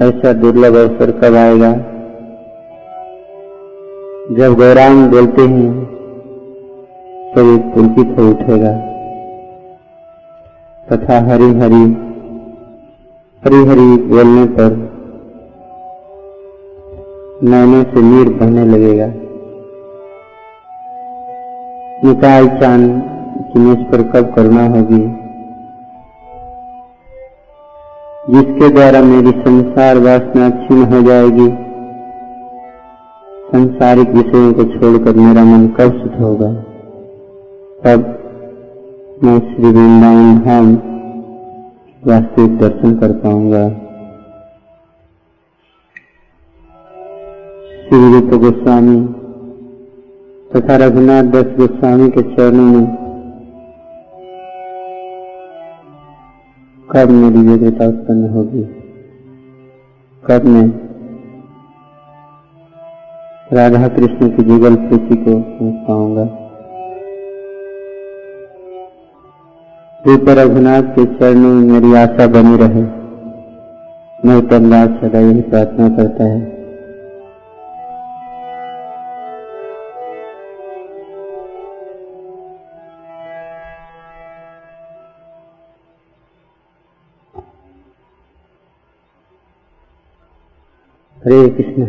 ऐसा 0.00 0.32
दुर्लभ 0.32 0.76
अवसर 0.76 1.10
कब 1.10 1.34
आएगा? 1.34 1.72
जब 4.36 4.54
गौरांग 4.54 5.10
बोलते 5.10 5.42
हैं 5.42 5.84
तो 7.34 7.42
ये 7.42 7.58
पुलकित 7.74 8.18
हो 8.18 8.28
उठेगा। 8.30 8.72
तथा 10.88 11.18
हरि 11.26 11.50
हरि 11.54 11.82
हरि 13.42 13.62
हरि 13.66 13.86
बोलने 14.06 14.46
पर 14.46 14.72
नैनों 17.44 17.84
से 17.84 18.02
नीर 18.02 18.28
बहने 18.28 18.64
लगेगा। 18.64 19.12
निकाय 22.04 22.46
चाँद 22.60 23.02
कि 23.52 23.58
मुझ 23.58 23.78
पर 23.78 24.10
कब 24.10 24.34
करना 24.34 24.66
होगी? 24.66 25.19
जिसके 28.30 28.68
द्वारा 28.68 29.02
मेरी 29.02 29.30
संसार 29.30 29.98
वासना 29.98 30.50
क्षीण 30.50 30.84
हो 30.84 31.02
जाएगी। 31.02 31.48
संसारिक 33.48 34.10
विषयों 34.10 34.52
को 34.52 34.64
छोड़कर 34.64 35.16
मेरा 35.16 35.44
मन 35.44 35.66
कब 35.68 36.02
सुध 36.02 36.20
होगा। 36.20 36.52
तब 37.84 38.06
मैं 39.24 39.38
श्री 39.38 39.64
वृंदावन 39.64 40.38
धाम 40.38 40.74
वास्तविक 42.06 42.58
दर्शन 42.58 42.94
कर 42.94 43.12
पाऊँगा। 43.12 43.68
श्री 47.86 48.12
रूप 48.12 48.40
गोस्वामी 48.40 49.00
तथा 50.54 50.76
रघुनाथ 50.76 51.22
दस 51.22 51.56
गोस्वामी 51.58 52.08
के 52.10 52.22
चरणों 52.22 52.64
में 52.64 52.99
कब 56.96 57.10
मेरी 57.10 57.46
योग्यता 57.46 57.86
उत्पन्न 57.86 58.28
होगी। 58.28 58.62
कब 60.26 60.44
मैं 60.44 60.68
राधा 63.52 63.88
कृष्ण 63.88 64.28
की 64.28 64.42
जुगल 64.42 64.74
प्रीति 64.74 65.16
को 65.16 65.32
समझ 65.32 65.74
पाऊँगा। 65.88 66.22
रूप 70.06 70.24
रघुनाथ 70.28 70.82
के 70.82 71.04
चरणों 71.04 71.54
में 71.54 71.80
मेरी 71.80 71.94
आशा 71.94 72.26
बनी 72.26 72.56
रहे। 72.56 72.82
मैं 74.24 74.48
तमराज 74.48 74.88
सदा 74.88 75.18
यही 75.18 75.40
प्रार्थना 75.40 75.88
करता 75.88 76.24
है। 76.24 76.59
हरे 91.24 91.48
कृष्ण। 91.48 91.82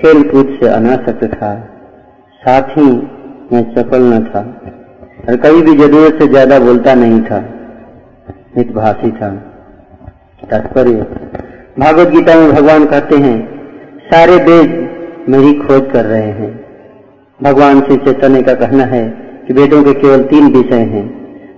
खेल 0.00 0.22
कूद 0.30 0.58
से 0.60 0.68
अनासक्त 0.70 1.24
था। 1.34 1.54
साथ 2.42 2.76
ही 2.78 2.90
मैं 3.52 3.64
सफल 3.74 4.12
न 4.14 4.24
था 4.26 4.46
और 5.28 5.36
कभी 5.38 5.62
भी 5.62 5.78
ज़रूरत 5.78 6.22
से 6.22 6.28
ज़्यादा 6.28 6.58
बोलता 6.58 6.94
नहीं 6.96 7.20
था। 7.22 7.46
हितभाषी 8.56 9.10
था 9.10 9.28
तात्पर्य 10.50 11.06
भागवत 11.78 12.08
गीता 12.08 12.34
में 12.34 12.52
भगवान 12.52 12.84
कहते 12.86 13.16
हैं, 13.16 13.36
सारे 14.04 14.36
वेद 14.36 14.72
मेरी 15.28 15.52
खोज 15.54 15.90
कर 15.92 16.04
रहे 16.04 16.30
हैं। 16.30 16.50
भगवान 17.40 17.80
श्री 17.80 17.96
चैतन्य 17.96 18.42
का 18.42 18.54
कहना 18.54 18.84
है 18.84 19.04
कि 19.46 19.54
वेदों 19.54 19.82
के 19.84 19.94
केवल 19.94 20.22
तीन 20.22 20.50
विषय 20.52 20.82
हैं, 20.86 21.04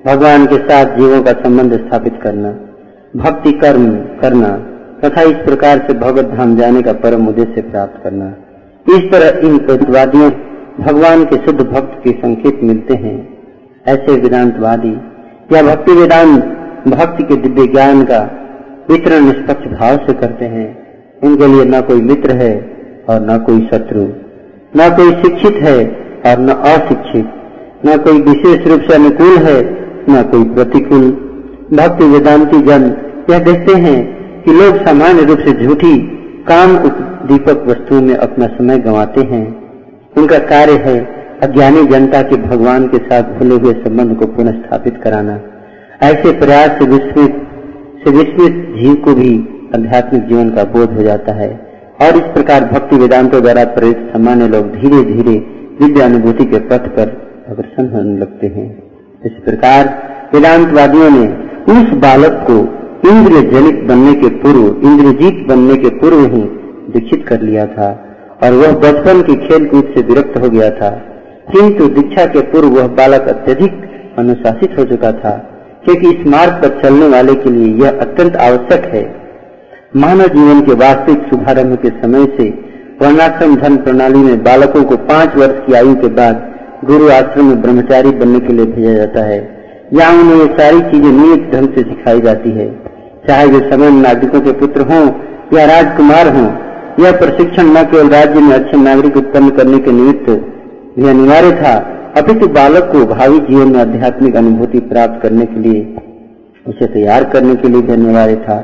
भगवान 0.06 0.47
के 0.47 0.59
साथ 0.59 0.97
जीवों 0.99 1.23
का 1.23 1.33
संबंध 1.33 1.79
स्थापित 1.79 2.21
करना, 2.23 2.53
भक्ति 3.17 3.53
कर्म 3.53 3.91
करना, 4.21 4.55
तथा 5.05 5.23
इस 5.23 5.45
प्रकार 5.45 5.85
से 5.88 5.95
भगवत 5.99 6.25
धाम 6.25 6.56
जाने 6.56 6.83
का 6.83 6.93
परम 6.93 7.29
उद्देश्य 7.29 7.62
प्राप्त 7.62 8.03
करना। 8.05 8.35
इस 8.87 9.11
तरह 9.12 9.47
इन 9.49 9.59
प्रतिवादियों 9.59 10.31
भगवान 10.81 11.25
के 11.25 11.37
शुद्ध 11.37 11.61
भक्त 11.61 12.00
के 12.05 12.12
संकेत 12.12 12.61
मिलते 12.62 12.95
हैं। 12.95 13.19
ऐसे 13.87 14.21
वेदांतवादी 14.21 14.93
या 15.53 15.62
भक्ति 15.62 15.93
वेदांत 15.93 16.59
भक्ति 16.88 17.23
के 17.23 17.37
दिव्य 17.37 17.67
ज्ञान 17.67 18.05
का 18.05 18.38
वितरण 18.90 19.20
निष्पक्ष 19.20 19.67
भाव 19.67 19.96
से 19.96 20.12
करते 20.12 20.44
हैं। 20.44 20.82
इनके 21.25 21.46
लिए 21.46 21.64
न 21.64 21.81
कोई 21.81 22.00
मित्र 22.02 22.31
है 22.31 22.76
और 23.08 23.20
न 23.31 23.38
कोई 23.38 23.61
शत्रु। 23.61 24.00
न 24.76 24.90
कोई 24.96 25.11
शिक्षित 25.11 25.55
है 25.55 25.84
और 26.26 26.38
न 26.38 26.49
अशिक्षित। 26.49 27.31
न 27.87 27.96
कोई 27.96 28.20
विशेष 28.20 28.67
रूप 28.67 28.81
से 28.81 28.94
अनुकूल 28.94 29.37
है, 29.37 29.62
न 30.11 30.23
कोई 30.23 30.44
प्रतिकूल। 30.44 31.11
भक्ति 31.73 32.05
वेदांति 32.05 32.62
जन 32.62 32.96
यह 33.31 33.38
देखते 33.38 33.75
हैं 33.75 34.23
कि 34.43 34.52
लोग 34.52 34.76
सामान्य 34.87 35.25
रूप 35.25 35.38
से 35.38 35.64
झूठी, 35.64 35.99
काम 36.49 36.76
दीपक 37.28 37.64
वस्तुओं 37.67 38.02
में 38.02 38.14
अपना 38.14 38.46
समय 38.46 38.78
गंवाते 38.78 39.20
हैं। 39.20 39.70
उनका 40.19 40.38
कार्य 40.38 40.73
है 40.73 41.23
अज्ञानी 41.43 41.87
जनता 41.87 42.23
के 42.23 42.37
भगवान 42.37 42.87
के 42.87 42.96
साथ 42.99 43.23
भूले 43.23 43.55
हुए 43.55 43.73
संबंध 43.73 44.17
को 44.17 44.26
पुनः 44.26 44.50
स्थापित 44.50 45.00
कराना। 45.05 45.40
ऐसे 46.02 46.32
प्रयास 46.32 46.70
से 46.70 46.87
विस्मित 46.87 47.34
से 48.04 48.10
विस्मित 48.10 48.54
जीव 48.78 48.94
को 48.94 49.14
भी 49.14 49.49
आध्यात्मिक 49.75 50.22
जीवन 50.22 50.50
का 50.50 50.64
बोध 50.64 50.93
हो 50.93 51.02
जाता 51.02 51.32
है। 51.32 51.49
और 52.02 52.16
इस 52.16 52.22
प्रकार 52.22 52.64
भक्ति 52.64 52.96
वेदांतों 52.96 53.43
द्वारा 53.43 53.64
प्रेरित 53.64 53.96
सामान्य 53.96 54.49
लोग 54.49 54.72
धीरे 54.72 55.02
धीरे 55.04 55.34
दिव्य 55.78 56.02
अनुभूति 56.02 56.44
के 56.44 56.58
पथ 56.58 56.88
पर 56.88 57.12
अग्रसर 57.49 57.93
होने 57.93 58.19
लगते 58.19 58.46
हैं। 58.46 58.82
इस 59.25 59.32
प्रकार 59.32 59.88
वेदांतवादियों 60.34 61.10
ने 61.10 61.28
उस 61.72 61.94
बालक 61.99 62.44
को 62.50 62.58
इंद्र 63.08 63.32
जनित 63.32 63.84
बनने 63.84 64.14
के 64.14 64.28
पूर्व, 64.28 64.88
इंद्रजीत 64.88 65.46
बनने 65.49 65.76
के 65.76 65.88
पूर्व 65.88 66.20
ही 66.34 66.43
दीक्षित 66.93 67.26
कर 67.28 67.40
लिया 67.40 67.66
था 67.66 68.16
और 68.43 68.52
वह 68.52 68.72
बचपन 68.72 69.22
की 69.22 69.34
खेल 69.34 69.69
कूद 69.69 69.94
से 69.96 70.02
विरक्त 70.02 70.38
हो 70.38 70.50
गया 70.50 70.70
था। 70.70 70.90
किंतु 71.52 71.88
दीक्षा 71.88 72.25
के 72.25 72.40
पूर्व 72.40 72.69
वह 72.69 72.87
बालक 72.87 73.28
अत्यधिक 73.28 73.82
अनुशासित 74.19 74.78
हो 74.78 74.84
चुका 74.84 75.12
था। 75.12 75.51
क्योंकि 75.84 76.11
इस 76.11 76.26
मार्ग 76.26 76.52
पर 76.62 76.81
चलने 76.82 77.06
वाले 77.08 77.34
के 77.34 77.50
लिए 77.50 77.75
यह 77.76 77.99
अत्यंत 78.00 78.37
आवश्यक 78.43 78.84
है। 78.94 79.02
मानव 79.96 80.29
जीवन 80.34 80.61
के 80.61 80.75
वास्तविक 80.81 81.25
शुभारंभ 81.31 81.76
के 81.76 81.88
समय 81.96 82.25
से 82.37 82.49
वर्णाश्रम 83.02 83.56
धन 83.56 83.76
प्रणाली 83.79 84.19
में 84.19 84.43
बालकों 84.43 84.82
को 84.84 84.96
पाँच 85.06 85.37
वर्ष 85.37 85.67
की 85.67 85.75
आयु 85.75 85.94
के 85.96 86.08
बाद 86.14 86.49
गुरु 86.84 87.08
आश्रम 87.11 87.46
में 87.46 87.61
ब्रह्मचारी 87.62 88.11
बनने 88.12 88.40
के 88.40 88.52
लिए 88.52 88.67
भेजा 88.69 88.93
जाता 88.94 89.25
है। 89.25 89.40
यहाँ 89.93 90.12
उन्हें 90.14 90.37
ये 90.37 90.46
सारी 90.56 90.81
चीज़ें 90.82 91.11
नियत 91.12 91.50
ढंग 91.52 91.75
से 91.75 91.82
सिखाई 91.82 92.20
जाती 92.20 92.50
है। 92.50 92.69
चाहे 93.28 93.46
वे 93.46 93.58
समय 93.70 93.90
नागरिकों 93.93 94.40
के 94.40 94.52
पुत्र 94.61 94.82
हों 94.82 95.02
या 95.55 95.64
राजकुमार 95.67 96.28
हों, 96.37 96.46
यह 97.00 97.19
प्रशिक्षण 97.19 97.67
न 97.69 97.82
केवल 97.85 98.08
राज्य 98.11 98.40
में 98.40 98.55
अच्छे 98.55 98.76
नागरिक 98.78 99.17
उत्पन्न 99.17 99.50
करने 99.50 99.78
के 99.78 99.93
निमित्त 99.93 100.31
भी 100.99 101.08
अनिवार्य 101.08 101.52
था 101.56 101.75
अपितु 102.17 102.47
बालक 102.49 102.91
को 102.93 103.05
भावी 103.06 103.38
जीवन 103.41 103.70
में 103.73 103.79
आध्यात्मिक 103.81 104.35
अनुभूति 104.37 104.81
प्राप्त 104.88 105.23
करने 105.23 105.44
के 105.47 105.61
लिए, 105.61 105.81
उसे 106.67 106.87
तैयार 106.88 107.25
करने 107.31 107.55
के 107.55 107.69
लिए 107.69 107.93
अनिवार्य 107.93 108.35
था। 108.38 108.56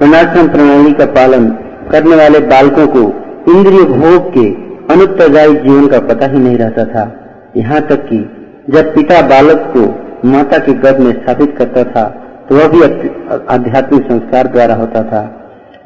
वर्णाश्रम 0.00 0.48
प्रणाली 0.48 0.92
का 0.92 1.06
पालन 1.12 1.46
करने 1.92 2.16
वाले 2.16 2.40
बालकों 2.48 2.86
को 2.86 3.04
इंद्रिय 3.52 3.84
भोग 3.92 4.26
के 4.32 4.46
अनुत्तरदायी 4.94 5.54
जीवन 5.56 5.86
का 5.86 6.00
पता 6.08 6.26
ही 6.26 6.38
नहीं 6.38 6.56
रहता 6.56 6.84
था। 6.86 7.04
यहाँ 7.56 7.80
तक 7.86 8.04
कि 8.08 8.18
जब 8.70 8.94
पिता 8.94 9.20
बालक 9.28 9.72
को 9.76 9.86
माता 10.28 10.58
के 10.58 10.72
गर्भ 10.80 11.00
में 11.00 11.12
स्थापित 11.12 11.56
करता 11.58 11.84
था 11.86 12.06
तो 12.48 12.56
वह 12.56 12.68
भी 12.68 12.82
आध्यात्मिक 13.50 14.02
संस्कार 14.04 14.46
द्वारा 14.48 14.74
होता 14.74 15.02
था। 15.04 15.24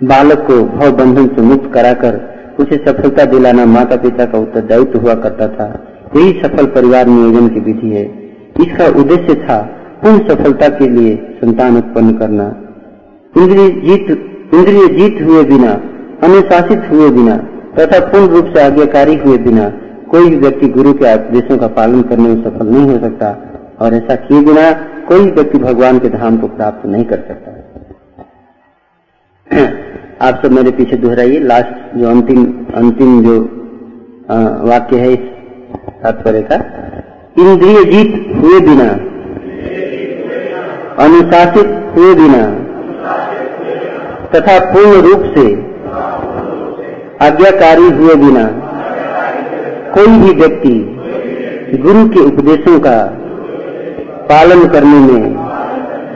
बालक 0.04 0.46
को 0.46 0.62
भव 0.68 0.96
बंधन 0.96 1.26
से 1.26 1.42
मुक्त 1.44 1.72
कराकर 1.74 2.20
उसे 2.60 2.84
सफलता 2.86 3.24
दिलाना 3.30 3.64
माता 3.68 3.96
पिता 4.02 4.24
का 4.24 4.38
उत्तरदायित्व 4.38 5.00
हुआ 5.00 5.14
करता 5.22 5.48
था। 5.50 5.72
यही 6.16 6.32
सफल 6.40 6.66
परिवार 6.74 7.06
नियोजन 7.06 7.48
की 7.48 7.60
विधि 7.62 7.90
है। 7.90 8.04
इसका 8.60 8.86
उद्देश्य 9.00 9.34
था 9.42 9.60
पूर्ण 10.02 10.18
सफलता 10.28 10.68
के 10.70 10.88
लिए 10.88 11.14
संतान 11.36 11.76
उत्पन्न 11.76 12.12
करना। 12.18 12.46
इंद्रिय 13.34 13.68
जीत 13.80 14.10
इंद्रिय 14.54 14.86
जीत 14.88 15.22
हुए 15.22 15.42
बिना, 15.44 15.72
अनुशासित 16.22 16.90
हुए 16.90 17.08
बिना, 17.10 17.36
तथा 17.78 18.00
पूर्ण 18.06 18.26
रूप 18.28 18.52
से 18.54 18.62
आज्ञाकारी 18.62 19.14
हुए 19.16 19.36
बिना 19.38 19.68
कोई 20.10 20.28
भी 20.30 20.36
व्यक्ति 20.36 20.68
गुरु 20.68 20.92
के 20.92 21.06
आदेशों 21.08 21.56
का 21.58 21.66
पालन 21.76 22.02
करने 22.02 22.28
में 22.28 22.42
सफल 22.44 22.66
नहीं 22.66 22.86
हो 22.86 22.98
सकता 23.00 23.28
और 23.80 23.94
ऐसा 23.94 24.14
किए 24.22 24.40
बिना 24.44 24.70
कोई 25.08 25.30
व्यक्ति 25.30 25.58
भगवान 25.58 25.98
के 25.98 26.08
धाम 26.10 26.36
को 26.36 26.46
प्राप्त 26.50 26.86
नहीं 26.86 27.04
कर 27.04 27.24
सकता। 27.28 27.50
आप 30.20 30.42
सब 30.42 30.52
मेरे 30.52 30.70
पीछे 30.70 30.96
दोहराइए। 30.96 31.38
लास्ट 31.42 31.96
जो 31.96 32.08
अंतिम 32.08 32.44
अंतिम 32.76 33.22
जो 33.24 33.38
वाक्य 34.68 34.96
है 34.96 35.12
इस 35.12 35.24
तात्पर्य 36.02 36.40
का 36.40 36.54
इंद्रिय 37.38 37.84
जीत 37.84 38.36
हुए 38.36 38.60
बिना। 38.60 38.88
अनुशासित 41.04 41.96
हुए 41.96 42.14
बिना। 42.14 42.46
तथा 44.34 44.72
पूर्ण 44.72 45.00
रूप 45.00 45.24
से। 45.38 45.54
आज्ञाकारी 47.26 47.90
हुए 47.90 48.14
बिना। 48.14 48.44
कोई 49.94 50.06
भी 50.06 50.34
व्यक्ति 50.34 50.98
गुरु 51.78 52.08
के 52.08 52.20
उपदेशों 52.20 52.80
का 52.80 53.18
पालन 54.16 54.68
करने 54.68 54.98
में 54.98 55.36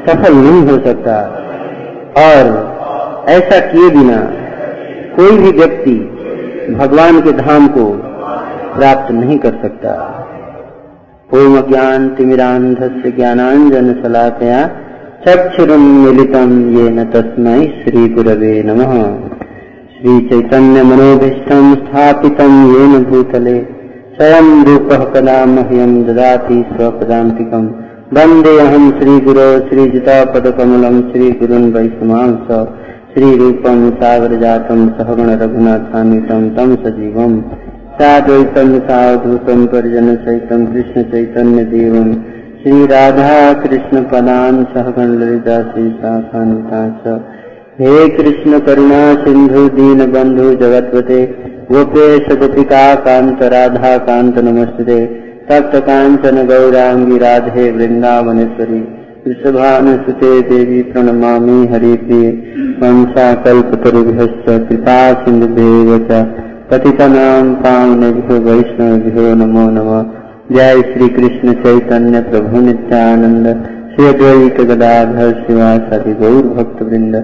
सफल 0.06 0.34
नहीं 0.34 0.62
हो 0.62 0.78
सकता। 0.84 1.42
और 2.16 2.76
ऐसा 3.28 3.60
किए 3.60 3.90
बिना 3.90 4.16
कोई 5.16 5.38
भी 5.38 5.50
व्यक्ति 5.50 5.94
भगवान 6.74 7.20
के 7.20 7.32
धाम 7.32 7.68
को 7.68 8.06
प्राप्त 8.76 9.12
नहीं 9.12 9.38
कर 9.38 9.55
सकता। 9.62 9.93
ओम 11.34 11.61
ज्ञान 11.61 12.08
तिमिरांधस्य 12.08 13.11
ज्ञानांजन 13.11 13.93
सलाकया 13.93 14.58
चक्षुरुन्मिलितं 15.25 16.52
येन 16.75 17.05
तस्मै 17.05 17.64
श्रीगुरवे 17.78 18.62
नमः। 18.62 18.93
श्रीचैतन्यमनोभीष्टं 19.96 21.75
स्थापितं 21.75 22.55
येन 22.75 23.05
भूतले। 23.05 23.56
स्वयं 24.17 24.64
रूप 24.64 24.88
कदा 25.14 25.44
मह्यं 25.46 25.93
ददाति 26.05 26.64
स्वपदान्तिकम् 26.72 27.69
वन्देऽहं 28.17 28.90
श्रीगुरो 28.90 29.49
श्रीजितापदकमलं 29.69 31.00
श्रीगुरुन् 31.11 31.72
वैष्णवांस 31.72 32.49
श्रीरूपं 33.14 33.90
सागरजातं 33.90 34.88
सहगणरघुनाथान्वितं 34.88 36.49
तं 36.50 36.76
सजीवम्। 36.76 37.37
साद्वैतम 37.98 38.70
सावधूतम 38.88 39.60
परिजन 39.72 40.08
सहितम 40.25 40.64
कृष्ण 40.72 41.02
चैतन्य 41.12 41.62
देवम 41.70 42.10
श्री 42.62 42.87
राधा 42.87 43.31
कृष्ण 43.62 44.02
पदान 44.10 44.58
सहगण 44.72 45.14
ललिता 45.20 45.56
श्री 45.69 45.84
शाखान्विता 46.00 47.14
हे 47.78 47.94
कृष्ण 48.19 48.58
करुणा 48.66 49.00
सिंधु 49.22 49.64
दीन 49.78 50.04
बंधु 50.12 50.50
जगतपते 50.62 51.20
गोपेश 51.72 52.28
गोपिका 52.43 52.84
कांत 53.06 53.43
राधा 53.55 53.96
कांत 54.08 54.38
नमस्ते 54.48 55.00
तप्त 55.50 55.76
कांचन 55.88 56.44
गौरांगी 56.48 57.19
राधे 57.26 57.70
वृंदावनेश्वरी 57.76 58.81
वृषभानुसुते 59.26 60.41
देवी 60.50 60.82
प्रणमा 60.91 61.36
हरिप्रिय 61.72 62.29
वंशा 62.82 63.32
कल्पतरुभ्य 63.46 64.26
कृपा 64.48 64.98
सिंधुभ्य 65.22 66.20
पतितनां 66.70 67.55
पावनेभ्यो 67.55 68.37
वैष्णवेभ्यो 68.41 69.35
नमो 69.35 69.70
नमः। 69.70 70.05
जय 70.56 70.82
श्री 70.82 71.08
कृष्ण 71.08 71.53
चैतन्य 71.53 72.20
प्रभु 72.20 72.61
नित्यानंद 72.61 73.46
श्री 73.94 74.06
अद्वैत 74.06 74.61
गदाधर 74.61 75.44
शिवासादि 75.46 76.13
गौर 76.13 76.43
भक्त 76.43 76.82
वृंद 76.82 77.17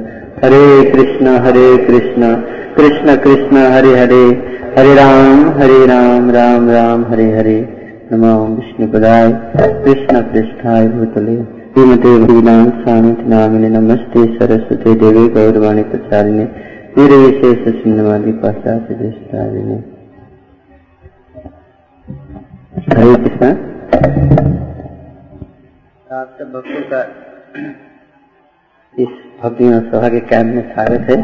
हरे 0.44 0.90
कृष्ण 0.90 1.26
हरे 1.26 1.76
कृष्ण। 1.76 2.34
कृष्ण 2.76 3.16
कृष्ण, 3.16 3.56
हरे 3.56 3.98
हरे। 3.98 4.24
हरे 4.78 4.94
राम 4.94 5.50
हरे 5.60 5.86
राम 5.86 6.30
राम 6.30 6.70
राम, 6.70 7.04
हरे 7.10 7.30
हरे। 7.38 7.68
नमो 8.12 8.56
विष्णु 8.56 8.92
पदाय 8.92 9.32
कृष्ण 9.56 10.20
पृष्ठाय 10.20 10.88
भूतले। 10.88 11.36
श्रीमते 11.42 12.18
भीनाम 12.18 12.70
स्वामी 12.70 13.16
नामिने 13.28 13.68
नमस्ते 13.68 14.24
सरस्वती 14.24 14.94
देवी 14.94 15.28
गौरवाणी 15.28 15.82
प्रचारिणे। 15.82 16.71
निर्विशेष 16.98 17.82
शून्यवादी 17.82 18.32
पाश्चात्य 18.32 18.94
देशकारिणी 18.94 19.76
हरे 22.88 23.14
कृष्ण। 23.14 23.46
आप 26.12 26.36
सब 26.38 26.50
भक्तों 26.52 26.82
का 26.90 27.00
इस 28.94 29.08
भक्ति 29.42 29.70
सभा 29.86 30.08
के 30.08 30.20
कैंप 30.20 30.54
में 30.54 30.62
स्वागत 30.74 31.10
है। 31.10 31.16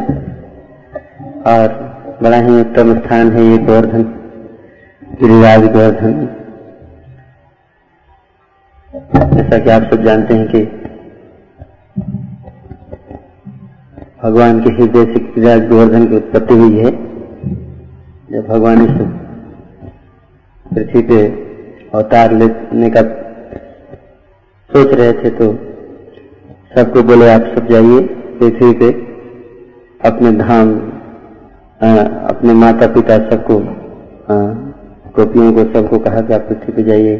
और 1.46 1.76
बड़ा 2.22 2.38
ही 2.38 2.60
उत्तम 2.60 2.94
स्थान 2.98 3.32
है 3.32 3.44
ये 3.44 3.58
गोवर्धन, 3.58 4.02
गिरिराज 5.20 5.66
गोवर्धन। 5.72 6.26
जैसा 9.36 9.58
कि 9.58 9.70
आप 9.70 9.82
सब 9.82 10.04
जानते 10.04 10.34
हैं 10.34 10.48
कि 10.48 10.64
भगवान 14.20 14.60
के 14.60 14.70
हृदय 14.70 15.04
से 15.04 15.20
गिरिराज 15.20 15.68
गोवर्धन 15.68 16.06
की 16.06 16.16
उत्पत्ति 16.16 16.54
हुई 16.54 16.78
है। 16.78 16.90
जब 18.30 18.46
भगवान 18.48 18.80
इस 18.84 18.96
पृथ्वी 20.66 21.02
पे 21.02 21.18
अवतार 21.94 22.32
लेने 22.32 22.90
का 22.90 23.02
सोच 24.70 24.94
रहे 24.94 25.12
थे 25.12 25.30
तो 25.30 25.52
सबको 26.74 27.02
बोले 27.02 27.28
आप 27.30 27.46
सब 27.54 27.68
जाइए 27.68 28.00
पृथ्वी 28.40 28.72
पे 28.72 28.90
अपने 30.00 30.32
धाम 30.32 30.74
आ, 31.80 31.94
अपने 32.28 32.52
माता 32.54 32.86
पिता 32.86 33.18
सबको 33.30 33.60
गोपियों 35.16 35.52
को 35.52 35.64
सबको 35.72 35.98
कहा 35.98 36.20
कि 36.20 36.32
आप 36.32 36.40
पृथ्वी 36.40 36.72
पे 36.72 36.82
जाइए। 36.82 37.16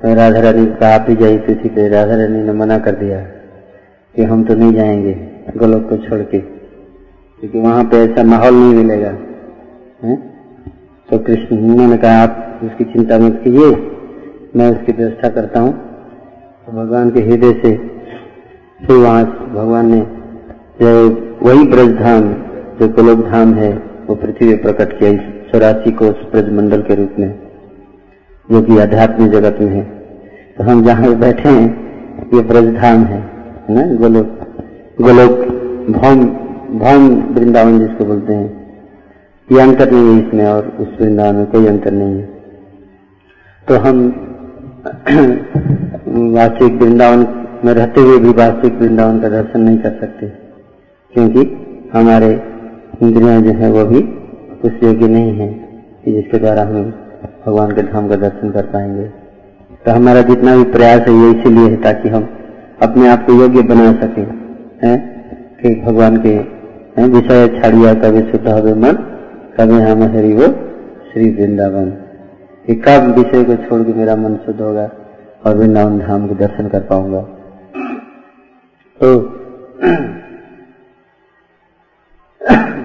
तो 0.00 0.14
राधा 0.14 0.40
रानी 0.40 0.66
कहा 0.66 0.94
आप 0.94 1.06
ही 1.08 1.16
जाइए 1.16 1.38
पृथ्वी 1.38 1.68
पे। 1.68 1.88
राधा 1.88 2.14
रानी 2.16 2.42
ने 2.42 2.52
मना 2.52 2.78
कर 2.78 2.94
दिया 2.96 3.20
कि 4.14 4.22
हम 4.24 4.44
तो 4.44 4.54
नहीं 4.54 4.72
जाएँगे। 4.74 5.29
गोलोक 5.56 5.88
को 5.88 5.96
छोड़ 5.96 6.20
के। 6.20 6.38
क्योंकि 6.38 7.60
वहाँ 7.60 7.84
पे 7.84 7.96
ऐसा 7.96 8.22
माहौल 8.22 8.54
नहीं 8.54 8.74
मिलेगा। 8.74 9.10
है? 10.02 10.16
तो 11.10 11.18
कृष्ण 11.18 11.56
ने 11.88 11.96
कहा, 11.96 12.22
आप 12.22 12.60
उसकी 12.64 12.84
चिंता 12.84 13.18
मत 13.18 13.40
कीजिए, 13.44 13.70
मैं 14.56 14.70
उसकी 14.70 14.92
व्यवस्था 14.92 15.28
करता 15.28 15.60
हूँ। 15.60 15.72
तो 16.66 16.72
भगवान 16.72 17.10
के 17.10 17.20
हृदय 17.20 17.52
से 17.52 17.76
फिर 18.86 18.96
वहाँ 18.96 19.24
भगवान 19.54 19.90
ने 19.90 20.00
जो 20.82 21.08
वही 21.42 21.64
ब्रज 21.64 21.98
धाम 21.98 22.32
जो 22.80 22.88
गोलोक 22.88 23.26
धाम 23.26 23.54
है, 23.54 23.82
वो 24.06 24.14
पृथ्वी 24.14 24.56
प्रकट 24.56 24.98
किया 24.98 25.12
चौरासी 25.52 25.92
को 25.92 26.10
ब्रज 26.10 26.52
मंडल 26.52 26.82
के 26.82 26.94
रूप 26.94 27.14
में, 27.18 27.38
जो 28.52 28.62
कि 28.62 28.78
आध्यात्मिक 28.78 29.30
जगत 29.30 29.60
में 29.60 29.68
है। 29.68 29.84
तो 30.58 30.64
हम 30.64 30.84
जहाँ 30.84 31.14
बैठे 31.14 31.48
हैं, 31.48 31.68
ये 32.34 32.42
ब्रज 32.42 32.74
धाम 32.74 33.04
है 33.04 33.30
ना, 33.70 33.94
गोलोक 33.94 34.39
गोलोक 35.00 35.34
भौम 35.90 36.24
भौम 36.78 37.04
वृंदावन 37.34 37.78
जिसको 37.78 38.04
बोलते 38.04 38.32
हैं, 38.32 38.48
ये 39.48 39.60
अंतर 39.60 39.90
नहीं 39.90 40.06
है 40.06 40.16
इसमें 40.18 40.44
और 40.46 40.66
उस 40.80 40.88
वृंदावन 41.00 41.36
में 41.36 41.46
कोई 41.46 41.66
अंतर 41.66 41.92
नहीं 41.92 42.16
है। 42.16 42.26
तो 43.66 43.78
हम 43.78 44.02
वास्तविक 46.34 46.82
वृंदावन 46.82 47.26
में 47.64 47.72
रहते 47.74 48.00
हुए 48.00 48.18
भी 48.18 48.32
वास्तविक 48.32 48.74
वृंदावन 48.80 49.20
का 49.20 49.28
दर्शन 49.28 49.60
नहीं 49.60 49.78
कर 49.78 49.96
सकते, 50.00 50.26
क्योंकि 51.14 51.44
हमारे 51.94 52.30
इंद्रियाँ 53.02 53.40
जो 53.42 53.52
है 53.54 53.70
वो 53.72 53.84
भी 53.84 54.02
उस 54.64 54.82
योग्य 54.82 55.08
नहीं 55.08 55.32
है 55.38 55.48
कि 56.04 56.12
जिसके 56.12 56.38
द्वारा 56.38 56.62
हम 56.64 56.90
भगवान 57.46 57.72
के 57.72 57.82
धाम 57.84 58.08
का 58.08 58.16
दर्शन 58.18 58.50
कर 58.50 58.66
पाएँगे। 58.66 59.06
तो 59.84 59.92
हमारा 59.92 60.22
जितना 60.24 60.56
भी 60.56 60.64
प्रयास 60.72 61.08
है, 61.08 61.14
ये 61.14 61.30
इसीलिए 61.30 61.68
है 61.68 61.80
ताकि 61.82 62.08
हम 62.08 62.28
अपने 62.82 63.08
आप 63.08 63.26
को 63.26 63.40
योग्य 63.40 63.62
बना 63.64 63.92
सके। 63.96 64.39
हैं, 64.82 65.20
कि 65.62 65.74
भगवान 65.74 66.16
के 66.16 66.38
विषय 67.02 67.48
छाड़िया 67.48 67.94
कभी 67.94 68.32
शुद्ध 68.32 68.48
हवे 68.48 68.74
मन, 68.74 68.92
कभी 69.60 69.74
हम 69.74 70.02
हरी 70.02 70.32
वो 70.32 70.46
श्री 71.12 71.30
वृंदावन। 71.30 71.92
कि 72.66 72.74
कब 72.74 73.18
विषय 73.18 73.44
को 73.44 73.54
छोड़ 73.54 73.82
के 73.82 73.92
मेरा 73.92 74.16
मन 74.16 74.36
शुद्ध 74.36 74.60
होगा 74.60 74.90
और 75.46 75.56
वृंदावन 75.56 75.98
धाम 75.98 76.28
के 76.28 76.34
दर्शन 76.34 76.68
कर 76.68 76.80
पाऊँगा। 76.80 77.26
तो 79.02 79.36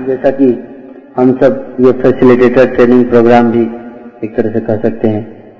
जैसा 0.06 0.32
कि 0.32 0.64
हम 1.18 1.38
सब 1.38 1.76
ये 1.80 1.92
फैसिलिटेटर 1.92 2.76
ट्रेनिंग 2.76 3.10
प्रोग्राम 3.10 3.52
भी 3.52 3.70
एक 4.24 4.38
तरह 4.38 4.54
से 4.54 4.60
कह 4.60 4.78
सकते 4.78 5.08
हैं। 5.08 5.54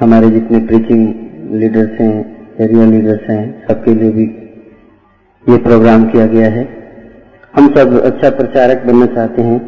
हमारे 0.00 0.30
जितने 0.30 0.58
प्रीचिंग 0.58 1.14
लीडर्स 1.50 2.00
हैं 2.00 2.48
एरिया 2.60 2.84
लीडर्स 2.84 3.30
हैं, 3.30 3.68
सबके 3.68 3.94
लिए 3.94 4.10
भी 4.10 4.39
ये 5.48 5.56
प्रोग्राम 5.56 6.04
किया 6.04 6.26
गया 6.26 6.48
है। 6.48 6.68
हम 7.56 7.74
सब 7.74 8.02
अच्छा 8.02 8.30
प्रचारक 8.30 8.82
बनना 8.86 9.06
चाहते 9.06 9.42
हैं। 9.42 9.58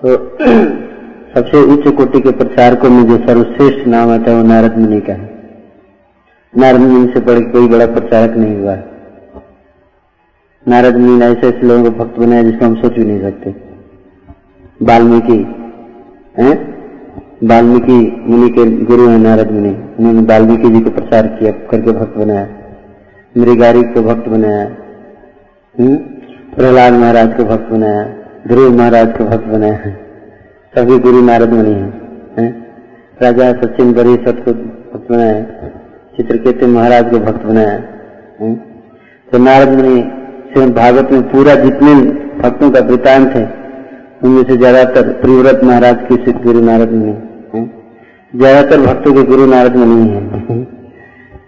तो 0.00 0.08
सबसे 1.34 1.62
उच्च 1.62 1.96
कोटि 1.96 2.20
के 2.20 2.30
प्रचारकों 2.30 2.90
में 2.90 3.04
जो 3.04 3.16
सर्वश्रेष्ठ 3.16 3.86
नाम 3.86 4.10
आता 4.10 4.30
है 4.30 4.36
वो 4.36 4.42
नारद 4.42 4.78
मुनि 4.78 5.00
का 5.00 5.12
है। 5.12 5.34
नारद 6.56 6.80
मुनि 6.80 7.12
से 7.14 7.20
बड़े 7.20 7.40
कोई 7.40 7.68
बड़ा 7.68 7.86
प्रचारक 7.86 8.36
नहीं 8.36 8.56
हुआ। 8.56 8.76
नारद 10.68 10.96
मुनि 10.96 11.18
ने 11.18 11.26
ऐसे 11.26 11.48
ऐसे 11.48 11.66
लोगों 11.66 11.84
को 11.84 11.90
भक्त 11.90 12.18
बनाया 12.18 12.42
जिसको 12.42 12.64
हम 12.64 12.74
सोच 12.74 12.92
भी 12.92 13.04
नहीं 13.04 13.20
सकते। 13.20 13.54
वाल्मीकि 14.82 15.38
वाल्मीकि 17.46 18.24
मुनि 18.26 18.48
के 18.48 18.84
गुरु 18.84 19.08
हैं 19.08 19.18
नारद 19.18 19.50
मुनि। 19.50 19.68
उन्होंने 19.68 20.20
वाल्मीकि 20.20 20.68
जी 20.68 20.80
को 20.80 20.90
प्रचार 20.90 21.26
किया, 21.26 21.50
करके 21.50 21.92
भक्त 21.92 22.18
बनाया। 22.18 22.48
मृगारी 23.38 23.82
को 23.82 24.02
भक्त 24.02 24.28
बनाया। 24.28 24.64
हम्म? 25.74 25.96
प्रहलाद 26.56 26.92
महाराज 26.92 27.36
को 27.36 27.44
भक्त 27.44 27.70
बनाया। 27.72 28.02
ध्रुव 28.48 28.76
महाराज 28.78 29.16
को 29.18 29.24
भक्त 29.24 29.46
बनाया 29.46 29.94
सभी 30.74 30.98
गुरु 30.98 31.22
नारद 31.22 31.52
मुनि 31.52 31.74
हैं। 32.38 32.50
राजा 33.22 33.52
सचिन 33.52 33.92
बड़ी 33.92 34.14
सत 34.16 34.42
को 34.44 34.52
भक्त 34.52 35.10
बनाया। 35.10 35.40
चित्रकेतु 36.16 36.66
महाराज 36.66 37.10
को 37.10 37.18
भक्त 37.18 37.46
बनाया। 37.46 37.78
तो 39.28 39.38
नारद 39.38 39.68
मुनि 39.68 40.70
भागवत 40.70 41.12
में 41.12 41.22
पूरा 41.22 41.54
जितने 41.54 41.94
भक्तों 42.38 42.70
का 42.70 42.80
वृतांत 42.80 43.32
है, 43.32 43.44
उनमें 44.24 44.42
से 44.42 44.56
ज़्यादातर 44.56 45.12
प्रिव्रत 45.12 45.64
महाराज 45.64 46.06
की 46.08 46.14
सिद्ध 46.14 46.42
गुरु 46.42 46.60
नारद 46.60 46.92
मुनि 46.92 47.14
ज़्यादातर 48.34 48.80
भक्तों 48.80 49.14
के 49.14 49.22
गुरु 49.22 49.46
नारद 49.46 49.76
मुनि 49.76 50.08
है। 50.08 50.64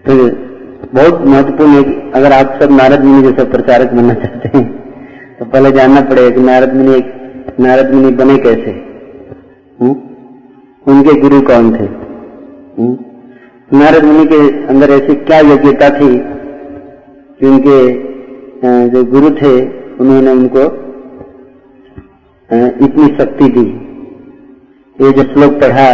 तो 0.07 0.46
बहुत 0.95 1.21
महत्वपूर्ण 1.26 1.71
है 1.75 2.11
अगर 2.12 2.33
आप 2.33 2.59
सब 2.62 2.73
नारद 2.73 3.04
मुनि 3.04 3.23
जैसे 3.23 3.45
प्रचारक 3.50 3.92
बनना 3.92 4.14
चाहते 4.14 4.59
हैं 4.59 4.64
तो 5.38 5.45
पहले 5.45 5.71
जानना 5.71 6.00
पड़ेगा 6.00 6.30
कि 6.30 6.40
नारद 6.40 6.75
मुनि 6.75 6.95
एक, 6.97 7.56
नारद 7.61 7.92
मुनि 7.95 8.11
बने 8.16 8.37
कैसे 8.38 8.71
हुँ? 9.80 9.95
उनके 10.87 11.21
गुरु 11.21 11.40
कौन 11.42 11.73
थे 11.75 11.87
हुँ? 12.78 12.90
नारद 13.73 14.04
मुनि 14.04 14.26
के 14.26 14.40
अंदर 14.66 14.90
ऐसी 14.90 15.14
क्या 15.25 15.40
योग्यता 15.49 15.90
थी 15.90 16.11
कि 17.40 17.47
उनके 17.47 17.78
जो 18.88 19.04
गुरु 19.04 19.30
थे, 19.30 19.54
उन्होंने 20.00 20.30
उनको 20.33 20.62
इतनी 22.87 23.06
शक्ति 23.18 23.49
दी 23.49 23.66
ये 24.99 25.11
जो 25.12 25.23
श्लोक 25.33 25.61
पढ़ा, 25.61 25.88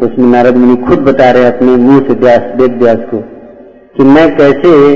उसमें 0.00 0.26
नारद 0.28 0.56
मुनि 0.56 0.76
खुद 0.86 0.98
बता 1.08 1.30
रहे 1.30 1.46
अपने 1.46 1.76
मुँह 1.76 2.00
से 2.08 2.14
व्यास, 2.14 2.52
वेद 2.56 2.82
व्यास 2.82 3.06
को 3.10 3.22
कि 3.96 4.02
मैं 4.02 4.36
कैसे 4.36 4.92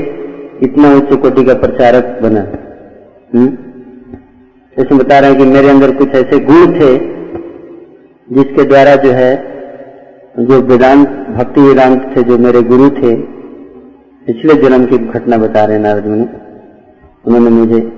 इतना 0.63 0.95
उच्च 0.95 1.21
कोटि 1.21 1.43
का 1.43 1.53
प्रचारक 1.53 2.19
बना? 2.23 2.41
हम्म? 3.35 3.57
ऐसे 4.81 4.95
बता 4.95 5.19
रहे 5.19 5.29
हैं 5.29 5.39
कि 5.39 5.45
मेरे 5.45 5.69
अंदर 5.69 5.95
कुछ 5.95 6.09
ऐसे 6.09 6.39
गुण 6.39 6.73
थे 6.73 7.19
जिसके 8.31 8.63
द्वारा 8.63 8.95
जो 8.95 9.11
है, 9.11 9.43
जो 10.39 10.61
वेदांत, 10.61 11.09
भक्ति 11.09 11.61
वेदांत 11.61 12.13
थे, 12.17 12.23
जो 12.23 12.37
मेरे 12.37 12.61
गुरु 12.61 12.89
थे, 12.89 13.15
पिछले 14.27 14.53
जन्म 14.53 14.85
की 14.85 14.97
घटना 14.97 15.37
बता 15.37 15.65
रहे 15.65 15.79
नारद 15.79 16.05
मुनि। 16.05 16.27
उन्होंने 17.25 17.49
मुझे 17.49 17.93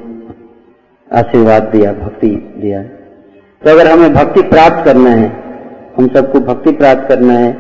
आशीर्वाद 1.13 1.63
दिया, 1.63 1.93
भक्ति 1.93 2.53
दिया। 2.58 2.84
तो 3.63 3.70
अगर 3.70 3.88
हमें 3.88 4.13
भक्ति 4.13 4.41
प्राप्त 4.41 4.86
करना 4.86 5.10
है, 5.10 5.43
हम 5.98 6.08
सबको 6.08 6.39
भक्ति 6.39 6.72
प्राप्त 6.72 7.08
करना 7.10 7.34
है, 7.34 7.53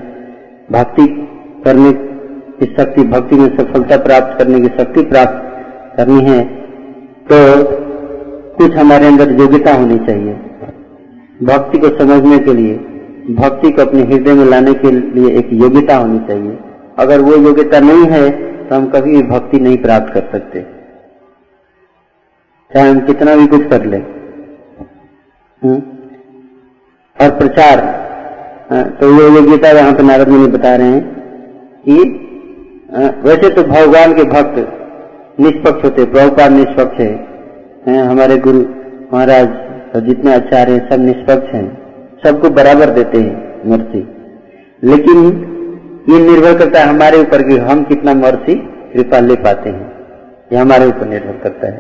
भक्ति 0.71 1.27
करने 1.65 2.10
की 2.61 2.67
शक्ति 2.73 3.03
भक्ति 3.09 3.35
में 3.35 3.47
सफलता 3.57 3.97
प्राप्त 4.03 4.37
करने 4.37 4.59
की 4.59 4.69
शक्ति 4.77 5.03
प्राप्त 5.05 5.37
करनी 5.97 6.23
है 6.25 6.39
तो 7.27 7.37
कुछ 8.57 8.75
हमारे 8.77 9.07
अंदर 9.07 9.31
योग्यता 9.39 9.73
होनी 9.73 9.97
चाहिए। 10.07 10.33
भक्ति 11.43 11.79
को 11.79 11.89
समझने 11.97 12.37
के 12.39 12.53
लिए 12.53 12.75
भक्ति 13.35 13.71
को 13.71 13.81
अपने 13.81 14.01
हृदय 14.03 14.33
में 14.33 14.45
लाने 14.45 14.73
के 14.75 14.91
लिए 14.91 15.29
एक 15.39 15.49
योग्यता 15.53 15.95
होनी 15.97 16.19
चाहिए। 16.27 16.57
अगर 16.97 17.21
वो 17.21 17.35
योग्यता 17.37 17.79
नहीं 17.79 18.05
है 18.07 18.29
तो 18.67 18.75
हम 18.75 18.85
कभी 18.89 19.15
भी 19.15 19.23
भक्ति 19.29 19.59
नहीं 19.59 19.77
प्राप्त 19.77 20.13
कर 20.13 20.29
सकते। 20.31 20.61
चाहे 22.71 22.89
हम 22.89 22.99
कितना 23.07 23.35
भी 23.35 23.47
कुछ 23.47 23.67
कर 23.69 23.85
ले। 23.85 23.97
हम्म? 25.61 25.81
और 27.17 27.37
प्रचार 27.39 27.79
हाँ, 28.71 28.83
तो 28.91 29.07
ये 29.13 29.29
योग्यता 29.35 29.69
यहाँ 29.69 29.93
पर 29.93 30.03
नारद 30.03 30.29
मुनि 30.29 30.47
बता 30.51 30.75
रहे 30.75 30.87
हैं 30.87 31.01
कि 31.85 32.20
वैसे 32.91 33.49
तो 33.49 33.63
भगवान 33.63 34.13
के 34.13 34.23
भक्त 34.29 34.55
निष्पक्ष 35.39 35.83
होते 35.83 36.05
प्रभुपाद 36.05 36.51
निष्पक्ष 36.51 36.99
है। 36.99 37.11
हैं, 37.87 38.01
हमारे 38.01 38.37
गुरु 38.37 38.59
महाराज 39.13 40.03
जितने 40.07 40.33
आचार्य 40.35 40.73
हैं, 40.73 40.89
सब 40.89 40.99
निष्पक्ष 41.01 41.53
हैं। 41.53 41.67
सबको 42.23 42.49
बराबर 42.49 42.89
देते 42.89 43.19
हैं 43.19 43.69
मर्सी 43.69 44.01
लेकिन 44.83 45.17
ये 46.09 46.19
निर्भर 46.21 46.57
करता 46.59 46.79
है 46.79 46.87
हमारे 46.87 47.19
ऊपर 47.19 47.41
कि 47.43 47.57
हम 47.61 47.83
कितना 47.83 48.13
मर्सी 48.15 48.55
कृपा 48.93 49.19
ले 49.19 49.35
पाते 49.43 49.69
हैं। 49.69 49.89
ये 50.51 50.57
हमारे 50.57 50.85
ऊपर 50.87 51.07
निर्भर 51.07 51.39
करता 51.43 51.67
है। 51.67 51.79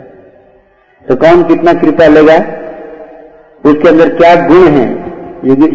तो 1.05 1.15
कौन 1.17 1.43
कितना 1.43 1.73
कृपा 1.73 2.07
लेगा? 2.07 2.35
उसके 3.63 3.89
अंदर 3.89 4.15
क्या 4.15 4.35
गुण 4.47 4.67
है? 4.69 4.89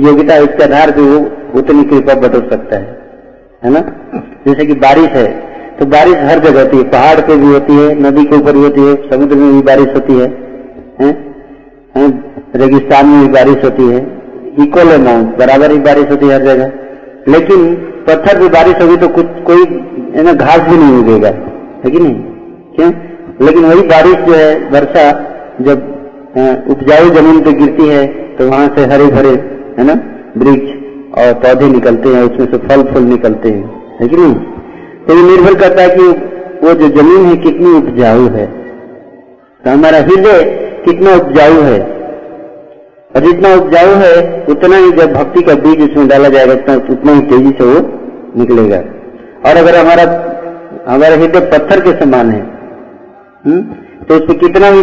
योग्यता 0.01 0.37
इसके 0.39 0.65
आधार 0.65 0.91
पर 0.91 1.01
वो 1.03 1.19
उतनी 1.59 1.85
कृपा 1.85 2.15
बदल 2.21 2.49
सकता 2.51 2.79
है। 2.79 2.96
है 3.67 3.73
ना? 3.73 3.81
जैसे 4.47 4.67
कि 4.67 4.75
बारिश 4.81 5.09
है 5.11 5.27
तो 5.79 5.87
बारिश 5.87 6.17
हर 6.17 6.39
जगह 6.39 6.63
होती 6.63 6.77
है। 6.77 6.85
पहाड़ 6.85 7.21
पे 7.21 7.37
भी 7.37 7.47
होती 7.47 7.77
है, 7.77 7.95
नदी 8.03 8.25
के 8.25 8.37
ऊपर 8.37 8.53
भी 8.53 8.61
होती 8.61 8.81
है, 8.81 8.95
समुद्र 9.11 9.37
में 9.37 9.53
भी 9.55 9.63
बारिश 9.63 9.89
होती 9.95 10.13
है? 10.13 10.29
रेगिस्तान 12.57 13.07
में 13.07 13.21
भी 13.21 13.33
बारिश 13.33 13.65
होती 13.65 13.89
है। 13.89 13.99
इक्वल 14.61 14.93
अमाउंट 14.93 15.37
बराबर 15.39 15.73
ही 15.73 15.79
बारिश 15.79 16.11
होती 16.11 16.27
है 16.27 16.35
हर 16.35 16.45
जगह। 16.45 16.73
लेकिन 17.29 17.75
पत्थर 18.07 18.39
भी 18.41 18.49
बारिश 18.49 18.81
होगी 18.83 18.97
तो 18.97 19.09
कुछ, 19.09 19.27
कोई, 19.47 19.65
है 20.15 20.23
ना, 20.23 20.33
घास 20.33 20.61
भी 20.61 20.77
नहीं 20.77 20.97
उगेगा। 20.97 21.29
है 21.85 21.91
कि 21.91 21.99
नहीं? 21.99 22.15
क्यों? 22.77 22.91
लेकिन 23.43 23.65
वही 23.65 23.83
बारिश 23.89 24.17
जो 24.17 24.35
है, 24.35 24.55
वर्षा, 24.71 25.11
जब 25.61 25.93
उपजाऊ 26.71 27.11
ज़मीन 27.11 27.41
पे 27.41 27.53
गिरती 27.53 27.89
है 27.89 28.07
तो 28.37 28.49
वहाँ 28.49 28.69
से 28.77 28.85
हरे 28.85 29.07
भरे, 29.07 29.35
है 29.79 29.85
ना, 29.85 29.95
वृक्ष 30.37 30.76
और 31.19 31.33
पौधे 31.33 31.69
निकलते 31.69 32.09
हैं, 32.09 32.23
उसमें 32.23 32.47
से 32.53 32.59
फल 32.59 32.83
फूल 32.83 33.03
निकलते 33.03 33.49
हैं। 33.49 33.97
है 34.01 34.09
कि 34.09 34.17
नहीं? 34.17 34.35
तो 35.07 35.15
ये 35.15 35.23
निर्भर 35.23 35.55
करता 35.55 35.83
है 35.83 35.89
कि 35.91 36.03
वो 36.67 36.75
जो 36.75 36.89
ज़मीन 36.89 37.25
है, 37.27 37.37
कितनी 37.37 37.73
उपजाऊ 37.75 38.29
है। 38.29 38.47
तो 39.65 39.71
हमारा 39.71 39.99
हृदय 39.99 40.45
कितना 40.85 41.15
उपजाऊ 41.15 41.61
है। 41.63 41.81
और 43.17 43.23
जितना 43.23 43.55
उपजाऊ 43.55 43.95
है, 43.95 44.45
उतना 44.49 44.77
ही 44.77 44.93
जब 44.93 45.13
भक्ति 45.13 45.43
का 45.43 45.55
बीज 45.55 45.91
उसमें 45.91 46.09
डाला 46.09 46.29
जाएगा, 46.29 46.53
उतना 46.53 46.75
उतना 46.75 47.13
ही 47.13 47.21
तेज़ी 47.21 47.51
से 47.51 47.65
वो 47.65 47.81
निकलेगा। 48.37 48.77
और 49.47 49.57
अगर 49.57 49.77
हमारा 49.77 50.03
हमारा 50.89 51.15
हृदय 51.15 51.41
पत्थर 51.41 51.81
के 51.81 51.93
समान 51.93 52.31
है 52.31 52.41
हुँ? 53.47 53.59
तो 54.09 54.15
उसमें 54.15 54.39
कितना 54.39 54.71
भी 54.71 54.83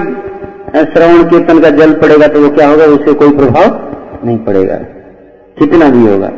श्रवण 0.85 1.23
कीर्तन 1.23 1.59
का 1.59 1.69
जल 1.69 1.93
पड़ेगा 1.93 2.27
तो 2.27 2.41
वो 2.41 2.49
क्या 2.49 2.67
होगा? 2.69 2.85
उससे 2.85 3.13
कोई 3.13 3.31
प्रभाव 3.31 3.79
नहीं 4.25 4.37
पड़ेगा। 4.37 4.75
कितना 5.65 5.89
भी 5.89 6.05
होगा। 6.05 6.31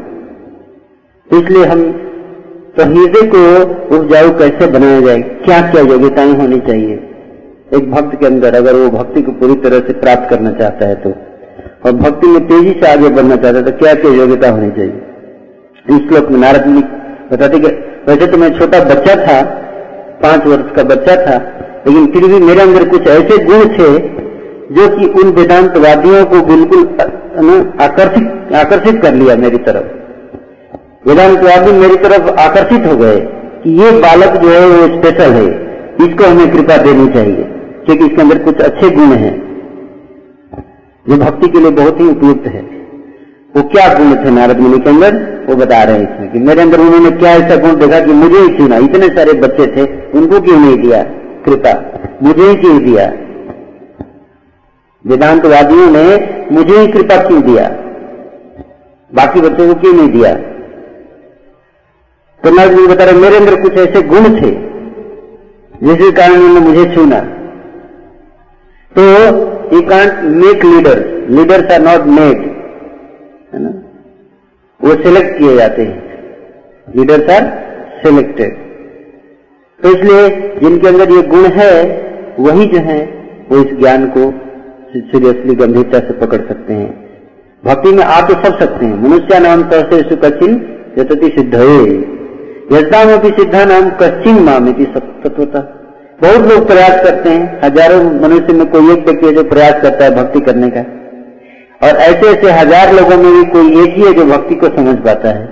इसलिए 1.30 1.66
हम 1.66 1.84
तो 2.78 2.84
हृदय 2.86 3.28
को 3.28 3.42
उपजाऊ 3.96 4.32
कैसे 4.40 4.68
बनाया 4.72 5.00
जाए, 5.02 5.22
क्या 5.46 5.60
क्या 5.72 5.82
योग्यताएँ 5.84 6.34
होनी 6.36 6.60
चाहिए। 6.62 6.96
एक 7.72 7.92
भक्त 7.92 8.20
के 8.20 8.26
अंदर 8.26 8.56
अगर 8.56 8.76
वो 8.76 8.90
भक्ति 8.92 9.22
को 9.22 9.32
पूरी 9.34 9.56
तरह 9.62 9.80
से 9.88 9.94
प्राप्त 10.02 10.30
करना 10.30 10.52
चाहता 10.54 10.88
है 10.88 10.96
तो 11.04 11.14
और 11.86 11.92
भक्ति 11.96 12.28
में 12.28 12.48
तेज़ी 12.48 12.74
से 12.74 12.92
आगे 12.92 13.10
बढ़ना 13.12 13.36
चाहता 13.36 13.58
है 13.58 13.64
तो 13.64 13.72
क्या 13.80 13.94
क्या 13.96 14.12
योग्यता 14.14 14.50
होनी 14.50 14.70
चाहिए। 14.72 15.96
इस 15.96 16.08
श्लोक 16.08 16.30
में 16.32 16.40
नारद 16.40 16.68
मुनि 16.68 16.82
बताते 17.32 17.60
कि, 17.60 17.68
वैसे 18.08 18.28
तो 18.28 18.38
मैं 18.38 18.50
छोटा 18.60 18.80
बच्चा 18.86 19.16
था, 19.18 19.42
पाँच 20.22 20.46
वर्ष 20.48 20.76
का 20.76 20.84
बच्चा 20.86 21.16
था, 21.18 21.36
लेकिन 21.88 22.06
फिर 22.14 22.28
भी 22.30 22.40
मेरे 22.46 22.62
अंदर 22.62 22.88
कुछ 22.90 23.08
ऐसे 23.10 23.44
गुण 23.46 23.68
थे 23.74 23.90
जो 24.76 24.88
कि 24.90 25.08
उन 25.20 25.32
वेदांतवादियों 25.34 26.26
को 26.26 26.42
बिल्कुल 26.46 26.82
आकर्षित 27.82 28.45
आकर्षित 28.56 29.02
कर 29.02 29.14
लिया 29.14 29.36
मेरी 29.36 29.58
तरफ़। 29.58 30.06
वेदांतवादी 31.10 31.72
मेरी 31.72 31.96
तरफ़ 31.96 32.30
आकर्षित 32.40 32.86
हो 32.86 32.98
गए 32.98 33.20
कि 33.64 33.72
ये 33.84 33.92
बालक 33.92 34.38
जो 34.38 34.50
है, 34.50 34.68
वो 34.68 34.88
स्पेशल 34.88 35.32
है। 35.32 35.66
इसको 36.08 36.24
हमें 36.24 36.52
कृपा 36.52 36.78
देनी 36.78 37.08
चाहिए, 37.14 37.44
क्योंकि 37.86 38.06
इसके 38.06 38.22
अंदर 38.22 38.38
कुछ 38.38 38.62
अच्छे 38.62 38.90
गुण 38.90 39.06
हैं। 39.06 39.46
जो 41.10 41.18
भक्ति 41.18 41.48
के 41.48 41.60
लिए 41.60 41.72
बहुत 41.72 42.00
ही 42.00 42.10
उपयुक्त 42.10 42.48
है। 42.48 42.62
वो 43.56 43.64
क्या 43.64 43.88
गुण 43.94 44.26
थे 44.26 44.30
नारद 44.30 44.60
मुनि 44.60 44.80
के 44.80 44.90
अंदर, 44.90 45.16
वो 45.50 45.56
बता 45.56 45.84
रहे 45.84 45.96
हैं 45.96 46.16
इसमें 46.16 46.32
कि 46.32 46.40
मेरे 46.40 46.62
अंदर 46.62 46.80
उन्होंने 46.80 47.12
क्या 47.12 47.32
ऐसा 47.32 47.56
गुण 47.56 47.76
देखा 47.76 48.00
कि 48.00 48.12
मुझे 48.12 48.38
ही 48.38 48.58
चुना 48.58 48.78
इतने 48.78 49.08
सारे 49.08 49.34
बच्चे 49.34 49.68
थे, 49.68 50.12
उनको 50.20 50.42
क्यों 50.42 50.60
नहीं 50.60 50.78
दिया? 50.78 51.04
कृपा, 51.46 52.00
मुझे 52.24 52.44
ही 52.44 52.56
क्यों 52.56 52.80
दिया? 52.80 53.14
वेदांतवादियों 55.06 55.92
ने 55.92 56.06
मुझे 56.52 56.80
ही 56.80 56.88
कृपा 56.88 57.28
क्यों 57.28 57.42
दिया? 57.42 57.72
बाकी 59.16 59.42
बच्चों 59.42 59.68
को 59.68 59.80
क्यों 59.82 59.94
नहीं 59.94 60.10
दिया? 60.12 60.34
तो 62.42 62.52
मैं 62.52 62.68
जी 62.70 62.88
बता 62.88 63.04
रहे 63.04 63.20
मेरे 63.20 63.38
अंदर 63.38 63.62
कुछ 63.62 63.78
ऐसे 63.80 64.02
गुण 64.04 64.26
थे, 64.36 64.52
जिसके 65.82 66.12
कारण 66.12 66.36
उन्होंने 66.40 66.60
मुझे 66.62 66.86
चुना 66.96 67.20
तो 68.96 69.04
you 69.72 69.82
can't 69.84 70.20
make 70.36 70.66
leader 70.66 71.00
leaders 71.30 71.72
are 71.74 71.82
not 71.82 72.06
made 72.10 72.44
है 73.54 73.62
ना? 73.62 73.72
वो 74.82 74.94
सिलेक्ट 75.04 75.38
किए 75.38 75.56
जाते 75.58 75.84
हैं। 75.84 75.98
लीडर्स 76.88 77.30
आर 77.32 77.50
सिलेक्टेड 78.04 78.64
तो 79.80 79.90
इसलिए 79.90 80.30
जिनके 80.60 80.88
अंदर 80.88 81.12
ये 81.12 81.22
गुण 81.24 81.46
है, 81.54 81.72
वही 82.40 82.66
जो 82.68 82.80
है, 82.82 83.00
वो 83.50 83.58
इस 83.60 83.74
ज्ञान 83.80 84.06
को 84.10 84.32
सीरियसली 84.94 85.56
गंभीरता 85.56 86.00
से 86.00 86.14
पकड़ 86.20 86.42
सकते 86.44 86.74
हैं। 86.74 87.05
भक्ति 87.66 87.92
में 87.92 88.04
आ 88.04 88.20
तो 88.22 88.34
सब 88.36 88.58
सकते 88.60 88.86
हैं। 88.86 89.02
मनुष्य 89.04 89.40
नाम 89.40 89.64
तरसे 89.70 90.02
सुकचिन 90.10 90.52
यथति 91.00 91.30
सिद्ध 91.30 91.54
यजदा 92.72 93.04
में 93.06 93.18
भी 93.22 93.30
सिद्धा 93.32 93.64
नाम 93.66 93.90
कच्चिन 94.00 94.40
माम 94.44 94.72
तत्वता 94.74 95.60
बहुत 96.20 96.46
लोग 96.48 96.68
प्रयास 96.68 97.04
करते 97.04 97.30
हैं, 97.30 97.60
हज़ारों 97.64 98.04
मनुष्य 98.22 98.54
में 98.54 98.66
कोई 98.68 98.92
एक 98.92 99.06
व्यक्ति 99.06 99.26
है 99.28 99.34
जो 99.34 99.44
प्रयास 99.46 99.82
करता 99.82 100.06
है 100.06 100.16
भक्ति 100.16 100.40
करने 100.42 100.70
का। 100.70 100.82
और 101.82 101.98
ऐसे 102.02 102.28
ऐसे 102.28 102.52
हज़ार 102.52 102.94
लोगों 102.94 103.18
में 103.18 103.32
भी 103.34 103.44
कोई 103.52 103.84
एक 103.84 103.96
ही 103.96 104.04
है 104.04 104.14
जो 104.14 104.26
भक्ति 104.26 104.56
को 104.56 104.68
समझ 104.78 104.96
पाता 105.06 105.30
है। 105.30 105.44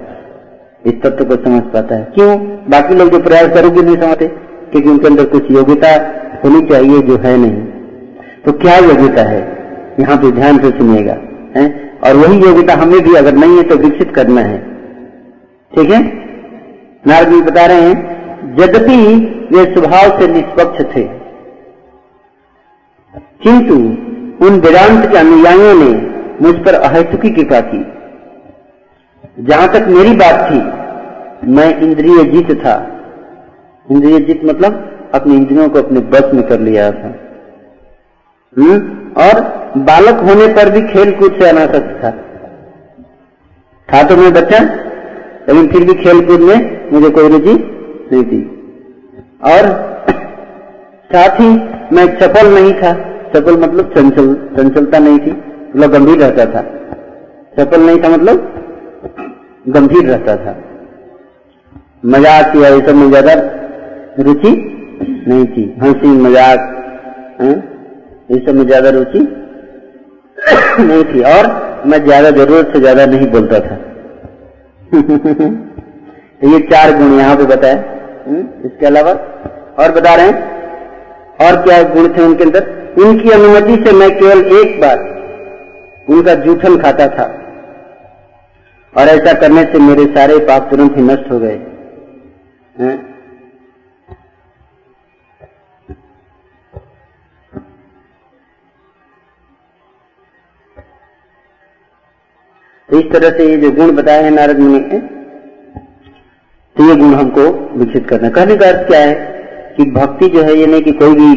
इस 0.83 1.01
तत्व 1.03 1.25
को 1.25 1.35
समझ 1.43 1.61
पाता 1.73 1.95
है। 1.95 2.03
क्यों? 2.15 2.37
बाकी 2.69 2.95
लोग 2.95 3.09
जो 3.09 3.19
प्रयास 3.19 3.53
करोगे 3.53 3.81
नहीं 3.81 3.97
समझते, 3.97 4.27
क्योंकि 4.71 4.89
उनके 4.89 5.07
अंदर 5.07 5.25
कुछ 5.27 5.51
योग्यता 5.51 5.93
होनी 6.43 6.61
चाहिए 6.69 7.01
जो 7.01 7.17
है 7.17 7.37
नहीं। 7.37 7.61
तो 8.45 8.51
क्या 8.59 8.77
योग्यता 8.79 9.29
है? 9.29 9.41
यहाँ 9.99 10.17
पे 10.17 10.31
ध्यान 10.31 10.57
से 10.57 10.69
सुनिएगा, 10.71 11.17
है? 11.57 11.65
और 12.03 12.15
वही 12.17 12.39
योग्यता 12.39 12.73
हमें 12.73 12.99
भी 13.01 13.15
अगर 13.15 13.33
नहीं 13.33 13.57
है 13.57 13.63
तो 13.63 13.75
विकसित 13.77 14.13
करना 14.15 14.41
है। 14.41 14.57
ठीक 15.71 15.89
है? 15.89 16.01
नारद 17.07 17.29
जी 17.29 17.41
बता 17.41 17.65
रहे 17.65 17.81
हैं, 17.81 17.95
यद्यपि 18.59 18.97
वे 19.51 19.63
स्वभाव 19.73 20.19
से 20.19 20.27
निष्पक्ष 20.27 20.95
थे, 20.95 21.03
किंतु 23.43 23.75
उन 24.45 24.59
वेदांत 24.59 25.09
के 25.11 25.17
अनुयायियों 25.17 25.73
ने 25.75 25.91
मुझ 26.41 26.55
पर 26.65 26.73
अहेतुकी 26.73 27.29
कृपा 27.29 27.59
की। 27.59 27.83
जहाँ 29.39 29.67
तक 29.73 29.87
मेरी 29.89 30.15
बात 30.15 30.41
थी, 30.49 30.59
मैं 31.51 31.69
इंद्रिय 31.79 32.23
जीत 32.23 32.51
था। 32.59 32.75
इंद्रिय 33.87 34.19
जीत 34.19 34.41
मतलब 34.45 34.89
अपने 35.13 35.35
इंद्रियों 35.35 35.69
को 35.69 35.79
अपने 35.79 35.99
बस 36.11 36.33
में 36.33 36.43
कर 36.47 36.59
लिया 36.59 36.91
था। 36.91 37.13
हुँ? 38.57 39.02
और 39.17 39.41
बालक 39.85 40.21
होने 40.21 40.47
पर 40.53 40.69
भी 40.69 40.81
खेल 40.87 41.11
कूद 41.15 41.39
से 41.39 41.47
अनासक्त 41.49 41.91
था। 42.03 42.11
था 43.89 44.01
तो 44.09 44.15
मैं 44.17 44.31
बच्चा, 44.33 44.59
लेकिन 45.47 45.67
फिर 45.67 45.83
भी 45.83 45.93
खेल 46.03 46.25
कूद 46.27 46.41
में 46.41 46.91
मुझे 46.91 47.09
कोई 47.09 47.29
रुचि 47.29 47.53
नहीं 48.11 48.23
थी। 48.23 48.41
और 49.45 49.67
साथ 51.09 51.39
ही 51.39 51.47
मैं 51.95 52.05
चपल 52.19 52.53
नहीं 52.53 52.73
था। 52.73 52.93
चपल 53.33 53.57
मतलब 53.59 53.93
चंचल, 53.93 54.33
चंचलता 54.57 54.99
नहीं 54.99 55.19
थी 55.19 55.31
मतलब 55.31 55.91
गंभीर 55.91 56.19
रहता 56.19 56.45
था। 56.45 56.61
चपल 57.57 57.81
नहीं 57.81 58.01
था 58.03 58.09
मतलब 58.09 58.35
गंभीर 59.69 60.05
रहता 60.05 60.35
था। 60.35 60.55
मज़ाक 62.07 62.55
या 62.55 62.69
ये 62.69 62.79
सब 62.87 62.95
में 62.95 63.09
ज़्यादा 63.09 63.33
रुचि 64.19 64.51
नहीं 65.27 65.45
थी। 65.47 65.63
हँसी, 65.81 66.07
मज़ाक 66.19 66.59
ये 68.29 68.37
सब 68.45 68.55
में 68.55 68.65
ज़्यादा 68.67 68.89
रुचि 68.89 69.19
नहीं 70.79 71.03
थी 71.05 71.21
और 71.29 71.47
मैं 71.87 72.03
ज़्यादा 72.05 72.29
ज़रूरत 72.33 72.71
से 72.73 72.79
ज़्यादा 72.79 73.05
नहीं 73.07 73.27
बोलता 73.31 73.59
था। 73.59 73.75
तो 76.39 76.49
ये 76.49 76.59
चार 76.71 76.93
गुण 76.97 77.17
यहाँ 77.19 77.35
पे 77.37 77.45
बताए। 77.47 77.77
इसके 78.65 78.85
अलावा 78.85 79.11
और 79.79 79.91
बता 79.91 80.15
रहे 80.15 80.27
हैं। 80.27 80.37
और 81.39 81.61
क्या 81.63 81.81
गुण 81.93 82.07
थे 82.17 82.21
उनके 82.23 82.43
अंदर? 82.43 82.63
उनकी 82.99 83.29
अनुमति 83.31 83.75
से 83.85 83.91
मैं 83.93 84.09
केवल 84.17 84.39
एक 84.57 84.79
बार 84.81 84.99
उनका 86.07 86.33
जूठन 86.43 86.77
खाता 86.77 87.07
था। 87.09 87.25
और 88.93 89.07
ऐसा 89.09 89.33
करने 89.39 89.63
से 89.71 89.79
मेरे 89.81 90.05
सारे 90.15 90.37
पाप 90.47 90.69
तुरंत 90.71 90.97
ही 90.97 91.03
नष्ट 91.03 91.31
हो 91.31 91.39
गए। 91.39 91.57
तो 102.93 102.99
इस 102.99 103.05
तरह 103.11 103.29
से 103.37 103.45
ये 103.49 103.55
जो 103.57 103.69
गुण 103.71 103.91
बताए 103.91 104.23
हैं 104.23 104.31
नारद 104.31 104.59
मुनि 104.59 104.79
ने 104.79 104.97
तो 106.75 106.87
ये 106.89 106.95
गुण 106.95 107.13
हमको 107.13 107.45
विकसित 107.79 108.07
करना 108.09 108.29
कहने 108.29 108.55
का 108.55 108.67
अर्थ 108.67 108.85
क्या 108.87 108.99
है 108.99 109.13
कि 109.77 109.85
भक्ति 109.91 110.27
जो 110.27 110.41
है, 110.41 110.53
ये 110.55 110.65
नहीं 110.67 110.81
कि 110.81 110.91
कोई 110.91 111.15
भी, 111.15 111.29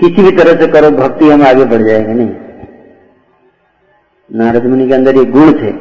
किसी 0.00 0.22
भी 0.22 0.30
तरह 0.36 0.60
से 0.60 0.66
करो, 0.66 0.90
भक्ति 0.92 1.28
हम 1.30 1.42
आगे 1.42 1.64
बढ़ 1.64 1.82
जाएँगे, 1.82 2.14
नहीं। 2.14 2.30
नारद 4.30 4.66
मुनि 4.66 4.88
के 4.88 4.94
अंदर 4.94 5.16
ये 5.16 5.24
गुण 5.36 5.52
थे 5.52 5.72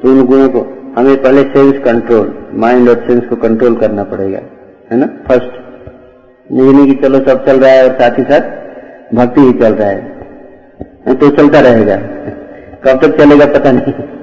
तो 0.00 0.08
उन 0.08 0.24
गुणों 0.24 0.48
को 0.48 0.66
हमें 0.98 1.14
पहले 1.22 1.42
सेंस 1.44 1.80
कंट्रोल 1.84 2.34
माइंड 2.56 2.88
और 2.88 3.06
सेंस 3.08 3.22
को 3.30 3.36
कंट्रोल 3.38 3.76
करना 3.76 4.04
पड़ेगा, 4.10 4.42
है 4.90 4.98
ना? 4.98 5.06
फ़र्स्ट 5.28 6.52
ये 6.52 6.72
नहीं 6.72 6.86
कि 6.86 7.00
चलो 7.06 7.24
सब 7.30 7.46
चल 7.46 7.60
रहा 7.60 7.70
है 7.70 7.88
और 7.88 7.98
साथ 8.00 8.18
ही 8.18 8.24
साथ 8.24 9.14
भक्ति 9.14 9.40
ही 9.40 9.52
चल 9.58 9.74
रहा 9.74 9.88
है 9.88 11.14
तो 11.14 11.30
चलता 11.30 11.60
रहेगा। 11.60 11.96
कब 12.84 13.00
तक 13.02 13.18
चलेगा 13.18 13.46
पता 13.58 13.72
नहीं। 13.72 14.17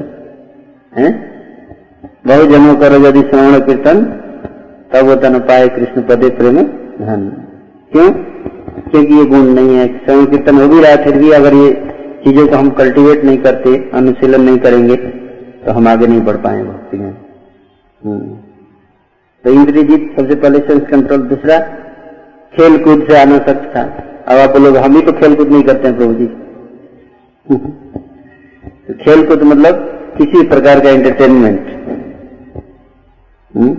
है? 0.98 1.12
बहुत 2.28 2.50
जन्म 2.50 2.76
करो 2.76 3.08
यदि 3.08 3.22
श्रवण 3.22 3.60
कीर्तन, 3.60 4.04
तब 4.94 5.06
वो 5.06 5.16
तन 5.16 5.40
पाए 5.40 5.68
कृष्ण 5.68 6.02
पदे 6.02 6.30
प्रेम 6.30 6.58
धन। 7.02 7.28
क्यों? 7.92 8.10
क्योंकि 8.92 9.14
ये 9.14 9.26
गुण 9.26 9.44
नहीं 9.44 9.76
है। 9.76 9.88
श्रवण 10.06 10.26
कीर्तन 10.26 10.56
हो 10.56 10.68
भी 10.68 10.82
रहा 10.82 10.92
है, 10.92 11.04
फिर 11.04 11.18
भी 11.18 11.32
अगर 11.32 11.54
ये 11.54 11.72
चीज़ों 12.24 12.48
को 12.48 12.56
हम 12.56 12.70
कल्टीवेट 12.70 13.24
नहीं 13.24 13.38
करते, 13.38 13.92
अनुशीलन 13.94 14.42
नहीं 14.42 14.58
करेंगे 14.58 14.96
तो 15.66 15.72
हम 15.72 15.88
आगे 15.88 16.08
नहीं 16.08 16.22
बढ़ 16.22 16.36
पाए 16.36 16.64
भक्ति 16.64 16.98
में। 16.98 17.14
तो 19.44 19.52
इंद्रजीत 19.52 20.16
सबसे 20.20 20.36
पहले 20.36 20.60
सेंस 20.60 20.82
कंट्रोल 20.92 21.22
दूसरा 21.22 21.60
खेल 22.54 22.78
कूद 22.84 23.08
से 23.10 23.22
आना 23.22 23.38
सच 23.38 23.76
था। 23.76 23.82
अब 24.28 24.38
आप 24.38 24.58
लोग, 24.58 24.78
हम 24.78 24.96
ही 24.96 25.02
तो 25.02 25.12
खेल 25.12 25.36
कूद 25.36 25.48
नहीं 25.48 25.64
करते 25.64 25.88
हैं 25.88 25.98
प्रभु 25.98 26.14
जी। 26.14 26.28
तो 29.36 29.46
मतलब 29.46 29.92
किसी 30.16 30.42
प्रकार 30.48 30.80
का 30.80 30.90
एंटरटेनमेंट 30.92 31.68
हम्म? 33.54 33.74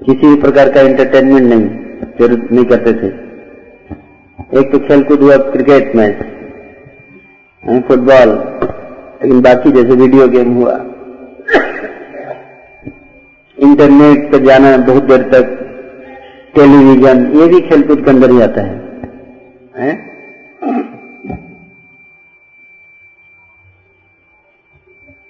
किसी 0.00 0.34
प्रकार 0.40 0.70
का 0.72 0.80
एंटरटेनमेंट 0.82 1.46
नहीं 1.46 2.06
फिर 2.18 2.32
नहीं 2.42 2.64
करते 2.66 2.92
थे 2.94 3.10
एक 4.52 4.72
तो 4.72 4.78
खेल 4.80 5.02
कूद 5.04 5.22
हुआ 5.22 5.36
क्रिकेट 5.48 5.94
मैच 5.96 6.22
फुटबॉल 7.88 8.34
लेकिन 9.20 9.40
बाकी 9.42 9.72
जैसे 9.72 9.96
वीडियो 9.96 10.28
गेम 10.28 10.54
हुआ 10.54 10.76
इंटरनेट 13.58 14.30
पर 14.32 14.44
जाना 14.44 14.76
बहुत 14.84 15.02
देर 15.04 15.22
तक 15.30 15.56
टेलीविज़न 16.54 17.24
ये 17.36 17.46
भी 17.48 17.60
खेलकूद 17.62 18.04
के 18.04 18.10
अंदर 18.10 18.30
ही 18.30 18.40
आता 18.42 18.62
है, 18.62 18.76
है? 19.76 19.92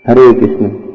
हरे 0.09 0.33
कृष्ण 0.35 0.88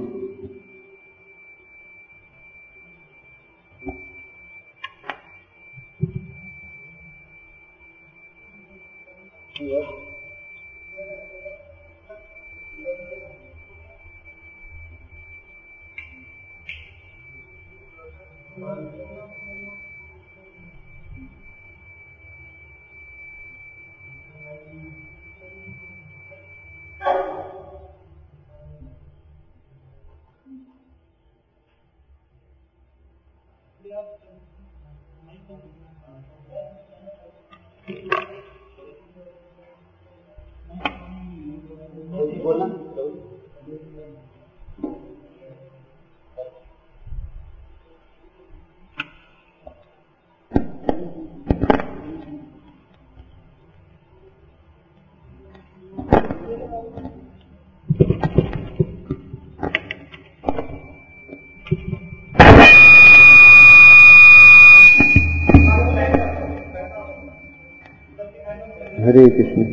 हरे 69.24 69.32
कृष्ण। 69.34 69.64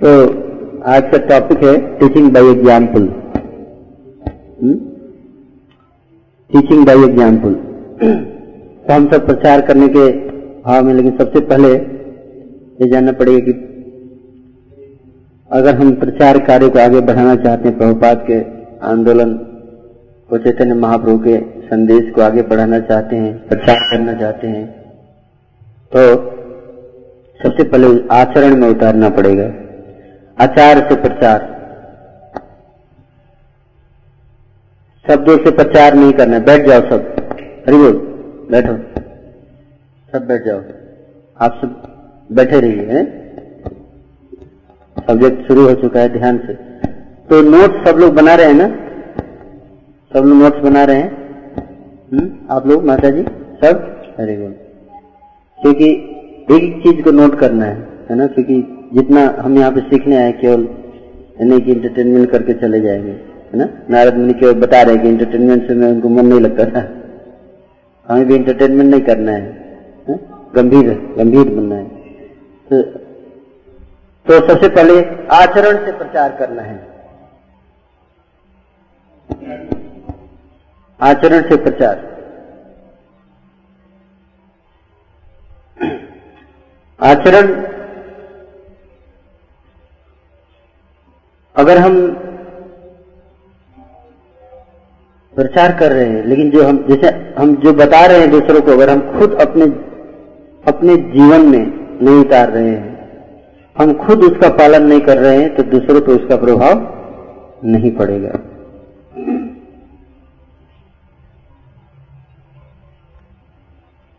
तो 0.00 0.10
आज 0.90 1.10
का 1.10 1.18
टॉपिक 1.28 1.62
है 1.64 1.74
teaching 1.98 2.30
by 2.32 2.50
example 2.50 3.06
teaching 6.50 6.84
by 6.86 7.04
example 7.04 7.54
तो 8.82 8.92
हम 8.92 9.08
सब 9.12 9.26
प्रचार 9.26 9.60
करने 9.68 9.88
के 9.88 10.08
भाव 10.64 10.84
में 10.84 10.92
लेकिन 10.94 11.16
सबसे 11.18 11.40
पहले 11.46 11.72
ये 11.72 12.90
जानना 12.90 13.12
पड़ेगा 13.14 13.40
कि 13.46 13.52
अगर 15.50 15.74
हम 15.76 15.94
प्रचार 15.96 16.38
कार्य 16.46 16.68
को 16.68 16.78
आगे 16.80 17.00
बढ़ाना 17.02 17.34
चाहते 17.36 17.68
हैं, 17.68 17.78
प्रभुपाद 17.78 18.24
के 18.30 18.38
आंदोलन 18.86 19.34
को, 20.30 20.38
चैतन्य 20.38 20.74
महाप्रभु 20.76 21.18
के 21.18 21.36
संदेश 21.66 22.12
को 22.14 22.22
आगे 22.22 22.42
बढ़ाना 22.44 22.78
चाहते 22.88 23.16
हैं, 23.16 23.34
प्रचार 23.48 23.78
करना 23.90 24.14
चाहते 24.20 24.46
हैं 24.48 24.66
तो 25.92 26.02
सबसे 27.42 27.64
पहले 27.64 28.08
आचरण 28.10 28.56
में 28.56 28.68
उतारना 28.68 29.08
पड़ेगा। 29.08 29.44
आचार 30.44 30.88
से 30.88 30.96
प्रचार। 30.96 31.56
शब्दों 35.08 35.36
से 35.36 35.50
प्रचार 35.50 35.94
नहीं 35.94 36.12
करना। 36.12 36.38
बैठ 36.38 36.66
जाओ 36.66 36.80
सब। 36.80 37.16
हरि 37.68 37.76
बोल। 37.76 37.92
बैठो। 38.50 39.00
सब 40.12 40.26
बैठ 40.26 40.44
जाओ। 40.44 40.60
आप 41.40 41.58
सब 41.62 41.96
बैठे 42.32 42.60
रहिए, 42.60 42.86
हैं? 42.86 43.26
सब्जेक्ट 45.08 45.48
शुरू 45.48 45.68
हो 45.68 45.74
चुका 45.74 46.00
है 46.00 46.08
ध्यान 46.08 46.38
से। 46.38 46.54
तो 47.28 47.42
नोट्स 47.42 47.90
सब 47.90 47.96
लोग 47.96 48.14
बना 48.14 48.34
रहे 48.34 48.46
हैं 48.46 48.54
ना? 48.54 48.68
सब 50.12 50.24
लोग 50.24 50.38
नोट्स 50.42 50.58
बना 50.58 50.84
रहे 50.84 50.96
हैं? 50.96 51.10
हुँ? 52.12 52.46
आप 52.50 52.66
लोग 52.66 52.84
माता 52.84 53.10
जी 53.10 53.22
सब? 53.64 54.02
हरे 54.20 54.36
बोल। 54.36 54.52
क्योंकि 55.62 56.12
एक 56.50 56.82
चीज़ 56.82 57.02
को 57.02 57.10
नोट 57.10 57.38
करना 57.38 57.64
है 57.64 57.88
है 58.10 58.16
ना? 58.16 58.26
क्योंकि 58.26 58.88
जितना 58.94 59.36
हम 59.40 59.58
यहाँ 59.58 59.72
पे 59.72 59.80
सीखने 59.80 60.16
आए 60.16 60.32
केवल 60.32 60.68
नहीं 61.40 61.60
कि 61.60 61.72
इंटरटेनमेंट 61.72 62.30
करके 62.30 62.52
चले 62.52 62.80
जाएँगे 62.80 63.10
है 63.10 63.58
ना? 63.58 63.68
नारद 63.90 64.16
मुनि 64.16 64.32
केवल 64.32 64.52
बता 64.52 64.82
रहे 64.82 64.98
कि 64.98 65.08
इंटरटेनमेंट 65.08 65.68
से 65.68 65.74
मैं 65.74 65.92
उनको 65.92 66.08
मन 66.08 66.26
नहीं 66.26 66.40
लगता 66.40 66.64
था। 66.64 66.88
हमें 68.08 68.26
भी 68.26 68.34
इंटरटेनमेंट 68.34 68.90
नहीं 68.90 69.00
करना 69.00 69.32
है, 69.32 69.76
है? 70.08 70.20
गंभीर 70.54 71.14
गंभीर 71.18 71.48
बनना 71.48 71.74
है। 71.74 71.84
तो, 72.72 72.82
तो 74.28 74.48
सबसे 74.48 74.68
पहले 74.68 75.00
आचरण 75.26 75.86
से 75.86 75.92
प्रचार 75.92 76.36
करना 76.38 76.62
है। 76.62 76.88
आचरण 81.00 81.42
से 81.42 81.56
प्रचार। 81.56 82.15
आचरण। 87.00 87.52
अगर 91.56 91.78
हम 91.78 91.96
प्रचार 95.36 95.72
कर 95.78 95.92
रहे 95.92 96.04
हैं, 96.04 96.24
लेकिन 96.24 96.50
जो 96.50 96.62
हम, 96.64 96.76
जैसे 96.88 97.08
हम 97.38 97.54
जो 97.56 97.72
बता 97.72 98.04
रहे 98.06 98.20
हैं 98.20 98.30
दूसरों 98.30 98.60
को, 98.60 98.72
अगर 98.72 98.90
हम 98.90 99.18
खुद 99.18 99.34
अपने 99.40 99.64
अपने 100.64 100.96
जीवन 100.96 101.46
में 101.46 101.64
नहीं 102.02 102.20
उतार 102.20 102.50
रहे 102.50 102.68
हैं, 102.68 102.94
हम 103.76 103.92
खुद 103.96 104.24
उसका 104.24 104.48
पालन 104.48 104.86
नहीं 104.86 105.00
कर 105.00 105.18
रहे 105.18 105.36
हैं 105.36 105.54
तो 105.56 105.62
दूसरों 105.62 106.00
पर 106.00 106.12
उसका 106.12 106.36
प्रभाव 106.36 106.80
नहीं 107.64 107.90
पड़ेगा। 107.90 108.38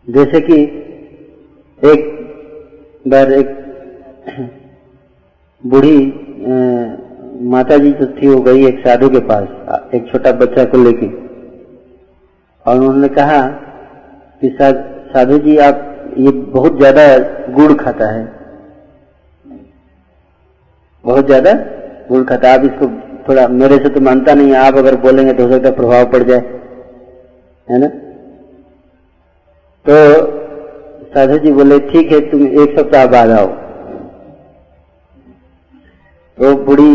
जैसे 0.08 0.40
कि 0.40 0.60
एक 1.82 2.17
बार 3.08 3.32
एक 3.32 3.56
बूढ़ी 5.64 5.98
माता 7.46 7.76
जी 7.78 7.90
जो 7.92 8.06
थी, 8.06 8.28
वो 8.28 8.40
गई 8.42 8.66
एक 8.66 8.78
साधु 8.78 9.08
के 9.10 9.20
पास, 9.28 9.48
एक 9.94 10.10
छोटा 10.12 10.32
बच्चा 10.34 10.64
को 10.64 10.82
लेके। 10.84 11.06
और 12.66 12.76
उन्होंने 12.76 13.08
कहा 13.10 13.40
कि 14.42 14.48
साधु 14.58 15.38
जी 15.38 15.56
आप 15.58 15.84
ये 16.18 16.30
बहुत 16.52 16.78
ज़्यादा 16.78 17.02
गुड़ 17.52 17.72
खाता 17.74 18.06
है। 18.08 18.24
बहुत 21.04 21.26
ज़्यादा 21.26 21.52
गुड़ 22.08 22.24
खाता 22.24 22.52
आप 22.54 22.64
इसको 22.64 22.86
थोड़ा, 23.28 23.46
मेरे 23.50 23.76
से 23.76 23.88
तो 23.88 24.00
मानता 24.00 24.34
नहीं 24.34 24.54
आप 24.56 24.76
अगर 24.76 24.96
बोलेंगे 25.00 25.32
तो 25.32 25.44
हो 25.44 25.52
सकता 25.52 25.70
प्रभाव 25.72 26.10
पड़ 26.12 26.22
जाए। 26.22 26.40
है 27.68 27.78
ना? 27.78 27.88
तो 29.86 29.96
साधु 31.12 31.36
जी 31.38 31.52
बोले, 31.52 31.78
ठीक 31.82 32.12
है, 32.12 32.20
तुम 32.30 32.46
एक 32.62 32.78
सप्ताह 32.78 33.06
बाद 33.06 33.30
आओ। 33.30 33.46
तो 36.38 36.54
बूढ़ी 36.64 36.92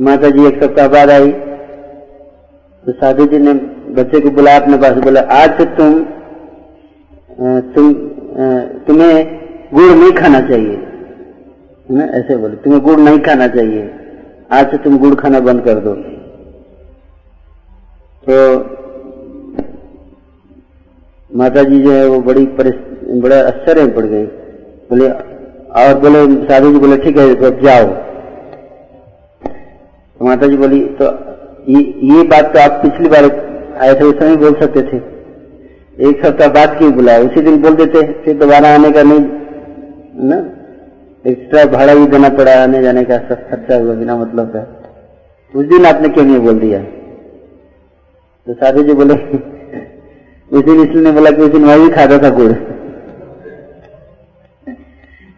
माता 0.00 0.30
जी 0.30 0.46
एक 0.46 0.62
सप्ताह 0.62 0.88
बाद 0.88 1.10
आई। 1.10 1.30
तो 2.84 2.92
साधु 2.94 3.26
जी 3.26 3.38
ने 3.38 3.52
बच्चे 3.94 4.20
को 4.20 4.30
बुलाया 4.30 4.60
अपने 4.60 4.76
पास, 4.78 4.96
बोला, 4.98 5.20
आज 5.20 5.58
से 5.58 5.64
तुम 5.76 6.02
तुम 7.74 7.92
तुम्हें 8.86 9.14
गुड़ 9.74 9.92
नहीं 9.92 10.12
खाना 10.12 10.40
चाहिए। 10.48 10.76
ना 11.88 12.04
ऐसे 12.18 12.36
बोले, 12.36 12.56
तुम्हें 12.56 12.82
गुड़ 12.82 12.98
नहीं 13.00 13.18
खाना 13.20 13.46
चाहिए। 13.48 13.90
आज 14.52 14.70
से 14.70 14.76
तुम 14.78 14.98
गुड़ 14.98 15.14
खाना 15.14 15.40
बंद 15.40 15.64
कर 15.64 15.80
दो। 15.80 15.94
तो 18.24 18.36
माता 21.30 21.62
जी 21.62 21.78
जो 21.82 21.92
है, 21.92 22.06
वो 22.06 22.20
बड़ी 22.22 22.44
बड़ा 23.10 23.36
आश्चर्य 23.40 23.86
पड़ 23.86 24.04
गई। 24.04 24.24
बोले 24.90 25.08
और 25.80 25.98
बोले 25.98 26.20
साधु 26.46 26.72
जी 26.72 26.78
बोले 26.78 26.96
ठीक 26.96 27.18
है 27.18 27.34
तो 27.34 27.50
जाओ। 27.60 27.86
तो 30.16 30.24
माता 30.24 30.46
जी 30.46 30.56
बोली 30.56 30.80
तो 31.00 31.04
ये, 31.68 31.80
ये 32.06 32.22
बात 32.22 32.52
तो 32.54 32.60
आप 32.60 32.80
पिछली 32.82 33.08
बार 33.08 33.24
आए 33.82 33.94
थे 33.94 34.04
उस 34.04 34.18
समय 34.18 34.36
बोल 34.36 34.54
सकते 34.60 34.82
थे। 34.82 34.96
एक 36.08 36.24
सप्ताह 36.26 36.48
बाद 36.48 36.76
क्यों 36.78 36.92
बुलाया 36.92 37.20
उसी 37.20 37.40
दिन 37.40 37.60
बोल 37.62 37.74
देते 37.74 38.02
फिर 38.24 38.36
दोबारा 38.36 38.74
आने 38.74 38.90
का 38.90 39.02
नहीं 39.02 39.20
ना? 40.28 40.36
एक्स्ट्रा 41.24 41.64
भाड़ा 41.64 41.94
भी 41.94 42.06
देना 42.06 42.28
पड़ा 42.28 42.62
आने 42.62 42.82
जाने 42.82 43.04
का 43.04 43.16
सब 43.18 43.48
खर्चा 43.50 43.76
हुआ 43.76 43.94
बिना 43.94 44.16
मतलब 44.16 44.52
का। 44.56 44.62
उस 45.54 45.66
दिन 45.66 45.86
आपने 45.86 46.08
क्यों 46.08 46.24
नहीं 46.24 46.38
बोल 46.38 46.58
दिया? 46.58 46.78
तो 48.46 48.54
साधु 48.54 48.82
जी 48.82 48.92
बोले 48.92 49.14
उस 50.52 50.64
दिन 50.64 50.80
इसलिए 50.80 51.12
बोला 51.12 51.30
कि 51.30 51.42
उस 51.42 51.50
दिन 51.50 51.62
मैं 51.62 51.80
भी 51.80 51.88
खाता 51.88 52.18
था 52.18 52.30
गुड़। 52.30 52.52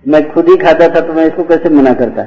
मैं 0.05 0.21
खुद 0.33 0.49
ही 0.49 0.57
खाता 0.57 0.88
था 0.95 1.01
तो 1.01 1.12
मैं 1.12 1.27
इसको 1.27 1.45
कैसे 1.45 1.69
मना 1.71 1.93
करता? 1.95 2.23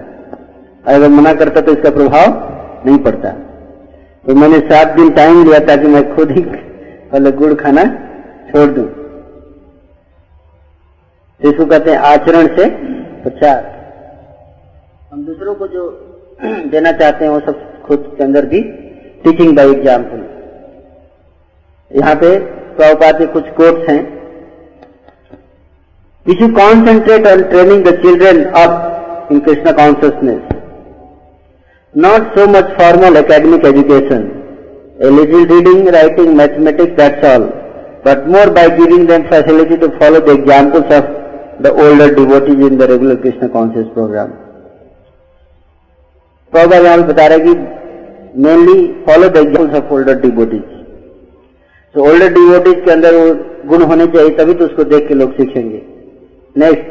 अगर 0.86 1.10
मना 1.10 1.34
करता 1.34 1.62
तो 1.62 1.72
इसका 1.72 1.90
प्रभाव 1.92 2.86
नहीं 2.86 2.98
पड़ता। 3.04 3.30
तो 4.26 4.36
मैंने 4.36 4.60
सात 4.70 4.96
दिन 4.96 5.10
टाइम 5.14 5.44
लिया 5.44 5.60
ताकि 5.66 5.88
मैं 5.88 6.04
खुद 6.16 6.32
ही 6.32 6.42
पहले 6.42 7.32
गुड़ 7.34 7.54
खाना 7.56 7.84
छोड़ 8.50 8.70
दूँ। 8.72 8.88
इसको 11.42 11.66
कहते 11.66 11.92
हैं 11.92 11.98
आचरण 12.10 12.48
से 12.56 12.66
प्रचार 13.24 13.64
हम 15.12 15.26
दूसरों 15.26 15.56
को 15.56 15.68
जो 15.68 15.84
देना 16.72 16.92
चाहते 16.94 17.26
हैं 17.26 17.32
वो 17.32 17.40
सब 17.42 17.82
खुद 17.84 18.12
के 18.18 18.24
अंदर 18.24 18.46
भी 18.46 18.62
टीचिंग 19.24 19.56
बाई 19.56 19.70
एग्ज़ाम्पल 19.72 20.24
यहाँ 21.92 22.16
पे 22.16 22.38
प्रभुपाद 22.78 23.18
के 23.18 23.26
कुछ 23.34 23.50
कोट्स 23.58 23.90
हैं। 23.90 24.15
We 26.26 26.36
should 26.38 26.56
concentrate 26.56 27.28
on 27.28 27.50
training 27.52 27.84
the 27.84 28.02
children 28.02 28.48
up 28.56 29.30
in 29.30 29.42
Krishna 29.42 29.76
consciousness. 29.76 30.42
Not 31.94 32.36
so 32.36 32.48
much 32.48 32.66
formal 32.80 33.16
academic 33.16 33.64
education, 33.64 34.24
a 35.02 35.12
little 35.12 35.46
reading, 35.46 35.86
writing, 35.86 36.36
mathematics, 36.36 36.94
that's 36.98 37.24
all, 37.24 37.46
but 38.04 38.28
more 38.28 38.50
by 38.50 38.76
giving 38.76 39.06
them 39.06 39.28
facility 39.28 39.78
to 39.78 39.92
follow 40.00 40.20
the 40.20 40.34
examples 40.34 40.86
of 40.86 41.06
the 41.62 41.72
older 41.72 42.14
devotees 42.14 42.66
in 42.70 42.78
the 42.80 42.88
regular 42.88 43.18
Krishna 43.18 43.50
conscious 43.50 43.88
program. 43.94 44.34
Prabhupada 46.54 46.84
यहाँ 46.86 47.08
बता 47.08 47.26
रहे 47.28 47.40
कि 47.46 47.54
mainly 48.44 48.78
follow 49.08 49.30
the 49.30 49.38
examples 49.38 49.76
of 49.80 49.94
older 49.94 50.20
devotees 50.22 50.62
तो 51.96 52.06
older 52.10 52.34
devotees 52.34 52.86
के 52.86 52.92
अंदर 52.92 53.16
वो 53.16 53.34
गुण 53.70 53.82
होने 53.92 54.06
चाहिए 54.14 54.38
तभी 54.38 54.54
तो 54.62 54.66
उसको 54.66 54.84
देख 54.94 55.08
के 55.08 55.14
लोग 55.14 55.34
सीखेंगे 55.40 55.82
Next, 56.56 56.88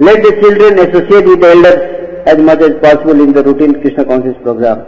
let 0.00 0.22
the 0.22 0.32
children 0.40 0.78
associate 0.78 1.26
with 1.26 1.40
the 1.40 1.50
elders 1.50 2.26
as 2.26 2.38
much 2.38 2.60
as 2.62 2.80
possible 2.80 3.20
in 3.20 3.32
the 3.32 3.42
routine 3.42 3.80
Krishna 3.80 4.04
consciousness 4.04 4.42
program. 4.42 4.86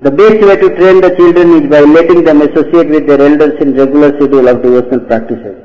The 0.00 0.10
best 0.10 0.40
way 0.40 0.56
to 0.56 0.68
train 0.76 1.00
the 1.00 1.14
children 1.16 1.62
is 1.62 1.70
by 1.70 1.80
letting 1.80 2.24
them 2.24 2.42
associate 2.42 2.88
with 2.88 3.06
their 3.06 3.20
elders 3.20 3.60
in 3.60 3.74
regular 3.74 4.16
schedule 4.16 4.48
of 4.48 4.62
devotional 4.62 5.00
practices. 5.00 5.56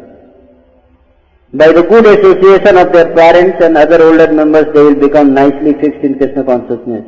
By 1.53 1.71
the 1.71 1.83
good 1.83 2.05
association 2.05 2.77
of 2.77 2.91
their 2.93 3.13
parents 3.13 3.63
and 3.63 3.77
other 3.77 4.01
older 4.01 4.31
members, 4.31 4.73
they 4.73 4.83
will 4.83 4.95
become 4.95 5.33
nicely 5.33 5.73
fixed 5.79 6.03
in 6.03 6.17
Krishna 6.17 6.43
consciousness. 6.43 7.05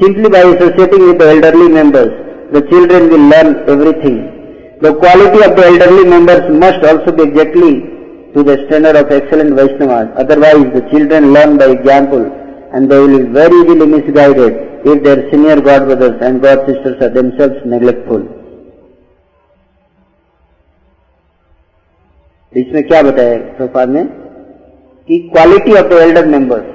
Simply 0.00 0.28
by 0.30 0.42
associating 0.46 1.06
with 1.08 1.18
the 1.18 1.28
elderly 1.30 1.68
members, 1.68 2.10
the 2.52 2.62
children 2.70 3.10
will 3.10 3.26
learn 3.34 3.68
everything. 3.68 4.78
The 4.80 4.94
quality 4.94 5.42
of 5.42 5.56
the 5.56 5.64
elderly 5.66 6.08
members 6.08 6.50
must 6.56 6.84
also 6.84 7.10
be 7.10 7.24
exactly 7.24 7.97
to 8.38 8.44
the 8.44 8.56
standard 8.66 8.96
of 8.96 9.10
excellent 9.10 9.52
Vaishnavas. 9.58 10.08
Otherwise, 10.22 10.66
the 10.76 10.82
children 10.90 11.32
learn 11.32 11.58
by 11.58 11.68
example 11.76 12.24
and 12.72 12.90
they 12.90 12.98
will 13.02 13.18
be 13.18 13.24
very 13.38 13.56
easily 13.62 13.86
misguided 13.94 14.52
if 14.90 15.02
their 15.02 15.28
senior 15.30 15.60
God 15.60 15.86
brothers 15.86 16.16
and 16.22 16.40
God 16.40 16.58
sisters 16.68 17.02
are 17.06 17.14
themselves 17.20 17.58
neglectful. 17.74 18.22
इसमें 22.52 22.82
क्या 22.88 23.00
बताया 23.02 23.34
प्रपाद 23.56 23.88
ने 23.96 24.02
कि 25.08 25.18
quality 25.32 25.74
of 25.78 25.88
the 25.88 25.98
elder 26.02 26.26
members 26.26 26.70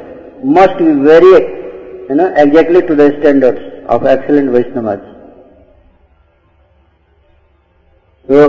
must 0.57 0.81
be 0.81 0.91
very 1.07 1.31
you 1.31 2.15
know 2.19 2.27
exactly 2.41 2.81
to 2.89 2.95
the 2.95 3.09
standards 3.15 3.89
of 3.95 4.07
excellent 4.09 4.49
Vaishnavas 4.57 4.99
तो 8.27 8.43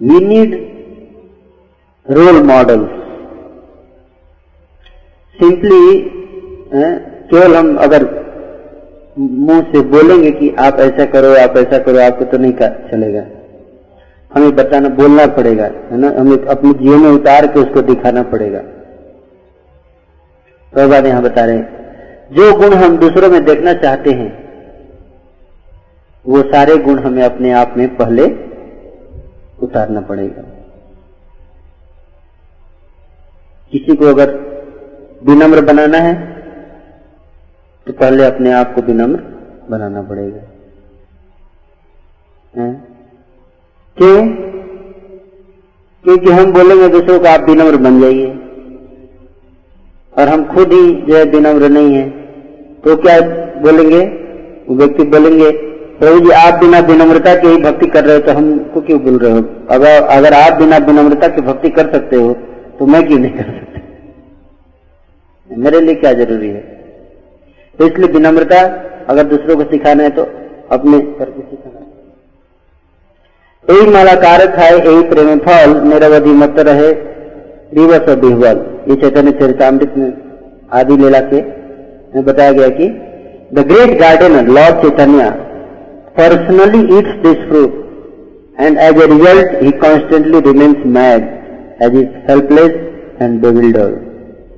we 0.00 0.18
need 0.20 0.71
role 2.06 2.42
models 2.46 2.88
simply 5.38 5.84
केवल 7.30 7.54
हम 7.56 7.76
अगर 7.76 8.04
मुँह 9.18 9.60
से 9.62 9.80
बोलेंगे 9.80 10.30
कि 10.30 10.48
आप 10.58 10.80
ऐसा 10.80 11.04
करो, 11.04 11.30
आप 11.34 11.56
ऐसा 11.56 11.78
करो, 11.78 11.98
आपको 11.98 12.24
तो 12.24 12.38
नहीं 12.38 12.52
चलेगा। 12.90 13.22
हमें 14.32 14.54
बताना, 14.56 14.88
बोलना 14.88 15.26
पड़ेगा, 15.26 15.64
है 15.64 15.96
ना? 15.96 16.08
हमें 16.18 16.46
अपने 16.46 16.72
जीवन 16.74 17.00
में 17.00 17.10
उतार 17.10 17.46
के 17.46 17.60
उसको 17.60 17.82
दिखाना 17.82 18.22
पड़ेगा। 18.22 18.60
तो 20.72 20.88
बात 20.88 21.06
यहाँ 21.06 21.22
बता 21.22 21.44
रहे 21.44 21.56
हैं, 21.56 21.66
जो 22.32 22.52
गुण 22.58 22.74
हम 22.74 22.96
दूसरों 22.98 23.30
में 23.30 23.44
देखना 23.44 23.72
चाहते 23.74 24.10
हैं, 24.10 24.30
वो 26.26 26.42
सारे 26.42 26.76
गुण 26.78 26.98
हमें 26.98 27.22
अपने 27.22 27.52
आप 27.52 27.74
में 27.76 27.88
पहले 27.96 28.24
उतारना 29.62 30.00
पड़ेगा। 30.00 30.42
किसी 33.72 33.94
को 33.96 34.06
अगर 34.06 34.30
विनम्र 35.22 35.60
बनाना 35.64 35.98
है 35.98 36.14
तो 37.86 37.92
पहले 37.92 38.24
अपने 38.24 38.52
आप 38.52 38.74
को 38.74 38.82
विनम्र 38.82 39.20
बनाना 39.70 40.02
पड़ेगा। 40.02 40.40
क्यों? 43.96 44.18
क्योंकि 46.04 46.30
हम 46.30 46.52
बोलेंगे 46.52 46.88
दूसरों 46.88 47.18
को 47.18 47.28
आप 47.28 47.48
विनम्र 47.48 47.76
बन 47.78 48.00
जाइए। 48.00 48.28
और 50.14 50.28
हम 50.28 50.44
खुद 50.46 50.72
ही 50.72 50.92
जो 51.02 51.16
है 51.16 51.24
विनम्र 51.30 51.68
नहीं 51.70 51.94
है। 51.94 52.08
तो 52.84 52.96
क्या 52.96 53.18
बोलेंगे? 53.62 54.04
वो 54.68 54.76
व्यक्ति 54.76 55.04
बोलेंगे, 55.08 55.50
प्रभु 55.98 56.20
जी, 56.20 56.30
आप 56.32 56.60
बिना 56.60 56.78
विनम्रता 56.86 57.34
के 57.34 57.48
ही 57.48 57.56
भक्ति 57.62 57.86
कर 57.88 58.04
रहे 58.04 58.16
हो 58.16 58.22
तो 58.22 58.32
हमको 58.32 58.80
क्यों 58.80 58.98
बोल 59.00 59.18
रहे 59.18 59.32
हो? 59.32 59.44
अगर 59.70 60.02
अगर 60.12 60.34
आप 60.36 60.58
बिना 60.58 60.76
विनम्रता 60.86 61.28
की 61.28 61.40
भक्ति 61.42 61.68
कर 61.70 61.92
सकते 61.92 62.16
हो 62.16 62.32
तो 62.82 62.86
मैं 62.86 63.00
क्यों 63.06 63.18
नहीं 63.18 63.30
कर 63.30 63.42
सकता? 63.42 63.80
मेरे 65.50 65.80
लिए 65.80 65.94
क्या 65.94 66.12
ज़रूरी 66.12 66.48
है? 66.48 66.60
तो 67.78 67.86
इसलिए 67.86 68.08
विनम्रता, 68.12 68.62
अगर 69.08 69.24
दूसरों 69.24 69.56
को 69.56 69.64
सिखाना 69.64 70.02
है 70.02 70.10
तो 70.10 70.22
अपने 70.70 70.98
करके 71.18 71.42
सिखाना 71.42 71.82
यही 73.68 73.90
माला 73.90 74.14
कारक 74.14 74.58
है, 74.58 74.70
यही 74.78 75.02
प्रेम 75.02 75.38
फल, 75.38 75.74
निरवधि 75.82 76.30
मत 76.30 76.58
रहे, 76.58 76.92
दिवस 77.74 78.08
और 78.08 78.18
बिहवल 78.20 78.62
ये 78.88 78.96
चैतन्य 78.96 79.32
चरितमृत 79.32 79.94
में 79.96 80.08
आदि 80.72 80.96
लीला 80.96 81.20
के 81.20 81.42
में 82.14 82.24
बताया 82.24 82.52
गया 82.52 82.68
कि 82.68 82.88
the 83.52 83.64
great 83.68 83.92
gardener 84.00 84.48
lord 84.48 84.82
Chaitanya 84.82 85.28
personally 86.18 86.82
eats 86.96 87.14
this 87.22 87.46
fruit 87.52 87.78
and 88.58 88.78
as 88.78 89.00
a 89.02 89.06
result 89.14 89.62
he 89.62 89.70
constantly 89.78 90.40
remains 90.40 90.84
mad 90.98 91.30
as 91.84 91.92
is 92.00 92.08
helpless 92.28 92.74
and 93.20 93.40
bewildered. 93.40 93.96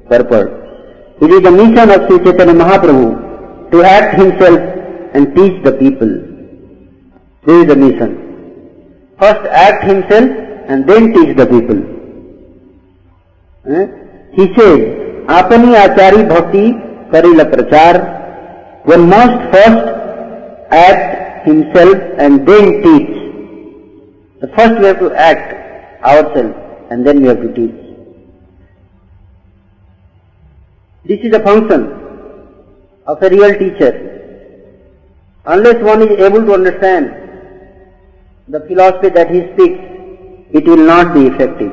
Purport. 0.08 0.50
It 1.22 1.30
is 1.36 1.42
the 1.42 1.50
mission 1.50 1.90
of 1.94 2.00
Sri 2.06 2.18
Chaitanya 2.24 2.54
Mahaprabhu 2.62 3.70
to 3.72 3.82
act 3.82 4.18
himself 4.22 4.60
and 5.14 5.34
teach 5.36 5.56
the 5.64 5.72
people. 5.82 6.10
This 7.46 7.56
is 7.62 7.66
the 7.72 7.76
mission. 7.76 8.10
First 9.20 9.46
act 9.66 9.84
himself 9.84 10.28
and 10.68 10.88
then 10.88 11.12
teach 11.14 11.36
the 11.36 11.46
people. 11.54 11.80
Eh? 13.76 13.86
He 14.38 14.46
says, 14.56 14.80
अपनी 15.38 15.74
आचारी 15.82 16.22
भक्ति 16.30 16.64
करिल 17.12 17.42
प्रचार 17.52 17.98
one 18.92 19.08
must 19.08 19.38
first 19.52 19.86
act 20.78 21.46
himself 21.46 21.96
and 22.18 22.46
then 22.48 22.66
teach. 22.82 23.14
So 24.40 24.48
first 24.56 24.80
we 24.80 24.86
have 24.86 24.98
to 24.98 25.10
act 25.28 25.54
ourselves 26.04 26.63
and 26.90 27.06
then 27.06 27.20
we 27.22 27.28
have 27.28 27.40
to 27.40 27.52
teach. 27.54 27.74
This 31.04 31.20
is 31.20 31.34
a 31.34 31.42
function 31.42 31.82
of 33.06 33.22
a 33.22 33.28
real 33.30 33.58
teacher. 33.58 33.92
Unless 35.46 35.82
one 35.82 36.02
is 36.02 36.18
able 36.18 36.44
to 36.46 36.54
understand 36.54 37.14
the 38.48 38.60
philosophy 38.60 39.10
that 39.10 39.30
he 39.30 39.40
speaks, 39.52 39.80
it 40.52 40.66
will 40.66 40.84
not 40.86 41.12
be 41.14 41.26
effective. 41.26 41.72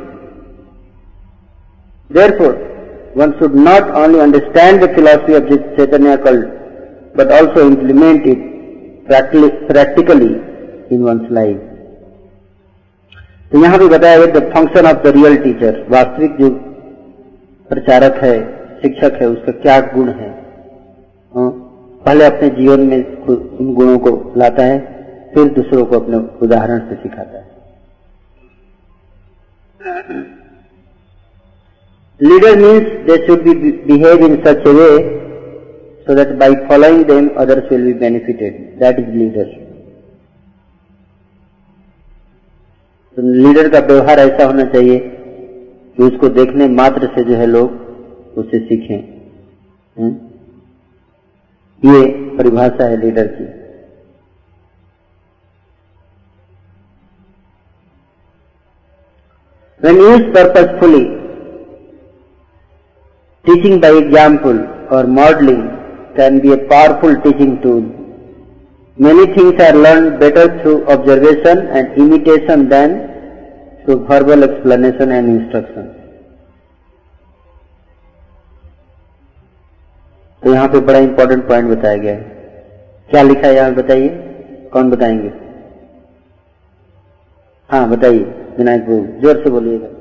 Therefore, 2.10 2.56
one 3.14 3.38
should 3.40 3.56
not 3.56 3.90
only 3.92 4.20
understand 4.20 4.82
the 4.82 4.90
philosophy 4.90 5.34
of 5.34 5.48
this 5.50 5.60
Chaitanya 5.78 6.18
cult, 6.18 6.46
but 7.16 7.32
also 7.32 7.68
implement 7.68 8.26
it 8.26 9.06
practically 9.06 10.36
in 10.90 11.04
one's 11.04 11.30
life. 11.32 11.60
तो 13.52 13.62
यहाँ 13.64 13.78
भी 13.80 13.88
बताया 13.90 14.18
गया 14.18 14.26
the 14.34 14.42
function 14.52 14.86
of 14.88 15.02
the 15.04 15.12
real 15.16 15.36
teacher 15.44 15.86
वास्तविक 15.90 16.36
जो 16.38 16.50
प्रचारक 17.70 18.16
है, 18.24 18.36
शिक्षक 18.82 19.18
है, 19.22 19.28
उसका 19.28 19.52
क्या 19.62 19.80
गुण 19.94 20.08
है? 20.10 20.30
हाँ, 21.34 21.50
पहले 22.06 22.26
अपने 22.26 22.50
जीवन 22.52 22.80
में 22.88 23.00
उन 23.28 23.74
गुणों 23.76 23.98
को 24.00 24.12
लाता 24.38 24.64
है, 24.66 24.78
फिर 25.34 25.50
दूसरों 25.56 25.86
को 25.86 26.00
अपने 26.00 26.18
उदाहरण 26.46 26.80
से 26.90 26.96
सिखाता 27.02 27.38
है। 27.38 27.50
Leader 32.20 32.56
means 32.58 32.88
they 33.06 33.16
should 33.28 33.44
be 33.44 33.54
behave 33.86 34.26
in 34.26 34.36
such 34.44 34.68
a 34.68 34.74
way 34.74 34.90
so 36.08 36.16
that 36.16 36.32
by 36.40 36.56
following 36.68 37.04
them 37.06 37.30
others 37.44 37.72
will 37.72 37.84
be 37.84 37.94
benefited 38.00 38.54
that 38.80 39.00
is 39.00 39.10
leadership 39.16 39.61
leader 43.18 43.68
का 43.70 43.80
व्यवहार 43.88 44.20
ऐसा 44.20 44.46
होना 44.46 44.64
चाहिए 44.64 45.00
कि 45.98 46.04
उसको 46.04 46.28
देखने 46.30 46.68
मात्र 46.68 47.08
से 47.16 47.24
जो 47.24 47.38
है 47.38 47.46
लोग 47.46 48.38
उसे 48.38 48.60
सीखें। 48.60 49.00
हम्म? 49.98 50.12
ये 51.84 52.06
परिभाषा 52.38 52.88
है 52.90 52.98
लीडर 53.02 53.28
की। 53.28 53.44
When 59.84 59.98
use 59.98 60.32
purposefully 60.34 61.04
teaching 63.46 63.82
by 63.82 63.98
example 63.98 64.58
और 64.96 65.06
modelling 65.12 65.64
can 66.18 66.40
be 66.40 66.52
a 66.52 66.56
powerful 66.68 67.16
teaching 67.22 67.58
tool 67.58 67.82
Many 69.02 69.26
things 69.36 69.60
are 69.60 69.74
learned 69.76 70.20
better 70.20 70.62
through 70.62 70.86
observation 70.86 71.62
and 71.70 71.94
imitation 71.94 72.70
than 72.70 72.92
through 73.84 74.06
verbal 74.06 74.44
explanation 74.44 75.12
and 75.12 75.32
instruction. 75.36 75.88
तो 80.44 80.54
यहाँ 80.54 80.68
पे 80.68 80.80
बड़ा 80.86 81.00
इंपॉर्टेंट 81.00 81.48
पॉइंट 81.48 81.70
बताया 81.70 81.98
गया 82.04 82.14
है 82.14 82.22
क्या 83.10 83.22
लिखा 83.24 83.48
है 83.48 83.56
यहाँ 83.56 83.74
बताइए 83.76 84.08
कौन 84.74 84.90
बताएँगे 84.92 85.32
हाँ 87.70 87.88
बताइए 87.90 88.24
विनायक 88.58 88.88
बाबू 88.88 89.22
ज़ोर 89.22 89.44
से 89.44 89.50
बोलिएगा 89.50 90.01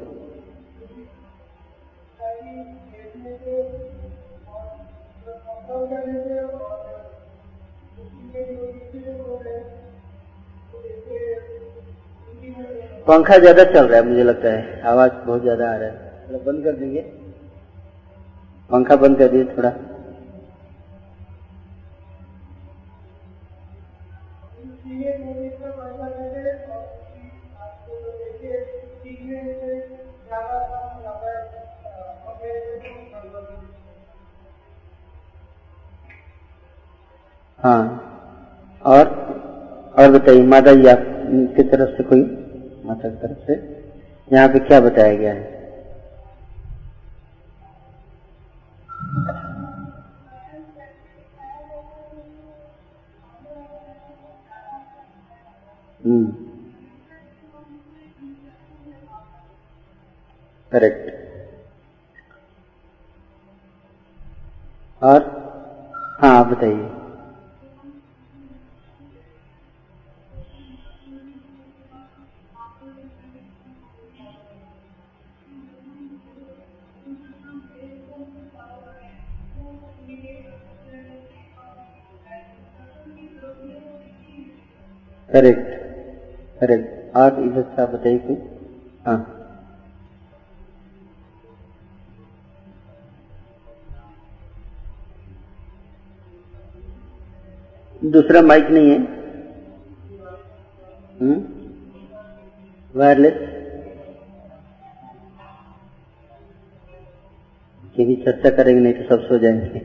पंखा 13.11 13.37
ज़्यादा 13.39 13.65
चल 13.65 13.87
रहा 13.87 13.99
है, 14.01 14.07
मुझे 14.09 14.23
लगता 14.23 14.49
है। 14.49 14.81
आवाज़ 14.83 15.13
बहुत 15.27 15.41
ज़्यादा 15.43 15.71
आ 15.73 15.77
रहा 15.77 15.89
है। 15.89 15.95
थोड़ा 16.29 16.39
बंद 16.39 16.65
कर 16.65 16.73
देंगे। 16.73 17.01
पंखा 18.71 18.97
बंद 18.97 19.19
कर 19.19 19.29
दीजिए 19.29 19.57
थोड़ा। 19.57 19.73
हाँ। 37.59 37.83
और 38.83 39.09
और 39.99 40.11
बताइए 40.11 40.43
माता 40.43 40.75
जी 40.75 40.87
आप 40.87 41.03
की 41.57 41.63
तरफ़ 41.63 41.97
से 41.97 42.03
कोई 42.03 42.23
माता 42.91 43.09
की 43.09 43.17
तरफ़ 43.17 43.47
से। 43.47 43.61
यहाँ 44.31 44.49
पे 44.49 44.59
क्या 44.59 44.81
बताया 44.81 45.15
गया 45.15 45.33
है? 45.35 45.49
करेक्ट। 60.73 61.11
और 65.03 65.23
हाँ 66.21 66.45
बताइए। 66.49 67.00
बताइए 87.87 88.19
कोई? 88.19 88.37
हाँ। 89.07 89.37
दूसरा 98.05 98.43
माइक 98.43 98.65
नहीं 98.65 98.91
है। 98.91 99.21
वायरलेस 102.97 103.35
क्योंकि 107.97 108.17
चर्चा 108.17 108.51
करेंगे, 108.51 108.81
नहीं 108.81 108.93
तो 108.95 109.03
सब 109.03 109.23
सो 109.23 109.39
जाएँगे। 109.39 109.79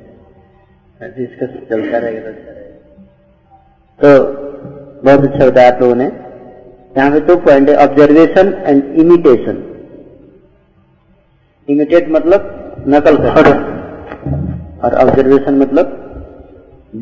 डिस्कस 1.02 1.70
चलता 1.70 1.98
रहेगा 1.98 2.30
रहेगा। 2.30 2.52
तो 4.00 4.34
बहुत 5.04 5.26
अच्छा 5.26 5.50
बताया 5.50 5.72
आप 5.72 5.82
लोगों 5.82 5.96
ने। 5.96 6.25
यहाँ 6.96 7.12
पे 7.12 7.20
दो 7.28 7.36
पॉइंट 7.46 7.70
है 7.70 7.76
ऑब्जर्वेशन 7.86 8.54
एंड 8.66 9.00
इमिटेशन 9.00 9.64
इमिटेट 11.68 12.10
मतलब 12.12 12.86
नकल 12.88 13.18
करना। 13.18 13.56
और 14.84 14.96
ऑब्जर्वेशन 15.04 15.58
मतलब 15.60 15.92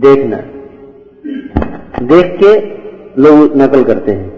देखना। 0.03 0.38
देख 2.08 2.38
के 2.43 2.51
लोग 3.21 3.56
नकल 3.62 3.84
करते 3.84 4.12
हैं। 4.12 4.29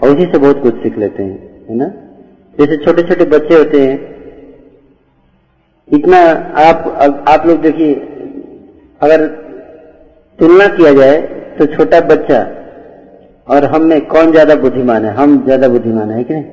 और 0.00 0.10
उसी 0.10 0.24
से 0.32 0.38
बहुत 0.38 0.62
कुछ 0.62 0.82
सीख 0.82 0.98
लेते 0.98 1.22
हैं 1.22 1.66
है 1.68 1.76
ना? 1.76 1.86
जैसे 2.58 2.76
छोटे 2.84 3.02
छोटे 3.02 3.24
बच्चे 3.30 3.54
होते 3.54 3.80
हैं 3.80 3.96
इतना 5.88 6.18
आप 6.62 7.24
आप 7.28 7.46
लोग 7.46 7.60
देखिए 7.60 7.94
अगर 9.00 9.26
तुलना 10.38 10.66
किया 10.76 10.92
जाए 10.94 11.16
तो 11.58 11.66
छोटा 11.66 12.00
बच्चा 12.08 12.38
और 13.46 13.64
हम 13.66 13.82
में 13.84 14.00
कौन 14.06 14.30
ज़्यादा 14.32 14.54
बुद्धिमान 14.56 15.04
है? 15.04 15.14
हम 15.14 15.44
ज़्यादा 15.44 15.68
बुद्धिमान 15.68 16.10
है 16.10 16.22
कि 16.24 16.34
नहीं? 16.34 16.44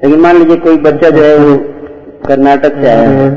लेकिन 0.00 0.20
मान 0.20 0.36
लीजिए 0.36 0.56
कोई 0.58 0.76
बच्चा 0.80 1.10
जो 1.10 1.22
है 1.22 1.36
वो 1.38 1.56
कर्नाटक 2.26 2.74
से 2.74 2.88
आया 2.88 3.08
है। 3.10 3.30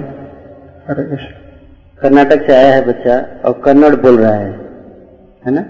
कर्नाटक 1.99 2.45
से 2.47 2.53
आया 2.55 2.73
है 2.73 2.85
बच्चा 2.85 3.15
और 3.45 3.61
कन्नड़ 3.65 3.95
बोल 3.97 4.17
रहा 4.17 4.33
है 4.33 4.51
है 5.43 5.51
ना? 5.51 5.63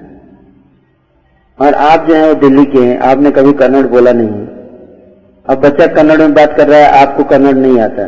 और 1.59 1.73
आप 1.85 2.07
जो 2.07 2.15
है 2.15 2.27
वो 2.27 2.33
दिल्ली 2.41 2.65
के 2.67 2.79
हैं 2.79 2.97
आपने 3.07 3.31
कभी 3.31 3.53
कन्नड़ 3.55 3.85
बोला 3.87 4.11
नहीं 4.11 4.29
है। 4.29 4.45
अब 5.45 5.61
बच्चा 5.61 5.87
कन्नड़ 5.95 6.19
में 6.19 6.33
बात 6.33 6.55
कर 6.57 6.67
रहा 6.67 6.79
है 6.79 7.01
आपको 7.01 7.23
कन्नड़ 7.31 7.55
नहीं 7.55 7.79
आता। 7.81 8.07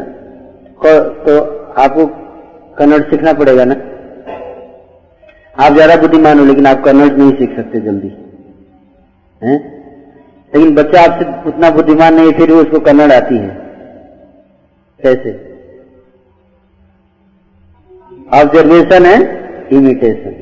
तो 0.77 1.39
आपको 1.77 2.05
कन्नड़ 2.77 3.01
सीखना 3.03 3.33
पड़ेगा 3.33 3.65
ना? 3.65 3.75
आप 5.55 5.73
ज़्यादा 5.73 5.95
बुद्धिमान 5.97 6.39
हो 6.39 6.45
लेकिन 6.45 6.65
आप 6.67 6.83
कन्नड़ 6.85 7.11
नहीं 7.13 7.31
सीख 7.33 7.55
सकते 7.57 7.79
जल्दी। 7.81 8.09
हैं? 9.41 9.57
लेकिन 10.53 10.73
बच्चा 10.75 11.01
आपसे 11.03 11.49
उतना 11.49 11.69
बुद्धिमान 11.71 12.13
नहीं, 12.15 12.31
फिर 12.33 12.47
भी 12.47 12.53
उसको 12.55 12.79
कन्नड़ 12.81 13.11
आती 13.13 13.37
है। 13.37 13.47
कैसे? 14.99 15.31
ऑब्जर्वेशन 18.33 19.05
है 19.05 19.17
इमिटेशन 19.71 20.41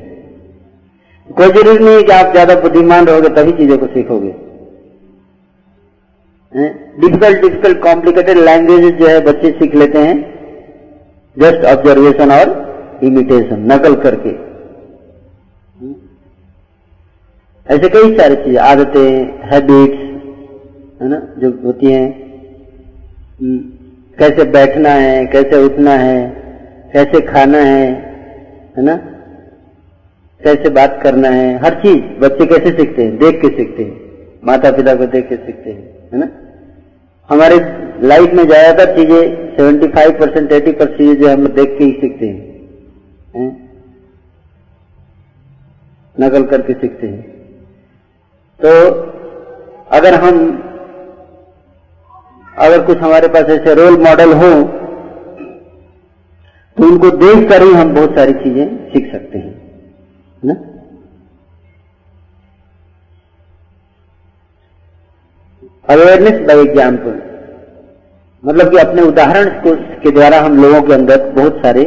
कोई 1.28 1.48
ज़रूरी 1.48 1.84
नहीं 1.84 1.94
है 1.96 2.02
कि 2.02 2.12
आप 2.12 2.32
ज़्यादा 2.32 2.54
बुद्धिमान 2.60 3.06
रहोगे, 3.06 3.28
तभी 3.30 3.52
चीज़ों 3.54 3.78
को 3.78 3.86
सीखोगे। 3.88 4.32
डिफ़िकल्ट 7.00 7.40
डिफ़िकल्ट 7.42 7.82
कॉम्प्लिकेटेड 7.82 8.38
लैंग्वेज 8.38 8.84
जो 8.94 9.06
है, 9.06 9.20
बच्चे 9.22 9.50
सीख 9.52 9.74
लेते 9.74 9.98
हैं। 9.98 10.16
जस्ट 11.36 11.64
ऑब्जर्वेशन 11.68 12.30
और 12.32 13.00
इमिटेशन 13.04 13.64
नकल 13.72 13.94
करके। 14.02 14.30
ऐसे 17.66 17.88
कई 17.88 18.16
सारी 18.16 18.34
चीज़ें, 18.36 18.60
आदतें 18.60 19.08
हैबिट्स 19.50 20.00
है 21.02 21.08
ना, 21.08 21.20
जो 21.38 21.50
होती 21.64 21.92
हैं। 21.92 22.08
कैसे 24.18 24.44
बैठना 24.50 24.90
है, 24.90 25.24
कैसे 25.26 25.62
उठना 25.64 25.94
है, 25.98 26.18
कैसे 26.92 27.20
खाना 27.22 27.58
है 27.60 27.86
है 28.76 28.84
ना, 28.84 28.94
कैसे 30.40 30.70
बात 30.70 31.00
करना 31.02 31.28
है, 31.30 31.48
हर 31.58 31.74
चीज़ 31.82 32.02
बच्चे 32.20 32.46
कैसे 32.46 32.70
सीखते 32.72 33.02
हैं, 33.02 33.16
देख 33.18 33.40
के 33.42 33.48
सीखते 33.56 33.82
हैं 33.82 34.02
माता 34.42 34.70
पिता 34.70 34.94
को 34.94 35.06
देख 35.08 35.28
के 35.28 35.36
सीखते 35.36 35.70
हैं, 35.70 35.82
है 36.12 36.18
ना। 36.18 36.28
हमारे 37.28 37.56
लाइफ 38.04 38.32
में 38.34 38.44
ज़्यादातर 38.46 38.96
चीज़ें 38.96 39.56
75 39.56 40.18
परसेंट 40.20 40.52
एटी 40.52 40.72
परसेंट 40.72 40.98
चीज़ें 40.98 41.20
जो 41.20 41.28
हम 41.28 41.46
देख 41.56 41.78
के 41.78 41.84
ही 41.84 41.92
सीखते 42.00 42.26
हैं। 42.26 43.52
नकल 46.16 46.42
करके 46.46 46.74
सीखते 46.74 47.06
हैं। 47.06 47.33
तो 48.60 48.70
अगर 49.96 50.14
हम, 50.22 50.36
अगर 52.58 52.84
कुछ 52.86 52.98
हमारे 52.98 53.28
पास 53.28 53.50
ऐसे 53.50 53.74
रोल 53.74 53.96
मॉडल 54.02 54.32
हो 54.42 54.50
तो 56.76 56.86
उनको 56.86 57.10
देख 57.16 57.48
कर 57.50 57.62
ही 57.62 57.72
हम 57.74 57.92
बहुत 57.94 58.16
सारी 58.16 58.32
चीज़ें 58.34 58.66
सीख 58.92 59.10
सकते 59.12 59.38
हैं 59.38 59.52
ना? 60.42 60.54
अवेयरनेस 65.94 66.40
बाय 66.48 66.60
एग्ज़ाम्पल 66.60 67.20
मतलब 68.42 68.70
कि 68.70 68.76
अपने 68.78 69.02
उदाहरण 69.02 69.50
के 69.66 70.10
द्वारा 70.10 70.40
हम 70.40 70.56
लोगों 70.62 70.80
के 70.88 70.92
अंदर 70.94 71.30
बहुत 71.32 71.60
सारे 71.64 71.84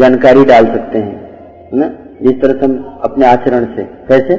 जानकारी 0.00 0.44
डाल 0.44 0.66
सकते 0.66 0.98
हैं 0.98 1.78
ना? 1.80 1.88
जिस 2.22 2.40
तरह 2.42 2.58
से 2.60 2.64
हम 2.64 3.00
अपने 3.04 3.26
आचरण 3.26 3.64
से, 3.74 3.84
कैसे? 4.08 4.36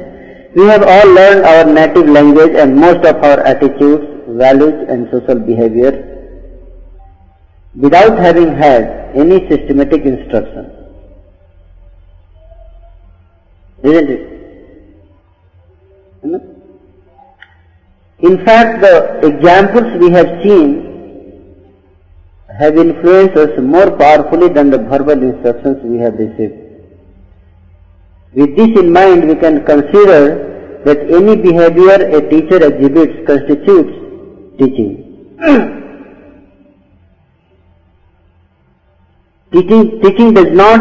We 0.54 0.66
have 0.66 0.82
all 0.82 1.08
learned 1.08 1.46
our 1.46 1.64
native 1.64 2.08
language 2.08 2.54
and 2.54 2.76
most 2.76 3.04
of 3.06 3.16
our 3.24 3.40
attitudes, 3.40 4.04
values 4.28 4.86
and 4.88 5.08
social 5.10 5.38
behavior 5.38 6.08
without 7.74 8.18
having 8.18 8.54
had 8.54 9.12
any 9.14 9.48
systematic 9.48 10.02
instruction. 10.02 10.70
Isn't 13.82 14.10
it? 14.10 14.32
In 18.20 18.44
fact, 18.44 18.80
the 18.82 19.26
examples 19.26 20.00
we 20.00 20.10
have 20.12 20.28
seen 20.44 20.92
have 22.56 22.76
influenced 22.76 23.36
us 23.36 23.50
more 23.58 23.90
powerfully 23.90 24.48
than 24.48 24.70
the 24.70 24.78
verbal 24.78 25.20
instructions 25.20 25.78
we 25.82 25.98
have 25.98 26.14
received. 26.14 26.61
With 28.34 28.56
this 28.56 28.78
in 28.80 28.92
mind, 28.92 29.28
we 29.28 29.34
can 29.34 29.64
consider 29.66 30.80
that 30.84 30.98
any 30.98 31.36
behavior 31.36 31.98
a 32.16 32.20
teacher 32.30 32.64
exhibits 32.64 33.26
constitutes 33.26 33.92
teaching. 34.58 34.92
teaching. 39.52 40.00
Teaching 40.00 40.32
does 40.34 40.50
not 40.52 40.80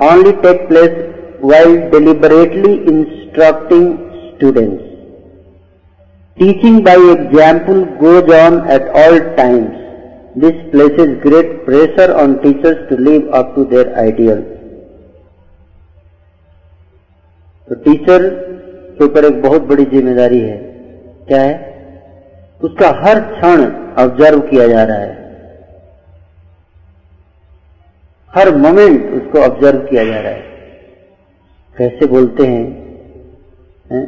only 0.00 0.32
take 0.42 0.68
place 0.68 1.14
while 1.40 1.90
deliberately 1.90 2.86
instructing 2.86 3.86
students. 4.36 4.84
Teaching 6.38 6.82
by 6.84 6.96
example 6.96 7.84
goes 8.00 8.32
on 8.32 8.68
at 8.68 8.88
all 9.02 9.18
times. 9.36 9.70
This 10.36 10.54
places 10.70 11.20
great 11.22 11.64
pressure 11.64 12.14
on 12.16 12.40
teachers 12.42 12.88
to 12.88 12.96
live 12.96 13.32
up 13.32 13.54
to 13.56 13.64
their 13.64 13.96
ideals. 13.98 14.53
तो 17.68 17.74
teacher 17.74 18.28
के 18.98 19.04
ऊपर 19.04 19.24
एक 19.24 19.42
बहुत 19.42 19.62
बड़ी 19.62 19.84
ज़िम्मेदारी 19.84 20.40
है। 20.40 20.56
क्या 21.28 21.42
है? 21.42 21.74
उसका 22.62 22.88
हर 22.88 23.20
क्षण 23.20 23.62
ऑब्ज़र्व 24.02 24.40
किया 24.40 24.68
जा 24.68 24.84
रहा 24.84 24.96
है। 24.96 25.24
हर 28.34 28.54
मोमेंट 28.56 29.12
उसको 29.12 29.38
ऑब्ज़र्व 29.38 29.78
किया 29.78 30.04
जा 30.04 30.20
रहा 30.20 30.32
है। 30.32 30.42
कैसे 31.78 32.06
बोलते 32.06 32.46
हैं? 32.46 32.64
है? 33.92 34.06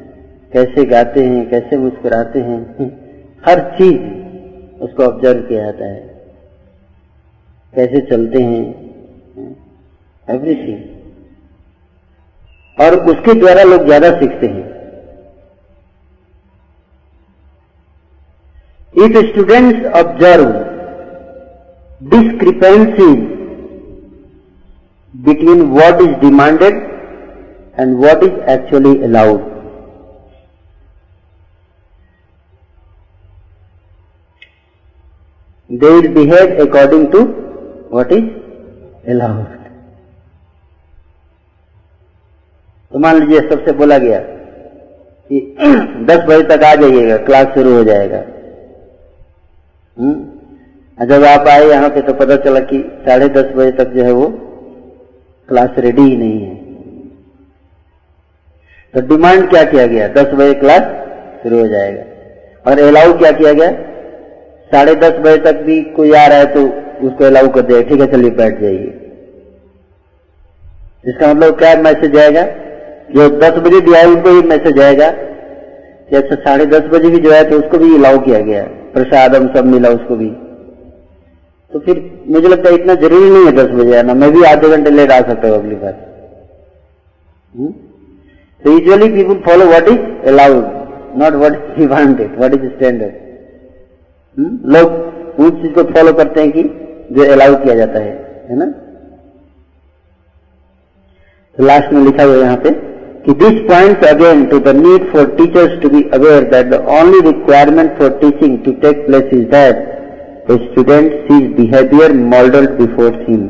कैसे 0.52 0.84
गाते 0.84 1.24
हैं? 1.24 1.50
कैसे 1.50 1.76
मुस्कुराते 1.76 2.38
हैं? 2.38 2.86
हर 3.48 3.60
चीज़ 3.60 4.00
उसको 4.82 5.02
ऑब्ज़र्व 5.02 5.40
किया 5.40 5.64
जाता 5.64 5.84
है। 5.84 6.00
कैसे 7.74 8.00
चलते 8.00 8.42
हैं? 8.42 8.64
एवरीथिंग 10.30 10.95
और 12.78 12.94
उसके 13.10 13.34
द्वारा 13.40 13.62
लोग 13.64 13.84
ज़्यादा 13.86 14.10
सीखते 14.20 14.46
हैं। 14.46 14.64
If 18.94 19.16
students 19.26 19.86
observe 19.96 20.52
discrepancy 22.00 23.08
between 25.14 25.62
what 25.72 26.00
is 26.02 26.14
demanded 26.20 26.80
and 27.80 27.96
what 28.04 28.22
is 28.24 28.38
actually 28.52 28.94
allowed 29.04 29.54
they 35.70 35.90
will 35.90 36.08
behave 36.14 36.64
according 36.66 37.06
to 37.12 37.22
what 37.92 38.12
is 38.12 38.28
allowed 39.10 39.65
तो 42.96 43.00
मान 43.00 43.18
लीजिए 43.20 43.40
सबसे 43.40 43.72
बोला 43.72 43.96
गया 43.98 44.18
कि 45.30 45.56
10 46.10 46.20
बजे 46.28 46.42
तक 46.42 46.62
आ 46.64 46.74
जाइएगा 46.74 47.16
क्लास 47.16 47.46
शुरू 47.46 47.74
हो 47.74 47.82
जाएगा। 47.84 48.16
हम्म? 49.96 51.06
जब 51.06 51.24
आप 51.24 51.48
आए 51.48 51.66
यहाँ 51.66 51.88
पे 51.88 52.00
तो 52.00 52.14
पता 52.14 52.36
चला 52.36 52.60
कि 52.60 52.78
साढ़े 53.08 53.28
दस 53.28 53.52
बजे 53.56 53.70
तक 53.72 53.92
जो 53.92 54.04
है 54.04 54.12
वो 54.12 54.26
क्लास 55.48 55.78
रेडी 55.78 56.02
ही 56.02 56.16
नहीं 56.16 56.40
है। 56.40 56.54
तो 58.94 59.06
डिमांड 59.06 59.48
क्या 59.50 59.64
किया 59.64 59.86
गया? 59.86 60.08
दस 60.08 60.34
बजे 60.34 60.54
क्लास 60.54 60.82
शुरू 61.42 61.60
हो 61.60 61.68
जाएगा। 61.68 62.02
और 62.70 62.78
अलाउ 62.78 63.18
क्या 63.18 63.32
किया 63.32 63.52
गया? 63.52 63.72
साढ़े 64.72 64.94
दस 64.94 65.18
बजे 65.18 65.38
तक 65.38 65.62
भी 65.62 65.82
कोई 65.82 66.12
आ 66.12 66.26
रहा 66.26 66.38
है 66.38 66.54
तो 66.54 66.68
उसको 67.06 67.24
अलाउ 67.24 67.48
कर 67.48 67.60
दिया। 67.60 67.82
ठीक 67.82 68.00
है, 68.00 68.12
चलिए 68.12 68.30
बैठ 68.30 68.60
जाइए। 68.60 68.94
इसका 71.08 71.34
मतलब 71.34 71.58
क्या 71.58 71.76
मैसेज 71.76 72.16
आएगा? 72.16 72.65
जो 73.08 73.28
दस 73.38 73.58
बजे 73.60 73.80
भी 73.80 73.94
आए, 73.94 74.04
उनको 74.06 74.30
ही 74.30 74.42
मैसेज 74.48 74.78
आएगा 74.82 75.10
कि 75.10 76.16
अच्छा 76.16 76.36
साढ़े 76.36 76.66
दस 76.68 76.88
बजे 76.92 77.08
भी 77.10 77.18
जो 77.20 77.30
है 77.32 77.42
तो 77.50 77.58
उसको 77.58 77.78
भी 77.78 77.94
अलाउ 77.94 78.18
किया 78.24 78.40
गया 78.42 78.62
प्रसाद 78.92 79.34
हम 79.36 79.46
सब 79.54 79.64
मिला 79.66 79.88
उसको 79.90 80.16
भी। 80.16 80.28
तो 81.72 81.78
फिर 81.80 82.00
मुझे 82.28 82.48
लगता 82.48 82.68
है 82.68 82.74
इतना 82.74 82.94
ज़रूरी 82.96 83.30
नहीं 83.30 83.44
है 83.46 83.52
दस 83.52 83.70
बजे 83.74 83.96
आना। 83.98 84.14
मैं 84.14 84.30
भी 84.32 84.42
आधे 84.46 84.68
घंटे 84.76 84.90
लेट 84.90 85.10
आ 85.12 85.20
सकता 85.22 85.48
हूँ 85.48 85.56
अगली 85.56 85.76
बार। 85.76 85.92
तो 88.62 88.72
usually 88.72 89.08
people 89.14 89.42
follow 89.46 89.66
what 89.66 89.88
is 89.88 90.28
allowed 90.28 90.64
not 91.22 91.34
what 91.34 91.78
is 91.78 91.88
wanted 91.88 92.36
what 92.38 92.54
is 92.54 92.64
standard 92.70 93.14
लोग 94.74 94.88
उस 95.44 95.52
चीज़ 95.62 95.72
को 95.74 95.82
फॉलो 95.92 96.12
करते 96.14 96.40
हैं 96.40 96.50
कि 96.52 96.62
जो 97.12 97.30
अलाउ 97.32 97.54
किया 97.62 97.74
जाता 97.74 97.98
है 98.00 98.12
है 98.50 98.56
ना? 98.56 98.66
तो 101.58 101.64
लास्ट 101.64 101.92
में 101.92 102.02
लिखा 102.04 102.24
हुआ 102.24 102.36
यहाँ 102.36 102.56
पे 102.64 102.70
कि 103.25 103.33
this 103.39 103.59
point 103.67 104.05
again 104.05 104.45
to 104.51 104.59
the 104.67 104.75
need 104.75 105.11
for 105.11 105.25
teachers 105.37 105.79
to 105.81 105.89
be 105.89 106.03
aware 106.13 106.43
that 106.51 106.67
the 106.67 106.79
only 106.99 107.19
requirement 107.27 107.97
for 107.97 108.09
teaching 108.21 108.57
to 108.65 108.71
take 108.85 109.05
place 109.05 109.33
is 109.33 109.43
that 109.49 110.51
a 110.51 110.57
student 110.61 111.11
sees 111.27 111.51
behaviour 111.57 112.13
model 112.29 112.67
before 112.77 113.25
him 113.27 113.47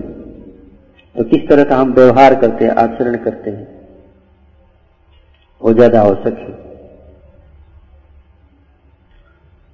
तो 1.16 1.24
किस 1.30 1.48
तरह 1.50 1.64
का 1.70 1.78
हम 1.78 1.94
व्यवहार 1.94 2.36
करते 2.42 2.66
हैं 2.66 2.76
आचरण 2.84 3.16
करते 3.24 3.52
हैं 3.52 3.68
वो 5.62 5.74
ज्यादा 5.74 6.02
आवश्यक 6.02 6.38
है 6.40 6.60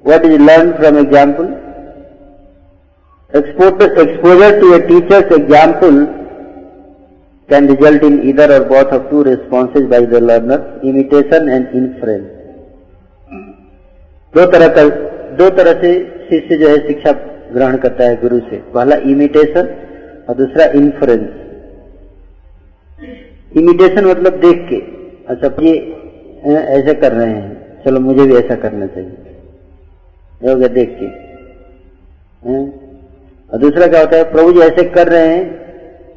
What 0.03 0.25
is 0.25 0.39
learned 0.39 0.75
from 0.77 0.97
example? 0.97 1.47
Exposure 3.31 4.59
to 4.61 4.73
a 4.75 4.87
teacher's 4.87 5.31
example 5.33 5.97
can 7.52 7.66
result 7.70 8.02
in 8.08 8.14
either 8.30 8.48
or 8.56 8.60
both 8.72 8.92
of 8.96 9.02
two 9.10 9.22
responses 9.30 9.84
by 9.92 10.00
the 10.12 10.20
learner, 10.28 10.60
imitation 10.90 11.42
and 11.56 11.64
inference. 11.80 12.28
दो 14.34 14.44
तरह 14.52 14.68
का 14.76 14.82
दो 15.38 15.48
तरह 15.56 15.72
से 15.80 15.90
शिष्य 16.28 16.56
जो 16.58 16.68
है 16.68 16.76
शिक्षा 16.86 17.12
ग्रहण 17.52 17.76
करता 17.78 18.04
है 18.04 18.14
गुरु 18.20 18.38
से। 18.40 18.56
पहला 18.74 18.96
इमिटेशन 19.12 19.66
और 20.28 20.34
दूसरा 20.36 20.64
इन्फ्लुएंस 20.80 21.30
इमिटेशन 23.52 24.04
मतलब 24.06 24.40
देख 24.40 24.58
के 24.68 24.78
अच्छा 25.32 25.48
ये 25.62 25.74
ऐसे 26.76 26.94
कर 27.00 27.12
रहे 27.12 27.32
हैं। 27.32 27.50
चलो 27.84 28.00
मुझे 28.00 28.26
भी 28.26 28.34
ऐसा 28.36 28.54
करना 28.62 28.86
चाहिए। 28.94 29.16
हो 30.42 30.68
देख 30.68 30.96
के। 31.00 31.08
और 33.50 33.58
दूसरा 33.58 33.86
क्या 33.86 34.00
होता 34.00 34.16
है 34.16 34.24
प्रभु 34.32 34.52
जी 34.52 34.60
ऐसे 34.60 34.82
कर 34.94 35.08
रहे 35.08 35.26
हैं 35.26 35.44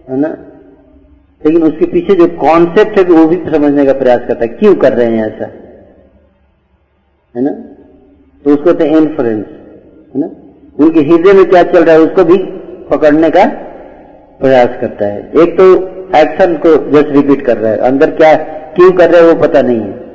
है 0.10 0.18
ना? 0.20 0.30
लेकिन 1.46 1.64
उसके 1.64 1.86
पीछे 1.86 2.16
जो 2.16 2.28
कॉन्सेप्ट 2.28 3.00
है 3.00 3.04
वो 3.04 3.28
भी 3.28 3.36
समझने 3.36 3.86
का 3.86 3.94
प्रयास 3.94 4.20
करता 4.20 4.40
है, 4.42 4.48
क्यों 4.48 4.76
कर 4.76 4.94
रहे 4.94 5.08
हैं 5.08 5.28
ऐसा? 5.28 5.46
है 7.36 7.44
ना? 7.44 7.52
तो 8.46 8.52
उसको 8.52 8.64
कहते 8.64 8.88
हैं 8.88 8.98
इन्फ्लुएंस 8.98 9.46
है 10.16 10.22
ना? 10.22 10.30
उनके 10.80 11.00
हृदय 11.00 11.34
में 11.34 11.46
क्या 11.46 11.64
चल 11.64 11.84
रहा 11.84 11.96
है, 11.96 12.02
उसको 12.02 12.24
भी 12.24 12.38
पकड़ने 12.90 13.30
का 13.30 13.46
प्रयास 14.40 14.70
करता 14.82 15.06
है। 15.06 15.32
एक 15.42 15.58
तो 15.58 15.74
एक्शन 16.18 16.56
को 16.66 16.92
जस्ट 16.92 17.08
रिपीट 17.08 17.46
कर 17.46 17.58
रहा 17.58 17.72
है। 17.72 17.78
अंदर 17.78 18.12
क्या, 18.12 18.36
क्यों 18.76 18.92
कर 18.92 19.12
रहे 19.12 19.22
हैं 19.22 19.28
वो 19.28 19.42
पता 19.42 19.62
नहीं 19.62 19.80
है। 19.80 20.06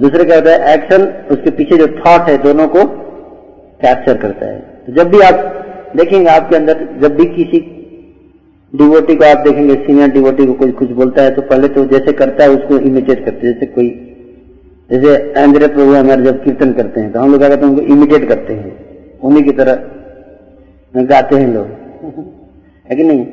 दूसरा 0.00 0.24
क्या 0.24 0.36
होता 0.36 0.50
है 0.50 0.74
एक्शन 0.74 1.02
उसके 1.30 1.50
पीछे 1.50 1.76
जो 1.76 1.86
थॉट 1.86 2.28
है, 2.28 2.38
दोनों 2.38 2.68
को 2.68 2.84
कैप्चर 3.82 4.16
करता 4.16 4.46
है। 4.46 4.58
तो 4.58 4.92
जब 4.92 5.08
भी 5.08 5.20
आप 5.20 5.34
देखेंगे 5.96 6.30
आपके 6.30 6.56
अंदर, 6.56 6.88
जब 7.02 7.16
भी 7.16 7.24
किसी 7.24 7.74
डिवोटी 8.74 9.14
को 9.16 9.24
आप 9.24 9.38
देखेंगे 9.38 9.74
सीनियर 9.74 10.08
डिवोटी 10.08 10.46
को 10.46 10.52
कोई 10.52 10.70
कुछ 10.70 10.90
बोलता 10.90 11.22
है 11.22 11.34
तो 11.34 11.42
पहले 11.42 11.68
तो 11.68 11.84
जैसे 11.84 12.12
करता 12.12 12.44
है, 12.44 12.50
उसको 12.50 12.78
इमिटेट 12.78 13.24
करते 13.24 13.46
हैं। 13.46 13.54
जैसे 13.54 13.66
कोई, 13.66 13.88
जैसे 14.90 15.40
आंध्र 15.42 15.68
प्रभु 15.68 15.94
हमारे 15.94 16.22
जब 16.22 16.44
कीर्तन 16.44 16.72
करते 16.72 17.00
हैं 17.00 17.12
तो 17.12 17.20
हम 17.20 17.30
लोग 17.30 17.38
क्या 17.38 17.48
करते 17.48 17.66
हैं, 17.66 17.72
उनको 17.72 17.82
इमिटेट 17.94 18.28
करते 18.28 18.54
हैं। 18.54 18.76
उन्हीं 19.20 19.44
की 19.44 19.52
तरह 19.52 19.74
गाते 20.94 21.36
हैं 21.36 21.48
लोग। 21.54 21.66
है 22.90 22.96
कि 22.96 23.02
नहीं? 23.02 23.26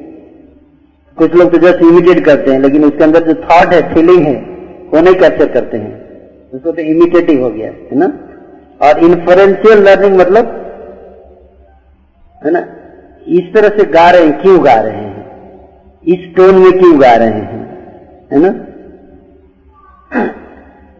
कुछ 1.18 1.36
लोग 1.36 1.52
तो 1.52 1.58
जस्ट 1.58 1.82
इमिटेट 1.82 2.26
करते 2.26 2.52
हैं, 2.52 2.60
लेकिन 2.60 2.86
उसके 2.86 3.04
अंदर 3.04 3.24
जो 3.24 3.34
थॉट 3.34 3.74
है 3.74 3.94
फीलिंग 3.94 4.26
है, 4.26 4.36
वो 4.94 5.02
नहीं 5.02 5.16
कैप्चर 5.16 5.48
करते 5.48 5.78
हैं। 5.78 5.94
उसको 6.54 6.72
तो 6.72 6.82
इमिटेटिव 6.82 7.44
हो 7.44 7.50
गया, 7.50 7.68
है 7.68 7.98
ना? 7.98 8.20
और 8.82 9.00
इन्फ्लुएंशियल 9.00 9.84
लर्निंग 9.84 10.18
मतलब 10.18 10.62
है 12.46 12.52
ना? 12.52 12.68
इस 13.28 13.54
तरह 13.54 13.78
से 13.78 13.84
गा 13.84 14.10
रहे 14.10 14.26
हैं, 14.26 14.42
क्यों 14.42 14.66
गा 14.66 14.74
रहे 14.74 14.92
हैं? 14.92 15.05
इस 16.06 16.36
टोन 16.36 16.56
में 16.56 16.72
क्यों 16.72 17.02
गा 17.02 17.14
रहे 17.16 17.28
हैं? 17.28 17.64
है 18.32 18.40
ना? 18.40 18.50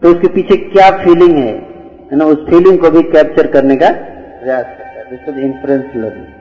तो 0.02 0.10
उसके 0.10 0.28
पीछे 0.28 0.56
क्या 0.56 0.90
फीलिंग 1.04 1.36
है? 1.36 1.52
है 2.10 2.16
ना, 2.16 2.24
उस 2.24 2.38
फीलिंग 2.50 2.78
को 2.78 2.90
भी 2.90 3.02
कैप्चर 3.02 3.46
करने 3.46 3.76
का 3.76 3.90
प्रयास 3.90 4.64
करता 4.64 5.32
है। 5.32 5.44
Influence 5.44 5.96
learning 5.96 6.34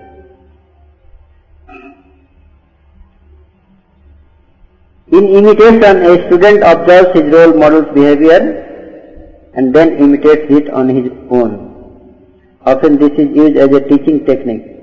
in 5.10 5.28
imitation 5.38 6.02
a 6.02 6.16
student 6.16 6.64
observe 6.64 7.12
his 7.16 7.34
role 7.36 7.58
model 7.58 7.82
behaviour 7.94 8.44
and 9.58 9.74
then 9.74 9.98
imitate 9.98 10.48
it 10.52 10.70
on 10.70 10.90
his 10.90 11.12
own 11.32 11.52
often 12.66 12.96
this 12.98 13.20
is 13.20 13.38
use 13.38 13.58
as 13.58 13.76
a 13.76 13.80
teaching 13.80 14.20
technique 14.26 14.74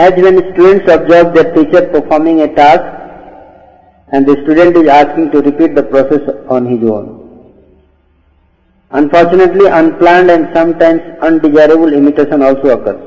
As 0.00 0.12
when 0.22 0.36
students 0.52 0.90
observe 0.92 1.34
their 1.34 1.52
teacher 1.54 1.86
performing 1.92 2.40
a 2.42 2.48
task 2.54 2.84
and 4.12 4.26
the 4.26 4.34
student 4.42 4.76
is 4.76 4.88
asking 4.88 5.30
to 5.32 5.40
repeat 5.40 5.74
the 5.74 5.82
process 5.82 6.20
on 6.48 6.66
his 6.66 6.88
own. 6.88 7.06
Unfortunately, 8.92 9.66
unplanned 9.66 10.30
and 10.30 10.48
sometimes 10.54 11.00
undesirable 11.20 11.92
imitation 11.92 12.42
also 12.42 12.68
occurs. 12.76 13.02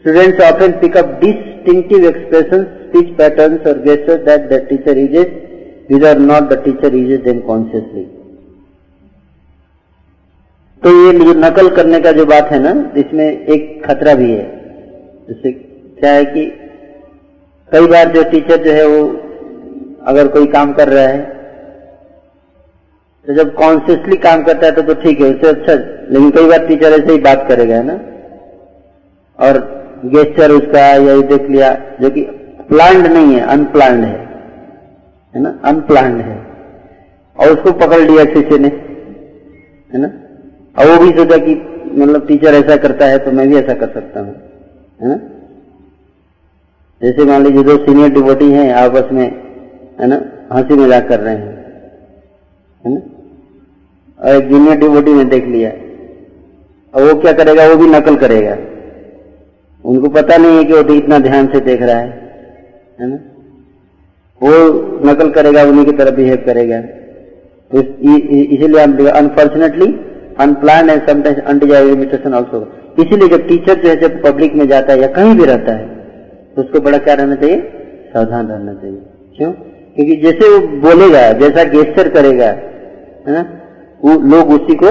Students 0.00 0.40
often 0.40 0.74
pick 0.74 0.94
up 0.94 1.20
distinctive 1.20 2.04
expressions, 2.04 2.68
speech 2.88 3.16
patterns 3.16 3.60
or 3.66 3.74
gestures 3.84 4.24
that 4.24 4.48
the 4.48 4.60
teacher 4.70 4.96
uses, 4.96 5.26
whether 5.88 6.12
or 6.16 6.20
not 6.20 6.48
the 6.48 6.62
teacher 6.62 6.94
uses 6.96 7.24
them 7.24 7.42
consciously. 7.46 8.06
तो 10.82 10.90
ये 10.96 11.34
नकल 11.34 11.68
करने 11.76 11.98
का 12.00 12.10
जो 12.12 12.24
बात 12.32 12.50
है 12.52 12.58
ना 12.62 12.72
इसमें 13.00 13.26
एक 13.26 13.62
खतरा 13.86 14.14
भी 14.14 14.30
है 14.30 14.57
जैसे 15.28 15.50
क्या 15.52 16.12
है 16.12 16.24
कि 16.24 16.44
कई 17.72 17.86
बार 17.86 18.12
जो 18.12 18.22
टीचर 18.30 18.62
जो 18.64 18.72
है 18.72 18.86
वो 18.86 19.00
अगर 20.06 20.28
कोई 20.28 20.46
काम 20.52 20.72
कर 20.72 20.88
रहा 20.88 21.06
है 21.06 21.20
तो 23.26 23.34
जब 23.34 23.54
कॉन्शियसली 23.54 24.16
काम 24.18 24.42
करता 24.44 24.66
है 24.66 24.72
तो 24.72 24.82
तो 24.82 24.94
ठीक 24.94 25.20
है, 25.20 25.26
उससे 25.34 25.48
अच्छा 25.48 25.74
लेकिन 25.74 26.30
कई 26.30 26.48
बार 26.48 26.66
टीचर 26.66 26.92
ऐसे 26.92 27.12
ही 27.12 27.18
बात 27.20 27.44
करेगा 27.48 27.82
ना? 27.82 27.98
और 29.38 29.58
गेस्टर 30.06 30.52
उसका 30.52 30.80
या 30.80 31.12
ये 31.12 31.22
देख 31.24 31.50
लिया, 31.50 31.72
जो 32.00 32.10
कि 32.10 32.22
प्लान्ड 32.70 33.06
नहीं 33.06 33.34
है 33.34 33.40
अनप्लान्ड 33.48 34.04
है 34.04 34.16
है 35.34 35.42
ना? 35.42 35.58
अनप्लान्ड 35.64 36.20
है। 36.20 36.36
और 37.36 37.50
उसको 37.50 37.72
पकड़ 37.78 38.00
लिया 38.00 38.24
किसी 38.26 38.58
ने, 38.58 38.68
है 39.90 40.00
ना? 40.00 40.10
और 40.76 40.90
वो 40.90 40.96
भी 41.04 41.10
सोचा 41.18 41.36
कि 41.36 41.54
मतलब 41.92 42.26
टीचर 42.28 42.54
ऐसा 42.54 42.76
करता 42.78 43.06
है 43.06 43.18
तो 43.18 43.32
मैं 43.32 43.48
भी 43.48 43.56
ऐसा 43.56 43.74
कर 43.74 43.92
सकता 43.94 44.20
हूँ। 44.20 44.34
है? 45.00 45.18
जैसे 47.00 47.24
मान 47.24 47.44
लीजिए 47.44 47.62
दो 47.62 47.76
सीनियर 47.76 48.08
डिवोटी 48.12 48.50
हैं, 48.52 48.72
आपस 48.74 49.12
में, 49.12 49.26
है 50.00 50.06
ना, 50.06 50.20
हँसी 50.52 50.74
मज़ाक 50.74 51.08
कर 51.08 51.20
रहे 51.20 51.34
हैं, 51.34 51.52
है 52.82 52.94
ना? 52.94 53.00
और 54.20 54.34
एक 54.34 54.48
जूनियर 54.48 54.78
डिवोटी 54.78 55.12
ने 55.14 55.24
देख 55.26 55.46
लिया। 55.46 55.70
और 56.94 57.02
वो 57.04 57.20
क्या 57.20 57.32
करेगा? 57.32 57.66
वो 57.68 57.76
भी 57.76 57.86
नकल 57.88 58.16
करेगा। 58.16 58.56
उनको 59.84 60.08
पता 60.10 60.36
नहीं 60.36 60.56
है 60.56 60.64
कि 60.64 60.72
वो 60.72 60.94
इतना 60.94 61.18
ध्यान 61.18 61.46
से 61.46 61.60
देख 61.60 61.82
रहा 61.82 61.96
है 61.96 62.08
है 62.98 63.08
ना? 63.08 63.16
वो 64.40 64.50
नकल 65.04 65.30
करेगा, 65.30 65.62
उन्हीं 65.62 65.84
की 65.84 65.92
तरह 65.92 66.10
बिहेव 66.10 66.42
करेगा। 66.46 66.80
तो 67.70 67.80
इसीलिए 67.80 68.80
unfortunately 69.12 69.86
unplanned 70.40 70.90
and 70.90 71.08
sometimes 71.08 71.40
undesired 71.42 71.88
imitation 71.88 72.34
also 72.34 72.60
इसीलिए 72.98 73.28
जब 73.28 73.46
टीचर 73.48 73.74
जो 73.74 73.88
है, 73.88 73.96
जब 73.96 74.22
पब्लिक 74.22 74.54
में 74.54 74.68
जाता 74.68 74.92
है 74.92 75.00
या 75.00 75.08
कहीं 75.08 75.34
भी 75.34 75.44
रहता 75.44 75.72
है 75.72 75.86
तो 76.56 76.62
उसको 76.62 76.80
बड़ा 76.80 76.98
क्या 76.98 77.14
रहना 77.14 77.34
चाहिए? 77.34 77.60
सावधान 78.14 78.46
रहना 78.46 78.74
चाहिए। 78.74 78.98
क्यों? 79.36 79.52
क्योंकि 79.52 80.16
जैसे 80.16 80.48
वो 80.48 80.58
बोलेगा, 80.58 81.32
जैसा 81.32 81.64
गेस्टर 81.64 82.08
करेगा, 82.08 82.46
है 82.46 83.32
ना, 83.32 83.60
वो 84.04 84.12
लोग 84.12 84.50
उसी 84.50 84.74
को 84.74 84.90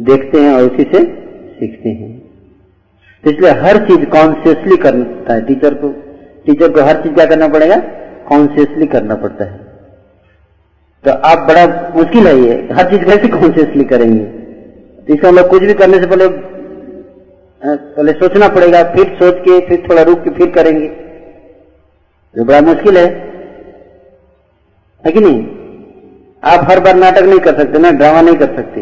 देखते 0.00 0.40
हैं 0.40 0.54
और 0.54 0.62
उसी 0.62 0.82
से 0.82 0.98
सीखते 1.52 1.88
हैं। 1.88 2.22
इसलिए 3.26 3.50
हर 3.50 3.76
चीज़ 3.76 4.04
कॉन्शियसली 4.04 4.76
करता 4.76 5.34
है 5.34 5.40
टीचर 5.44 5.74
को। 5.74 5.88
टीचर 6.46 6.72
को 6.72 6.80
हर 6.80 6.96
चीज़ 6.96 7.12
क्या 7.12 7.26
करना 7.26 7.48
पड़ेगा? 7.48 7.76
कॉन्शियसली 8.28 8.86
करना 8.86 9.14
पड़ता 9.14 9.44
है। 9.44 9.60
तो 11.04 11.10
आप 11.10 11.38
बड़ा 11.38 11.92
मुश्किल 11.96 12.26
है 12.26 12.36
ये। 12.38 12.68
हर 12.72 12.90
चीज़ 12.90 13.04
कैसे 13.04 13.28
कॉन्शियसली 13.28 13.84
करेंगे? 13.84 14.24
तो 15.02 15.14
इसका 15.14 15.30
मतलब 15.32 15.50
कुछ 15.50 15.62
भी 15.62 15.74
करने 15.74 15.98
से 15.98 16.06
पहले 16.06 16.47
पहले 17.64 18.12
सोचना 18.12 18.48
पड़ेगा, 18.48 18.82
फिर 18.82 19.16
सोच 19.22 19.34
के, 19.38 19.60
फिर 19.66 19.86
थोड़ा 19.90 20.02
रुक 20.02 20.24
के, 20.24 20.30
फिर 20.30 20.50
करेंगे। 20.50 20.88
तो 22.34 22.44
बड़ा 22.44 22.60
मुश्किल 22.60 22.98
है। 22.98 23.06
है 25.06 25.12
कि 25.12 25.20
नहीं? 25.20 25.40
आप 26.44 26.70
हर 26.70 26.80
बार 26.80 26.94
नाटक 26.94 27.22
नहीं 27.22 27.38
कर 27.38 27.58
सकते 27.58 27.78
ना, 27.78 27.90
ड्रामा 27.90 28.20
नहीं 28.20 28.36
कर 28.36 28.56
सकते। 28.56 28.80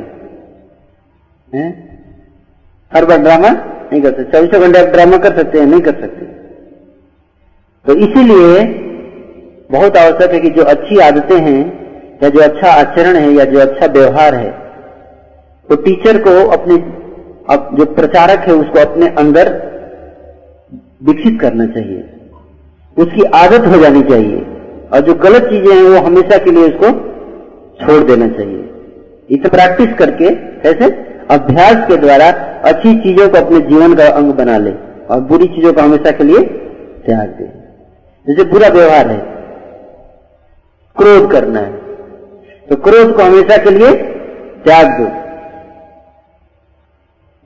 हैं? 1.56 1.68
हर 2.92 3.04
बार 3.04 3.18
ड्रामा 3.18 3.48
नहीं 3.92 4.02
कर 4.02 4.10
सकते। 4.10 4.24
चौबीसों 4.24 4.60
घंटे 4.60 4.78
आप 4.78 4.86
ड्रामा 4.86 5.16
कर 5.16 5.36
सकते 5.36 5.58
हैं, 5.58 5.66
नहीं 5.66 5.80
कर 5.80 6.00
सकते। 6.00 6.26
तो 7.86 7.94
इसीलिए 7.96 8.64
बहुत 9.70 9.96
आवश्यक 9.96 10.30
है 10.30 10.40
कि 10.40 10.50
जो 10.50 10.62
अच्छी 10.62 10.98
आदतें 10.98 11.38
हैं, 11.38 11.86
या 12.22 12.28
जो 12.28 12.40
अच्छा 12.40 12.70
आचरण 12.70 13.16
है, 13.16 13.30
या 13.30 13.44
जो 13.44 13.58
अच्छा 13.58 13.86
व्यवहार 13.86 14.34
है 14.34 14.50
तो 15.68 15.76
टीचर 15.76 16.18
को 16.18 16.46
अपने 16.48 16.76
अब 17.48 17.68
जो 17.74 17.84
प्रचारक 17.94 18.48
है, 18.48 18.54
उसको 18.54 18.78
अपने 18.80 19.08
अंदर 19.18 19.48
विकसित 21.02 21.40
करना 21.40 21.66
चाहिए। 21.66 22.04
उसकी 22.96 23.22
आदत 23.36 23.66
हो 23.66 23.80
जानी 23.80 24.02
चाहिए। 24.02 24.44
और 24.92 25.00
जो 25.00 25.14
गलत 25.20 25.44
चीज़ें 25.44 25.74
हैं, 25.74 25.82
वो 25.82 26.00
हमेशा 26.06 26.38
के 26.38 26.50
लिए 26.50 26.64
उसको 26.64 26.90
छोड़ 27.80 28.02
देना 28.04 28.28
चाहिए। 28.28 28.62
इसे 29.30 29.48
प्रैक्टिस 29.48 29.94
करके 29.94 30.30
कैसे 30.62 30.90
अभ्यास 31.30 31.86
के 31.88 31.96
द्वारा 31.96 32.26
अच्छी 32.64 32.94
चीज़ों 32.98 33.28
को 33.28 33.38
अपने 33.38 33.60
जीवन 33.60 33.94
का 33.94 34.08
अंग 34.10 34.32
बना 34.34 34.56
ले 34.58 34.72
और 35.10 35.20
बुरी 35.22 35.46
चीज़ों 35.46 35.72
को 35.72 35.80
हमेशा 35.80 36.10
के 36.10 36.24
लिए 36.24 36.42
त्याग 37.06 37.28
दे। 37.30 37.46
जैसे 38.26 38.44
बुरा 38.44 38.68
व्यवहार 38.70 39.10
है, 39.10 39.18
क्रोध 40.96 41.30
करना 41.32 41.60
है 41.60 41.72
तो 42.68 42.76
क्रोध 42.84 43.14
को 43.16 43.22
हमेशा 43.22 43.56
के 43.56 43.70
लिए 43.70 43.92
त्याग 44.64 44.86
दो। 45.00 45.06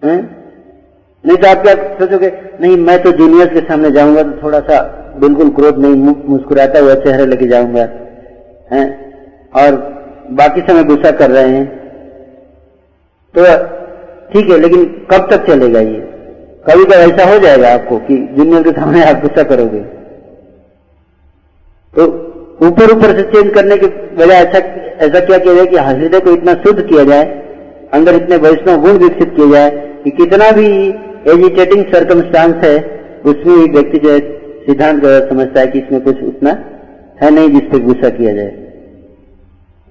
नहीं 0.03 1.37
तो 1.37 1.49
आप 1.49 1.63
क्या 1.63 1.75
सोचोगे, 1.97 2.33
नहीं, 2.61 2.77
मैं 2.79 3.03
तो 3.03 3.11
जूनियर्स 3.13 3.53
के 3.53 3.61
सामने 3.63 3.91
जाऊँगा 3.91 4.23
तो 4.23 4.43
थोड़ा 4.43 4.61
सा 4.61 4.81
बिल्कुल 5.19 5.49
क्रोध 5.51 5.79
नहीं 5.79 6.15
मुस्कुराता 6.29 6.79
हुआ 6.79 6.95
चेहरे 6.97 7.27
लेके 7.27 7.47
जाऊँगा। 7.49 7.89
हैं? 8.73 8.87
और 9.55 9.77
बाकी 10.33 10.61
समय 10.61 10.85
गुस्सा 10.85 11.11
कर 11.13 11.31
रहे 11.31 11.49
हैं। 11.49 11.67
तो 13.35 13.45
ठीक 14.33 14.51
है, 14.51 14.59
लेकिन 14.59 14.85
कब 15.11 15.29
तक 15.31 15.47
चलेगा 15.47 15.81
ये? 15.81 16.01
कभी 16.67 16.85
कभी 16.85 16.95
ऐसा 16.95 17.25
हो 17.31 17.39
जाएगा 17.39 17.73
आपको 17.75 17.99
कि 17.99 18.17
जूनियर 18.37 18.63
के 18.63 18.71
सामने 18.71 19.05
आप 19.05 19.21
गुस्सा 19.23 19.43
करोगे। 19.45 19.81
तो 21.95 22.07
ऊपर 22.63 22.91
ऊपर 22.93 23.17
से 23.17 23.23
चेंज 23.25 23.53
करने 23.55 23.77
के 23.77 23.87
बजाय 24.17 24.37
ऐसा 24.37 24.59
ऐसा 25.05 25.21
क्या 25.21 25.39
किया 25.39 25.55
जाए 25.55 25.67
कि 25.67 25.77
हृदय 25.79 26.21
को 26.21 26.31
इतना 26.31 26.55
शुद्ध 26.65 26.83
किया 26.83 27.05
जाए, 27.05 27.25
अंदर 27.93 28.15
इतने 28.15 28.37
वैष्णव 28.39 28.81
गुण 28.83 28.99
विकसित 28.99 29.33
किए 29.37 29.51
जाए 29.51 29.89
कि 30.05 30.11
कितना 30.11 30.51
भी 30.51 30.67
एजिटेटिंग 31.31 31.85
सर्कमस्टांस 31.85 32.65
है, 32.65 33.01
उसमें 33.27 33.59
भी 33.59 33.71
व्यक्ति 33.71 33.99
जो 33.99 34.11
है 34.11 34.19
सिद्धांत 34.67 35.03
समझता 35.05 35.61
है 35.61 35.67
कि 35.67 35.79
इसमें 35.79 36.01
कुछ 36.01 36.23
उतना 36.23 36.65
है 37.23 37.31
नहीं 37.31 37.51
जिस 37.51 37.63
पर 37.63 37.79
गुस्सा 37.79 38.09
किया 38.09 38.33
जाए। 38.33 38.57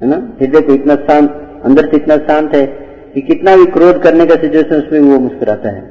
है 0.01 0.09
ना? 0.09 0.37
हृदय 0.41 0.61
को 0.61 0.73
इतना 0.73 0.95
शांत, 0.95 1.61
अंदर 1.65 1.85
से 1.85 1.97
इतना 1.97 2.17
शांत 2.17 2.55
है 2.55 2.65
कि 3.13 3.21
कितना 3.21 3.55
भी 3.55 3.65
क्रोध 3.65 4.01
करने 4.01 4.25
का 4.25 4.35
सिचुएशन 4.35 4.75
उसमें 4.75 4.99
वो 4.99 5.19
मुस्कुराता 5.19 5.69
है। 5.69 5.81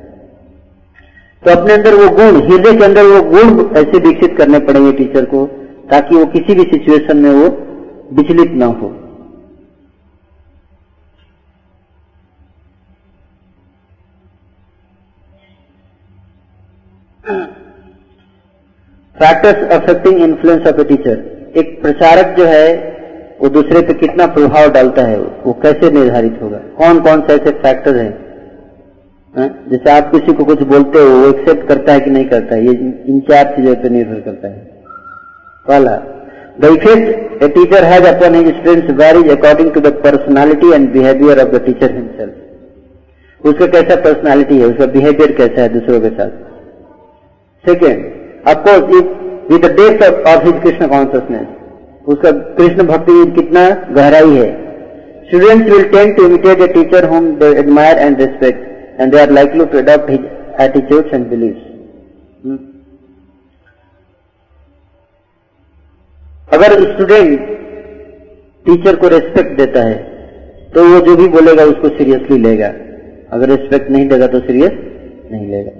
तो 1.46 1.60
अपने 1.60 1.74
अंदर 1.74 1.94
वो 1.94 2.08
गुण, 2.08 2.50
हृदय 2.50 2.76
के 2.76 2.84
अंदर 2.84 3.02
वो 3.02 3.22
गुण 3.22 3.76
ऐसे 3.76 3.98
विकसित 3.98 4.38
करने 4.38 4.58
पड़ेंगे 4.58 4.92
टीचर 4.92 5.24
को, 5.24 5.46
ताकि 5.90 6.16
वो 6.16 6.26
किसी 6.26 6.54
भी 6.54 6.62
सिचुएशन 6.62 7.16
में 7.16 7.30
वो 7.30 7.46
विचलित 8.12 8.52
ना 8.52 8.66
हो। 8.66 9.07
Factors 19.22 19.72
affecting 19.72 20.22
influence 20.22 20.66
of 20.66 20.76
a 20.76 20.88
teacher 20.88 21.52
एक 21.56 21.82
प्रचारक 21.82 22.36
जो 22.38 22.44
है, 22.44 22.98
वो 23.40 23.48
दूसरे 23.48 23.80
पे 23.80 23.94
कितना 23.94 24.26
प्रभाव 24.26 24.70
डालता 24.70 25.02
है, 25.02 25.18
वो 25.18 25.52
कैसे 25.52 25.90
निर्धारित 25.90 26.38
होगा? 26.42 26.58
कौन 26.58 27.00
कौन 27.00 27.20
से 27.20 27.34
ऐसे 27.34 27.50
फैक्टर 27.50 27.96
हैं? 27.96 28.10
है? 29.38 29.48
जैसे 29.70 29.90
आप 29.90 30.10
किसी 30.12 30.32
को 30.32 30.44
कुछ 30.44 30.62
बोलते 30.62 30.98
हो, 30.98 31.08
वो 31.08 31.28
एक्सेप्ट 31.28 31.68
करता 31.68 31.92
है 31.92 32.00
कि 32.00 32.10
नहीं 32.10 32.24
करता 32.24 32.54
है? 32.54 32.64
ये 32.64 32.72
इन 33.08 33.20
चार 33.30 33.44
चीज़ों 33.56 33.74
पर 33.74 33.90
निर्भर 33.90 34.20
करता 34.20 34.48
है। 34.48 34.58
पहला 35.66 35.96
the 36.60 36.64
effect 36.64 37.42
a 37.42 37.48
teacher 37.48 37.84
has 37.84 38.06
upon 38.06 38.34
his 38.34 38.48
students 38.48 38.90
varies 38.90 39.30
according 39.30 39.72
to 39.72 39.80
the 39.80 39.92
personality 40.04 40.72
and 40.72 40.92
behaviour 40.92 41.40
of 41.40 41.48
the 41.48 41.64
teacher 41.66 41.94
himself 41.94 43.46
उसका 43.46 43.66
कैसा 43.66 43.96
पर्सनालिटी 43.96 44.58
है? 44.58 44.66
उसका 44.66 44.86
बिहेवियर 44.86 45.32
कैसा 45.32 45.62
है 45.62 45.68
दूसरों 45.68 46.00
के 46.00 46.08
साथ? 46.08 46.30
Second 47.64 48.17
of course 48.48 48.94
with 49.50 49.64
the 49.64 49.74
depth 49.76 50.04
of 50.04 50.28
of 50.30 50.46
his 50.46 50.62
Krishna 50.62 50.88
consciousness 50.88 51.46
उसका 52.06 52.30
कृष्ण 52.56 52.86
भक्ति 52.86 53.18
कितना 53.32 53.68
गहराई 53.92 54.34
है 54.34 54.50
students 55.24 55.70
will 55.70 55.84
tend 55.90 56.16
to 56.16 56.26
imitate 56.26 56.60
a 56.60 56.66
teacher 56.72 57.08
whom 57.08 57.30
they 57.38 57.52
admire 57.58 57.98
and 57.98 58.20
respect 58.20 59.00
and 59.00 59.14
are 59.16 59.28
likely 59.32 59.66
to 59.66 59.78
adopt 59.78 60.10
his 60.10 60.26
attitudes 60.58 61.12
and 61.12 61.30
beliefs. 61.30 61.62
Hmm? 62.42 62.58
अगर 66.48 66.72
student 66.84 67.40
teacher 68.66 68.96
को 68.96 69.08
respect 69.08 69.56
देता 69.56 69.80
है 69.82 69.96
तो 70.74 70.84
वो 70.84 71.00
जो 71.06 71.16
भी 71.16 71.26
बोलेगा 71.28 71.64
उसको 71.64 71.88
सीरियसली 71.88 72.38
लेगा 72.38 72.68
अगर 73.32 73.48
रेस्पेक्ट 73.48 73.90
नहीं 73.90 74.08
देगा 74.08 74.26
तो 74.26 74.40
सीरियस 74.40 74.78
नहीं 75.32 75.46
लेगा 75.48 75.70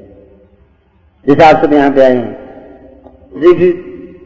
जैसे 1.27 1.45
आप 1.45 1.65
सब 1.65 1.73
यहाँ 1.73 1.91
पे 1.91 2.03
आए 2.03 2.15
हैं 2.15 2.48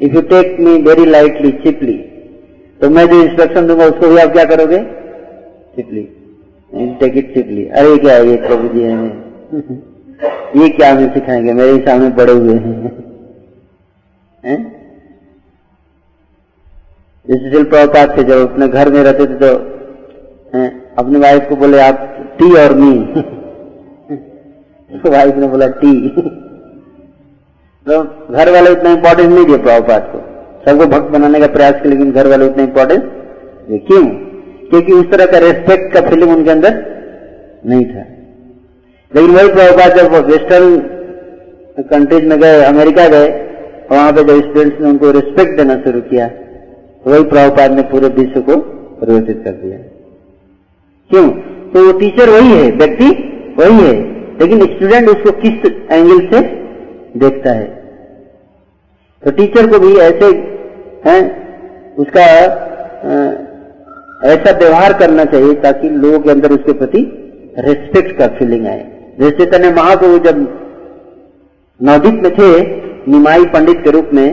if 0.03 0.15
you 0.15 0.21
take 0.23 0.57
me 0.61 0.77
very 0.83 1.05
lightly 1.07 1.51
cheaply 1.65 1.99
तो 2.81 2.91
मैं 2.91 3.07
जो 3.09 3.23
इंस्ट्रक्शन 3.23 3.67
दूँगा, 3.67 3.85
उसको 3.85 4.09
भी 4.09 4.17
आप 4.17 4.33
क्या 4.33 4.45
करोगे? 4.45 4.79
चिपली 5.77 6.09
टेक 7.01 7.17
इट 7.17 7.35
चिपली 7.35 7.65
अरे 7.69 7.97
क्या 7.99 8.17
ये 8.19 8.37
प्रभु 8.37 8.69
जी 8.69 8.83
है? 8.83 8.93
ये 10.63 10.69
क्या 10.69 10.93
हमें 10.93 11.13
सिखाएँगे? 11.15 11.53
मेरे 11.53 11.79
सामने 11.79 12.09
बड़े 12.09 12.33
हुए 12.33 12.55
हैं। 12.55 12.91
है? 14.45 14.57
जैसे 17.27 17.63
थे 18.07 18.23
जब 18.25 18.51
अपने 18.53 18.69
घर 18.69 18.91
में 18.93 19.03
रहते 19.03 19.27
थे 19.27 19.39
तो? 19.39 19.55
अपने 20.99 21.19
वाइफ 21.19 21.49
को 21.49 21.57
बोले, 21.57 21.81
आप 21.81 21.99
टी 22.39 22.53
और 22.55 22.75
मी 22.75 22.95
वाइफ 25.11 25.37
ने 25.43 25.49
बोला 25.49 25.67
टी 25.67 25.93
तो 27.87 28.03
घर 28.31 28.51
वाले 28.51 28.71
उतना 28.71 28.91
इंपॉर्टेंस 28.91 29.29
नहीं 29.29 29.45
दिए 29.47 29.57
प्रभुपात 29.59 30.11
को। 30.13 30.19
सबको 30.65 30.87
भक्त 30.87 31.11
बनाने 31.13 31.41
का 31.41 31.47
प्रयास 31.47 31.73
किया, 31.73 31.91
लेकिन 31.91 32.13
घर 32.13 32.27
वाले 32.27 32.47
उतना 32.47 32.63
इंपॉर्टेंस 32.63 33.03
क्यों? 33.87 34.05
क्योंकि 34.71 34.93
उस 34.93 35.11
तरह 35.11 35.27
का 35.27 35.39
रेस्पेक्ट 35.39 35.93
का 35.95 36.01
फीलिंग 36.01 36.31
उनके 36.31 36.51
अंदर 36.51 36.75
नहीं 37.67 37.85
था। 37.85 38.05
लेकिन 39.13 39.31
वही 39.31 39.49
प्रभुपात 39.49 39.97
जब 39.97 40.15
वेस्टर्न 40.27 40.79
कंट्रीज़ 41.81 42.25
में 42.25 42.39
गए, 42.41 42.63
अमेरिका 42.63 43.09
गए, 43.09 43.29
वहाँ 43.91 44.13
पे 44.13 44.25
जब 44.25 44.41
स्टूडेंट्स 44.41 44.81
ने 44.81 44.89
उनको 44.91 45.11
रिस्पेक्ट 45.11 45.57
देना 45.57 45.75
शुरू 45.77 46.01
किया 46.01 46.29
तो 46.29 47.11
वही 47.11 47.25
प्रभुपात 47.25 47.71
ने 47.71 47.83
पूरे 47.83 48.09
विश्व 48.15 48.41
को 48.41 48.57
परिवर्तित 48.97 49.43
कर 49.45 49.51
दिया। 49.53 49.79
क्यों? 51.11 51.29
तो 51.71 51.85
वो 51.87 51.93
टीचर 51.99 52.31
वही 52.31 52.53
है, 52.53 52.71
व्यक्ति 52.73 53.09
वही 53.59 53.79
है, 53.79 53.95
लेकिन 54.41 54.65
स्टूडेंट 54.67 55.09
उसको 55.09 55.31
किस 55.39 55.71
एंगल 55.93 56.19
से 56.27 56.62
देखता 57.15 57.51
है। 57.51 57.67
तो 59.23 59.31
टीचर 59.31 59.67
को 59.71 59.79
भी 59.79 59.95
ऐसे, 60.01 60.27
है, 61.07 61.19
उसका 61.99 62.25
ऐसा 64.27 64.51
व्यवहार 64.59 64.93
करना 64.99 65.25
चाहिए 65.25 65.55
ताकि 65.63 65.89
लोगों 65.91 66.19
के 66.21 66.31
अंदर 66.31 66.53
उसके 66.53 66.73
प्रति 66.73 67.01
रेस्पेक्ट 67.59 68.19
का 68.19 68.27
फीलिंग 68.39 68.67
आए। 68.67 68.85
जैसे 69.21 69.37
चैतन्य 69.37 69.71
महाप्रभु 69.73 70.19
जब 70.19 70.39
नवदीप 71.81 72.23
में 72.23 72.33
थे, 72.35 72.51
निमाई 73.11 73.45
पंडित 73.47 73.83
के 73.85 73.91
रूप 73.91 74.11
में 74.15 74.29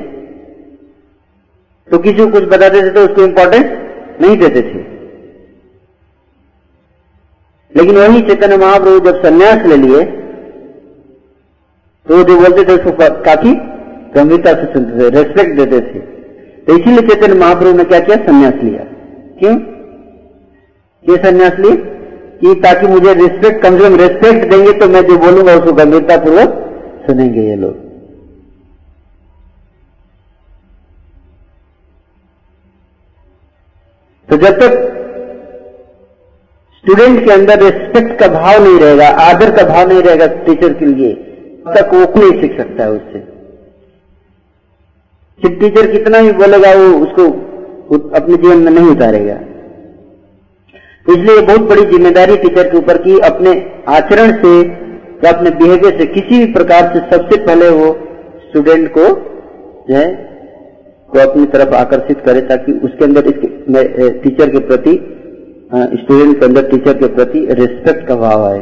तो 1.89 1.97
किसी 1.97 2.17
को 2.17 2.27
कुछ 2.31 2.43
बताते 2.43 2.81
थे 2.81 2.89
तो 2.89 3.05
उसको 3.05 3.23
इंपॉर्टेंस 3.23 3.65
नहीं 4.21 4.37
देते 4.37 4.61
थे। 4.61 4.83
लेकिन 7.75 7.97
वही 7.97 8.21
चैतन्य 8.21 8.57
महाप्रभु 8.57 8.99
जब 8.99 9.21
संन्यास 9.23 9.65
ले 9.67 9.77
लिए 9.77 10.03
तो 12.09 12.23
जो 12.23 12.35
बोलते 12.37 12.63
थे 12.65 12.73
उसको 12.73 12.91
काफ़ी 13.23 13.51
गंभीरता 14.13 14.53
से 14.53 14.71
सुनते 14.73 14.99
थे 14.99 15.09
रेस्पेक्ट 15.15 15.51
देते 15.57 15.79
थे। 15.81 15.99
तो 16.67 16.77
इसीलिए 16.77 17.07
चैतन्य 17.09 17.35
महाप्रभु 17.39 17.77
ने 17.77 17.83
क्या 17.83 17.99
किया? 17.99 18.17
संन्यास 18.25 18.63
लिया। 18.63 18.83
क्यों? 19.39 19.53
ये 21.05 21.17
संन्यास 21.17 21.59
ली 21.59 21.75
कि 22.41 22.53
ताकि 22.61 22.87
मुझे 22.87 23.13
रिस्पेक्ट 23.15 23.61
कम 23.63 23.77
से 23.77 23.83
कम 23.83 23.95
रिस्पेक्ट 23.97 24.49
देंगे 24.49 24.73
तो 24.79 24.87
मैं 24.87 25.01
जो 25.07 25.17
बोलूँगा 25.17 25.55
उसको 25.55 25.73
गंभीरता 25.73 26.17
पूर्वक 26.17 26.57
सुनेंगे 27.05 27.41
ये 27.41 27.55
लोग। 27.57 27.73
तो 34.29 34.37
जब 34.37 34.59
तक 34.59 34.85
स्टूडेंट 36.75 37.23
के 37.25 37.31
अंदर 37.31 37.63
रिस्पेक्ट 37.63 38.19
का 38.19 38.27
भाव 38.33 38.63
नहीं 38.63 38.79
रहेगा, 38.79 39.07
आदर 39.07 39.55
का 39.55 39.63
भाव 39.65 39.87
नहीं 39.89 40.01
रहेगा 40.01 40.27
टीचर 40.45 40.73
के 40.73 40.85
लिए 40.87 41.28
तक 41.67 41.93
वो 41.93 41.99
नहीं 42.15 42.41
सीख 42.41 42.57
सकता 42.57 42.83
है 42.83 42.91
उससे। 42.91 43.19
सिर्फ़ 45.41 45.59
टीचर 45.59 45.91
कितना 45.91 46.21
भी 46.21 46.31
बोलेगा, 46.33 46.73
वो 46.73 46.87
उसको 46.97 47.23
अपने 48.15 48.35
जीवन 48.35 48.57
में 48.57 48.71
नहीं 48.71 48.89
उतारेगा। 48.89 49.37
इसलिए 51.05 51.41
बहुत 51.41 51.61
बड़ी 51.69 51.83
ज़िम्मेदारी 51.87 52.35
टीचर 52.37 52.69
के 52.69 52.77
ऊपर 52.77 52.97
की, 52.97 53.19
अपने 53.21 53.51
आचरण 53.89 54.31
से 54.41 54.51
या 55.23 55.31
अपने 55.31 55.49
बिहेवियर 55.51 55.97
से 55.99 56.05
किसी 56.07 56.39
भी 56.39 56.51
प्रकार 56.53 56.91
से 56.93 56.99
सबसे 57.09 57.37
पहले 57.45 57.69
वो 57.71 57.87
स्टूडेंट 58.41 58.89
को 58.97 59.05
जो 59.87 59.95
है, 59.95 60.09
वो 61.09 61.21
अपनी 61.21 61.45
तरफ़ 61.47 61.73
आकर्षित 61.75 62.19
करे 62.25 62.41
ताकि 62.47 62.71
उसके 62.83 63.05
अंदर 63.05 63.31
टीचर 64.23 64.49
के 64.49 64.59
प्रति 64.67 64.93
स्टूडेंट 65.95 66.39
के 66.39 66.45
अंदर 66.45 66.69
टीचर 66.69 66.93
के 66.99 67.07
प्रति 67.15 67.39
रिस्पेक्ट 67.51 68.07
का 68.07 68.15
भाव 68.17 68.45
आए। 68.45 68.61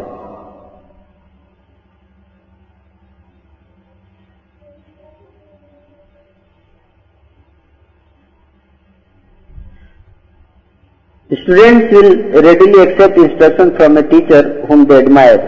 Students 11.29 11.91
will 11.91 12.41
readily 12.41 12.83
accept 12.83 13.17
instruction 13.17 13.75
from 13.75 13.97
a 13.97 14.03
teacher 14.03 14.65
whom 14.65 14.87
they 14.87 14.99
admire. 14.99 15.39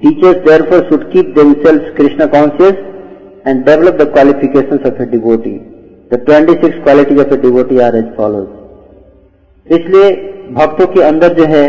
Teachers 0.00 0.42
therefore 0.46 0.88
should 0.88 1.12
keep 1.12 1.34
themselves 1.34 1.84
Krishna 1.94 2.26
conscious 2.26 2.72
and 3.44 3.66
develop 3.66 3.98
the 3.98 4.06
qualifications 4.06 4.80
of 4.82 4.98
a 4.98 5.04
devotee. 5.04 5.60
The 6.08 6.16
26 6.24 6.82
qualities 6.84 7.20
of 7.20 7.32
a 7.32 7.36
devotee 7.36 7.82
are 7.82 7.94
as 7.94 8.16
follows. 8.16 8.48
इसलिए 9.66 10.10
भक्तों 10.54 10.86
के 10.94 11.02
अंदर 11.02 11.32
जो 11.36 11.44
है 11.52 11.64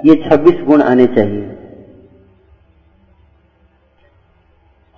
ये 0.00 0.14
26 0.28 0.62
गुण 0.66 0.82
आने 0.82 1.06
चाहिए 1.16 1.42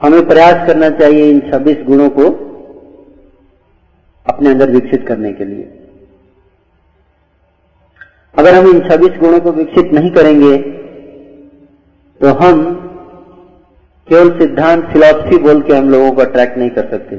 हमें 0.01 0.27
प्रयास 0.29 0.67
करना 0.67 0.91
चाहिए 0.99 1.31
इन 1.31 1.41
26 1.51 1.85
गुणों 1.87 2.09
को 2.19 2.29
अपने 4.33 4.51
अंदर 4.51 4.71
विकसित 4.71 5.07
करने 5.09 5.33
के 5.33 5.45
लिए। 5.45 5.65
अगर 8.35 8.55
हम 8.55 8.69
इन 8.71 8.81
26 8.89 9.19
गुणों 9.21 9.41
को 9.41 9.53
विकसित 9.53 9.93
नहीं 9.95 10.11
करेंगे 10.11 10.57
तो 12.21 12.33
हम 12.37 12.63
केवल 14.09 14.31
सिद्धांत 14.39 14.85
फिलॉसफी 14.93 15.39
बोल 15.39 15.61
के 15.63 15.77
हम 15.77 15.91
लोगों 15.91 16.13
को 16.13 16.23
अट्रैक्ट 16.23 16.59
नहीं 16.59 16.71
कर 16.71 16.89
सकते। 16.91 17.17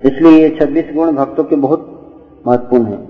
इसलिए 0.00 0.38
ये 0.38 0.48
26 0.60 0.94
गुण 0.94 1.12
भक्तों 1.16 1.44
के 1.44 1.56
बहुत 1.56 1.90
महत्वपूर्ण 2.46 2.86
हैं। 2.86 3.02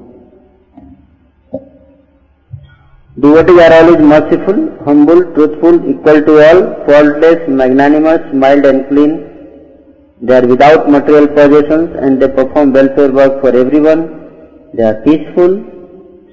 Are 3.60 3.72
all 3.74 3.88
is 3.94 4.02
merciful 4.04 4.58
humble, 4.86 5.22
truthful 5.34 5.76
equal 5.90 6.20
to 6.22 6.32
all 6.40 6.60
faultless, 6.86 7.48
magnanimous 7.50 8.34
mild 8.34 8.66
and 8.66 8.80
clean, 8.88 9.12
They 10.22 10.36
are 10.38 10.46
without 10.46 10.88
material 10.88 11.26
possessions 11.26 11.96
and 12.00 12.22
they 12.22 12.28
perform 12.28 12.72
welfare 12.72 13.10
work 13.10 13.40
for 13.40 13.48
everyone. 13.48 14.70
They 14.72 14.84
are 14.84 15.02
peaceful, 15.02 15.64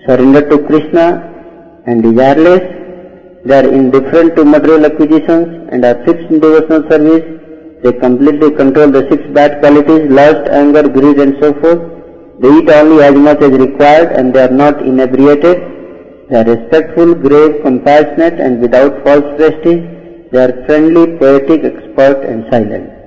surrendered 0.05 0.51
to 0.51 0.59
Krishna 0.67 1.83
and 1.87 2.03
desireless. 2.03 3.43
They 3.43 3.57
are 3.57 3.67
indifferent 3.67 4.35
to 4.35 4.45
material 4.45 4.85
acquisitions 4.85 5.69
and 5.71 5.83
are 5.83 6.05
fixed 6.05 6.29
in 6.29 6.39
devotional 6.39 6.87
service. 6.91 7.25
They 7.83 7.93
completely 7.93 8.51
control 8.51 8.91
the 8.91 9.07
six 9.09 9.23
bad 9.33 9.59
qualities, 9.61 10.11
lust, 10.11 10.47
anger, 10.51 10.87
greed 10.87 11.19
and 11.19 11.35
so 11.41 11.51
forth. 11.59 11.81
They 12.39 12.49
eat 12.49 12.69
only 12.69 13.03
as 13.03 13.15
much 13.15 13.41
as 13.41 13.51
required 13.51 14.11
and 14.11 14.31
they 14.31 14.43
are 14.43 14.51
not 14.51 14.83
inebriated. 14.83 15.57
They 16.29 16.37
are 16.37 16.45
respectful, 16.45 17.15
grave, 17.15 17.63
compassionate 17.63 18.39
and 18.39 18.61
without 18.61 19.03
false 19.03 19.25
prestige. 19.37 19.83
They 20.31 20.37
are 20.45 20.65
friendly, 20.67 21.17
poetic, 21.17 21.63
expert 21.63 22.23
and 22.23 22.45
silent. 22.51 23.00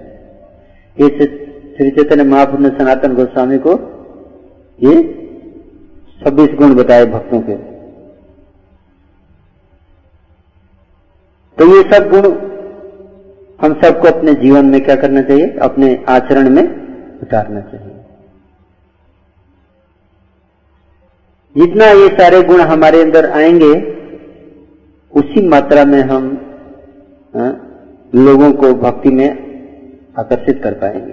ये 1.00 1.08
श्री 1.08 1.90
चैतन्य 1.90 2.24
महाप्रभु 2.24 2.62
ने 2.62 2.68
सनातन 2.68 3.14
गोस्वामी 3.14 3.58
को 3.58 3.70
ये 4.82 5.02
छब्बीस 6.20 6.50
गुण 6.58 6.74
बताए 6.74 7.04
भक्तों 7.04 7.40
के। 7.40 7.54
तो 11.58 11.66
ये 11.76 11.82
सब 11.82 12.10
गुण 12.10 12.28
हम 13.60 13.80
सबको 13.80 14.08
अपने 14.08 14.34
जीवन 14.34 14.66
में 14.66 14.84
क्या 14.84 14.96
करना 14.96 15.22
चाहिए? 15.22 15.50
अपने 15.50 16.04
आचरण 16.08 16.50
में 16.50 16.62
उतारना 17.22 17.60
चाहिए। 17.60 17.90
जितना 21.56 21.86
ये 21.86 22.08
सारे 22.08 22.42
गुण 22.42 22.60
हमारे 22.60 23.02
अंदर 23.02 23.30
आएँगे 23.30 23.72
उसी 25.12 25.48
मात्रा 25.48 25.84
में 25.84 26.02
हम 26.02 26.24
आ, 27.36 27.38
हाँ, 27.38 27.52
लोगों 28.14 28.52
को 28.52 28.72
भक्ति 28.74 29.10
में 29.10 29.53
आकर्षित 30.18 30.62
कर 30.62 30.74
पाएँगे। 30.74 31.12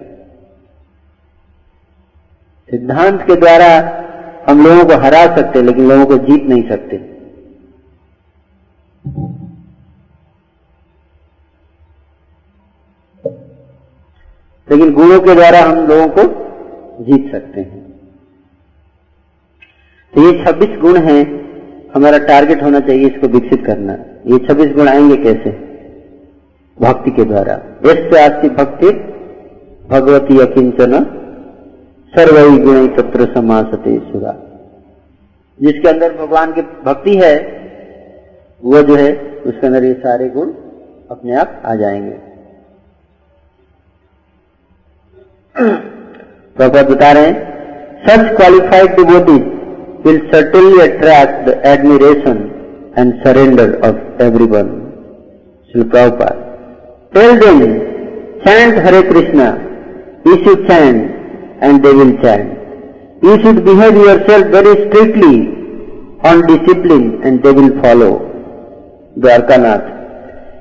सिद्धांत 2.70 3.22
के 3.22 3.36
द्वारा 3.36 3.68
हम 4.50 4.66
लोगों 4.66 4.86
को 4.86 4.96
हरा 4.96 5.36
सकते 5.36 5.62
लेकिन 5.62 5.90
लोगों 5.90 6.06
को 6.06 6.18
जीत 6.18 6.44
नहीं 6.44 6.70
सकते। 6.70 7.12
लेकिन 14.72 14.94
गुणों 14.94 15.20
के 15.20 15.36
द्वारा 15.36 15.60
हम 15.60 15.76
लोगों 15.76 16.08
को 16.08 16.24
जीत 17.04 17.32
सकते 17.32 17.62
हैं। 17.62 17.92
तो 20.14 20.32
ये 20.32 20.46
26 20.46 20.80
गुण 20.80 20.98
हैं, 20.98 21.42
हमारा 21.96 22.18
टारगेट 22.18 22.64
होना 22.64 22.80
चाहिए 22.80 23.08
इसको 23.08 23.28
विकसित 23.28 23.66
करना। 23.66 23.94
ये 24.26 24.38
26 24.48 24.76
गुण 24.76 24.88
आएँगे 24.88 25.16
कैसे? 25.16 25.71
भक्ति 26.80 27.12
के 27.12 27.24
द्वारा। 27.24 27.54
यश 27.86 28.18
आस्ति 28.18 28.50
भक्ति, 28.50 28.90
भगवती 29.90 30.40
अकिंचन 30.40 31.04
सर्वई 32.14 32.58
गुण 32.58 32.88
तत्र 32.88 33.34
समासते 33.34 34.00
सुरा। 34.00 34.36
जिसके 35.62 35.90
अंदर 35.90 36.14
भगवान 36.14 36.54
की 36.54 36.62
भक्ति 36.62 37.16
है, 37.16 37.36
वो 38.66 38.82
जो 38.82 38.96
है, 38.96 39.42
उसके 39.46 39.68
अंदर 39.68 39.84
ये 39.84 39.94
सारे 39.94 40.30
गुण 40.30 40.48
अपने 41.12 41.36
आप 41.36 41.62
आ 41.66 41.76
जाएँगे। 41.76 42.32
प्रभुपद 46.58 46.90
बता 46.90 47.12
रहे 47.12 47.26
हैं 47.26 47.52
such 48.08 48.38
qualified 48.38 48.96
devotees 48.96 49.42
will 50.06 50.30
certainly 50.32 50.82
attract 50.82 51.50
the 51.50 51.62
admiration 51.66 52.52
and 52.98 53.24
surrender 53.24 53.82
of 53.88 54.24
everyone 54.46 54.92
Shri 55.72 55.84
Tell 57.14 57.38
them, 57.40 57.60
chant 58.46 58.78
Hare 58.84 59.04
Krishna. 59.12 59.48
You 60.26 60.44
should 60.44 60.68
chant 60.68 61.12
and 61.62 61.84
they 61.84 61.94
will 61.94 62.14
chant. 62.22 62.58
You 63.22 63.40
should 63.42 63.66
behave 63.66 63.96
yourself 63.96 64.48
very 64.48 64.76
strictly 64.88 65.62
on 66.24 66.46
discipline 66.48 67.22
and 67.24 67.44
they 67.44 67.52
will 67.52 67.82
follow. 67.82 68.12
Dwarkanath. 69.20 69.88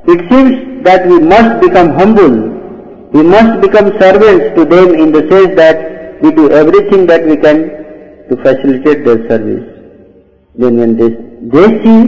It 0.08 0.28
seems 0.30 0.82
that 0.84 1.06
we 1.06 1.20
must 1.20 1.60
become 1.60 1.90
humble. 1.90 2.36
We 3.12 3.22
must 3.22 3.60
become 3.60 3.92
servants 4.00 4.56
to 4.56 4.64
them 4.64 4.94
in 4.94 5.12
the 5.12 5.28
sense 5.30 5.54
that 5.56 6.20
we 6.20 6.32
do 6.32 6.50
everything 6.50 7.06
that 7.06 7.24
we 7.26 7.36
can 7.36 7.58
to 8.28 8.36
facilitate 8.42 9.04
their 9.04 9.28
service. 9.28 9.64
Then 10.56 10.76
when 10.78 10.96
they, 10.96 11.10
they 11.54 11.68
see 11.84 11.98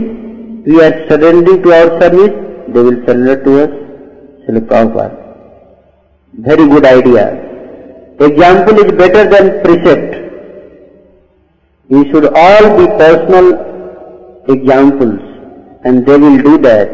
we 0.65 0.81
are 0.83 1.07
surrendering 1.07 1.63
to 1.63 1.71
our 1.71 2.01
service, 2.01 2.33
they 2.67 2.81
will 2.81 2.99
surrender 3.05 3.43
to 3.43 3.63
us. 3.63 3.82
Srila 4.45 4.61
Prabhupada. 4.67 5.23
Very 6.33 6.67
good 6.67 6.85
idea. 6.85 7.25
Example 8.19 8.79
is 8.79 8.91
better 8.91 9.29
than 9.29 9.63
precept. 9.63 10.23
We 11.89 12.09
should 12.11 12.25
all 12.33 12.77
be 12.77 12.85
personal 12.97 13.47
examples 14.47 15.19
and 15.85 16.05
they 16.05 16.17
will 16.17 16.37
do 16.37 16.57
that. 16.59 16.89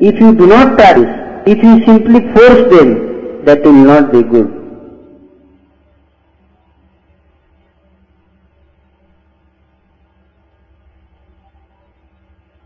If 0.00 0.20
you 0.20 0.34
do 0.34 0.46
not 0.46 0.76
practice, 0.76 1.08
if 1.46 1.62
you 1.62 1.84
simply 1.84 2.20
force 2.32 2.70
them, 2.74 3.44
that 3.44 3.62
will 3.62 3.72
not 3.72 4.12
be 4.12 4.22
good. 4.22 4.64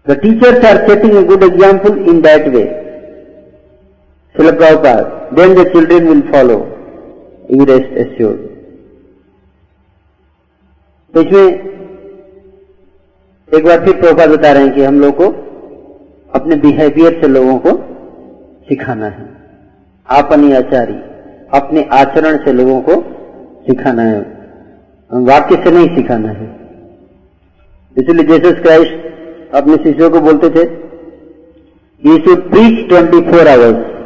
The 0.04 0.16
teachers 0.16 0.64
are 0.64 0.86
setting 0.88 1.16
a 1.18 1.24
good 1.24 1.42
example 1.42 2.08
in 2.08 2.22
that 2.22 2.50
way. 2.50 2.77
Srila 4.38 4.52
Prabhupada, 4.56 5.34
then 5.34 5.54
the 5.56 5.68
children 5.70 6.06
will 6.06 6.22
follow. 6.32 6.58
You 7.50 7.64
rest 7.70 7.90
assured. 8.02 8.44
इसमें 11.14 11.46
एक 13.48 13.64
बार 13.64 13.84
फिर 13.84 14.00
प्रभुपाद 14.00 14.30
बता 14.30 14.52
रहे 14.52 14.62
हैं 14.64 14.74
कि 14.74 14.82
हम 14.84 15.00
लोग 15.00 15.16
को 15.16 15.26
अपने 16.34 16.56
बिहेवियर 16.64 17.18
से 17.22 17.28
लोगों 17.28 17.56
को 17.66 17.70
सिखाना 18.68 19.06
है। 19.06 19.26
अपनी 20.08 20.52
आचारी 20.52 20.94
अपने 21.58 21.82
आचरण 22.00 22.36
से 22.44 22.52
लोगों 22.52 22.80
को 22.88 23.00
सिखाना 23.66 24.02
है। 24.02 24.20
वाक्य 25.10 25.62
से 25.64 25.70
नहीं 25.70 25.94
सिखाना 25.96 26.30
है। 26.38 26.48
इसलिए 27.96 28.26
जेसस 28.28 28.62
क्राइस्ट 28.62 29.54
अपने 29.56 29.76
शिष्यों 29.84 30.10
को 30.10 30.20
बोलते 30.30 30.50
थे 30.56 30.64
you 32.02 32.18
should 32.26 32.50
preach 32.50 32.88
twenty 32.88 33.20
four 33.30 33.48
hours 33.48 33.96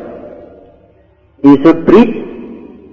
should 1.43 1.79
preach 1.87 2.11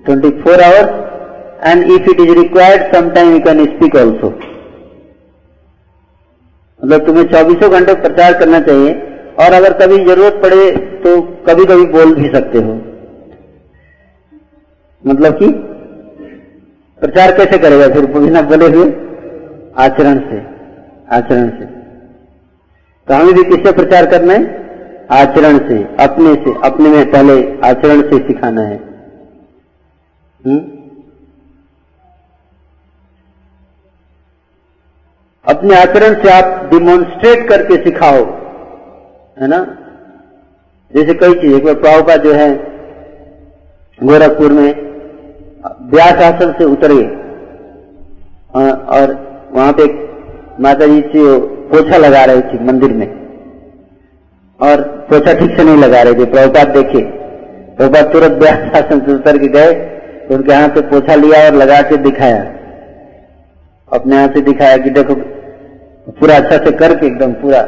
twenty 0.05 0.29
four 0.41 0.61
hours 0.63 1.67
and 1.67 1.91
if 1.91 2.09
it 2.11 2.19
is 2.21 2.31
required 2.37 2.95
sometime 2.95 3.33
you 3.33 3.39
can 3.39 3.65
speak 3.65 3.95
also 3.95 4.29
मतलब 6.79 7.05
तुम्हें 7.05 7.23
चौबीसों 7.27 7.69
घंटे 7.71 7.93
प्रचार 8.01 8.37
करना 8.39 8.59
चाहिए, 8.61 8.93
और 9.39 9.53
अगर 9.53 9.73
कभी 9.79 9.97
ज़रूरत 10.05 10.39
पड़े 10.43 10.71
तो 11.03 11.11
कभी 11.47 11.65
कभी 11.65 11.85
बोल 11.87 12.13
भी 12.15 12.29
सकते 12.29 12.59
हो। 12.59 12.73
मतलब 15.03 15.37
कि 15.39 15.47
प्रचार 17.01 17.31
कैसे 17.37 17.57
करेगा 17.59 17.87
फिर 17.89 18.05
बिना 18.13 18.41
बोले 18.43 18.67
हुए? 18.67 18.87
आचरण 19.77 20.19
से 20.29 20.39
आचरण 21.15 21.49
से। 21.49 21.65
तो 23.07 23.13
हमें 23.13 23.33
भी 23.35 23.43
किससे 23.45 23.71
प्रचार 23.73 24.05
करना 24.07 24.33
है? 24.33 24.41
आचरण 25.09 25.57
से, 25.57 25.83
अपने 26.03 26.33
से, 26.33 26.53
अपने 26.63 26.89
में 26.89 27.11
पहले 27.11 27.59
आचरण 27.67 28.01
से 28.01 28.17
सिखाना 28.17 28.61
है 28.61 28.75
हुँ? 30.45 30.53
हम्म? 30.53 30.59
अपने 35.45 35.75
आचरण 35.75 36.13
से 36.23 36.29
आप 36.29 36.69
डिमोन्स्ट्रेट 36.71 37.49
करके 37.49 37.83
सिखाओ, 37.83 38.23
है 39.41 39.47
ना 39.47 39.59
जैसे 40.93 41.13
कई 41.13 41.33
चीज़, 41.33 41.55
एक 41.55 41.65
बार 41.65 41.73
प्रभुपा 41.73 42.15
जो 42.15 42.33
है, 42.33 42.53
गोरखपुर 44.03 44.51
में 44.51 44.89
व्यास 45.91 46.21
आसन 46.23 46.51
से 46.51 46.65
उतरे 46.65 47.03
और 48.95 49.13
वहाँ 49.53 49.73
पे 49.73 49.85
माता 50.59 50.87
जी 50.87 51.01
से 51.01 51.39
पोछा 51.39 51.97
लगा 51.97 52.23
रहे 52.25 52.41
थे 52.41 52.63
मंदिर 52.63 52.93
में 52.93 53.18
और 54.59 54.81
पोछा 55.09 55.33
ठीक 55.33 55.57
से 55.57 55.63
नहीं 55.63 55.77
लगा 55.77 56.01
रहे 56.01 56.13
थे। 56.13 56.25
प्रभुपात 56.27 56.67
देखे 56.69 57.01
प्रभुपात 57.77 58.11
तुरंत 58.13 58.41
व्यास 58.41 58.75
आसन 58.75 58.99
से 58.99 59.13
उतर 59.13 59.37
के 59.37 59.47
गए, 59.49 59.73
उनके 60.31 60.53
हाथ 60.53 60.69
से 60.69 60.81
पोछा 60.89 61.15
लिया 61.15 61.43
और 61.45 61.55
लगा 61.55 61.81
के 61.81 61.97
दिखाया। 61.99 62.41
अपने 63.89 64.15
हाथ 64.15 64.29
से 64.29 64.41
दिखाया 64.41 64.77
कि 64.77 64.89
देखो, 64.89 65.15
पूरा 65.15 66.35
अच्छा 66.35 66.57
से 66.57 66.71
करके 66.77 67.05
एकदम 67.07 67.33
पूरा 67.41 67.61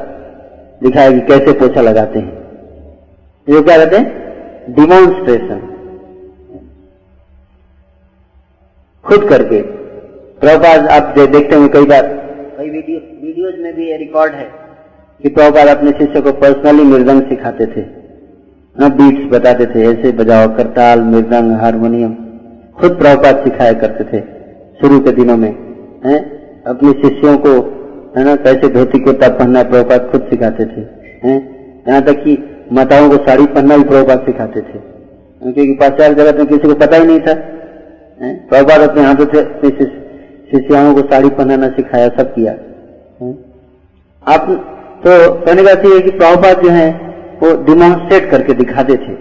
दिखाया 0.81 1.11
कि 1.11 1.19
कैसे 1.27 1.53
पोछा 1.59 1.81
लगाते 1.81 2.19
हैं। 2.19 2.31
ये 3.47 3.61
क्या 3.61 3.77
कहते 3.77 3.97
हैं? 3.97 4.19
डिमोन्स्ट्रेशन 4.69 5.67
खुद 9.05 9.29
करके। 9.29 9.61
प्रभुपाद, 10.41 10.87
आप 10.89 11.13
देखते 11.17 11.55
हैं 11.55 11.69
कई 11.69 11.85
बार, 11.85 12.07
कई 12.57 12.69
वीडियो, 12.69 12.99
वीडियोज़ 13.23 13.55
में 13.55 13.75
भी 13.75 13.89
ये 13.89 13.97
रिकॉर्ड 13.97 14.33
है। 14.33 14.49
कि 15.23 15.29
प्रभुपाद 15.29 15.67
अपने 15.67 15.91
शिष्य 15.91 16.21
को 16.21 16.31
पर्सनली 16.33 16.83
मृदंग 16.83 17.21
सिखाते 17.21 17.65
थे। 17.65 17.81
ना 18.75 18.87
बीट्स 18.89 19.31
बताते 19.31 19.65
थे, 19.65 19.81
ऐसे 19.83 20.11
बजाओ, 20.11 20.47
करताल, 20.57 21.01
मृदंग 21.03 21.51
हारमोनियम 21.57 22.13
खुद 22.79 22.97
प्रभुपाद 22.97 23.43
सिखाया 23.43 23.73
करते 23.73 24.03
थे 24.03 24.21
शुरू 24.81 24.99
के 24.99 25.11
दिनों 25.11 25.37
में, 25.37 25.49
हैं? 26.05 26.19
अपने 26.63 26.91
शिष्यों 26.93 27.37
को, 27.37 27.51
है 28.17 28.23
ना, 28.25 28.35
कैसे 28.37 28.69
धोती 28.69 28.99
कुर्ता 28.99 29.29
पहनना 29.29 29.63
प्रभुपाद 29.63 30.09
खुद 30.11 30.27
सिखाते 30.29 30.65
थे, 30.65 30.81
हैं? 31.23 31.37
यहाँ 31.87 32.01
तक 32.01 32.23
कि 32.23 32.37
माताओं 32.71 33.09
को 33.09 33.17
साड़ी 33.17 33.45
पहनना 33.45 33.77
भी 33.77 33.83
प्रभुपाद 33.83 34.25
सिखाते 34.25 34.61
थे। 34.61 34.79
क्योंकि 35.41 35.73
पाश्चात्य 35.73 36.13
जगत 36.15 36.37
में 36.37 36.45
किसी 36.47 36.67
को 36.67 36.75
पता 36.75 36.97
ही 36.97 37.05
नहीं 37.05 37.19
था 37.19 37.33
प्रभुपाद 38.49 38.89
अपने 38.89 39.03
हाथों 39.03 39.25
से 39.25 39.39
अपने 39.39 39.69
शिष्याओं 40.51 40.93
को 40.95 41.01
साड़ी 41.11 41.29
पहनाना 41.31 41.69
सिखाया, 41.69 42.07
सब 42.09 42.33
किया 42.33 42.51
आप 44.23 44.47
तो 45.03 45.11
कहने 45.35 45.63
का 45.63 45.69
है 45.69 45.99
कि 45.99 46.11
प्रभुपाद 46.11 46.63
जो 46.63 46.69
है, 46.69 46.89
वो 47.43 47.51
डिमोन्स्ट्रेट 47.65 48.29
करके 48.31 48.53
दिखाते 48.53 48.95
थे। 48.95 49.13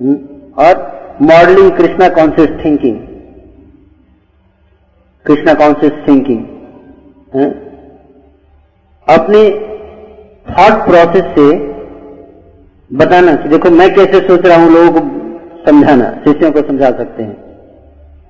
हम्म? 0.00 0.16
और 0.58 0.80
modelling 1.22 1.70
Krishna 1.70 2.08
conscious 2.08 2.48
thinking 2.64 2.96
Krishna 5.26 5.54
conscious 5.54 5.92
thinking 6.08 6.40
अपने 9.06 9.42
थॉट 10.46 10.80
प्रोसेस 10.86 11.24
से 11.36 11.46
बताना 12.90 13.34
कि 13.34 13.48
देखो 13.48 13.70
मैं 13.70 13.94
कैसे 13.94 14.20
सोच 14.20 14.46
रहा 14.46 14.56
हूँ, 14.62 14.70
लोगों 14.70 15.00
को 15.00 15.06
समझाना, 15.66 16.10
शिष्यों 16.24 16.52
को 16.52 16.62
समझा 16.62 16.90
सकते 16.90 17.22
हैं, 17.22 17.36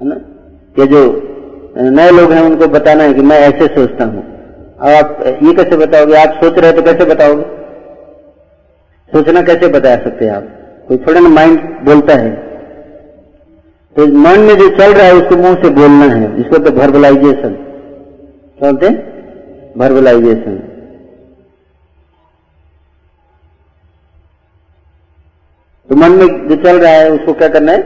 है 0.01 0.09
ना? 0.09 0.17
ये 0.79 0.87
जो 0.87 1.01
नए 1.77 2.11
लोग 2.11 2.33
हैं, 2.33 2.43
उनको 2.43 2.67
बताना 2.69 3.05
है 3.05 3.15
कि 3.15 3.23
मैं 3.23 3.39
ऐसे 3.39 3.67
सोचता 3.67 4.05
हूँ। 4.05 4.32
आप 4.83 5.25
ये 5.43 5.53
कैसे 5.55 5.77
बताओगे? 5.77 6.15
आप 6.15 6.45
सोच 6.45 6.59
रहे 6.59 6.73
तो 6.73 6.83
कैसे 6.83 7.05
बताओगे? 7.05 7.43
सोचना 9.13 9.43
कैसे 9.43 9.69
बता 9.69 9.95
सकते 9.95 10.25
हैं 10.25 10.33
आप? 10.33 10.43
कोई 10.89 10.97
थोड़ा 10.97 11.21
ना 11.21 11.29
माइंड 11.29 11.61
बोलता 11.85 12.15
है। 12.15 12.31
तो 13.97 14.07
मन 14.07 14.41
में 14.41 14.55
जो 14.55 14.69
चल 14.69 14.93
रहा 14.93 15.07
है, 15.07 15.13
उसको 15.13 15.37
मुँह 15.37 15.55
से 15.55 15.71
बोलना 15.71 16.05
है। 16.05 16.41
इसको 16.41 16.59
तो 16.59 16.71
वर्बलाइजेशन 16.71 17.55
क्या 18.59 18.71
बोलते 18.71 18.87
हैं। 18.87 19.13
तो 25.91 25.97
मन 25.97 26.11
में 26.11 26.49
जो 26.49 26.57
चल 26.57 26.79
रहा 26.79 26.93
है, 26.93 27.11
उसको 27.11 27.33
क्या 27.33 27.49
करना 27.49 27.73
है? 27.73 27.83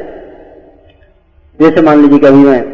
जैसे 1.60 1.82
मान 1.82 2.02
लीजिए 2.02 2.18
कि 2.18 2.26
अभी 2.26 2.36
मैं, 2.36 2.64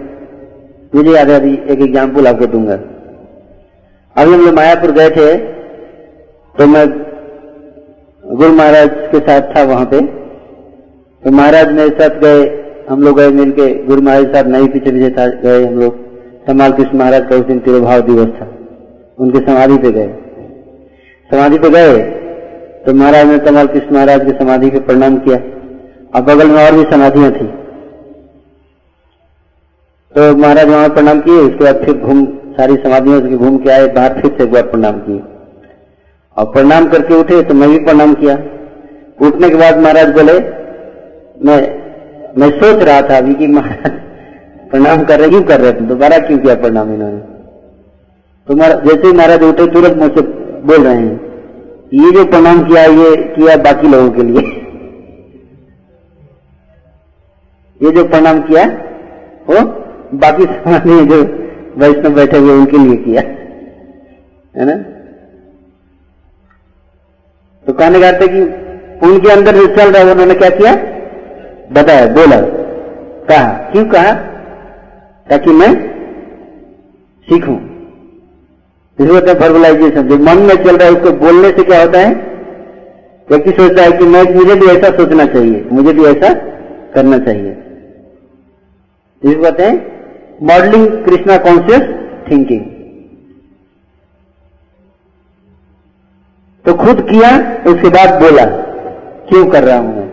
मुझे 0.94 1.10
याद 1.10 1.30
है, 1.30 1.36
अभी 1.36 1.54
एक 1.54 1.80
एग्ज़ाम्पल 1.80 2.26
आपको 2.26 2.46
दूँगा। 2.46 2.91
अभी 4.16 4.32
हम 4.32 4.40
लोग 4.40 4.54
मायापुर 4.54 4.90
गए 4.92 5.10
थे 5.10 5.26
तो 6.54 6.66
मैं 6.66 6.86
गुरु 8.24 8.52
महाराज 8.54 8.88
के 9.12 9.18
साथ 9.20 9.54
था 9.54 9.62
वहाँ 9.64 9.84
पे। 9.86 10.00
तो 11.22 11.30
महाराज 11.32 11.72
मेरे 11.72 11.90
साथ 12.00 12.18
गए, 12.20 12.42
हम 12.88 13.02
लोग 13.02 13.16
गए 13.18 13.30
मिलके, 13.32 13.68
गुरु 13.84 14.02
महाराज 14.02 14.32
साहब 14.32 14.48
नहीं 14.48 14.68
पीछे 14.68 14.90
पीछे 14.90 15.26
गए 15.38 15.64
हम 15.64 15.78
लोग। 15.80 15.96
कमाल 16.46 16.72
कृष्ण 16.72 16.98
महाराज 16.98 17.28
का 17.30 17.36
उस 17.36 17.44
दिन 17.46 17.58
तिरुभाव 17.60 18.00
दिवस 18.02 18.28
था, 18.34 18.48
उनके 19.18 19.38
समाधि 19.40 19.78
पे 19.78 19.90
गए। 19.92 20.08
समाधि 21.30 21.58
पे 21.58 21.70
गए 21.70 21.96
तो 22.84 22.94
महाराज 22.94 23.26
ने 23.26 23.38
कमाल 23.40 23.66
कृष्ण 23.68 23.94
महाराज 23.94 24.24
की 24.24 24.36
समाधि 24.38 24.70
पे 24.70 24.80
प्रणाम 24.82 25.18
किया। 25.20 25.36
और 26.12 26.22
बगल 26.22 26.48
में 26.48 26.62
और 26.64 26.72
भी 26.74 26.84
समाधियाँ 26.90 27.30
थी। 27.32 27.46
तो 30.14 30.36
महाराज 30.36 30.68
वहाँ 30.68 30.88
प्रणाम 30.90 31.20
किए, 31.20 31.40
उसके 31.40 31.64
बाद 31.64 31.84
फिर 31.84 31.94
घूम 31.96 32.24
सारी 32.52 32.76
समाधियों 32.78 33.20
से 33.20 33.36
घूम 33.36 33.56
के 33.58 33.70
आए 33.70 33.86
बाहर 33.94 34.20
फिर 34.20 34.30
से 34.38 34.44
एक 34.44 34.52
बार 34.52 34.62
प्रणाम 34.68 34.98
किए। 35.00 35.20
और 36.36 36.44
प्रणाम 36.52 36.88
करके 36.88 37.14
उठे 37.14 37.42
तो 37.42 37.54
मैं 37.54 37.68
भी 37.70 37.78
प्रणाम 37.84 38.14
किया। 38.14 38.34
उठने 39.20 39.48
के 39.50 39.56
बाद 39.56 39.78
महाराज 39.78 40.12
बोले, 40.12 40.38
मैं 41.40 41.58
मैं 42.38 42.48
सोच 42.52 42.82
रहा 42.82 43.00
था 43.02 43.16
अभी 43.18 43.34
कि 43.34 43.46
महाराज 43.48 44.00
प्रणाम 44.70 45.04
कर 45.04 45.20
रहे, 45.20 45.28
क्यों 45.28 45.42
कर 45.42 45.60
रहे 45.60 45.72
थे 45.72 45.84
दोबारा 45.86 46.18
क्यों 46.18 46.38
किया 46.38 46.54
प्रणाम 46.56 46.92
इन्होंने? 46.94 47.18
तो 48.48 48.54
जैसे 48.54 49.06
ही 49.06 49.12
महाराज 49.12 49.42
उठे, 49.42 49.66
तुरंत 49.68 49.96
मुझसे 49.98 50.22
बोल 50.66 50.84
रहे 50.84 50.96
हैं, 50.96 51.20
ये 51.94 52.10
जो 52.10 52.24
प्रणाम 52.26 52.62
किया, 52.64 52.84
ये 52.84 53.16
किया 53.34 53.56
बाकी 53.62 53.88
लोगों 53.88 54.10
के 54.10 54.22
लिए। 54.22 54.42
ये 57.80 57.90
जो 57.90 58.04
प्रणाम 58.06 58.40
किया, 58.42 58.64
वो 59.48 59.64
बाकी 60.18 60.44
समाज 60.46 60.86
में 60.86 61.08
जो 61.08 61.22
वैष्णव 61.76 62.14
बैठे 62.14 62.38
हुए 62.38 62.52
उनके 62.52 62.78
लिए 62.78 62.96
किया। 62.96 63.22
है 64.60 64.64
ना? 64.64 64.76
तो 67.66 67.72
कहने 67.72 68.00
का 68.00 68.12
कि 68.12 68.42
उनके 69.06 69.32
अंदर 69.32 69.56
जो 69.56 69.66
चल 69.66 69.92
रहा 69.92 70.02
है, 70.02 70.10
उन्होंने 70.10 70.34
क्या 70.34 70.50
किया? 70.50 70.74
बताया, 71.72 72.06
बोला। 72.06 72.40
कहा, 73.28 73.52
क्यों 73.52 73.84
कहा? 73.84 74.12
ताकि 75.30 75.50
मैं 75.50 75.74
सीखूं। 77.22 77.56
इसलिए 79.00 79.20
होता 79.20 79.32
है 79.32 79.50
वर्बलाइजेशन 79.50 80.08
जो 80.08 80.18
मन 80.18 80.38
में 80.38 80.64
चल 80.64 80.76
रहा 80.76 80.88
है, 80.88 80.94
उसको 80.94 81.10
बोलने 81.10 81.50
से 81.50 81.64
क्या 81.64 81.82
होता 81.82 81.98
है? 81.98 82.14
व्यक्ति 83.30 83.50
सोचता 83.50 83.82
है 83.82 83.92
कि 83.92 84.04
मैं, 84.04 84.34
मुझे 84.34 84.54
भी 84.54 84.66
ऐसा 84.66 84.96
सोचना 84.96 85.26
चाहिए, 85.26 85.68
मुझे 85.72 85.92
भी 85.92 86.04
ऐसा 86.04 86.34
करना 86.94 87.18
चाहिए। 87.18 87.50
इसको 89.24 89.42
कहते 89.42 89.62
हैं 89.62 89.91
मॉडलिंग 90.42 91.04
कृष्णा 91.04 91.38
कॉन्शियस 91.38 91.82
थिंकिंग 92.30 92.60
तो 96.64 96.74
खुद 96.74 97.06
किया 97.10 97.28
उसके 97.70 97.88
बाद 97.88 98.22
बोला, 98.22 98.44
क्यों 99.28 99.46
कर 99.46 99.64
रहा 99.64 99.78
हूँ 99.78 99.96
मैं? 99.96 100.08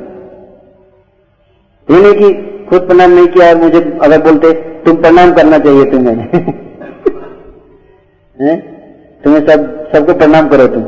ये 1.96 2.14
कि, 2.14 2.60
खुद 2.70 2.82
प्रणाम 2.82 3.12
नहीं 3.12 3.28
किया 3.28 3.50
और 3.50 3.56
मुझे 3.56 3.98
अगर 4.02 4.22
बोलते, 4.22 4.54
तुम 4.54 4.96
प्रणाम 4.96 5.34
करना 5.34 5.58
चाहिए 5.58 5.86
तुम्हें। 5.86 6.28
तुम्हें 9.24 9.48
सब, 9.48 9.92
सबको 9.96 10.14
प्रणाम 10.14 10.50
करो 10.50 10.68
तुम। 10.68 10.86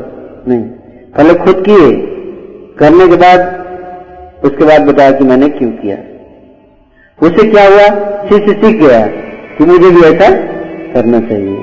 नहीं। 0.47 0.69
पहले 1.17 1.33
खुद 1.33 1.65
किए। 1.69 2.07
करने 2.79 3.07
के 3.07 3.15
बाद, 3.15 3.39
उसके 4.43 4.65
बाद 4.65 4.81
बताया 4.81 5.11
कि 5.11 5.23
मैंने 5.23 5.49
क्यों 5.49 5.71
किया। 5.71 5.97
उससे 7.27 7.51
क्या 7.51 7.67
हुआ? 7.67 7.87
शिष्य 8.29 8.53
सीख 8.53 8.81
गया। 8.81 9.30
कि 9.61 9.67
मुझे 9.67 9.89
भी 9.89 10.01
ऐसा 10.01 10.29
करना 10.93 11.19
चाहिए। 11.19 11.57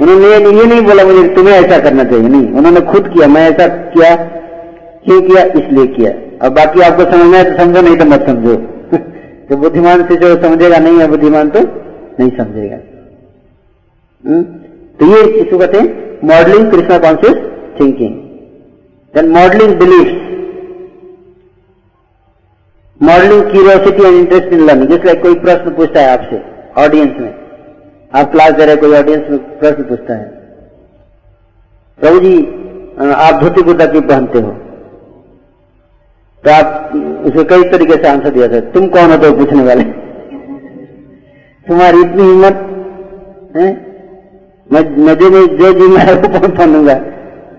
उन्होंने 0.00 0.58
ये 0.58 0.66
नहीं 0.66 0.82
बोला 0.82 1.04
मुझे 1.04 1.28
तुम्हें 1.28 1.54
ऐसा 1.54 1.78
करना 1.78 2.04
चाहिए। 2.04 2.28
नहीं, 2.28 2.52
उन्होंने 2.52 2.80
खुद 2.80 3.08
किया, 3.08 3.28
मैं 3.28 3.50
ऐसा 3.50 3.66
किया 3.66 4.16
क्यों 5.04 5.22
किया, 5.22 5.42
इसलिए 5.42 5.86
किया। 5.86 6.10
और 6.42 6.50
बाकी 6.50 6.80
आपको 6.80 7.02
समझना 7.02 7.38
है 7.38 7.50
तो 7.50 7.64
समझो, 7.64 7.82
नहीं 7.82 7.96
तो 7.96 8.04
मत 8.04 8.26
समझो। 8.26 8.56
तो 9.48 9.56
बुद्धिमान 9.56 10.02
से 10.02 10.16
जो 10.16 10.42
समझेगा 10.42 10.78
नहीं 10.78 10.98
है, 10.98 11.08
बुद्धिमान 11.08 11.50
तो 11.50 11.60
नहीं 12.20 12.30
समझेगा। 12.30 12.76
हम्म? 14.30 14.42
तो 15.00 15.06
ये 15.06 15.22
इसको 15.22 15.58
कहते 15.58 15.78
हैं 15.78 16.18
modelling 16.24 16.70
Krishna 16.70 16.98
conscious 16.98 17.36
thinking 17.80 18.14
then 19.14 19.30
modelling 19.30 19.74
belief 19.74 20.16
modelling 23.02 23.42
curiosity 23.42 24.02
and 24.02 24.16
interest 24.16 24.52
in 24.52 24.66
learning 24.66 24.88
जिसका 24.88 25.14
कोई 25.14 25.34
प्रश्न 25.34 25.70
पूछता 25.70 26.00
है 26.00 26.12
आपसे 26.12 26.49
ऑडियंस 26.78 27.20
में। 27.20 27.34
आप 28.14 28.30
क्लास 28.32 28.50
दे 28.50 28.64
रहे 28.66 28.76
कोई 28.76 28.98
ऑडियंस 28.98 29.30
में 29.30 29.58
प्रश्न 29.58 29.82
पूछता 29.82 30.14
है। 30.14 30.28
प्रभु 32.00 32.20
जी 32.20 32.44
आप 33.12 33.42
धोती 33.42 33.62
कुर्ता 33.62 33.86
क्यों 33.86 34.02
पहनते 34.02 34.38
हो? 34.38 34.50
तो 36.44 36.50
आप 36.50 36.92
उसे 37.24 37.44
कई 37.44 37.62
तरीके 37.62 37.92
से 37.92 38.08
आंसर 38.08 38.30
दिया 38.30 38.48
था। 38.48 38.60
तुम 38.60 38.86
कौन 38.86 39.10
हो 39.10 39.16
तो 39.16 39.36
पूछने 39.36 39.62
वाले? 39.62 39.82
तुम्हारी 41.68 42.00
इतनी 42.00 42.22
हिम्मत, 42.22 42.54
है? 43.56 43.86
मैं 44.72 44.96
मैं 44.96 45.14
जो 45.14 45.46
जो 45.46 45.88
मैं 45.88 46.14
वो 46.14 46.40
कौन 46.40 46.50
पहनूँगा? 46.50 46.94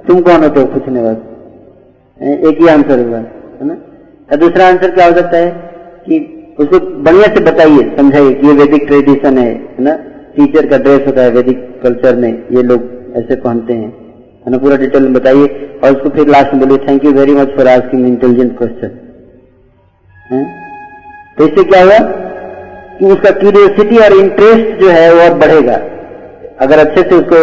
तुम 0.08 0.22
कौन 0.22 0.44
हो 0.44 0.50
तो 0.50 0.66
पूछने 0.66 1.02
वाले? 1.02 2.50
एक 2.50 2.62
ही 2.62 2.68
आंसर 2.68 3.06
होगा, 3.06 3.18
है 3.18 3.68
ना? 3.68 4.36
दूसरा 4.36 4.68
आंसर 4.68 4.92
क्या 4.92 5.06
हो 5.06 5.14
सकता 5.14 5.38
है 5.38 5.50
कि 6.00 6.38
उसको 6.62 6.80
बढ़िया 7.04 7.28
से 7.28 7.40
बताइए, 7.42 7.84
समझाइए 7.98 8.34
कि 8.34 8.48
ये 8.48 8.54
वैदिक 8.54 8.86
ट्रेडिशन 8.88 9.38
है 9.38 9.50
ना? 9.80 9.96
टीचर 10.36 10.68
का 10.68 10.78
ड्रेस 10.78 11.02
होता 11.08 11.22
है 11.22 11.32
वैदिक 11.32 11.60
कल्चर 11.84 12.16
में, 12.16 12.32
ये 12.52 12.64
लोग 12.64 12.90
ऐसे 13.18 13.36
पहनते 13.38 13.74
हैं। 13.74 13.90
है 14.46 14.52
ना? 14.52 14.58
पूरा 14.58 14.76
डिटेल 14.78 15.04
में 15.04 15.14
बताइए। 15.14 15.48
और 15.84 15.92
उसको 15.92 16.10
फिर 16.10 16.28
लास्ट 16.28 16.54
में 16.54 16.60
बोलिए 16.60 16.78
thank 16.88 17.06
you 17.06 17.12
very 17.12 17.36
much 17.36 17.56
for 17.56 17.68
asking 17.68 18.08
intelligent 18.08 18.58
question 18.58 18.98
तो 21.38 21.46
इससे 21.46 21.64
क्या 21.64 21.84
हुआ? 21.84 21.98
कि 22.98 23.06
उसका 23.06 23.30
क्यूरियोसिटी 23.32 23.98
और 23.98 24.14
इंटरेस्ट 24.14 24.82
जो 24.82 24.90
है 24.90 25.14
वो 25.14 25.36
बढ़ेगा। 25.36 25.76
अगर 26.62 26.80
अच्छे 26.80 27.02
से 27.02 27.16
उसको 27.16 27.40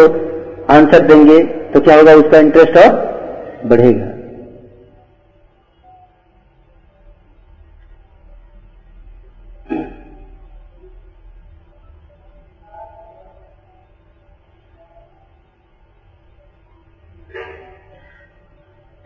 आंसर 0.73 1.05
देंगे 1.07 1.39
तो 1.73 1.79
क्या 1.79 1.95
होगा? 1.95 2.13
उसका 2.15 2.39
इंटरेस्ट 2.39 2.77
और 2.77 2.91
बढ़ेगा। 3.65 4.08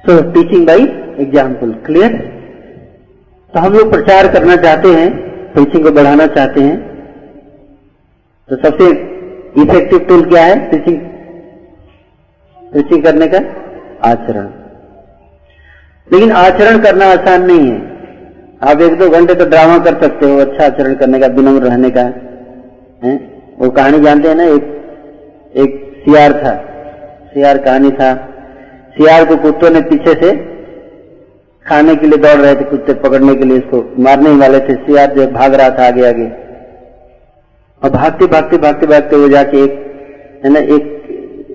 So 0.04 0.14
teaching 0.32 0.66
by 0.68 0.82
example 1.24 1.70
clear 1.84 2.16
तो 3.54 3.60
हम 3.60 3.74
लोग 3.74 3.92
प्रचार 3.92 4.28
करना 4.32 4.56
चाहते 4.64 4.90
हैं 4.94 5.10
टीचिंग 5.54 5.84
को 5.84 5.92
बढ़ाना 5.92 6.26
चाहते 6.30 6.62
हैं। 6.62 6.78
तो 8.50 8.56
सबसे 8.58 8.90
इफ़ेक्टिव 9.64 10.00
टूल 10.10 10.24
क्या 10.30 10.44
है 10.44 10.58
टीचिंग 10.72 10.98
टीचिंग 12.74 13.04
करने 13.04 13.28
का 13.28 13.42
आचरण। 14.10 14.50
लेकिन 16.08 16.32
आचरण 16.34 16.82
करना 16.84 17.06
आसान 17.12 17.46
नहीं 17.46 17.70
है। 17.70 17.78
आप 18.62 18.82
एक 18.82 18.98
दो 19.00 19.10
घंटे 19.12 19.36
तो 19.36 19.46
ड्रामा 19.50 19.78
कर 19.86 20.02
सकते 20.02 20.32
हो 20.32 20.40
अच्छा 20.40 20.66
आचरण 20.66 20.96
करने 20.96 21.20
का, 21.20 21.28
विनम्र 21.30 21.64
रहने 21.64 21.90
का, 21.92 22.06
है? 23.02 23.16
वो 23.58 23.70
कहानी 23.72 24.00
जानते 24.02 24.28
हैं 24.28 24.36
ना, 24.36 24.44
एक 24.46 24.64
एक 25.56 25.82
सियार 26.06 26.34
था, 26.44 26.54
सियार 27.34 27.58
कहानी 27.60 27.92
था। 27.94 28.12
सियार 28.96 29.26
को 29.26 29.36
कुत्तों 29.38 29.70
ने 29.70 29.82
पीछे 29.82 30.14
से 30.14 30.32
खाने 31.66 31.96
के 31.96 32.08
लिए 32.08 32.18
दौड़ 32.18 32.40
रहे 32.42 32.56
थे, 32.56 32.64
कुत्ते 32.64 32.94
पकड़ने 32.94 33.36
के 33.36 33.46
लिए 33.46 33.58
इसको 33.58 33.78
मारने 34.00 34.30
वाले 34.38 34.60
थे। 34.60 34.74
सियार 34.78 35.14
जो 35.14 35.28
भाग 35.30 35.54
रहा 35.54 35.70
था 35.70 35.88
आगे 35.88 36.08
आगे। 36.08 36.26
और 37.82 37.90
भागते 37.90 38.28
भागते 38.28 38.58
भागते 38.58 38.88
भागते 38.88 39.16
वो 39.16 39.30
जाके 39.30 39.64
एक, 39.64 39.72
है 40.46 40.52
ना, 40.52 40.60
एक 40.60 40.92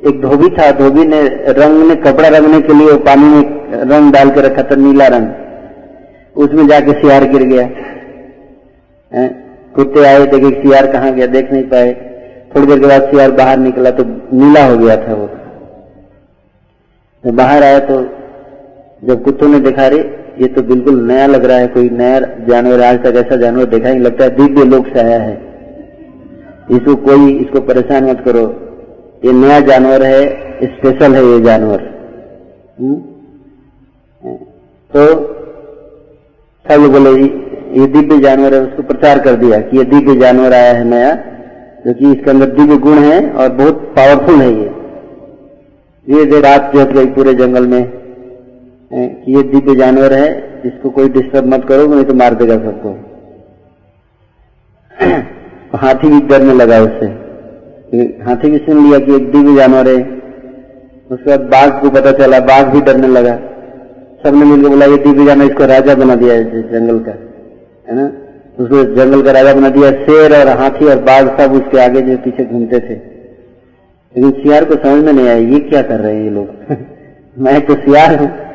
एक 0.07 0.21
धोबी 0.21 0.49
था। 0.49 0.71
धोबी 0.73 1.05
ने 1.05 1.21
रंग 1.53 1.87
ने, 1.89 1.95
कपड़ा 2.03 2.29
रंगने 2.29 2.61
के 2.61 2.75
लिए 2.75 2.97
पानी 3.05 3.25
में 3.25 3.43
रंग 3.85 4.13
डाल 4.13 4.31
के 4.31 4.41
रखा 4.41 4.63
था, 4.63 4.77
नीला 4.77 5.07
रंग। 5.07 5.29
उसमें 6.37 6.67
जाके 6.67 6.93
सियार 6.93 7.25
गिर 7.25 7.43
गया। 7.45 7.69
कुत्ते 9.75 10.05
आए, 10.05 10.27
देखे 10.27 10.51
सियार 10.61 10.93
कहाँ 10.93 11.13
गया? 11.13 11.27
देख 11.29 11.53
नहीं 11.53 11.65
पाए। 11.65 11.93
थोड़ी 12.55 12.67
देर 12.67 12.79
के 12.79 12.87
बाद 12.87 13.11
सियार 13.11 13.31
बाहर 13.33 13.59
निकला 13.59 13.91
तो 13.91 14.05
नीला 14.35 14.65
हो 14.67 14.77
गया 14.77 14.97
था 14.99 15.15
वो। 15.15 15.29
तो 17.25 17.33
बाहर 17.33 17.63
आया 17.63 17.79
तो 17.79 17.95
जब 19.05 19.23
कुत्तों 19.25 19.49
ने 19.49 19.59
देखा 19.61 19.87
रे 19.87 19.99
ये 20.41 20.47
तो 20.47 20.63
बिल्कुल 20.63 21.01
नया 21.01 21.27
लग 21.27 21.45
रहा 21.45 21.57
है, 21.59 21.67
कोई 21.67 21.89
नया 21.91 22.19
जानवर, 22.21 22.81
आज 22.81 22.99
तक 22.99 23.17
ऐसा 23.17 23.37
जानवर 23.37 23.65
देखा 23.65 23.89
नहीं, 23.89 24.01
लगता 24.01 24.25
है 24.25 24.31
दिव्य 24.31 24.65
लोक 24.65 24.87
से 24.87 25.01
आया 25.01 25.19
है। 25.19 25.33
इसको 26.71 26.95
कोई, 26.97 27.33
इसको 27.33 27.61
परेशान 27.61 28.05
मत 28.05 28.23
करो। 28.25 28.45
ये 29.25 29.33
नया 29.33 29.61
जानवर 29.61 30.03
है 30.03 30.23
स्पेशल 30.65 31.15
है 31.15 31.25
ये 31.25 31.41
जानवर। 31.41 31.83
हम्म? 32.81 32.95
तो 34.91 35.07
सब 36.67 36.81
लोग 36.83 36.93
बोले, 36.93 37.11
ये 37.81 37.87
दिव्य 37.87 38.19
जानवर 38.19 38.55
है। 38.55 38.61
उसको 38.61 38.83
प्रचार 38.83 39.19
कर 39.19 39.37
दिया 39.37 39.61
कि 39.61 39.77
ये 39.79 39.85
दिव्य 39.85 40.17
जानवर 40.17 40.53
आया 40.53 40.73
है 40.73 40.85
नया 40.85 41.15
क्योंकि 41.83 42.13
इसके 42.13 42.31
अंदर 42.31 42.47
दिव्य 42.47 42.77
गुण 42.77 42.99
है 42.99 43.21
और 43.33 43.49
बहुत 43.49 43.95
पावरफुल 43.97 44.41
है 44.41 44.53
ये। 44.53 44.71
ये 46.11 46.25
देर 46.25 46.43
रात 46.43 46.73
जोत 46.75 46.89
गई 46.89 47.07
पूरे 47.07 47.35
जंगल 47.35 47.67
में 47.67 47.93
कि 48.93 49.37
ये 49.37 49.43
दिव्य 49.43 49.75
जानवर 49.75 50.13
है 50.13 50.61
इसको 50.67 50.91
कोई 50.91 51.09
डिस्टर्ब 51.09 51.47
मत 51.47 51.67
करो, 51.69 51.87
नहीं 51.87 52.05
तो 52.05 52.15
मार 52.15 52.35
देगा 52.35 52.55
सबको। 52.55 52.99
हाथी 55.79 56.09
भी 56.09 56.27
डरने 56.27 56.55
लगा 56.55 56.79
उससे। 56.79 57.07
हाथी 58.23 58.51
भी 58.51 58.59
सुन 58.59 58.87
लिया 58.87 58.99
कि 58.99 59.15
एक 59.15 59.33
दिव्य 59.33 59.57
जानवर 59.57 59.89
है? 59.89 60.03
उसके 61.11 61.37
बाद 61.37 61.41
बाघ 61.41 61.83
को 61.83 61.91
पता 61.91 62.13
चला, 62.13 62.41
बाघ 62.41 62.67
भी 62.67 62.81
डरने 62.81 63.09
लगा। 63.09 63.37
सबने 64.25 64.45
मिलकर 64.45 64.69
बोला, 64.69 64.87
ये 64.87 64.97
दिव्य 64.97 65.27
जानवर 65.27 65.45
इसको 65.45 65.65
राजा 65.65 65.95
बना 65.95 66.15
दिया 66.15 66.35
है 66.35 66.63
जंगल 66.63 66.99
का। 66.99 67.13
है 67.89 67.97
ना? 67.97 68.13
उसको 68.61 68.95
जंगल 68.95 69.23
का 69.23 69.31
राजा 69.31 69.55
बना 69.55 69.69
दिया, 69.69 69.91
शेर 69.91 70.41
और 70.41 70.49
हाथी 70.49 70.85
और 70.85 70.97
बाघ 70.97 71.41
सब 71.41 71.53
उसके 71.53 71.79
आगे 71.79 72.01
जो 72.01 72.17
पीछे 72.17 72.45
घूमते 72.45 72.81
थे। 72.81 73.18
लेकिन 74.17 74.31
सियार 74.31 74.65
को 74.65 74.75
समझ 74.75 75.05
में 75.05 75.13
नहीं 75.13 75.27
आया, 75.27 75.37
ये 75.37 75.59
क्या 75.59 75.83
कर 75.83 76.01
रहे 76.01 76.15
हैं 76.15 76.25
ये 76.25 76.31
लोग? 76.31 76.49
मैं 77.39 77.67
तो 77.67 77.75
सियार 77.75 78.19
हूँ। 78.19 78.49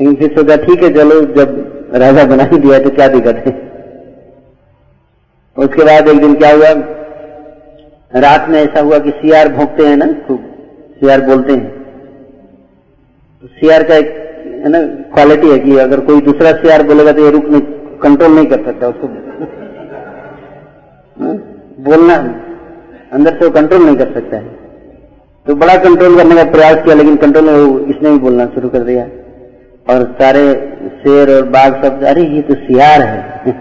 लेकिन 0.00 0.14
फिर 0.14 0.38
सोचा, 0.38 0.56
ठीक 0.56 0.82
है, 0.82 0.94
चलो, 0.94 1.20
जब 1.20 1.72
राजा 1.94 2.24
बना 2.24 2.42
ही 2.42 2.58
दिया 2.58 2.78
तो 2.78 2.90
क्या 2.90 3.08
दिक्कत 3.08 3.36
है? 3.36 3.66
उसके 5.58 5.84
बाद 5.84 6.08
एक 6.08 6.20
दिन 6.20 6.34
क्या 6.34 6.54
हुआ? 6.54 6.68
रात 8.20 8.48
में 8.48 8.62
ऐसा 8.62 8.80
हुआ 8.80 8.98
कि 8.98 9.10
सियार 9.10 9.48
भोंकते 9.48 9.86
हैं 9.86 9.96
ना, 9.96 10.06
खूब। 10.06 10.54
सियार 11.00 11.20
बोलते 11.20 11.52
हैं। 11.52 11.84
तो 13.42 13.46
सियार 13.46 13.82
का 13.82 13.94
एक, 13.94 14.32
है 14.64 14.68
ना 14.68 14.78
क्वालिटी 15.14 15.50
है 15.50 15.58
कि 15.58 15.76
अगर 15.76 16.00
कोई 16.00 16.20
दूसरा 16.20 16.52
सियार 16.52 16.82
बोलेगा 16.82 17.12
तो 17.12 17.24
ये 17.24 17.30
रुक 17.30 17.44
नहीं 17.44 17.60
कंट्रोल 18.02 18.32
नहीं 18.32 18.46
कर 18.46 18.64
सकता 18.64 18.88
उसको। 18.88 19.06
हाँ? 21.20 21.38
बोलना, 21.80 22.34
अंदर 23.12 23.30
से 23.30 23.44
वो 23.44 23.50
कंट्रोल 23.50 23.82
नहीं 23.82 23.96
कर 23.96 24.14
सकता 24.14 24.36
है। 24.36 24.65
तो 25.46 25.54
बड़ा 25.54 25.76
कंट्रोल 25.76 26.16
करने 26.16 26.34
का 26.34 26.44
प्रयास 26.52 26.84
किया, 26.84 26.94
लेकिन 26.94 27.16
कंट्रोल 27.16 27.44
में 27.44 27.86
इसने 27.86 28.10
भी 28.10 28.18
बोलना 28.18 28.46
शुरू 28.54 28.68
कर 28.68 28.82
दिया। 28.82 29.08
और 29.86 30.16
सारे 30.20 30.54
शेर 31.00 31.32
और 31.32 31.48
बाघ 31.48 31.84
सब, 31.84 32.04
अरे 32.04 32.26
ये 32.26 32.42
तो 32.42 32.56
सियार 32.56 33.02
है। 33.02 33.46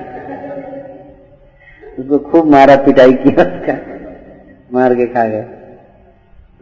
उसको 1.99 2.17
खूब 2.21 2.51
मारा, 2.51 2.75
पिटाई 2.85 3.15
किया 3.15 3.43
उसका। 3.43 3.77
मार 4.73 4.95
के 4.95 5.07
खा 5.07 5.25
गए 5.25 5.45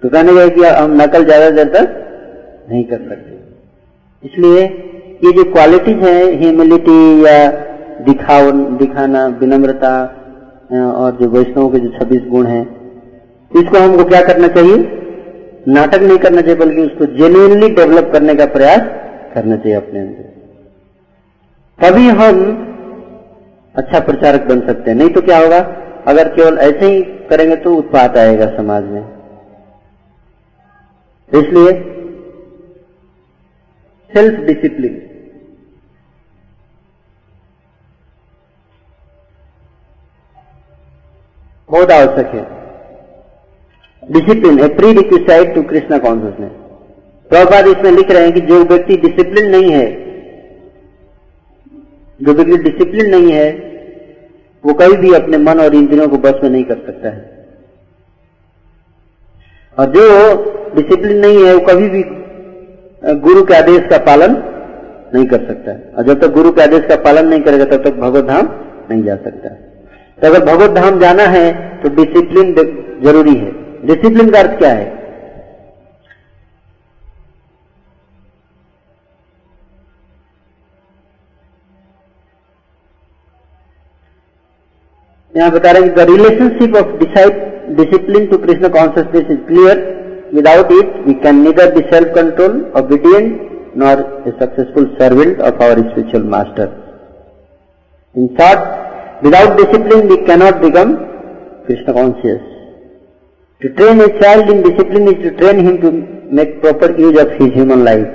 तो 0.04 0.10
कहने 0.10 0.34
गए 0.34 0.50
कि 0.50 0.64
हम 0.64 1.02
नकल 1.02 1.26
ज़्यादा 1.26 1.52
देर 1.52 1.68
तक 1.76 1.88
नहीं 2.72 2.84
कर 2.84 3.10
सकते। 3.10 3.40
इसलिए 4.24 4.62
ये 5.24 5.32
जो 5.32 5.54
क्वालिटीज 5.54 6.00
है 6.00 6.40
ह्यूमिलिटी 6.40 7.26
या 7.26 7.52
दिखाव 8.06 8.52
दिखाना, 8.78 9.40
विनम्रता 9.40 10.20
और 10.74 11.18
जो 11.22 11.30
वैष्णव 11.30 11.70
के 11.70 11.80
जो 11.80 11.90
छब्बीस 11.90 12.22
गुण 12.28 12.46
हैं, 12.46 12.76
इसको 13.52 13.80
हमको 13.80 14.06
क्या 14.06 14.24
करना 14.24 14.50
चाहिए? 14.50 15.03
नाटक 15.68 16.02
नहीं 16.02 16.18
करना 16.18 16.42
चाहिए, 16.42 16.56
बल्कि 16.56 16.82
उसको 16.82 17.06
जेन्युइनली 17.06 17.70
डेवलप 17.70 18.12
करने 18.14 18.36
का 18.36 18.46
प्रयास 18.46 18.82
करना 19.34 19.56
चाहिए 19.56 19.76
अपने 19.76 20.00
अंदर। 20.00 20.32
तभी 21.80 22.08
हम 22.10 22.42
अच्छा 23.76 24.00
प्रचारक 24.00 24.42
बन 24.42 24.60
सकते 24.68 24.92
हैं। 24.92 24.98
नहीं 24.98 25.10
तो 25.10 25.22
क्या 25.22 25.38
होगा? 25.38 25.60
अगर 26.08 26.28
केवल 26.28 26.58
ऐसे 26.58 26.86
ही 26.86 27.02
करेंगे 27.30 27.56
तो 27.56 27.76
उत्पाद 27.76 28.18
आएगा 28.18 28.46
समाज 28.58 28.84
में। 28.84 29.02
इसलिए 31.32 31.72
सेल्फ 34.14 34.40
डिसिप्लिन 34.40 35.02
बहुत 41.70 41.92
आवश्यक 41.92 42.28
है। 42.28 42.63
Discipline 44.10 44.60
a 44.60 44.68
prerequisite 44.94 45.54
to 45.56 45.62
Krishna 45.64 45.98
consciousness 46.00 46.52
Prabhupada 47.32 47.68
इसमें 47.68 47.92
लिख 47.92 48.12
रहे 48.12 48.24
हैं 48.24 48.34
कि 48.34 48.42
जो 48.44 48.64
व्यक्ति 48.66 48.96
डिसिप्लिन 49.00 49.50
नहीं 49.50 49.72
है, 49.72 49.86
जो 52.20 52.34
व्यक्ति 52.34 52.58
डिसिप्लिन 52.64 53.10
नहीं 53.10 53.32
है, 53.32 53.48
वो 54.64 54.74
कभी 54.74 54.98
भी 54.98 55.14
अपने 55.14 55.38
मन 55.40 55.60
और 55.60 55.76
इंद्रियों 55.76 56.08
को 56.10 56.18
बस 56.20 56.40
में 56.44 56.50
नहीं 56.50 56.64
कर 56.64 56.76
सकता 56.86 57.10
है। 57.10 57.32
और 59.78 59.86
जो 59.92 60.04
डिसिप्लिन 60.76 61.18
नहीं 61.18 61.46
है, 61.46 61.54
वो 61.54 61.60
कभी 61.68 61.90
भी 61.90 62.04
गुरु 63.22 63.44
के 63.46 63.56
आदेश 63.56 63.90
का 63.90 63.98
पालन 64.06 64.36
नहीं 65.16 65.26
कर 65.28 65.48
सकता 65.48 65.72
और 65.98 66.04
जब 66.04 66.22
तक 66.22 66.34
गुरु 66.34 66.52
के 66.52 66.62
आदेश 66.64 66.86
का 66.90 66.96
पालन 67.04 67.28
नहीं 67.28 67.42
करेगा, 67.42 67.66
तब 67.66 67.84
तक 67.84 67.98
भगवत 67.98 68.26
धाम 68.26 68.50
नहीं 68.92 69.04
जा 69.04 69.16
सकता 69.18 69.50
तो 70.20 70.28
अगर 70.28 70.46
भगवत 70.46 70.72
धाम 70.74 71.00
जाना 71.00 71.24
है 71.30 71.52
तो 71.82 71.90
डिसिप्लिन 71.96 72.54
ज़रूरी 73.04 73.36
है। 73.36 73.52
डिसिप्लिन 73.84 74.30
का 74.32 74.40
अर्थ 74.40 74.58
क्या 74.60 74.74
है? 74.74 74.92
यहाँ 85.34 85.52
बता 85.52 85.72
रहे 85.72 85.84
हैं 85.84 85.94
the 85.96 86.06
relationship 86.10 86.76
of 86.78 86.98
decide 86.98 87.42
discipline 87.78 88.26
to 88.28 88.38
Krishna 88.38 88.70
consciousness 88.70 89.32
is 89.32 89.40
clear 89.48 89.82
without 90.34 90.72
it 90.74 90.94
we 91.08 91.14
can 91.24 91.42
neither 91.44 91.72
the 91.72 91.84
self 91.90 92.14
control 92.16 92.62
obedient 92.78 93.76
nor 93.78 94.04
a 94.28 94.32
successful 94.40 94.86
servant 95.00 95.42
of 95.42 95.64
our 95.64 95.82
spiritual 95.82 96.24
master 96.30 96.72
in 98.16 98.28
short 98.40 99.24
without 99.24 99.58
discipline 99.58 100.08
we 100.08 100.18
cannot 100.26 100.62
become 100.62 100.94
Krishna 101.68 101.94
conscious 101.94 102.53
To 103.64 103.70
train 103.76 104.02
a 104.02 104.10
child 104.20 104.50
in 104.50 104.62
discipline 104.62 105.08
is 105.08 105.20
to 105.24 105.30
train 105.38 105.66
him 105.66 105.80
to 105.84 105.90
make 106.38 106.62
proper 106.62 106.88
use 106.98 107.18
of 107.18 107.30
his 107.40 107.54
human 107.54 107.86
life. 107.86 108.08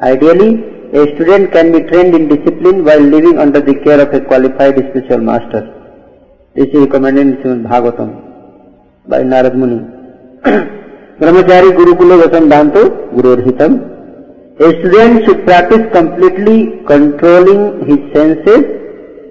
Ideally, 0.00 0.52
a 1.00 1.02
student 1.14 1.52
can 1.52 1.70
be 1.70 1.80
trained 1.90 2.14
in 2.14 2.28
discipline 2.28 2.82
while 2.82 3.00
living 3.00 3.38
under 3.38 3.60
the 3.60 3.74
care 3.84 4.00
of 4.00 4.14
a 4.14 4.22
qualified 4.22 4.76
spiritual 4.88 5.18
master. 5.18 5.60
This 6.54 6.68
is 6.68 6.80
recommended 6.86 7.26
in 7.26 7.36
Srimad 7.42 7.66
Bhagavatam 7.68 8.10
by 9.06 9.20
Narad 9.22 9.54
Muni. 9.54 9.80
Brahmachari 11.20 11.76
Gurukula 11.78 12.22
Vasandanto 12.22 12.82
Gururhitam. 13.16 13.72
A 14.60 14.70
student 14.80 15.26
should 15.26 15.44
practice 15.44 15.84
completely 15.92 16.80
controlling 16.86 17.84
his 17.90 18.00
senses. 18.14 18.62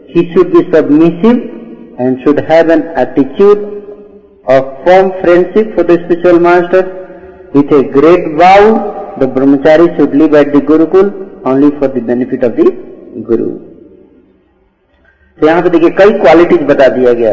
He 0.10 0.32
should 0.32 0.54
be 0.54 0.62
submissive 0.72 1.40
and 1.98 2.22
should 2.24 2.40
have 2.52 2.70
an 2.70 2.84
attitude 3.06 3.75
of 4.48 4.86
firm 4.86 5.12
friendship 5.22 5.76
for 5.76 5.84
the 5.84 5.98
spiritual 6.06 6.40
master. 6.40 6.84
With 7.54 7.72
a 7.72 7.84
great 7.84 8.36
vow, 8.38 9.16
the 9.20 9.28
brahmachari 9.28 9.96
should 9.98 10.14
live 10.14 10.34
at 10.34 10.52
the 10.54 10.60
Gurukul 10.62 11.46
only 11.46 11.72
for 11.80 11.88
the 11.88 12.02
benefit 12.02 12.44
of 12.44 12.56
the 12.56 12.68
Guru. 13.30 13.50
तो 15.40 15.48
यहाँ 15.48 15.62
पे 15.62 15.70
देखिए 15.70 15.90
कई 15.96 16.12
qualities 16.20 16.62
बता 16.68 16.88
दिया 16.96 17.14
गया 17.14 17.32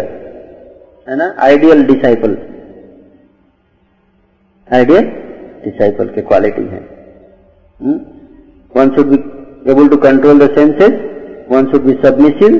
है 1.06 1.16
ना 1.16 1.26
आइडियल 1.48 1.82
डिसाइपल 1.86 2.36
आइडियल 4.68 5.04
डिसाइपल 5.64 6.08
के 6.14 6.22
क्वालिटी 6.30 6.62
है 6.70 6.80
one 8.76 8.90
should 8.96 9.12
be 9.12 9.18
able 9.72 9.88
to 9.88 9.96
control 10.06 10.38
the 10.38 10.50
senses 10.56 10.98
one 11.52 11.70
should 11.72 11.86
be 11.86 11.94
submissive 12.06 12.56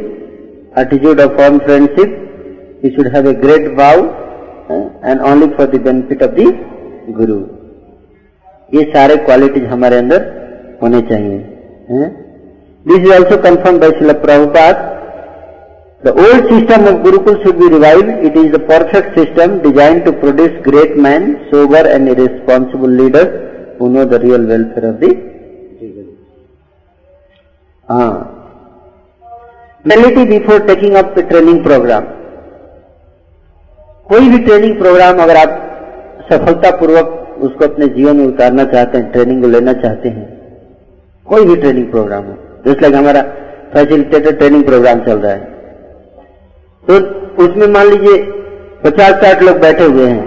attitude 0.82 1.20
of 1.20 1.36
form 1.40 1.58
friendship 1.66 2.18
he 2.84 2.90
should 2.96 3.08
have 3.16 3.28
a 3.30 3.34
great 3.42 3.68
vow 3.78 4.02
and 4.70 5.20
only 5.32 5.46
for 5.56 5.66
the 5.76 5.80
benefit 5.86 6.22
of 6.22 6.40
the 6.40 7.14
guru 7.18 7.38
ये 8.74 8.82
सारे 8.92 9.16
qualities 9.24 9.64
हमारे 9.72 9.96
अंदर 9.98 10.26
होने 10.82 11.00
चाहिए 11.12 11.38
है? 11.90 12.10
This 12.86 13.04
is 13.06 13.12
also 13.16 13.36
confirmed 13.40 13.80
by 13.80 13.90
Srila 13.90 14.14
Prabhupada. 14.22 14.88
The 16.02 16.12
old 16.12 16.48
system 16.50 16.86
of 16.90 16.96
Gurukul 17.04 17.36
should 17.42 17.58
be 17.60 17.68
revived. 17.68 18.08
It 18.28 18.36
is 18.36 18.50
the 18.50 18.58
perfect 18.58 19.16
system 19.16 19.62
designed 19.62 20.04
to 20.06 20.12
produce 20.12 20.56
great 20.64 20.96
men, 20.96 21.46
sober 21.50 21.82
and 21.88 22.08
irresponsible 22.08 22.88
leaders 22.88 23.78
who 23.78 23.88
know 23.88 24.04
the 24.04 24.18
real 24.18 24.44
welfare 24.44 24.90
of 24.90 24.98
the 25.00 25.12
हाँ 27.88 28.10
मेलिटी 29.86 30.24
before 30.24 30.60
taking 30.66 30.94
up 30.96 31.14
the 31.18 31.22
training 31.28 31.62
programme 31.64 32.04
कोई 34.06 34.28
भी 34.28 34.38
training 34.38 34.76
programme 34.78 35.18
अगर 35.22 35.36
आप 35.36 35.52
सफलतापूर्वक 36.30 37.18
उसको 37.40 37.64
अपने 37.64 37.86
जीवन 37.88 38.16
में 38.16 38.26
उतारना 38.26 38.64
चाहते 38.64 38.98
हैं 38.98 39.10
ट्रेनिंग 39.12 39.42
को 39.42 39.48
लेना 39.48 39.72
चाहते 39.74 40.08
हैं, 40.08 40.24
कोई 41.26 41.44
भी 41.46 41.56
ट्रेनिंग 41.56 41.90
प्रोग्राम 41.90 42.24
हो 42.24 42.34
जैसे 42.66 42.80
लाइक 42.80 42.94
हमारा 42.94 43.22
फैसिलिटेटर 43.72 44.36
ट्रेनिंग 44.36 44.64
प्रोग्राम 44.64 45.00
चल 45.00 45.18
रहा 45.18 45.32
है। 45.32 45.50
तो 46.84 46.94
उसमें 47.44 47.66
मान 47.68 47.86
लीजिए 47.86 48.22
पचास 48.82 49.22
साठ 49.22 49.42
लोग 49.42 49.60
बैठे 49.60 49.84
हुए 49.86 50.06
हैं, 50.06 50.24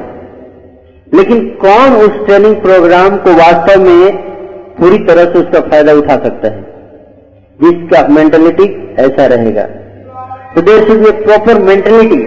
लेकिन 1.07 1.49
कौन 1.61 1.95
उस 1.97 2.25
ट्रेनिंग 2.25 2.55
प्रोग्राम 2.61 3.17
को 3.17 3.33
वास्तव 3.35 3.81
में 3.81 4.23
पूरी 4.77 4.97
तरह 5.05 5.23
से 5.25 5.39
उसका 5.39 5.59
फ़ायदा 5.61 5.93
उठा 5.95 6.15
सकता 6.23 6.47
है? 6.47 6.63
जिसका 7.59 8.07
मेंटेलिटी 8.09 8.65
ऐसा 9.01 9.25
रहेगा। 9.27 9.63
तो 10.55 10.61
there 10.61 10.87
should 10.87 10.99
be 10.99 11.11
proper 11.21 11.61
mentality 11.63 12.21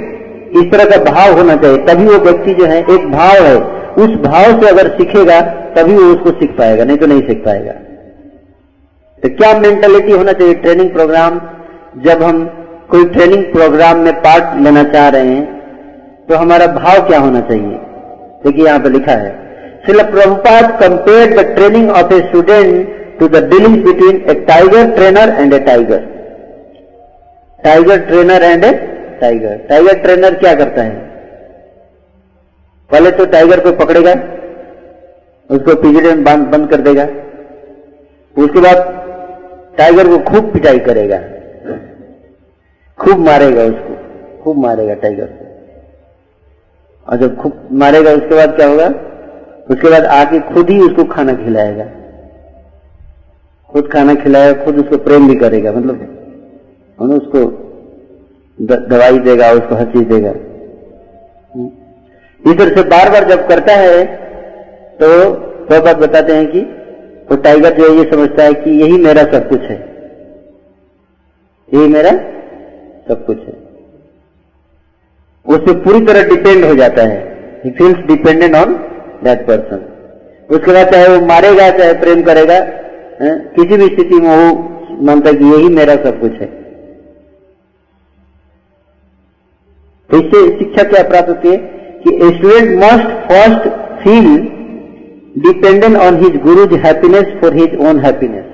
इस 0.53 0.71
तरह 0.73 0.85
का 0.87 0.99
भाव 1.05 1.37
होना 1.39 1.57
चाहिए। 1.57 1.79
तभी 1.87 2.05
वो 2.07 2.19
व्यक्ति 2.21 2.55
जो 2.55 2.67
है, 2.67 2.79
एक 2.81 3.11
भाव 3.13 3.45
है। 3.45 3.57
उस 3.99 4.11
भाव 4.23 4.61
से 4.61 4.69
अगर 4.69 4.89
सीखेगा, 4.97 5.41
तभी 5.75 5.95
वो 5.95 6.07
उसको 6.13 6.31
सीख 6.33 6.57
पाएगा, 6.59 6.85
नहीं 6.85 6.97
तो 6.97 7.07
नहीं 7.07 7.23
सीख 7.23 7.45
पाएगा। 7.45 7.73
तो 9.23 9.29
क्या 9.37 9.53
मेंटेलिटी 9.61 10.13
होना 10.13 10.33
चाहिए 10.35 10.55
ट्रेनिंग 10.57 10.91
प्रोग्राम 10.91 11.41
जब 12.03 12.23
हम 12.23 12.45
कोई 12.91 13.05
ट्रेनिंग 13.07 13.45
प्रोग्राम 13.53 13.99
में 14.01 14.13
पार्ट 14.23 14.61
लेना 14.65 14.83
चाह 14.93 15.09
रहे 15.09 15.27
हैं 15.27 15.45
तो 16.29 16.37
हमारा 16.37 16.67
भाव 16.75 17.07
क्या 17.09 17.19
होना 17.21 17.41
चाहिए? 17.49 17.77
देखिए 18.45 18.65
यहाँ 18.65 18.79
पर 18.81 18.91
लिखा 18.91 19.13
है, 19.15 19.31
Shrila 19.87 20.03
Prabhupada 20.05 20.71
compare 20.81 21.35
the 21.37 21.45
training 21.55 21.91
of 21.93 22.15
a 22.15 22.21
student 22.23 23.19
to 23.19 23.29
the 23.29 23.43
dealing 23.51 23.77
between 23.85 24.21
a 24.31 24.35
tiger 24.47 24.91
trainer 24.97 25.35
and 25.39 25.55
a 25.55 25.59
tiger 25.67 26.07
tiger 27.61 27.99
trainer 28.07 28.43
and 28.45 28.65
a 28.65 28.73
tiger 29.21 29.57
tiger 29.69 29.99
trainer 29.99 30.35
क्या 30.35 30.55
करता 30.55 30.83
है? 30.83 31.07
पहले 32.91 33.11
तो 33.11 33.25
टाइगर 33.27 33.61
को 33.61 33.73
पकड़ेगा, 33.73 34.12
उसको 35.51 35.75
पिजड़े 35.83 36.14
में 36.14 36.25
बंद 36.25 36.47
बंद 36.47 36.71
कर 36.71 36.81
देगा। 36.81 37.05
उसके 38.37 38.61
बाद 38.61 38.77
टाइगर 39.79 40.09
को 40.09 40.19
खूब 40.31 40.53
पिटाई 40.53 40.79
करेगा। 40.79 41.19
खूब 42.99 43.19
मारेगा 43.19 43.62
उसको, 43.62 43.97
खूब 44.43 44.59
मारेगा 44.59 44.95
टाइगर 44.95 45.27
को। 45.27 45.45
और 47.07 47.16
जब 47.16 47.37
खूब 47.37 47.69
मारेगा, 47.73 48.11
उसके 48.11 48.35
बाद 48.35 48.57
क्या 48.57 48.66
होगा? 48.69 48.87
उसके 49.71 49.91
बाद 49.91 50.05
आके 50.05 50.41
खुद 50.53 50.71
ही 50.71 50.81
उसको 50.81 51.05
खाना 51.05 51.33
खिलाएगा। 51.35 51.85
खुद 53.71 53.89
खाना 53.93 54.14
खिलाएगा, 54.14 54.64
खुद 54.64 54.79
उसको 54.79 54.97
प्रेम 54.97 55.29
भी 55.29 55.35
करेगा 55.37 55.73
मतलब 55.73 57.11
उसको 57.12 57.41
दवाई 58.59 59.19
देगा, 59.21 59.51
उसको 59.53 59.75
हर 59.75 59.85
चीज़ 59.87 60.05
देगा। 60.05 60.31
इधर 62.45 62.75
से 62.77 62.83
बार 62.89 63.11
बार 63.11 63.29
जब 63.29 63.47
करता 63.49 63.75
है 63.75 64.05
तो 65.01 65.09
वह 65.71 65.81
बात 65.81 65.97
बताते 65.97 66.33
हैं 66.33 66.47
कि 66.47 66.61
वो 67.31 67.37
टाइगर 67.37 67.75
जो 67.75 67.93
ये 67.95 68.11
समझता 68.11 68.45
है 68.45 68.53
कि 68.55 68.71
यही 68.73 68.99
मेरा 68.99 69.23
सब 69.25 69.49
कुछ 69.49 69.61
है। 69.61 69.77
यही 71.69 71.89
मेरा 71.89 72.11
सब 73.09 73.25
कुछ 73.27 73.39
है। 73.39 73.55
उससे 75.47 75.73
पूरी 75.75 76.01
तरह 76.07 76.29
डिपेंड 76.29 76.65
हो 76.65 76.75
जाता 76.75 77.03
है। 77.03 77.19
He 77.65 77.71
feels 77.71 77.99
dependent 78.07 78.55
on 78.55 78.75
that 79.25 79.47
person 79.47 79.85
उसके 80.51 80.73
बाद 80.73 80.93
चाहे 80.93 81.09
वो 81.09 81.27
मारेगा, 81.27 81.71
चाहे 81.71 81.93
प्रेम 81.95 82.23
करेगा, 82.23 82.55
है? 82.55 83.39
किसी 83.57 83.77
भी 83.77 83.87
स्थिति 83.87 84.15
में 84.17 84.29
वो 84.29 85.05
मानता 85.07 85.31
है 85.31 85.37
कि 85.37 85.45
यही 85.45 85.69
मेरा 85.75 85.95
सब 86.05 86.21
कुछ 86.21 86.33
है। 86.33 86.58
तो 90.11 90.19
इससे 90.19 90.47
शिक्षा 90.59 90.83
क्या 90.91 91.03
प्राप्त 91.09 91.29
होती 91.29 91.49
है? 91.49 91.57
कि 92.03 92.11
student 92.37 92.79
must 92.81 93.09
first 93.29 93.69
feel 94.03 94.29
dependent 95.43 95.97
on 95.99 96.17
his 96.23 96.37
guru's 96.43 96.73
happiness 96.85 97.35
for 97.41 97.57
his 97.57 97.75
own 97.89 98.01
happiness 98.01 98.45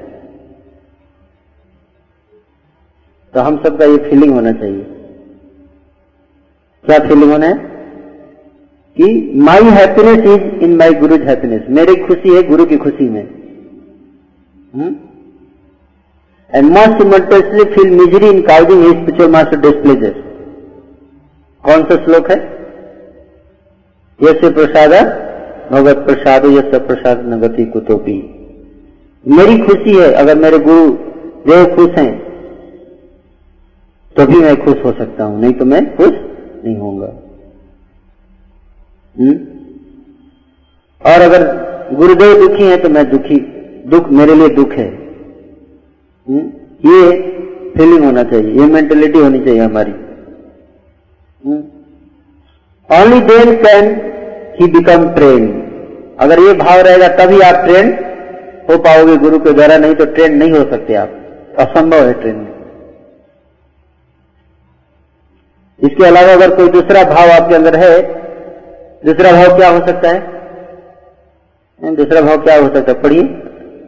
तो 3.35 3.41
हम 3.41 3.57
सबका 3.65 3.85
ये 3.85 3.97
फीलिंग 4.09 4.33
होना 4.33 4.53
चाहिए। 4.55 4.83
क्या 6.85 6.99
फीलिंग 7.09 7.31
होना 7.33 7.47
है? 7.47 7.55
कि 8.97 9.07
my 9.45 9.71
happiness 9.77 10.19
is 10.35 10.65
in 10.65 10.77
my 10.77 10.93
guru's 11.01 11.23
happiness 11.29 11.63
मेरी 11.79 11.95
खुशी 12.05 12.35
है 12.35 12.43
गुरु 12.49 12.67
की 12.67 12.77
खुशी 12.85 13.09
में। 13.09 13.25
And 16.51 16.71
must 16.71 17.03
simultaneously 17.03 17.65
feel 17.75 17.91
misery 17.97 18.29
in 18.29 18.41
causing 18.49 18.83
his 18.83 18.93
spiritual 18.93 19.31
master 19.33 19.61
displeasures 19.61 20.23
कौन 21.65 21.83
सा 21.83 21.97
श्लोक 22.05 22.31
है 22.31 22.37
यश 24.21 24.41
प्रसाद 24.55 24.93
भगवत 25.71 26.05
प्रसाद 26.07 26.45
यश 26.49 26.75
प्रसाद 26.87 27.23
नगति 27.29 27.65
कुतोपी 27.67 28.17
मेरी 29.27 29.57
खुशी 29.59 29.97
है, 29.97 30.13
अगर 30.15 30.39
मेरे 30.39 30.59
गुरु 30.61 30.91
देव 31.47 31.65
खुश 31.77 31.99
हैं 31.99 32.13
तो 34.17 34.27
भी 34.27 34.39
मैं 34.39 34.57
खुश 34.65 34.85
हो 34.85 34.93
सकता 34.93 35.25
हूँ, 35.25 35.41
नहीं 35.41 35.53
तो 35.53 35.65
मैं 35.65 35.81
खुश 35.97 36.11
नहीं 36.11 36.77
होऊँगा 36.77 37.13
हम्म? 39.17 39.35
और 41.03 41.23
अगर 41.23 41.47
गुरुदेव 41.95 42.35
दुखी 42.39 42.65
है 42.65 42.77
तो 42.77 42.89
मैं 42.89 43.09
दुखी, 43.11 43.39
दुख 43.89 44.09
मेरे 44.13 44.35
लिए 44.35 44.49
दुख 44.55 44.73
है 44.75 44.89
हुँ? 44.89 46.39
हम्म? 46.39 46.47
ये 46.85 47.01
फीलिंग 47.77 48.05
होना 48.05 48.23
चाहिए, 48.25 48.53
ये 48.53 48.67
मेंटेलिटी 48.69 49.19
होनी 49.19 49.45
चाहिए 49.45 49.61
हमारी 49.61 49.93
only 51.45 53.21
then 53.23 53.55
can 53.63 53.89
he 54.61 54.67
become 54.73 55.03
train 55.15 55.43
अगर 56.21 56.41
ये 56.41 56.53
भाव 56.55 56.81
रहेगा, 56.81 57.09
तभी 57.17 57.41
आप 57.43 57.65
ट्रेन 57.65 57.91
हो 58.69 58.77
पाओगे 58.79 59.17
गुरु 59.19 59.39
के 59.39 59.53
द्वारा, 59.53 59.77
नहीं 59.79 59.95
तो 59.95 60.05
ट्रेन 60.15 60.37
नहीं 60.37 60.53
हो 60.53 60.63
सकते 60.71 60.95
आप। 60.95 61.11
असंभव 61.61 62.07
है 62.07 62.13
ट्रेन 62.21 62.39
इसके 65.81 66.05
अलावा 66.07 66.33
अगर 66.33 66.55
कोई 66.57 66.69
दूसरा 66.71 67.03
भाव 67.05 67.31
आपके 67.33 67.55
अंदर 67.55 67.77
है, 67.77 67.91
दूसरा 69.05 69.33
भाव 69.33 69.57
क्या 69.57 69.69
हो 69.69 69.81
सकता 69.87 70.09
है? 70.09 70.21
दूसरा 71.81 72.21
भाव 72.21 72.37
क्या 72.45 72.57
हो 72.57 72.69
सकता 72.75 72.93
है? 72.93 73.01
पढ़िए। 73.03 73.23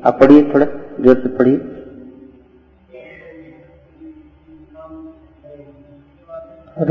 आप 0.04 0.18
पढ़िए 0.20 0.42
थोड़ा, 0.52 0.66
ज़ोर 1.00 1.16
से 1.16 1.28
पढ़िए। 1.38 1.58
It 6.78 6.90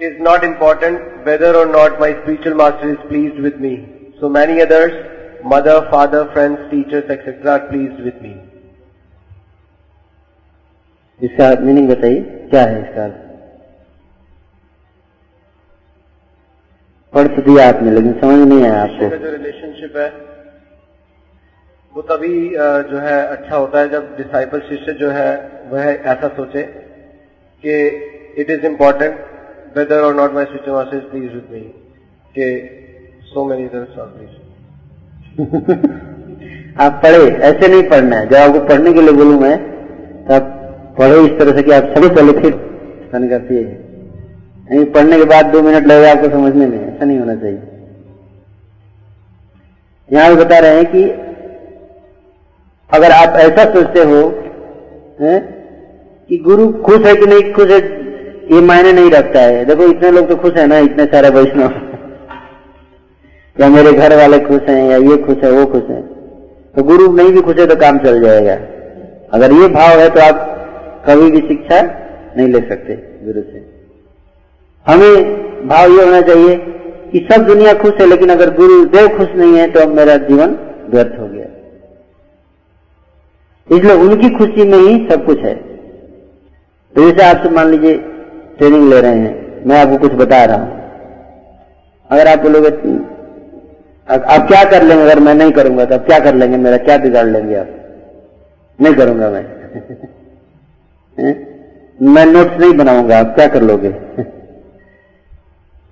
is 0.00 0.20
not 0.20 0.44
important 0.44 1.24
whether 1.24 1.56
or 1.56 1.66
not 1.66 1.98
my 2.00 2.10
spiritual 2.22 2.54
master 2.54 2.92
is 2.92 2.98
pleased 3.08 3.38
with 3.38 3.58
me. 3.58 3.86
So 4.20 4.28
many 4.28 4.60
others, 4.60 4.92
mother, 5.44 5.88
father, 5.90 6.30
friends, 6.32 6.58
teachers, 6.70 7.08
etc. 7.10 7.50
are 7.52 7.68
pleased 7.68 8.00
with 8.02 8.20
me. 8.20 8.34
इसका 11.20 11.48
मीनिंग 11.60 11.88
बताइए 11.88 12.20
क्या 12.50 12.62
है 12.68 12.78
इसका 12.80 13.06
पढ़ 17.12 17.26
तो 17.34 17.42
दिया 17.42 17.66
आपने 17.68 17.90
लेकिन 17.90 18.12
समझ 18.20 18.48
नहीं 18.48 18.62
आया 18.64 18.80
आपको 18.82 19.16
जो 19.16 19.30
रिलेशनशिप 19.32 19.96
है 19.96 20.08
वो 21.92 22.02
तभी 22.08 22.32
जो 22.90 22.98
है 23.04 23.14
अच्छा 23.26 23.56
होता 23.56 23.80
है 23.80 23.88
जब 23.90 24.16
डिसाइपल 24.16 24.60
शिष्य 24.70 24.92
जो 25.00 25.10
है 25.18 25.30
वह 25.70 25.90
ऐसा 26.14 26.28
सोचे 26.36 26.62
कि 27.62 27.76
इट 28.42 28.50
इज 28.50 28.64
इम्पोर्टेंट 28.64 29.27
वेदर 29.75 29.99
और 30.01 30.13
not 30.15 30.33
my 30.33 30.45
spiritual 30.45 30.75
master 30.75 30.97
is 30.97 31.03
pleased 31.05 31.33
with 31.33 31.47
me 31.51 31.59
कि 32.35 32.45
so 33.25 33.45
many 33.45 33.63
others 33.65 33.99
are 33.99 34.07
pleased 34.07 34.35
आप 36.81 36.99
पढ़े 37.03 37.19
ऐसे 37.49 37.67
नहीं 37.67 37.83
पढ़ना 37.89 38.15
है। 38.17 38.27
जब 38.29 38.35
आपको 38.37 38.59
पढ़ने 38.67 38.93
के 38.93 39.01
लिए 39.01 39.13
बोलूँ 39.13 39.39
मैं 39.41 39.55
तब 40.25 40.41
पढ़ो 40.99 41.19
इस 41.25 41.37
तरह 41.39 41.57
से 41.57 41.63
कि 41.63 41.71
आप 41.71 41.93
सभी 41.95 42.07
सन 43.11 43.27
करती 43.29 43.55
है। 43.55 43.63
नहीं 44.71 44.85
पढ़ने 44.87 45.17
के 45.17 45.25
बाद 45.25 45.45
दो 45.53 45.61
मिनट 45.61 45.87
लगेगा 45.87 46.11
आपको 46.11 46.29
समझने 46.31 46.65
में 46.67 46.77
ऐसा 46.79 47.05
नहीं 47.05 47.19
होना 47.19 47.35
चाहिए। 47.35 47.61
यहाँ 50.09 50.29
भी 50.29 50.43
बता 50.43 50.59
रहे 50.59 50.75
हैं 50.75 50.85
कि 50.91 51.03
अगर 52.89 53.11
आप 53.13 53.37
ऐसा 53.39 53.63
सोचते 53.73 54.03
हो 54.03 54.19
है, 55.21 55.39
कि 56.29 56.37
गुरु 56.39 56.71
खुश 56.83 57.05
है 57.05 57.15
कि 57.15 57.25
नहीं 57.25 57.51
खुश 57.53 57.71
है 57.71 57.79
ये 58.49 58.61
मायने 58.61 58.91
नहीं 58.93 59.09
रखता 59.11 59.41
है। 59.41 59.65
देखो, 59.65 59.83
इतने 59.83 60.11
लोग 60.11 60.29
तो 60.29 60.35
खुश 60.35 60.53
है 60.53 60.65
ना, 60.67 60.77
इतने 60.79 61.05
सारे 61.05 61.29
वैष्णव। 61.29 61.73
या 63.57 63.67
मेरे 63.69 63.91
घर 63.93 64.15
वाले 64.17 64.39
खुश 64.39 64.61
हैं, 64.69 64.89
या 64.89 64.97
ये 64.97 65.17
खुश 65.17 65.43
है, 65.43 65.51
वो 65.51 65.65
खुश 65.65 65.83
है। 65.89 66.01
तो 66.75 66.83
गुरु 66.83 67.11
नहीं 67.13 67.31
भी 67.31 67.41
खुश 67.41 67.59
है 67.59 67.65
तो 67.67 67.75
काम 67.75 67.97
चल 67.97 68.21
जाएगा। 68.21 68.53
अगर 69.33 69.51
ये 69.53 69.67
भाव 69.67 69.99
है 69.99 70.09
तो 70.09 70.21
आप 70.21 70.45
कभी 71.07 71.29
भी 71.31 71.47
शिक्षा 71.47 71.81
नहीं 72.37 72.47
ले 72.47 72.59
सकते, 72.59 72.95
गुरु 73.25 73.41
से। 73.41 73.65
हमें 74.85 75.67
भाव 75.67 75.91
ये 75.91 76.05
होना 76.05 76.21
चाहिए 76.21 76.55
कि 77.11 77.27
सब 77.31 77.45
दुनिया 77.45 77.73
खुश 77.73 77.93
है, 78.01 78.05
लेकिन 78.05 78.29
अगर 78.29 78.53
गुरुदेव 78.55 79.07
खुश 79.17 79.27
नहीं 79.35 79.57
है 79.57 79.69
तो 79.71 79.79
अब 79.79 79.95
मेरा 79.95 80.15
जीवन 80.17 80.57
व्यर्थ 80.89 81.19
हो 81.19 81.27
गया। 81.27 81.45
इसलिए 83.69 83.95
उनकी 83.95 84.29
खुशी 84.29 84.63
में 84.63 84.77
ही 84.77 85.07
सब 85.09 85.25
कुछ 85.25 85.39
है। 85.39 85.55
तो 86.95 87.09
जैसे 87.09 87.29
आपसे 87.29 87.49
मान 87.49 87.67
लीजिए 87.67 87.97
ट्रेनिंग 88.59 88.89
ले 88.89 88.99
रहे 89.01 89.15
हैं। 89.15 89.65
मैं 89.67 89.77
आपको 89.77 89.97
कुछ 89.99 90.13
बता 90.17 90.43
रहा 90.45 90.57
हूँ। 90.57 90.69
अगर 92.09 92.27
आप 92.27 92.39
बोलोगे 92.39 92.69
आप 94.07 94.47
क्या 94.47 94.63
कर 94.65 94.83
लेंगे? 94.83 95.03
अगर 95.03 95.19
मैं 95.19 95.33
नहीं 95.35 95.51
करूँगा 95.51 95.85
तो 95.85 95.95
आप 95.95 96.05
क्या 96.05 96.19
कर 96.19 96.35
लेंगे? 96.35 96.57
मेरा 96.59 96.77
क्या 96.79 96.97
बिगाड़ 96.99 97.25
लेंगे 97.27 97.55
आप? 97.55 97.67
नहीं 98.79 98.93
करूँगा 98.95 99.29
मैं। 99.29 99.43
मैं 101.99 102.25
नोट्स 102.25 102.59
नहीं 102.59 102.73
बनाऊँगा, 102.75 103.17
आप 103.19 103.33
क्या 103.35 103.47
कर 103.47 103.61
लोगे? 103.63 103.89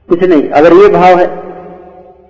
कुछ 0.10 0.24
नहीं। 0.24 0.50
अगर 0.52 0.74
ये 0.74 0.88
भाव 0.90 1.20
है 1.20 1.26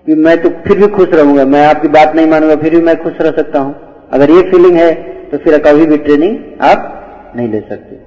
कि 0.05 0.15
मैं 0.17 0.35
तो 0.43 0.49
फिर 0.65 0.77
भी 0.77 0.87
खुश 0.89 1.09
रहूँगा, 1.11 1.45
मैं 1.45 1.65
आपकी 1.65 1.87
बात 1.89 2.15
नहीं 2.15 2.27
मानूँगा, 2.27 2.55
फिर 2.57 2.75
भी 2.75 2.81
मैं 2.81 2.95
खुश 3.03 3.21
रह 3.21 3.31
सकता 3.33 3.59
हूँ। 3.59 3.75
अगर 4.13 4.31
ये 4.31 4.41
फीलिंग 4.51 4.77
है 4.77 4.93
तो 5.29 5.37
फिर 5.37 5.57
कभी 5.63 5.85
भी 5.85 5.97
ट्रेनिंग 5.99 6.61
आप 6.63 7.33
नहीं 7.35 7.49
ले 7.49 7.59
सकते। 7.61 7.99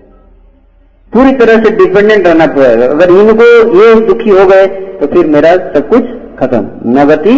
पूरी 1.13 1.33
तरह 1.37 1.63
से 1.65 1.71
डिपेंडेंट 1.77 2.27
रहना 2.27 2.47
पड़ेगा 2.49 2.87
अगर 2.89 3.11
इनको 3.13 3.47
ये 3.77 3.87
दुखी 4.07 4.31
हो 4.31 4.45
गए 4.47 4.67
तो 4.99 5.07
फिर 5.07 5.27
मेरा 5.29 5.51
सब 5.73 5.89
कुछ 5.89 6.05
खत्म। 6.39 6.63
न 6.91 7.07
गति 7.07 7.37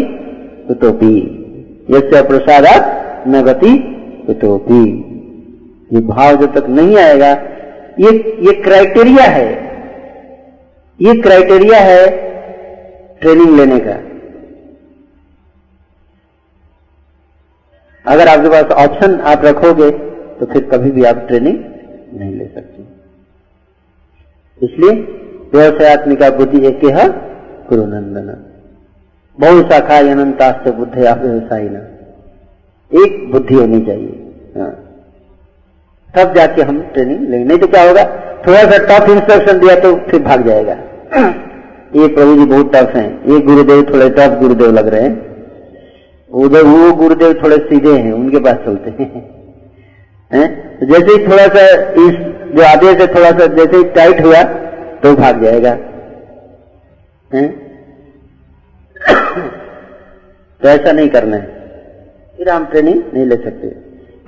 कुतोपी 0.68 1.14
यसे 1.90 2.22
प्रसादात 2.28 2.82
न 3.28 3.42
गति 3.44 3.72
कुतोपी 4.26 4.84
ये 5.90 6.00
भाव 6.06 6.36
जब 6.36 6.54
तक 6.54 6.68
नहीं 6.70 6.96
आएगा, 6.98 7.30
ये 8.00 8.10
ये 8.42 8.52
क्राइटेरिया 8.62 9.24
है। 9.30 9.48
ये 11.00 11.12
क्राइटेरिया 11.22 11.78
है 11.80 12.02
ट्रेनिंग 13.20 13.52
लेने 13.56 13.78
का। 13.80 13.96
अगर 18.04 18.28
आपके 18.28 18.48
पास 18.48 18.66
ऑप्शन 18.80 19.10
आप 19.32 19.44
रखोगे 19.44 19.90
तो 20.38 20.46
फिर 20.46 20.62
कभी 20.72 20.90
भी 20.90 21.02
आप 21.04 21.18
ट्रेनिंग 21.28 21.58
नहीं 22.14 22.32
ले 22.32 22.46
सकते। 22.46 22.71
इसलिए 24.62 24.90
व्यवसायत्मिका 25.54 26.30
बुद्धि 26.30 26.66
एक 26.66 26.84
है, 26.84 27.08
गुरुनंदन। 27.68 28.48
बहु 29.40 29.62
शाखा 29.62 29.98
अनंतास्त 29.98 30.74
बुद्ध 30.74 31.06
आप 31.06 31.18
व्यवसायी 31.18 31.68
ना 31.68 31.78
एक 33.04 33.32
बुद्धि 33.32 33.54
होनी 33.54 33.80
चाहिए। 33.80 34.34
हाँ। 34.56 34.88
तब 36.16 36.34
जाके 36.34 36.62
हम 36.62 36.80
ट्रेनिंग 36.80 37.28
लेंगे। 37.28 37.44
नहीं 37.44 37.58
तो 37.58 37.66
क्या 37.66 37.88
होगा? 37.88 38.04
थोड़ा 38.48 38.70
सा 38.70 38.78
टफ 38.78 39.10
इंस्ट्रक्शन 39.10 39.58
दिया 39.58 39.74
तो 39.74 39.96
फिर 39.96 40.22
भाग 40.22 40.46
जाएगा। 40.46 40.72
ये 41.96 42.08
प्रभु 42.08 42.34
जी 42.34 42.44
बहुत 42.44 42.72
टफ 42.74 42.96
हैं। 42.96 43.24
ये 43.24 43.40
गुरुदेव 43.40 43.82
थोड़े 43.82 44.10
टफ 44.10 44.40
गुरुदेव 44.40 44.72
लग 44.72 44.88
रहे 44.88 45.02
हैं। 45.02 45.32
उधर 46.30 46.62
वो 46.62 46.92
गुरुदेव 46.92 47.32
थोड़े 47.32 47.56
सीधे 47.56 47.92
हैं, 47.92 48.12
उनके 48.12 48.38
पास 48.38 48.54
चलते 48.54 48.90
हैं। 48.90 49.31
है? 50.32 50.44
जैसे 50.82 51.12
ही 51.12 51.26
थोड़ा 51.26 51.46
सा 51.54 51.66
इस 52.02 52.14
जो 52.54 52.62
आदेश 52.64 53.00
है, 53.00 53.06
थोड़ा 53.14 53.30
सा 53.30 53.46
जैसे 53.56 53.76
ही 53.76 53.84
टाइट 53.96 54.24
हुआ 54.24 54.42
तो 55.02 55.14
भाग 55.16 55.42
जाएगा। 55.44 55.70
है? 57.30 57.46
तो 60.60 60.68
ऐसा 60.68 60.92
नहीं 60.92 61.08
करना 61.08 61.36
है। 61.36 61.60
फिर 62.36 62.48
हम 62.48 62.64
ट्रेनिंग 62.64 63.02
नहीं 63.14 63.26
ले 63.26 63.36
सकते। 63.36 63.66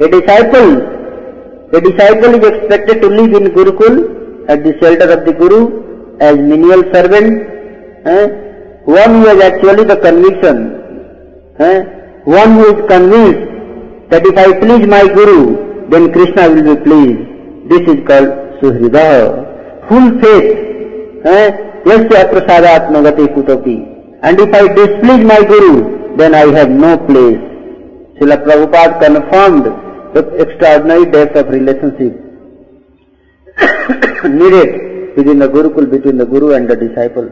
A 0.01 0.09
disciple 0.10 0.70
a 1.74 1.81
disciple 1.81 2.35
is 2.35 2.44
expected 2.47 3.01
to 3.02 3.09
live 3.09 3.36
in 3.36 3.48
gurukul 3.55 3.98
at 4.51 4.62
the 4.64 4.72
shelter 4.81 5.12
of 5.12 5.24
the 5.24 5.36
guru 5.39 5.60
as 6.22 6.40
menial 6.40 6.82
servant 6.93 7.32
है? 8.06 8.24
One 8.89 9.22
use 9.24 9.43
actually 9.43 9.85
the 9.85 10.01
conviction 10.02 10.56
है? 11.60 11.74
One 12.28 12.59
is 12.60 12.81
convinced 12.89 13.36
that 14.10 14.26
if 14.26 14.40
I 14.40 14.52
please 14.60 14.89
my 14.90 15.09
guru 15.14 15.39
then 15.94 16.12
Krishna 16.12 16.50
will 16.50 16.74
be 16.74 16.76
pleased. 16.86 17.24
This 17.70 17.82
is 17.92 17.98
called 18.08 18.30
Suhrida. 18.60 19.08
Full 19.88 20.08
faith. 20.20 21.26
Eh? 21.32 21.48
Yasya 21.90 22.22
prasadatmagati 22.32 23.26
kutopi. 23.34 23.76
And 24.22 24.40
if 24.40 24.52
I 24.52 24.68
displease 24.74 25.24
my 25.24 25.40
Guru, 25.44 26.16
then 26.16 26.34
I 26.34 26.46
have 26.58 26.70
no 26.70 26.96
place. 26.98 27.42
Srila 28.18 28.38
Prabhupada 28.44 28.98
confirmed 29.04 29.66
the 30.14 30.22
extraordinary 30.42 31.06
depth 31.10 31.36
of 31.36 31.48
relationship 31.48 32.12
needed 34.24 35.16
within 35.16 35.38
the 35.38 35.48
Gurukul 35.48 35.90
between 35.90 36.18
the 36.18 36.26
Guru 36.26 36.54
and 36.54 36.68
the 36.68 36.76
disciple. 36.76 37.30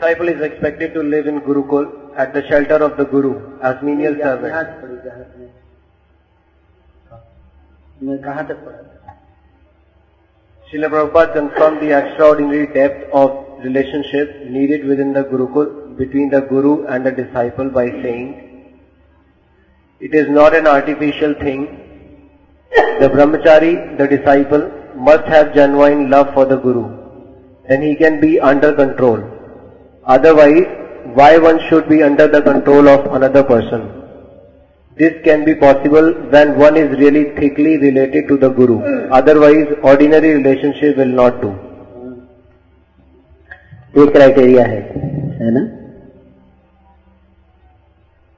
Disciple 0.00 0.28
is 0.28 0.40
expected 0.40 0.94
to 0.94 1.02
live 1.02 1.26
in 1.26 1.40
Gurukul 1.42 2.16
at 2.16 2.32
the 2.32 2.42
shelter 2.48 2.76
of 2.82 2.96
the 2.96 3.04
Guru 3.04 3.60
as 3.60 3.82
menial 3.82 4.14
servant. 4.14 4.54
Srila 10.70 10.88
Prabhupada 10.88 11.32
confirmed 11.34 11.82
the 11.82 11.92
extraordinary 11.98 12.66
depth 12.72 13.12
of 13.12 13.62
relationship 13.62 14.46
needed 14.46 14.86
within 14.86 15.12
the 15.12 15.24
Gurukul 15.24 15.98
between 15.98 16.30
the 16.30 16.40
Guru 16.40 16.86
and 16.86 17.04
the 17.04 17.12
disciple 17.12 17.68
by 17.68 17.90
saying, 17.90 18.78
it 20.00 20.14
is 20.14 20.30
not 20.30 20.54
an 20.54 20.66
artificial 20.66 21.34
thing. 21.34 21.66
The 22.70 23.10
brahmachari, 23.10 23.98
the 23.98 24.06
disciple, 24.08 24.70
must 24.96 25.26
have 25.26 25.54
genuine 25.54 26.08
love 26.08 26.32
for 26.32 26.46
the 26.46 26.56
Guru. 26.56 26.96
Then 27.68 27.82
he 27.82 27.96
can 27.96 28.18
be 28.18 28.40
under 28.40 28.72
control. 28.72 29.39
Otherwise, 30.10 30.66
why 31.14 31.38
one 31.38 31.58
should 31.68 31.88
be 31.88 32.02
under 32.02 32.26
the 32.26 32.42
control 32.42 32.88
of 32.88 33.06
another 33.14 33.42
person? 33.44 33.82
This 34.98 35.14
can 35.24 35.44
be 35.44 35.54
possible 35.54 36.12
when 36.30 36.58
one 36.58 36.76
is 36.76 36.90
really 36.98 37.24
thickly 37.36 37.78
related 37.78 38.28
to 38.28 38.36
the 38.36 38.50
Guru. 38.50 38.78
Otherwise, 39.10 39.68
ordinary 39.82 40.34
relationship 40.34 40.96
will 40.96 41.14
not 41.22 41.40
do. 41.42 41.52
ये 43.96 44.06
criteria 44.14 44.64
है 44.64 44.80
है 45.38 45.50
ना 45.54 45.62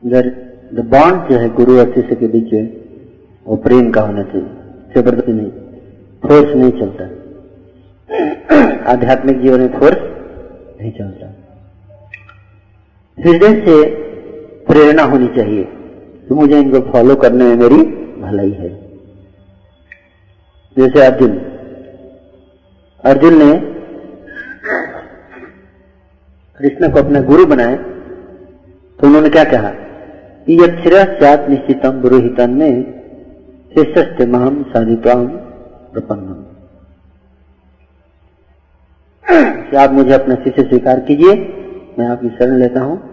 इधर 0.03 0.29
the 0.75 0.85
bond 0.95 1.29
जो 1.31 1.39
है 1.41 1.49
गुरु 1.57 1.79
और 1.81 1.91
शिष्य 1.95 2.15
के 2.21 2.29
बीच 2.37 2.53
में 2.53 2.71
वो 3.47 3.57
प्रेम 3.67 3.91
का 3.97 4.01
होना 4.07 4.23
चाहिए 4.31 4.49
ज़बरदस्ती 4.95 5.33
नहीं 5.33 5.51
फोर्स 6.23 6.55
नहीं 6.55 6.71
चलता 6.81 7.05
आध्यात्मिक 8.93 9.43
जीवन 9.43 9.61
में 9.61 9.79
फोर्स 9.79 10.01
नहीं 10.81 10.93
चलता 10.99 11.27
हृदय 13.25 13.53
से 13.67 13.75
प्रेरणा 14.65 15.03
होनी 15.03 15.27
चाहिए 15.27 15.65
तो 16.29 16.35
मुझे 16.35 16.59
इनको 16.61 16.81
फॉलो 16.93 17.15
करने 17.15 17.45
में 17.45 17.57
मेरी 17.57 17.83
भलाई 18.23 18.51
है। 18.51 18.69
जैसे 20.77 21.07
अर्जुन। 21.07 21.39
अर्जुन 23.05 23.35
ने 23.35 23.53
कृष्ण 26.61 26.93
को 26.93 26.99
अपना 26.99 27.21
गुरु 27.21 27.47
बनाए 27.47 27.77
तो 27.77 29.07
उन्होंने 29.07 29.29
क्या 29.29 29.45
कहा? 29.45 29.71
कि 30.47 30.55
यक्षरत 30.55 31.49
निश्चितम 31.51 32.01
गुरुहितन 32.01 32.51
में 32.51 32.73
शिष्य 33.75 34.27
महम 34.27 34.63
साधित्वाम 34.63 35.27
प्रपन्नम। 35.93 36.41
आप 39.79 39.91
मुझे 39.91 40.13
अपना 40.15 40.35
शिष्य 40.35 40.63
स्वीकार 40.63 41.01
कीजिए। 41.01 41.35
मैं 41.99 42.07
आपकी 42.07 42.29
शरण 42.29 42.59
लेता 42.59 42.81
हूँ। 42.81 43.12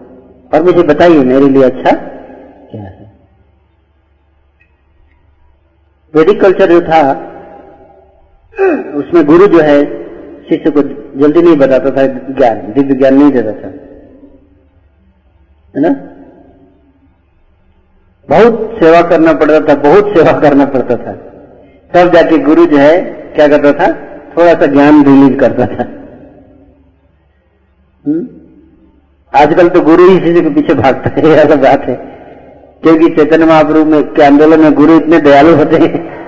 और 0.54 0.62
मुझे 0.62 0.82
बताइए 0.82 1.24
मेरे 1.24 1.48
लिए 1.48 1.62
अच्छा। 1.62 1.90
क्या 2.70 2.82
है? 2.82 3.12
वैदिक 6.14 6.40
कल्चर 6.40 6.70
जो 6.70 6.80
था 6.80 7.26
उसमें 8.94 9.24
गुरु 9.24 9.46
जो 9.46 9.60
है 9.60 9.84
शिष्य 10.48 10.70
को 10.70 10.82
जल्दी 11.20 11.42
नहीं 11.42 11.56
बताता 11.56 11.90
था 11.90 12.06
ज्ञान 12.06 12.72
दिव्य 12.72 12.94
ज्ञान 12.94 13.14
नहीं 13.14 13.32
देता 13.32 13.52
था। 13.52 13.68
है 15.76 15.80
ना? 15.80 15.88
बहुत 18.28 18.78
सेवा 18.82 19.02
करना 19.02 19.32
पड़ता 19.32 19.68
था 19.68 19.74
बहुत 19.74 20.04
सेवा 20.16 20.40
करना 20.40 20.64
पड़ता 20.66 20.96
था। 20.96 21.12
तब 21.94 22.14
जाके 22.14 22.38
गुरु 22.38 22.66
जो 22.66 22.76
है 22.76 23.00
क्या 23.02 23.48
करता 23.48 23.72
था? 23.72 23.92
थोड़ा 24.36 24.54
सा 24.54 24.66
ज्ञान 24.66 25.04
रिलीज़ 25.04 25.38
करता 25.38 25.66
था। 25.66 25.82
हम्म? 28.06 28.39
आजकल 29.36 29.68
तो 29.68 29.80
गुरु 29.80 30.08
ही 30.08 30.20
किसी 30.20 30.42
के 30.42 30.50
पीछे 30.50 30.74
भागता 30.74 31.20
है 31.20 31.26
ऐसा 31.26 31.56
बात 31.56 31.84
है। 31.84 31.94
क्योंकि 32.82 33.08
चैतन्य 33.08 33.44
महाप्रभु 33.44 33.84
में, 33.84 34.02
के 34.02 34.22
आंदोलन 34.22 34.60
में 34.60 34.74
गुरु 34.74 34.96
इतने 34.96 35.18
दयालु 35.18 35.56
होते 35.56 35.76
हैं। 35.76 36.20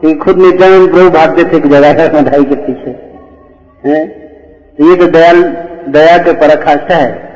कि 0.00 0.14
खुद 0.14 0.38
नित्यानंद 0.38 0.90
प्रभु 0.90 1.10
भागते 1.10 1.44
थे 1.44 1.68
जगह 1.68 2.20
मधाई 2.20 2.44
के 2.44 2.54
पीछे। 2.54 2.90
हैं? 3.88 4.08
तो 4.78 4.90
ये 4.90 4.96
तो 4.96 5.06
दयाल, 5.06 5.42
दया 5.88 6.18
के 6.18 6.32
पराकाष्ठा 6.32 6.94
है। 6.94 7.28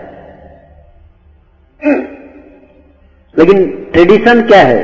लेकिन 3.38 3.88
ट्रेडिशन 3.92 4.42
क्या 4.42 4.60
है? 4.60 4.82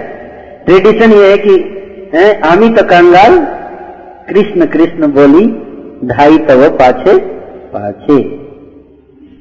ट्रेडिशन 0.67 1.13
ये 1.13 1.31
है 1.31 1.39
कि 1.39 1.53
आमी 2.49 2.69
तो 2.69 2.83
कंगाल 2.83 3.39
कृष्ण 4.29 4.67
कृष्ण 4.67 5.07
बोली 5.07 5.47
ढाई 6.09 6.39
तव 6.39 6.71
पाछे 6.71 7.19
पाछे। 7.75 8.38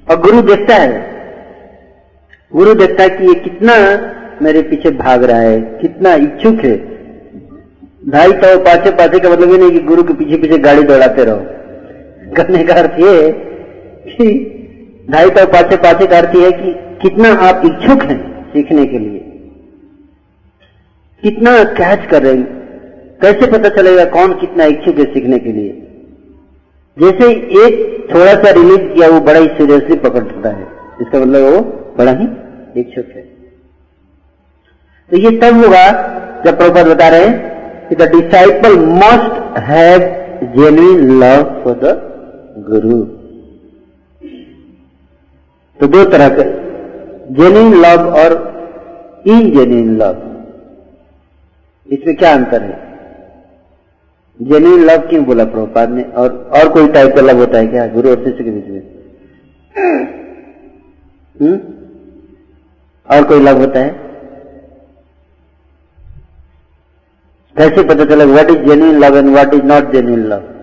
और 0.07 0.19
गुरु 0.21 0.41
देखता 0.41 0.75
है। 0.75 1.05
गुरु 2.51 2.73
देखता 2.73 3.03
है 3.03 3.09
कि 3.09 3.27
ये 3.27 3.33
कितना 3.33 3.73
मेरे 4.41 4.61
पीछे 4.61 4.89
भाग 4.91 5.23
रहा 5.23 5.39
है, 5.39 5.59
कितना 5.61 6.13
इच्छुक 6.13 6.63
है। 6.65 6.75
ढाई 8.09 8.31
तव 8.31 8.59
पाछे 8.65 8.91
पाछे 8.91 9.19
का 9.19 9.29
मतलब 9.29 9.51
ये 9.51 9.57
नहीं 9.57 9.71
कि 9.71 9.79
गुरु 9.79 10.03
के 10.03 10.13
पीछे 10.13 10.37
पीछे 10.37 10.57
गाड़ी 10.57 10.83
दौड़ाते 10.83 11.23
रहो। 11.23 12.33
करने 12.33 12.63
का 12.63 12.73
अर्थ 12.73 12.99
ये 12.99 13.31
कि 14.07 14.27
ढाई 15.11 15.29
तव 15.29 15.45
पाछे 15.45 15.77
पाछे 15.77 16.07
का 16.07 16.17
अर्थ 16.17 16.35
है 16.35 16.51
कि 16.51 16.73
कितना 17.01 17.33
आप 17.39 17.61
इच्छुक 17.65 18.03
हैं 18.03 18.19
सीखने 18.53 18.85
के 18.85 18.99
लिए। 18.99 19.19
कितना 21.23 21.63
कैच 21.73 22.05
कर 22.11 22.23
रहे 22.23 22.33
हैं। 22.33 22.55
कैसे 23.21 23.51
पता 23.51 23.69
चलेगा 23.69 24.05
कौन 24.05 24.33
कितना 24.33 24.65
इच्छुक 24.65 24.97
है 24.99 25.05
सीखने 25.05 25.39
के 25.39 25.51
लिए? 25.51 25.86
जैसे 26.97 27.25
एक 27.63 28.07
थोड़ा 28.13 28.33
सा 28.33 28.49
रिलीज़ 28.51 28.93
किया, 28.93 29.07
वो 29.07 29.19
बड़ा 29.21 29.39
ही 29.39 29.47
सीरियसली 29.47 29.95
पकड़ता 29.99 30.49
है। 30.49 30.67
इसका 31.01 31.19
मतलब 31.19 31.41
वो 31.43 31.59
बड़ा 31.97 32.11
ही 32.11 32.27
इच्छुक 32.81 33.09
है। 33.15 33.21
तो 35.11 35.17
ये 35.17 35.31
तब 35.39 35.55
होगा, 35.55 35.85
जब 36.45 36.57
प्रभुपद 36.57 36.87
बता 36.87 37.07
रहे 37.09 37.25
हैं 37.25 37.87
कि 37.89 37.95
the 37.95 38.09
disciple 38.11 38.77
must 38.95 39.59
have 39.59 39.99
genuine 40.55 41.19
love 41.19 41.43
for 41.63 41.75
the 41.83 41.93
guru 42.69 43.03
तो 45.79 45.87
दो 45.87 46.03
तरह 46.05 46.29
के 46.29 46.43
जेन्यून 47.33 47.73
लव 47.75 48.09
और 48.15 48.35
इनजेन्युइन 49.27 49.95
लव 49.97 50.15
इसमें 51.87 52.15
क्या 52.15 52.33
अंतर 52.33 52.61
है? 52.61 52.86
जेन्युइन 54.39 54.83
लव 54.85 55.07
क्यों 55.09 55.23
बोला 55.25 55.43
प्रभुपाद 55.45 55.89
ने? 55.89 56.03
और 56.03 56.35
और 56.57 56.69
कोई 56.73 56.87
टाइप 56.93 57.15
का 57.15 57.21
लव 57.21 57.37
होता 57.37 57.57
है 57.57 57.67
क्या 57.67 57.87
गुरु 57.93 58.09
और 58.09 58.23
शिष्य 58.23 58.43
के 58.43 58.51
बीच 58.51 58.67
में? 58.67 58.81
हम्म? 61.35 61.57
और 63.07 63.23
कोई 63.27 63.39
लव 63.39 63.59
होता 63.61 63.79
है? 63.79 63.89
कैसे 67.55 67.83
पता 67.83 68.05
चला 68.05 68.25
what 68.25 68.49
is 68.51 68.65
genuine 68.65 68.99
love 69.03 69.17
and 69.17 69.29
what 69.29 69.53
is 69.53 69.63
not 69.63 69.91
genuine 69.93 70.23
love 70.29 70.53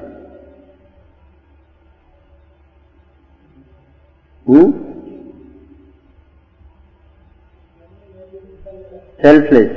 selfless 9.23 9.71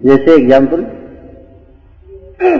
जैसे 0.00 0.34
example 0.34 0.84
Some 2.38 2.50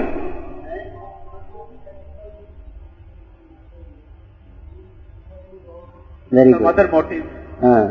good 6.53 6.67
other 6.67 6.87
motive, 6.89 7.27
हाँ 7.61 7.83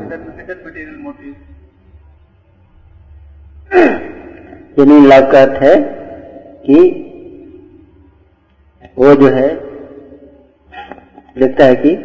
motive. 1.03 1.35
जेन्युइन 4.77 5.05
लव 5.05 5.31
का 5.31 5.41
अर्थ 5.41 5.61
है 5.64 5.76
कि 6.65 6.76
वो 8.97 9.14
जो 9.15 9.30
है 9.30 9.47
देखता 11.39 11.65
है 11.65 11.76
कि 11.76 11.95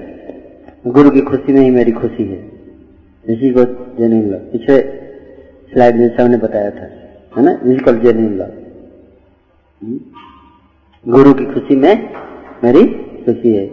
गुरु 0.87 1.11
की 1.11 1.21
खुशी 1.21 1.53
में 1.53 1.61
ही 1.61 1.71
मेरी 1.71 1.93
खुशी 1.93 2.25
है। 2.29 2.39
इसी 3.25 3.51
को 3.51 3.65
जेन्युइन 3.99 4.31
लव 4.31 4.39
पिछले 4.53 4.81
स्लाइड 5.73 5.97
में 5.97 6.09
सबने 6.17 6.37
बताया 6.37 6.71
था 6.71 6.87
है 7.37 7.45
ना? 7.45 7.53
इसी 7.53 7.85
को 7.85 7.93
जेन्युइन 7.93 8.35
लव 8.39 8.62
गुरु 9.85 11.35
की 11.35 11.45
खुशी 11.45 11.77
में 11.77 12.15
मेरी 12.65 12.87
खुशी 13.25 13.55
है। 13.55 13.67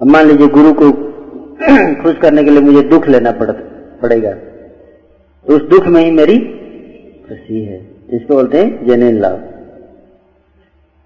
अब 0.00 0.06
मान 0.06 0.26
लीजिए 0.26 0.46
गुरु 0.46 0.72
को 0.72 0.92
खुश 2.02 2.14
करने 2.22 2.44
के 2.44 2.50
लिए 2.50 2.60
मुझे 2.60 2.82
दुख 2.82 3.08
लेना 3.08 3.30
पड़, 3.30 3.50
पड़ेगा। 4.02 4.32
तो 4.32 5.56
उस 5.56 5.62
दुख 5.62 5.86
में 5.86 6.04
ही 6.04 6.10
मेरी 6.10 6.38
खुशी 7.28 7.64
है। 7.64 7.90
इसको 8.12 8.34
बोलते 8.34 8.58
हैं 8.58 8.86
जेन्युइन 8.86 9.18
लव 9.18 9.40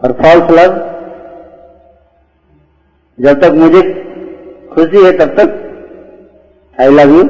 और 0.00 0.12
फॉल्स 0.12 0.50
लव 0.50 0.78
जब 3.20 3.40
तक 3.40 3.52
मुझे 3.52 3.82
खुशी 4.74 5.04
है, 5.04 5.18
तब 5.18 5.36
तक 5.40 5.62
आई 6.80 6.90
लव 6.90 7.16
यू 7.16 7.22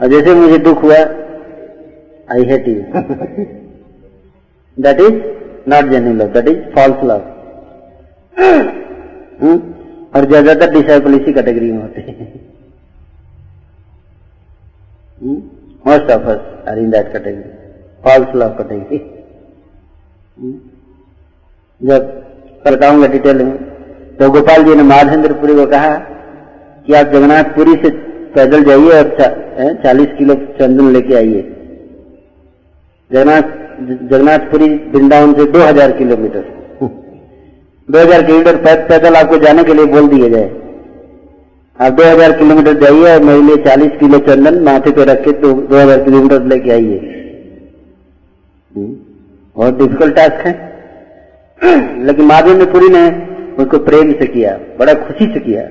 और 0.00 0.08
जैसे 0.08 0.34
मुझे 0.34 0.58
दुख 0.58 0.82
हुआ 0.82 0.96
I 2.34 2.44
hate 2.44 2.68
you 2.68 3.65
that 4.76 5.00
is 5.00 5.16
not 5.70 5.90
genuine 5.90 6.16
love 6.20 6.28
that 6.32 6.48
is 6.48 6.60
false 6.74 7.04
love 7.04 7.22
और 10.14 10.24
ज़्यादातर 10.28 10.72
डिसाइपल 10.72 11.14
इसी 11.14 11.32
कैटेगरी 11.32 11.70
में 11.72 11.80
होते 11.82 12.00
हैं। 12.00 12.28
Most 15.84 16.10
of 16.12 16.28
us 16.30 16.68
are 16.68 16.78
in 16.78 16.90
that 16.90 17.12
category 17.12 17.50
false 18.04 18.34
love 18.36 18.50
category 18.58 18.98
जब 21.80 22.00
बताऊँगा 22.66 23.06
डिटेल 23.08 23.42
में 23.44 23.56
तो 24.16 24.30
गोपाल 24.30 24.62
जी 24.64 24.74
ने 24.74 24.82
माधेंद्रपुरी 24.84 25.54
को 25.54 25.66
कहा 25.70 25.94
कि 26.86 26.92
आप 26.94 27.06
जगन्नाथपुरी 27.06 27.74
से 27.82 27.90
पैदल 28.34 28.64
जाइए 28.64 28.90
और 28.98 29.06
चालीस 29.82 30.08
किलो 30.18 30.34
चंदन 30.58 30.90
लेके 30.92 31.14
आइए। 31.16 31.42
जगन्नाथ 33.10 33.52
जगन्नाथपुरी, 33.80 34.68
वृंदावन 34.74 35.32
से 35.32 35.44
2000 35.44 35.92
किलोमीटर। 35.92 36.44
2000 37.90 38.22
किलोमीटर 38.22 38.56
पैदल 38.88 39.14
आपको 39.14 39.38
जाने 39.38 39.64
के 39.64 39.74
लिए 39.74 39.84
बोल 39.84 40.08
दिया 40.08 40.28
जाए। 40.28 40.50
आप 41.80 41.92
2000 41.92 42.38
किलोमीटर 42.38 42.72
जाइए 42.72 43.14
और 43.14 43.22
मेरे 43.22 43.42
लिए 43.42 43.56
40 43.56 43.90
किलो 44.00 44.18
चंदन 44.18 44.62
माथे 44.62 44.90
पे 44.90 45.04
रख 45.04 45.24
के 45.24 45.32
तो 45.32 45.52
2000 45.52 46.04
किलोमीटर 46.04 46.42
लेके 46.42 46.70
आइए। 46.70 47.12
बहुत 49.56 49.78
डिफ़िकल्ट 49.78 50.16
टास्क 50.16 50.32
है। 50.32 50.66
लेकिन 52.04 52.26
माधवेंद्रपुरी 52.26 52.88
ने 52.88 53.08
उसको 53.62 53.78
प्रेम 53.78 54.12
से 54.12 54.26
किया, 54.26 54.58
बड़ा 54.78 54.94
खुशी 54.94 55.26
से 55.34 55.40
किया। 55.40 55.62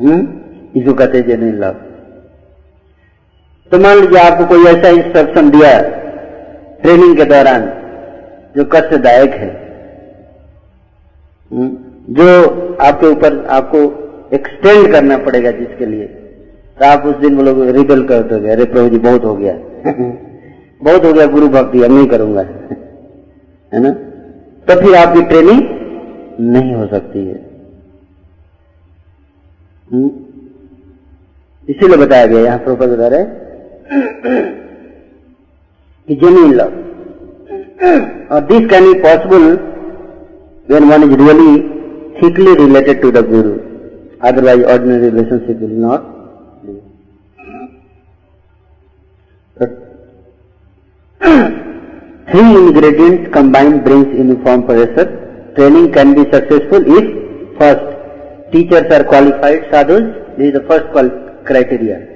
हम्म। 0.00 0.28
इसको 0.80 0.94
कहते 0.94 1.22
जेन्युइन 1.22 1.58
लव 1.58 1.74
तो 3.70 3.78
मान 3.78 4.00
लीजिए 4.00 4.18
आपको 4.18 4.46
कोई 4.46 4.64
ऐसा 4.64 4.88
इंस्ट्रक्शन 4.88 5.50
दिया 5.50 5.70
ट्रेनिंग 6.86 7.16
के 7.16 7.24
दौरान, 7.24 7.62
जो 8.56 8.64
कष्टदायक 8.64 9.30
है। 9.30 9.66
जो 12.10 12.42
आपके 12.80 13.06
ऊपर 13.06 13.46
आपको 13.46 13.78
एक्सटेंड 14.34 14.92
करना 14.92 15.18
पड़ेगा 15.18 15.50
जिसके 15.50 15.86
लिए। 15.86 16.04
तो 16.78 16.86
आप 16.86 17.06
उस 17.06 17.16
दिन 17.16 17.36
बोलोगे 17.36 17.72
रिबेल 17.72 18.08
कर 18.08 18.22
दोगे। 18.22 18.50
अरे 18.50 18.64
प्रभु 18.64 18.88
जी, 18.88 18.98
बहुत 18.98 19.24
हो 19.24 19.34
गया। 19.34 19.52
बहुत 20.82 21.04
हो 21.04 21.12
गया, 21.12 21.26
गुरु 21.26 21.48
भक्ति, 21.48 21.82
अब 21.82 21.90
नहीं 21.90 22.06
करूँगा। 22.06 22.40
है 23.74 23.80
ना? 23.80 23.90
तो 24.68 24.80
फिर 24.80 24.94
आपकी 24.94 25.22
ट्रेनिंग 25.22 25.62
नहीं 26.40 26.74
हो 26.74 26.86
सकती 26.86 27.18
है। 27.18 27.46
इसीलिए 31.68 31.96
बताया 31.96 32.26
गया, 32.26 32.40
यहाँ 32.40 32.58
प्रोपर 32.58 32.86
बता 32.86 33.06
रहे 33.06 34.65
the 36.08 36.14
genuine 36.16 36.56
love. 36.56 36.72
Or 38.30 38.40
this 38.40 38.68
can 38.70 38.92
be 38.92 39.00
possible 39.00 39.56
when 40.66 40.88
one 40.88 41.02
is 41.04 41.16
really 41.16 41.76
thickly 42.20 42.52
related 42.64 43.02
to 43.02 43.10
the 43.10 43.22
Guru. 43.22 43.54
Otherwise, 44.20 44.64
ordinary 44.64 45.10
relationship 45.10 45.58
will 45.60 45.68
not 45.68 46.02
be. 46.64 46.72
Three 52.30 52.56
ingredients 52.56 53.32
combined 53.32 53.84
brings 53.84 54.06
uniform 54.16 54.64
pressure. 54.64 55.52
Training 55.56 55.92
can 55.92 56.14
be 56.14 56.22
successful 56.32 56.82
if 56.98 57.58
first 57.58 58.52
teachers 58.52 58.90
are 58.92 59.04
qualified 59.04 59.68
sadhus. 59.70 60.02
This 60.36 60.48
is 60.48 60.52
the 60.54 60.66
first 60.68 60.86
criteria. 61.46 62.15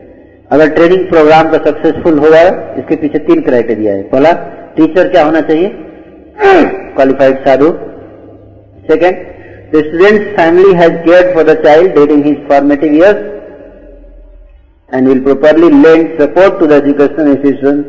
अगर 0.51 0.69
training 0.71 1.07
programme 1.09 1.51
का 1.51 1.59
successful 1.65 2.19
हो 2.19 2.31
जाए, 2.31 2.49
इसके 2.79 2.97
पीछे 2.97 3.19
तीन 3.27 3.41
criteria 3.43 3.95
है। 3.95 4.03
पहला 4.09 4.33
teacher 4.77 5.09
क्या 5.09 5.25
होना 5.25 5.41
चाहिए? 5.41 5.69
Qualified 6.95 7.45
Sadhu. 7.47 7.69
Second 8.87 9.17
the 9.73 9.83
student 9.87 10.37
family 10.37 10.73
has 10.77 10.95
care 11.03 11.35
for 11.35 11.45
the 11.45 11.55
child 11.65 11.93
during 11.95 12.25
his 12.25 12.39
formative 12.49 12.95
years 12.95 13.21
and 14.93 15.09
will 15.09 15.21
properly 15.25 15.69
lend 15.83 16.05
support 16.21 16.59
to 16.61 16.67
the 16.67 16.79
education 16.83 17.29
institution 17.29 17.83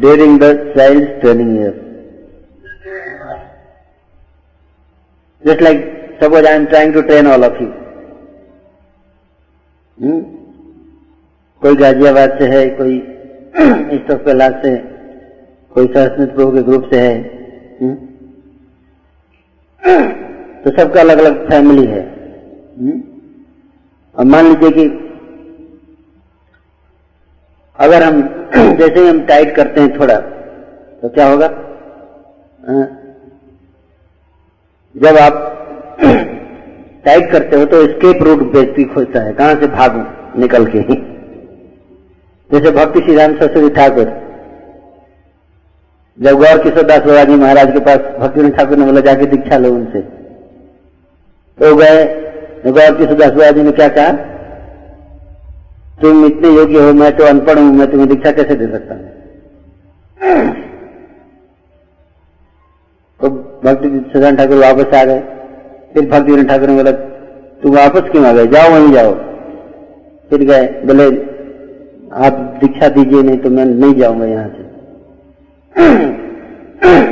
during 0.00 0.38
the 0.40 0.52
child 0.76 1.20
training 1.20 1.58
year 1.58 1.74
just 5.42 5.62
like 5.62 5.84
suppose 6.22 6.46
I 6.46 6.54
am 6.54 6.64
trying 6.66 6.94
to 6.94 7.00
train 7.10 7.26
all 7.32 7.44
of 7.44 7.62
you 7.62 7.68
कोई 11.62 11.76
गाजियाबाद 11.76 12.38
से 12.40 12.46
है, 12.48 12.68
कोई 12.70 12.96
east 13.94 14.12
Kailash 14.24 14.52
से 14.64 14.76
कोई 15.74 15.86
सरस्मित 15.86 16.34
प्रभु 16.34 16.52
के 16.52 16.62
group 16.62 16.88
से 16.92 17.00
है 17.00 17.16
हुँ? 17.80 17.94
तो 20.64 20.70
सबका 20.78 21.00
अलग 21.00 21.18
अलग 21.18 21.48
फैमिली 21.48 21.84
है 21.86 22.02
हुँ? 22.80 22.94
और 24.16 24.24
मान 24.24 24.48
लीजिए 24.48 24.70
कि 24.78 24.86
अगर 27.78 28.02
हम 28.02 28.20
जैसे 28.78 29.00
ही 29.00 29.08
हम 29.08 29.20
टाइट 29.26 29.54
करते 29.56 29.80
हैं 29.80 29.98
थोड़ा 30.00 30.16
तो 31.02 31.08
क्या 31.08 31.26
होगा 31.28 31.46
हाँ? 32.62 32.86
जब 34.94 35.16
आप 35.16 35.44
टाइट 37.04 37.30
करते 37.32 37.56
हो 37.56 37.64
तो 37.64 37.82
स्केप 37.86 38.22
रूट 38.22 38.40
व्यक्ति 38.54 38.84
खोजता 38.94 39.20
है, 39.24 39.32
कहाँ 39.32 39.54
से 39.60 39.66
भागू, 39.76 40.00
निकल 40.40 40.66
के 40.66 40.78
ही 40.88 40.96
जैसे 42.50 42.70
भक्ति 42.72 43.00
श्री 43.00 43.14
राम 43.14 43.34
सरस्वती 43.38 43.68
ठाकुर, 43.74 44.12
जब 46.18 46.38
गौर 46.38 46.58
किशोर 46.58 46.84
दास 46.84 47.26
जी 47.26 47.34
महाराज 47.36 47.72
के 47.72 47.80
पास 47.80 47.98
भक्ति 48.20 48.50
ठाकुर 48.50 48.78
ने 48.78 48.84
बोला, 48.84 49.00
जाके 49.02 49.26
दीक्षा 49.26 49.56
लो 49.58 49.72
उनसे। 49.74 50.00
तो 51.58 51.74
गए 51.76 52.04
तो 52.64 52.72
गौर 52.72 52.96
किशोर 52.98 53.18
दास 53.18 53.54
ने 53.56 53.72
क्या 53.72 53.88
कहा, 53.90 54.10
तुम 56.00 56.24
इतने 56.26 56.48
योग्य 56.50 56.80
हो, 56.80 56.92
मैं 56.94 57.10
तो 57.16 57.24
अनपढ़ 57.26 57.58
हूँ, 57.58 57.70
मैं 57.74 57.90
तुम्हें 57.90 58.08
दीक्षा 58.08 58.32
कैसे 58.32 58.54
दे 58.54 58.66
सकता 58.72 58.94
हूँ? 58.94 59.06
तो 63.20 63.28
भक्ति 63.64 63.88
सदान 64.12 64.36
ठाकुर 64.36 64.56
वापस 64.58 64.94
आ 64.94 65.04
गए। 65.04 65.20
फिर 65.94 66.08
भक्ति 66.10 66.42
ठाकुर 66.44 66.68
ने 66.68 66.74
बोला, 66.74 66.92
तुम 67.62 67.74
वापस 67.76 68.10
क्यों 68.10 68.26
आ 68.26 68.32
गए? 68.32 68.46
जाओ, 68.48 68.70
वहीं 68.70 68.92
जाओ। 68.92 69.12
फिर 70.30 70.44
गए, 70.44 70.66
बोले 70.86 71.10
आप 72.18 72.34
दीक्षा 72.60 72.88
दीजिए, 72.90 73.22
नहीं 73.22 73.38
तो 73.38 73.50
मैं 73.50 73.64
नहीं 73.64 73.94
जाऊँगा 73.94 74.26
यहाँ 74.26 74.48
से। 74.48 74.62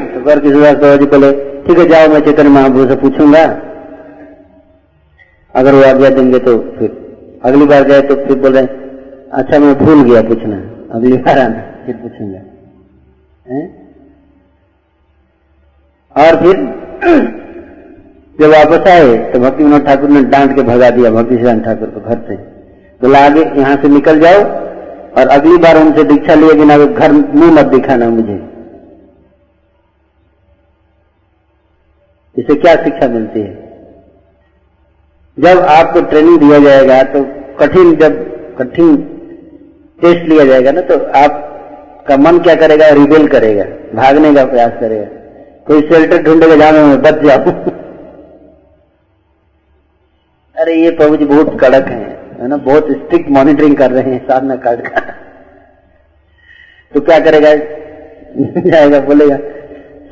तो 0.08 0.24
कर 0.24 0.40
किशोरदास 0.40 0.76
बाबा 0.76 0.96
जी 0.96 1.06
बोले, 1.08 1.30
ठीक 1.62 1.78
है, 1.78 1.84
जाओ, 1.88 2.08
मैं 2.08 2.20
चेतन 2.20 2.46
महाप्रभु 2.48 2.86
से 2.88 2.96
पूछूँगा। 2.96 3.44
अगर 5.54 5.74
वो 5.74 5.82
आज्ञा 5.84 6.10
देंगे 6.10 6.38
तो 6.40 6.56
फिर, 6.78 6.90
अगली 7.44 7.66
बार 7.66 7.84
गए 7.84 8.00
तो 8.02 8.14
फिर 8.16 8.38
बोले 8.40 8.60
अच्छा 9.32 9.58
मैं 9.58 9.74
भूल 9.78 10.02
गया 10.02 10.22
पूछना, 10.24 10.56
अगली 10.94 11.16
बार 11.18 11.38
आना, 11.38 11.62
फिर 11.86 11.96
पूछूँगा। 11.96 12.40
और 16.16 16.36
फिर, 16.42 16.56
जब 18.38 18.50
वापस 18.50 18.88
आए 18.90 19.16
तो 19.32 19.38
भक्ति 19.40 19.64
विनोद 19.64 19.84
ठाकुर 19.86 20.10
ने 20.10 20.22
डांट 20.30 20.54
के 20.56 20.62
भगा 20.64 20.90
दिया 20.90 21.10
भक्ति 21.12 21.36
श्री 21.36 21.60
ठाकुर 21.62 21.88
को 21.88 22.00
घर 22.00 22.18
से। 22.28 22.36
बोला, 23.00 23.18
आगे 23.20 23.42
यहाँ 23.60 23.76
से 23.82 23.88
निकल 23.90 24.20
जाओ 24.20 24.44
और 25.16 25.28
अगली 25.28 25.56
बार 25.56 25.76
उनसे 25.76 26.04
दीक्षा 26.04 26.34
लिए 26.34 26.52
बिना 26.52 26.76
घर 26.78 27.12
मुँह 27.12 27.52
मत 27.52 27.66
दिखाना 27.66 28.08
मुझे। 28.08 28.34
इसे 32.38 32.54
क्या 32.54 32.74
शिक्षा 32.74 33.08
मिलती 33.08 33.40
है? 33.40 33.66
जब 35.38 35.58
आपको 35.58 36.00
ट्रेनिंग 36.00 36.38
दिया 36.38 36.58
जाएगा 36.58 37.02
तो 37.02 37.22
कठिन 37.60 37.96
जब 37.96 38.18
कठिन 38.56 38.96
टेस्ट 40.00 40.28
लिया 40.28 40.44
जाएगा 40.44 40.70
ना 40.70 40.80
तो 40.80 40.94
आपका 41.18 42.16
मन 42.16 42.38
क्या 42.38 42.54
करेगा? 42.54 42.88
रिबेल 42.88 43.28
करेगा, 43.28 43.64
भागने 43.94 44.34
का 44.34 44.44
प्रयास 44.44 44.72
करेगा। 44.80 45.04
कोई 45.66 45.80
शेल्टर 45.80 46.22
ढूंढेगा 46.22 46.56
जहाँ 46.56 46.72
मैं 46.72 47.02
बच 47.02 47.14
जाऊँ। 47.14 47.52
अरे, 50.56 50.74
ये 50.74 50.90
प्रभु 50.90 51.16
जी 51.16 51.24
बहुत 51.24 51.60
कड़क 51.60 51.88
है। 51.88 52.15
है 52.40 52.48
ना, 52.48 52.56
बहुत 52.56 52.86
स्ट्रिक्ट 52.90 53.30
मॉनिटरिंग 53.30 53.76
कर 53.76 53.90
रहे 53.90 54.12
हैं, 54.12 54.28
साधना 54.28 54.56
कार्ड 54.56 54.80
का। 54.80 55.00
तो 56.94 57.00
क्या 57.00 57.18
करेगा? 57.18 57.54
जाएगा, 58.60 59.00
बोलेगा 59.00 59.38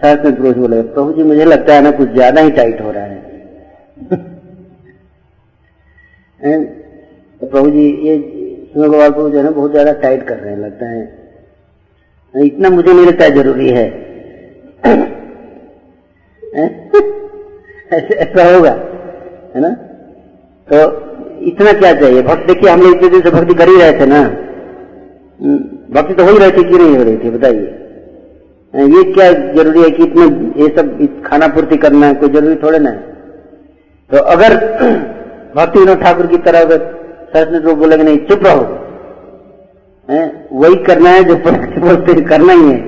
में 0.04 0.36
पुरुष 0.36 0.56
बोलेगा, 0.56 0.82
प्रभु 0.82 1.12
जी, 1.12 1.22
मुझे 1.22 1.44
लगता 1.44 1.74
है 1.74 1.82
ना, 1.82 1.90
कुछ 1.90 2.08
ज़्यादा 2.08 2.40
ही 2.40 2.50
टाइट 2.50 2.80
हो 2.80 2.90
रहा 2.90 3.04
है। 3.04 3.22
तो 7.40 7.46
प्रभु 7.46 7.70
जी, 7.70 7.96
ये 8.02 8.18
सुनो 8.74 8.90
गोपाल 8.90 9.10
प्रभु 9.10 9.30
जो 9.30 9.38
है 9.38 9.44
ना, 9.44 9.50
बहुत 9.50 9.70
ज़्यादा 9.70 9.92
टाइट 9.92 10.28
कर 10.28 10.36
रहे 10.36 10.52
हैं, 10.52 10.58
लगता 10.58 10.86
है। 10.86 11.24
इतना 12.46 12.70
मुझे 12.70 12.92
नहीं 12.92 13.06
लगता 13.06 13.24
है 13.24 13.30
ज़रूरी 13.30 13.68
है। 13.68 14.04
ऐसा 17.92 18.54
होगा, 18.54 18.70
है 19.54 19.60
ना? 19.60 19.68
तो 20.68 21.13
इतना 21.44 21.72
क्या 21.74 21.92
चाहिए? 22.00 22.22
भक्त 22.22 22.46
देखिए 22.46 22.70
हम 22.70 22.80
लोग 22.80 22.94
इतने 22.94 23.08
दिन 23.08 23.20
से 23.20 23.30
भक्ति 23.30 23.54
कर 23.54 23.68
ही 23.68 23.76
रहे 23.80 23.92
थे 24.00 24.06
ना। 24.06 24.20
भक्ति 25.94 26.14
तो 26.14 26.24
हो 26.24 26.30
ही 26.30 26.38
रही 26.38 26.50
थी 26.52 26.62
कि 26.64 26.78
नहीं 26.78 26.96
हो 26.96 27.02
रही 27.02 27.16
थी 27.18 27.30
बताइए। 27.30 27.66
ये 28.74 29.02
क्या 29.12 29.30
ज़रूरी 29.54 29.82
है 29.82 29.90
कि 29.90 30.02
इतना 30.02 30.24
ये 30.58 30.68
सब 30.76 30.86
खाना 31.26 31.48
पूर्ति 31.48 31.76
करना 31.78 32.06
है 32.06 32.14
कोई 32.14 32.28
ज़रूरी 32.30 32.56
थोड़े 32.62 32.78
ना 32.78 32.90
तो 34.10 34.22
अगर 34.32 34.54
भक्ति 35.56 35.78
विनोद 35.78 36.00
ठाकुर 36.00 36.26
की 36.26 36.38
तरह 36.46 36.60
अगर 36.60 36.78
सरस्वती 37.34 37.58
रूप 37.66 37.78
बोलेंगे 37.78 38.04
नहीं 38.04 38.18
चुप 38.26 38.46
रहो। 38.46 38.64
वही 40.54 40.76
करना 40.84 41.10
है 41.10 41.22
जो 41.24 41.34
बोलते 41.36 42.14
करना 42.22 42.52
ही 42.52 42.64
है, 42.64 42.78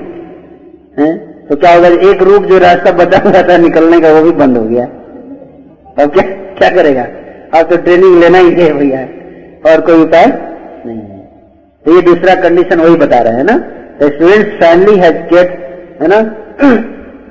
है? 0.98 1.08
तो 1.48 1.56
क्या 1.56 1.74
होगा 1.74 1.88
एक 2.10 2.22
रूप 2.22 2.44
जो 2.44 2.58
रास्ता 2.58 2.92
बता 2.94 3.18
हुआ 3.24 3.42
था 3.48 3.56
निकलने 3.58 4.00
का 4.00 4.12
वो 4.12 4.22
भी 4.22 4.32
बंद 4.38 4.58
हो 4.58 4.64
गया। 4.64 4.84
अब 5.96 6.12
क्या 6.12 6.24
क्या 6.58 6.70
करेगा? 6.72 7.04
अब 7.54 7.70
तो 7.70 7.76
ट्रेनिंग 7.76 8.20
लेना 8.20 8.38
ही 8.38 8.50
है 8.50 8.72
भैया। 8.72 9.00
और 9.70 9.80
कोई 9.80 10.02
उपाय? 10.02 10.26
नहीं 10.86 10.98
है। 10.98 11.18
तो 11.84 11.94
ये 11.94 12.02
दूसरा 12.02 12.34
कंडीशन 12.34 12.80
वही 12.80 12.96
बता 12.96 13.18
रहे 13.18 13.32
हैं 13.32 13.44
ना? 13.44 13.56
The 14.00 14.12
student 14.12 14.46
family 14.60 14.98
has 14.98 15.16
get 15.34 15.50
है 16.02 16.08
ना? 16.08 16.20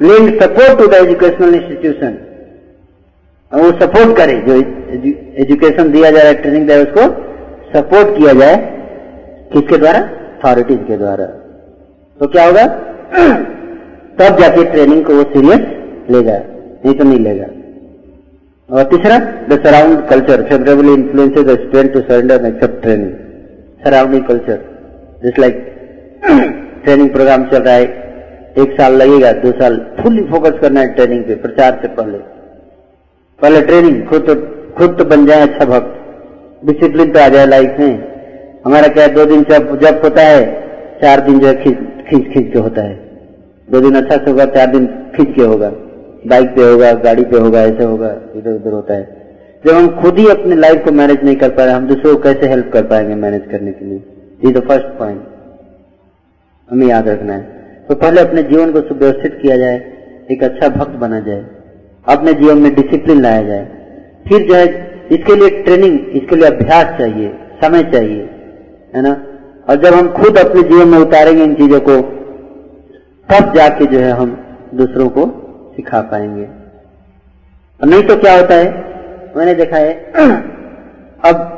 Link 0.02 0.44
support 0.44 0.80
to 0.80 0.88
the 0.88 0.94
educational 0.94 1.56
institution 1.56 2.18
वो 3.54 3.72
सपोर्ट 3.72 4.18
करे 4.18 4.34
जो 4.48 4.56
एजुकेशन 5.44 5.92
दिया 5.92 6.12
जा 6.12 6.18
रहा 6.18 6.28
है 6.28 6.34
ट्रेनिंग 6.34 6.68
दिया 6.68 6.78
उसको 6.78 7.02
सपोर्ट 7.74 8.18
किया 8.18 8.34
जाए। 8.34 8.56
किसके 9.54 9.78
द्वारा? 9.78 10.00
अथॉरिटीज 10.00 10.80
के 10.88 10.98
द्वारा। 10.98 11.26
तो 12.20 12.28
क्या 12.28 12.46
होगा? 12.46 12.66
तब 14.20 14.40
जाके 14.40 14.64
ट्रेनिंग 14.72 15.06
को 15.06 15.14
वो 15.14 15.24
सीरियस 15.24 15.60
लेगा 16.10 16.38
नहीं 16.86 16.94
तो 16.94 17.04
नहीं 17.04 17.20
लेगा। 17.20 17.46
और 18.70 18.84
तीसरा 18.84 19.18
the 19.50 19.58
surround 19.66 20.00
culture 20.10 20.42
favourably 20.44 20.94
influence 20.94 21.34
the 21.40 21.56
student 21.58 21.92
to 21.94 22.00
surrender 22.02 22.36
and 22.36 22.46
accept 22.46 22.82
training 22.82 23.12
surrounding 23.84 24.24
culture 24.24 24.58
जिस 25.24 25.40
लाइक 25.40 25.60
ट्रेनिंग 26.86 27.10
प्रोग्राम 27.10 27.44
चल 27.52 27.62
रहा 27.62 27.74
है, 27.74 27.84
एक 28.58 28.74
साल 28.80 28.94
लगेगा, 28.94 29.32
दो 29.34 29.52
साल 29.60 29.78
फुल्ली 30.00 30.24
फोकस 30.32 30.60
करना 30.62 30.80
है 30.80 30.94
ट्रेनिंग 30.96 31.24
पे, 31.24 31.36
प्रचार 31.36 31.80
से 31.82 31.88
पहले। 31.96 32.18
पहले 33.40 33.62
ट्रेनिंग 33.62 34.04
खुद 34.08 34.26
तो 34.28 34.36
खुद 34.78 34.98
तो 35.00 35.06
बन 35.06 35.26
जाए 35.26 35.42
अच्छा 35.42 35.66
भक्त। 35.66 36.66
डिसिप्लिन 36.66 37.12
तो 37.12 37.20
आ 37.20 37.28
जाए 37.30 37.46
लाइफ 37.46 37.80
में। 37.80 37.96
हमारा 38.66 38.88
क्या 38.90 39.08
दो 39.16 39.26
दिन 39.26 39.44
जब 39.50 39.80
जब 39.80 40.02
होता 40.04 40.22
है, 40.24 40.44
चार 41.02 41.22
दिन 41.22 41.40
जो 41.40 41.48
है 41.48 41.56
खींच 41.64 41.78
खींच 42.10 42.54
के 42.54 42.60
होता 42.60 42.82
है। 42.82 42.96
दो 43.68 43.82
दिन 43.82 43.96
अच्छा 43.96 44.16
से 44.16 44.32
होगा, 44.32 44.46
चार 44.56 44.68
दिन 44.68 44.86
खींच 45.16 45.36
के 45.36 45.42
होगा। 45.44 45.72
बाइक 46.28 46.50
पे 46.50 46.64
होगा, 46.64 46.92
गाड़ी 46.94 47.24
पे 47.24 47.38
होगा, 47.38 47.62
ऐसे 47.62 47.84
होगा 47.84 48.10
इधर 48.36 48.52
उधर 48.52 48.72
होता 48.72 48.94
है। 48.94 49.24
जब 49.66 49.72
हम 49.72 50.02
खुद 50.02 50.20
ही 50.20 50.28
अपने 50.30 50.56
लाइफ 50.56 50.84
को 50.86 50.92
मैनेज 50.92 51.24
नहीं 51.24 51.36
कर 51.36 51.50
पा 51.50 51.66
रहे, 51.66 51.74
हम 51.74 51.88
दूसरों 51.88 52.16
को 52.16 52.22
कैसे 52.24 52.48
हेल्प 52.48 52.70
कर 52.74 52.84
पाएँगे 52.84 53.16
मैनेज 53.16 53.42
करने 53.52 53.72
के 53.72 53.86
लिए? 53.86 54.04
ये 54.46 54.52
तो 54.52 54.60
फ़र्स्ट 54.60 54.86
पॉइंट 54.86 55.22
हमें 56.70 56.88
याद 56.88 57.08
रखना 57.08 57.34
है। 57.34 57.42
तो 57.90 57.96
पहले 57.96 58.22
अपने 58.22 58.44
जीवन 58.44 58.72
को 58.72 58.82
सुव्यवस्थित 58.82 59.40
किया 59.42 59.58
जाए, 59.58 59.78
एक 60.32 60.44
अच्छा 60.44 60.68
भक्त 60.68 60.92
बना 60.92 61.20
जाए, 61.20 61.46
अपने 62.08 62.34
जीवन 62.34 62.58
में 62.58 62.74
डिसिप्लिन 62.76 63.22
लाया 63.22 63.42
जाए। 63.42 63.66
फिर 64.28 64.48
जो 64.48 64.56
है, 64.56 64.66
इसके 65.12 65.36
लिए 65.36 65.50
ट्रेनिंग 65.64 66.00
इसके 66.00 66.36
लिए 66.36 66.48
अभ्यास 66.48 66.98
चाहिए, 67.00 67.30
समय 67.64 67.84
चाहिए, 67.84 68.30
है 68.96 69.02
ना? 69.02 69.12
और 69.70 69.76
जब 69.76 69.94
हम 69.94 70.12
खुद 70.14 70.38
अपने 70.38 70.62
जीवन 70.62 70.88
में 70.88 70.98
उतारेंगे 70.98 71.44
इन 71.44 71.54
चीज़ों 71.54 71.80
को, 71.80 72.02
तब 73.30 73.54
जाके 73.56 73.86
जो 73.86 74.00
है 74.00 74.12
हम 74.12 74.38
दूसरों 74.74 75.10
को 75.10 75.26
सिखा 75.76 76.02
पाएँगे। 76.02 76.46
और 77.80 77.88
नहीं 77.88 78.04
तो 78.04 78.16
क्या 78.18 78.36
होता 78.36 78.56
है? 78.56 78.68
मैंने 79.38 79.54
देखा 79.54 79.78
है, 79.78 79.94
अब 81.26 81.52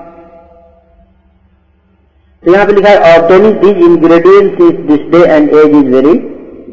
तो 2.43 2.51
यहाँ 2.53 2.65
पे 2.65 2.73
लिखा 2.73 2.89
है 2.89 3.17
obtaining 3.17 3.53
these 3.53 3.77
ingredients 3.77 4.61
is 4.61 4.81
this 4.87 4.99
day 5.11 5.23
and 5.25 5.49
age 5.49 5.75
is 5.75 5.89
very 5.93 6.13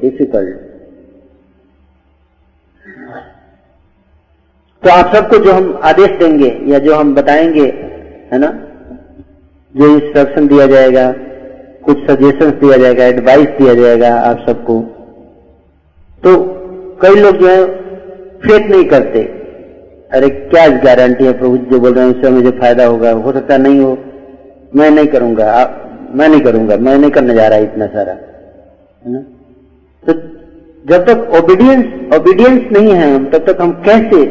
difficult 0.00 0.62
तो 4.82 4.90
आप 4.90 5.14
सबको 5.14 5.38
जो 5.44 5.52
हम 5.52 5.80
आदेश 5.84 6.18
देंगे 6.18 6.48
या 6.66 6.78
जो 6.78 6.94
हम 6.94 7.14
बताएँगे, 7.14 7.66
है 8.32 8.38
ना, 8.38 8.48
जो 9.74 9.86
इंस्ट्रक्शन 9.94 10.46
दिया 10.48 10.66
जाएगा, 10.66 11.12
कुछ 11.84 12.04
सजेशंस 12.10 12.52
दिया 12.54 12.76
जाएगा 12.76 13.04
एडवाइस 13.04 13.48
दिया 13.58 13.74
जाएगा 13.74 14.14
आप 14.20 14.44
सबको 14.48 14.80
तो 16.22 16.34
कई 17.02 17.14
लोग 17.14 17.36
जो 17.36 17.48
है, 17.48 17.66
फेक 18.38 18.70
नहीं 18.70 18.84
करते। 18.84 19.20
अरे, 20.12 20.28
क्या 20.28 20.68
गारंटी 20.68 21.24
है 21.24 21.38
प्रभु 21.38 21.56
जो? 21.56 21.80
बोल 21.80 21.94
रहे 21.94 22.08
हैं, 22.08 22.14
उससे 22.14 22.30
मुझे 22.30 22.50
फ़ायदा 22.50 22.84
होगा। 22.84 23.10
हो 23.10 23.32
सकता 23.32 23.56
नहीं 23.56 23.80
हो। 23.80 23.98
मैं 24.76 24.90
नहीं 24.90 25.06
करूँगा। 25.06 25.52
आप, 25.52 25.98
मैं 26.14 26.28
नहीं 26.28 26.40
करूँगा। 26.40 26.76
मैं 26.76 26.98
नहीं 26.98 27.10
करने 27.10 27.34
जा 27.34 27.48
रहा 27.48 27.58
इतना 27.58 27.86
सारा। 27.86 28.12
है 28.12 29.12
ना? 29.12 29.18
तो 30.06 30.12
जब 30.92 31.04
तक 31.04 31.42
ओबीडियंस 31.42 32.14
ओबीडियंस 32.14 32.62
नहीं 32.72 32.92
है 32.92 33.14
हम, 33.14 33.30
तब 33.30 33.38
तक 33.38 33.58
हम 33.60 33.72
कैसे 33.72 34.26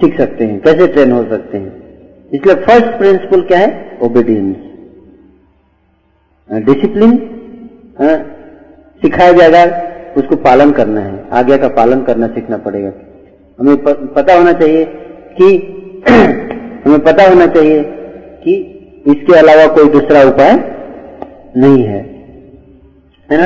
सीख 0.00 0.18
सकते 0.18 0.44
हैं? 0.44 0.60
कैसे 0.60 0.86
ट्रेन 0.86 1.12
हो 1.12 1.22
सकते 1.24 1.58
हैं? 1.58 1.82
इसलिए 2.34 2.54
फ़र्स्ट 2.54 2.86
प्रिंसिपल 2.86 3.40
क्या 3.40 3.58
है? 3.58 3.98
ओबीडियंस 4.02 4.56
डिसिप्लिन 6.52 7.40
सिखाया 9.02 9.32
जाएगा। 9.32 9.87
उसको 10.16 10.36
पालन 10.36 10.70
करना 10.70 11.00
है। 11.00 11.24
आज्ञा 11.32 11.56
का 11.56 11.68
पालन 11.68 12.02
करना 12.02 12.26
सीखना 12.26 12.56
पड़ेगा। 12.56 12.92
हमें 13.60 13.76
पता 14.14 14.34
होना 14.34 14.52
चाहिए 14.52 14.84
कि, 15.40 15.48
हमें 16.84 17.00
पता 17.00 17.28
होना 17.28 17.46
चाहिए 17.46 17.82
कि 18.44 18.54
इसके 19.06 19.38
अलावा 19.38 19.66
कोई 19.66 19.88
दूसरा 19.88 20.22
उपाय 20.22 20.52
नहीं 21.56 21.84
है। 21.84 22.00
है 23.32 23.38
ना? 23.38 23.44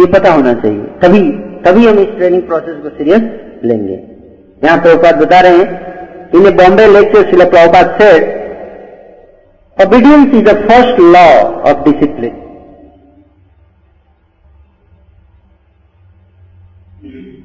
ये 0.00 0.06
पता 0.06 0.32
होना 0.32 0.54
चाहिए। 0.54 0.80
तभी 0.80 1.30
तभी 1.64 1.86
हम 1.86 1.98
इस 1.98 2.08
ट्रेनिंग 2.16 2.42
प्रोसेस 2.42 2.76
को 2.82 2.88
सीरियस 2.88 3.22
लेंगे। 3.64 4.02
यहाँ 4.64 4.78
प्रभुपात 4.78 5.14
बता 5.14 5.40
रहे 5.40 5.56
हैं 5.58 5.68
इन 6.34 6.46
a 6.46 6.50
Bombay 6.50 6.86
lecture 6.86 7.30
Shrila 7.30 7.44
Prabhupada 7.44 8.02
said 8.02 8.38
Obedience 9.78 10.26
is 10.26 10.40
the 10.40 10.54
first 10.54 10.98
law 10.98 11.62
of 11.62 11.84
discipline. 11.84 12.47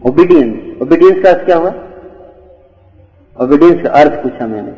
Obedience 0.06 0.82
obedience 0.82 1.24
का 1.24 1.30
अर्थ 1.30 1.46
क्या 1.46 1.58
हुआ? 1.58 1.70
ओबीडियंस 3.42 3.84
का 3.84 3.90
अर्थ 3.90 4.12
पूछा 4.12 4.48
मैंने। 4.48 4.72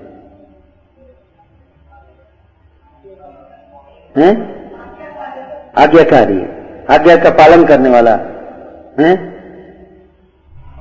हैं? 4.22 4.56
आज्ञाकारी। 5.78 6.42
आज्ञा 6.96 7.16
का 7.16 7.30
पालन 7.30 7.66
करने 7.66 7.90
वाला। 7.90 8.16
है? 9.00 9.16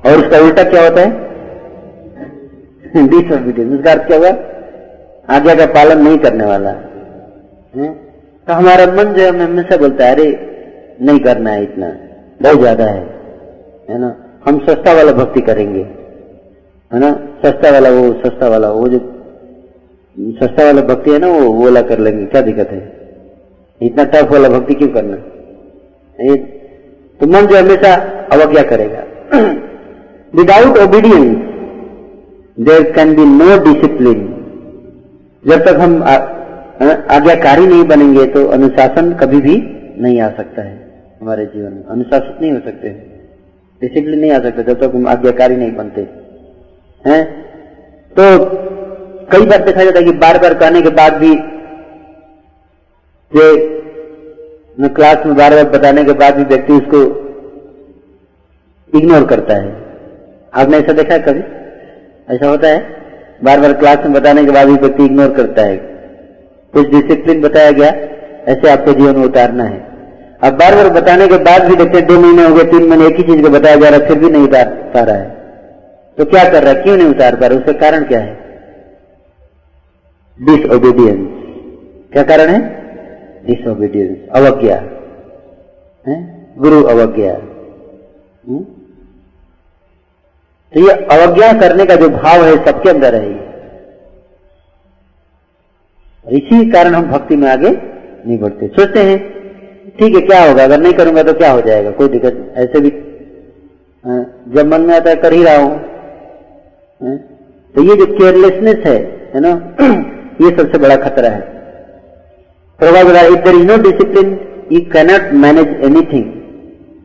और 0.05 0.17
उसका 0.17 0.39
उल्टा 0.39 0.63
क्या 0.63 0.83
होता 0.83 1.01
है? 1.01 1.09
डिसओबीडियंस 3.07 3.79
उसका 3.79 3.91
अर्थ 3.91 4.07
क्या 4.07 4.17
हुआ? 4.17 4.29
आज्ञा 5.35 5.55
का 5.55 5.65
पालन 5.65 6.03
नहीं 6.03 6.17
करने 6.17 6.45
वाला। 6.45 6.69
है? 7.75 7.93
तो 8.47 8.53
हमारा 8.53 8.85
मन 8.85 9.13
जो 9.13 9.23
है 9.23 9.39
हमेशा 9.39 9.77
बोलता 9.77 10.05
है, 10.05 10.11
अरे, 10.11 10.51
नहीं 11.01 11.19
करना 11.19 11.49
है 11.49 11.63
इतना। 11.63 11.87
बहुत 12.41 12.59
ज़्यादा 12.59 12.85
है। 12.85 13.15
है 13.89 13.97
ना? 13.97 14.21
हम 14.45 14.57
सस्ता 14.65 14.93
वाला 14.93 15.11
भक्ति 15.13 15.41
करेंगे। 15.41 15.81
है 16.91 16.99
ना? 16.99 17.11
सस्ता 17.43 17.71
वाला 17.71 17.89
वो, 17.89 18.11
सस्ता 18.21 18.47
वाला, 18.47 18.69
वो 18.69 18.87
जो 18.87 18.99
सस्ता 20.35 20.65
वाला 20.65 20.81
भक्ति 20.83 21.11
है 21.11 21.19
ना, 21.19 21.27
वो 21.29 21.53
बोला 21.53 21.81
कर 21.83 21.99
लेंगे। 21.99 22.25
क्या 22.25 22.41
दिक्कत 22.41 22.69
है? 22.71 22.81
इतना 23.81 24.03
टफ 24.03 24.31
वाला 24.31 24.49
भक्ति 24.49 24.73
क्यों 24.73 24.89
करना? 24.89 25.17
तो 27.19 27.27
मन 27.27 27.45
जो 27.47 27.57
हमेशा 27.57 27.93
अवज्ञा 28.33 28.63
करेगा। 28.63 29.03
Without 30.33 30.77
obedience 30.77 31.35
there 32.59 32.91
can 32.91 33.15
be 33.15 33.25
no 33.25 33.57
discipline 33.63 34.19
जब 35.43 35.65
तक 35.65 35.79
हम 35.79 35.93
आज्ञाकारी 37.11 37.65
नहीं 37.67 37.83
बनेंगे 37.83 38.25
तो 38.27 38.45
अनुशासन 38.49 39.11
कभी 39.13 39.41
भी 39.41 39.55
नहीं 39.99 40.19
आ 40.21 40.29
सकता 40.29 40.61
है 40.61 40.75
हमारे 41.21 41.45
जीवन 41.45 41.71
में। 41.71 41.83
अनुशासित 41.85 42.41
नहीं 42.41 42.51
हो 42.51 42.59
सकते 42.59 42.89
डिसिप्लिन 43.81 44.19
नहीं 44.19 44.31
आ 44.31 44.39
सकता, 44.39 44.61
जब 44.61 44.79
तक 44.79 44.95
हम 44.95 45.07
आज्ञाकारी 45.07 45.55
नहीं 45.55 45.75
बनते। 45.75 46.01
हैं? 47.05 47.25
तो 48.19 48.45
कई 49.31 49.45
बार 49.45 49.63
देखा 49.63 49.83
जाता 49.83 49.99
है 49.99 50.05
कि 50.05 50.11
बार 50.11 50.37
बार 50.37 50.53
कहने 50.53 50.81
के 50.81 50.89
बाद 50.89 51.13
भी 51.13 51.35
जो 53.31 54.89
क्लास 54.89 55.25
में 55.25 55.35
बार 55.35 55.53
बार 55.53 55.69
बताने 55.69 56.03
के 56.03 56.11
बाद 56.11 56.35
भी 56.35 56.43
व्यक्ति 56.43 56.73
उसको 56.73 57.01
इग्नोर 58.97 59.25
करता 59.25 59.53
है। 59.53 59.71
आपने 60.53 60.77
ऐसा 60.77 60.93
देखा 60.93 61.13
है 61.13 61.19
कभी? 61.19 61.39
ऐसा 62.35 62.47
होता 62.47 62.67
है? 62.67 62.79
बार 63.43 63.59
बार 63.59 63.73
क्लास 63.73 63.97
में 63.97 64.13
बताने 64.13 64.45
के 64.45 64.51
बाद 64.51 64.67
भी 64.67 64.73
व्यक्ति 64.73 65.05
इग्नोर 65.05 65.33
करता 65.33 65.61
है। 65.61 65.77
कुछ 66.73 66.87
डिसिप्लिन 66.87 67.41
बताया 67.41 67.71
गया, 67.71 67.87
ऐसे 68.51 68.69
आपको 68.69 68.93
जीवन 68.93 69.17
में 69.17 69.25
उतारना 69.25 69.63
है। 69.63 69.94
अब 70.43 70.53
बार 70.53 70.75
बार 70.75 70.89
बताने 70.89 71.27
के 71.27 71.37
बाद 71.37 71.63
भी 71.65 71.75
देखते 71.75 72.01
दो 72.01 72.19
महीने 72.19 72.43
हो 72.45 72.55
गए, 72.55 72.63
तीन 72.63 72.83
महीने 72.83 73.07
एक 73.07 73.15
ही 73.15 73.23
चीज़ 73.23 73.41
को 73.41 73.49
बताया 73.49 73.75
जा 73.75 73.89
रहा 73.89 73.99
है, 73.99 74.07
फिर 74.07 74.19
भी 74.19 74.29
नहीं 74.29 74.43
उतार 74.43 74.69
पा 74.93 75.01
रहा 75.01 75.15
है। 75.15 75.29
तो 76.17 76.25
क्या 76.25 76.43
कर 76.43 76.63
रहा 76.63 76.73
है? 76.73 76.81
क्यों 76.83 76.97
नहीं 76.97 77.07
उतार 77.07 77.35
पा 77.35 77.47
रहा 77.47 77.57
उसका 77.57 77.71
कारण 77.71 78.03
क्या 78.03 78.19
है? 78.19 78.33
डिसओबीडियंस 80.39 81.27
क्या 82.13 82.23
कारण 82.23 82.49
है? 82.49 82.59
डिसओबीडियंस 83.45 84.17
अवज्ञा। 84.31 84.75
है? 86.05 86.17
गुरु 86.57 86.83
अवज्ञा। 86.83 87.33
तो 90.73 90.79
ये 90.79 90.91
अवज्ञा 90.91 91.51
करने 91.53 91.85
का 91.85 91.95
जो 91.95 92.09
भाव 92.09 92.43
है, 92.43 92.65
सबके 92.65 92.89
अंदर 92.89 93.15
है 93.15 93.33
इसी 96.27 96.71
कारण 96.71 96.93
हम 96.93 97.07
भक्ति 97.07 97.35
में 97.35 97.49
आगे 97.51 97.69
नहीं 97.69 98.37
बढ़ते। 98.39 98.67
सोचते 98.67 98.99
हैं 99.03 99.34
ठीक 99.99 100.15
है, 100.15 100.21
क्या 100.21 100.43
होगा? 100.43 100.63
अगर 100.63 100.81
नहीं 100.81 100.93
करूँगा 100.93 101.23
तो 101.23 101.33
क्या 101.33 101.51
हो 101.51 101.61
जाएगा? 101.61 101.91
कोई 101.91 102.07
दिक्कत 102.07 102.53
ऐसे 102.57 102.79
भी 102.79 102.89
हाँ, 104.05 104.43
जब 104.55 104.73
मन 104.73 104.81
में 104.81 104.95
आता 104.95 105.09
है, 105.09 105.15
कर 105.15 105.33
ही 105.33 105.43
रहा 105.43 105.57
हूँ। 105.57 105.71
हाँ, 107.01 107.17
तो 107.75 107.83
ये 107.83 107.95
जो 107.95 108.05
केयरलेसनेस 108.05 108.85
है 108.87 108.97
है 109.35 109.41
ना, 109.41 109.49
ये 110.41 110.49
सबसे 110.57 110.77
बड़ा 110.77 110.95
खतरा 110.95 111.29
है। 111.29 111.55
प्रभाव 112.79 113.09
if 113.09 113.43
there 113.43 113.55
is 113.55 113.65
no 113.67 113.77
discipline 113.77 114.31
you 114.71 114.79
cannot 114.93 115.33
manage 115.33 115.67
anything 115.85 116.23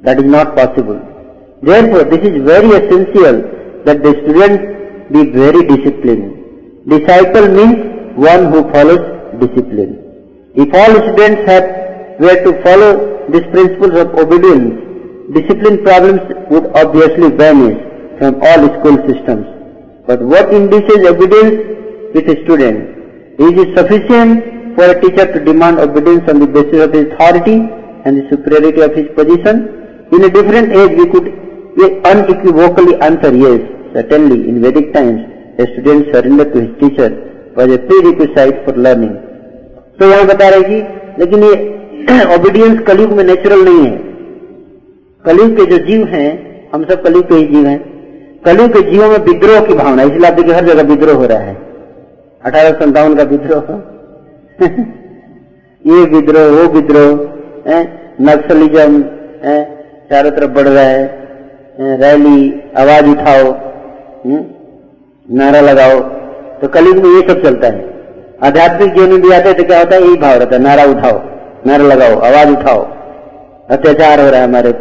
that 0.07 0.19
is 0.19 0.27
not 0.27 0.49
possible 0.57 0.95
therefore 1.93 2.03
this 2.03 2.25
is 2.31 2.39
very 2.43 2.73
essential 2.77 3.37
that 3.87 4.03
the 4.03 4.15
student 4.17 4.61
be 5.13 5.23
very 5.39 5.63
discipline 5.67 6.23
disciple 6.89 7.49
means 7.49 7.85
one 8.19 8.47
who 8.47 8.63
follows 8.73 8.99
discipline 9.41 9.97
if 10.55 10.77
all 10.77 10.99
students 10.99 11.49
have 11.49 11.80
were 12.20 12.38
to 12.44 12.52
follow 12.64 12.92
these 13.30 13.48
principles 13.52 13.94
of 14.00 14.14
obedience, 14.16 14.82
discipline 15.34 15.84
problems 15.84 16.22
would 16.50 16.66
obviously 16.76 17.30
vanish 17.36 17.80
from 18.20 18.36
all 18.42 18.62
school 18.80 18.98
systems. 19.08 19.46
But 20.08 20.22
what 20.22 20.54
induces 20.54 21.06
obedience 21.08 22.14
with 22.14 22.30
a 22.30 22.38
student? 22.44 22.96
Is 23.40 23.54
it 23.64 23.78
sufficient 23.78 24.76
for 24.76 24.86
a 24.86 25.02
teacher 25.02 25.26
to 25.34 25.44
demand 25.44 25.80
obedience 25.80 26.30
on 26.30 26.40
the 26.40 26.48
basis 26.48 26.80
of 26.86 26.94
his 26.94 27.08
authority 27.14 27.58
and 28.06 28.18
the 28.18 28.30
superiority 28.30 28.82
of 28.82 28.94
his 28.94 29.08
position? 29.16 30.08
In 30.12 30.24
a 30.24 30.30
different 30.30 30.72
age, 30.72 30.94
we 30.98 31.08
could 31.12 31.28
unequivocally 32.06 32.96
answer 33.02 33.34
yes. 33.36 33.60
Certainly, 33.94 34.48
in 34.48 34.62
Vedic 34.62 34.94
times, 34.94 35.22
a 35.58 35.66
student 35.74 36.14
surrender 36.14 36.46
to 36.54 36.62
his 36.62 36.80
teacher 36.80 37.10
was 37.56 37.72
a 37.72 37.80
prerequisite 37.80 38.64
for 38.66 38.76
learning. 38.78 39.16
तो 40.00 40.10
यहाँ 40.10 40.26
बता 40.28 40.50
रहे 40.50 40.64
कि 40.70 40.78
लेकिन 41.20 41.44
ये 41.44 41.54
obedience 42.09 42.81
कलयुग 42.81 43.13
में 43.13 43.25
natural 43.25 43.61
नहीं 43.61 43.87
है। 43.87 43.97
कलयुग 45.25 45.57
के 45.57 45.67
जो 45.67 45.79
जीव 45.79 46.07
हैं, 46.07 46.61
हम 46.75 46.85
सब 46.85 47.03
कलयुग 47.03 47.29
के 47.29 47.35
ही 47.35 47.47
जीव 47.47 47.67
हैं। 47.67 47.91
कलयुग 48.45 48.71
के 48.71 48.91
जीवों 48.91 49.09
में 49.09 49.19
विद्रोह 49.19 49.61
की 49.61 49.75
भावना, 49.75 50.03
इसलिए 50.03 50.27
आप 50.27 50.33
देखिए 50.33 50.55
हर 50.55 50.65
जगह 50.65 50.83
विद्रोह 50.83 51.17
हो 51.17 51.27
रहा 51.27 51.39
है। 51.39 51.55
अठारह 52.45 52.71
संतावन 52.71 53.15
का 53.15 53.23
विद्रोह। 53.23 53.63
ये 55.87 56.05
विद्रोह, 56.05 56.43
वो 56.43 56.73
विद्रोह 56.73 57.31
नक्सलिज्म 58.23 59.03
चारों 60.11 60.31
तरफ़ 60.31 60.51
बढ़ 60.51 60.69
रहा 60.69 60.85
है। 60.85 61.29
रैली, 61.81 62.63
आवाज़ 62.79 63.07
उठाओ 63.11 63.57
नारा 65.33 65.61
लगाओ। 65.61 66.01
तो 66.61 66.69
कलयुग 66.69 66.97
में 66.97 67.23
ये 67.23 67.29
सब 67.29 67.43
चलता 67.43 67.67
है। 67.67 67.91
आध्यात्मिक 68.43 68.95
जीवन 68.95 69.09
में 69.09 69.23
भी 69.23 69.31
आते 69.31 69.53
तो 69.53 69.65
क्या 69.65 69.79
होता 69.79 69.97
है? 69.97 70.03
यही 70.03 70.17
भाव 70.17 70.39
रहता 70.39 70.57
है, 70.57 70.63
नारा 70.63 70.85
उठाओ। 70.85 71.30
नारा 71.67 71.85
लगाओ, 71.85 72.19
आवाज़ 72.19 72.49
उठाओ। 72.49 72.87
अत्याचार 73.71 74.21
हो 74.21 74.31
रहा 74.31 74.41
है 74.41 74.49
हमारे 74.49 74.73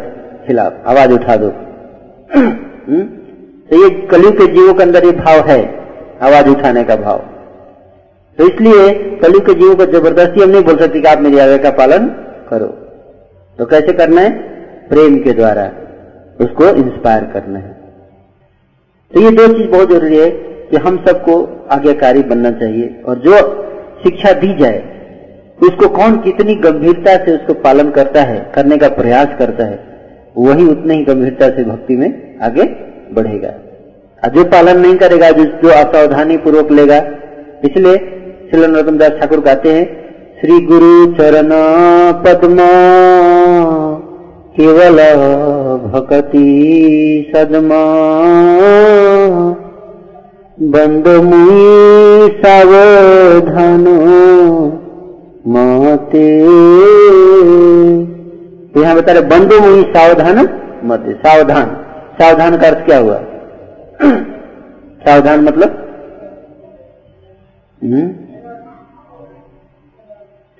खिलाफ, 0.46 0.74
आवाज़ 0.86 1.12
उठा 1.12 1.36
दो। 1.36 1.48
तो 3.70 3.84
ये 3.84 3.90
कलयुग 4.06 4.34
के 4.34 4.46
जीवों 4.46 4.74
के 4.74 4.82
अंदर 4.82 5.04
ये 5.04 5.12
भाव 5.12 5.48
है, 5.48 5.80
आवाज़ 6.22 6.48
उठाने 6.48 6.84
का 6.84 6.96
भाव। 6.96 7.18
तो 8.38 8.48
इसलिए 8.48 8.88
कलयुग 9.22 9.46
के 9.46 9.54
जीवों 9.54 9.74
को 9.76 9.86
ज़बरदस्ती 9.86 10.42
हम 10.42 10.50
नहीं 10.50 10.64
बोल 10.64 10.76
सकते 10.76 11.00
कि 11.00 11.08
आप 11.08 11.20
मेरी 11.20 11.38
आज्ञा 11.38 11.56
का 11.56 11.70
पालन 11.70 12.06
करो। 12.50 12.66
तो 13.58 13.66
कैसे 13.66 13.92
करना 13.92 14.20
है? 14.20 14.30
प्रेम 14.88 15.18
के 15.18 15.32
द्वारा 15.32 15.70
उसको 16.40 16.68
इंस्पायर 16.68 17.24
करना 17.24 17.58
है। 17.58 17.80
तो 19.14 19.20
ये 19.20 19.30
दो 19.30 19.46
चीज़ 19.46 19.68
बहुत 19.68 19.90
ज़रूरी 19.90 20.16
है 20.16 20.30
कि 20.70 20.76
हम 20.76 21.04
सबको 21.08 21.66
आज्ञाकारी 21.70 22.22
बनना 22.22 22.50
चाहिए 22.50 23.02
और 23.08 23.14
जो 23.14 23.36
शिक्षा 24.02 24.32
दी 24.32 24.54
जाए 24.54 24.99
उसको 25.62 25.88
कौन 25.88 26.16
कितनी 26.18 26.54
गंभीरता 26.56 27.16
से 27.24 27.32
उसको 27.32 27.54
पालन 27.62 27.90
करता 27.90 28.22
है, 28.22 28.38
करने 28.54 28.76
का 28.76 28.88
प्रयास 28.90 29.34
करता 29.38 29.64
है, 29.64 29.78
वही 30.36 30.66
उतनी 30.68 30.94
ही 30.94 31.04
गंभीरता 31.04 31.48
से 31.48 31.64
भक्ति 31.64 31.96
में 31.96 32.38
आगे 32.42 32.64
बढ़ेगा। 33.14 33.48
और 34.22 34.30
जो 34.30 34.44
पालन 34.46 34.80
नहीं 34.80 34.94
करेगा, 34.96 35.30
जो 35.30 35.44
जो 35.44 35.68
असावधानी 35.70 36.36
पूर्वक 36.36 36.70
लेगा, 36.72 36.98
इसलिए 37.64 37.96
श्री 38.50 38.60
नरोत्तम 38.60 38.98
दास 38.98 39.12
ठाकुर 39.20 39.40
कहते 39.40 39.72
हैं, 39.72 39.84
श्री 40.40 40.58
गुरु 40.66 41.06
चरण 41.12 41.50
पद्म, 42.22 42.56
केवल 44.56 44.98
भक्ति 45.84 46.46
सदमा, 47.34 47.82
बंद 50.58 51.08
मुई 51.24 52.28
सावधान। 52.38 53.84
मते। 55.46 56.38
यहाँ 58.80 58.96
बता 58.96 59.12
रहे, 59.12 59.22
बंधु 59.22 59.60
मुई 59.60 59.82
सावधान, 59.82 60.38
मते 60.84 61.12
सावधान। 61.12 61.84
सावधान 62.20 62.56
का 62.56 62.66
अर्थ 62.66 62.86
क्या 62.86 62.98
हुआ? 62.98 63.14
सावधान 65.06 65.40
मतलब? 65.40 65.86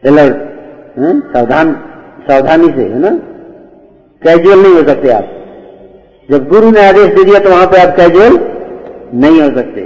अलर्ट। 0.04 0.36
सावधान, 1.32 1.72
सावधानी 2.28 2.68
से, 2.68 2.82
है 2.82 2.98
ना? 2.98 3.10
कैजुअल 4.22 4.58
नहीं 4.58 4.74
हो 4.74 4.82
सकते 4.82 5.08
आप। 5.08 5.28
जब 6.30 6.48
गुरु 6.48 6.70
ने 6.70 6.88
आदेश 6.88 7.06
दे 7.06 7.24
दिया 7.24 7.38
तो 7.40 7.50
वहाँ 7.50 7.66
पे 7.66 7.82
आप 7.82 7.96
कैजुअल 7.96 8.38
नहीं 9.14 9.40
हो 9.42 9.48
सकते। 9.56 9.80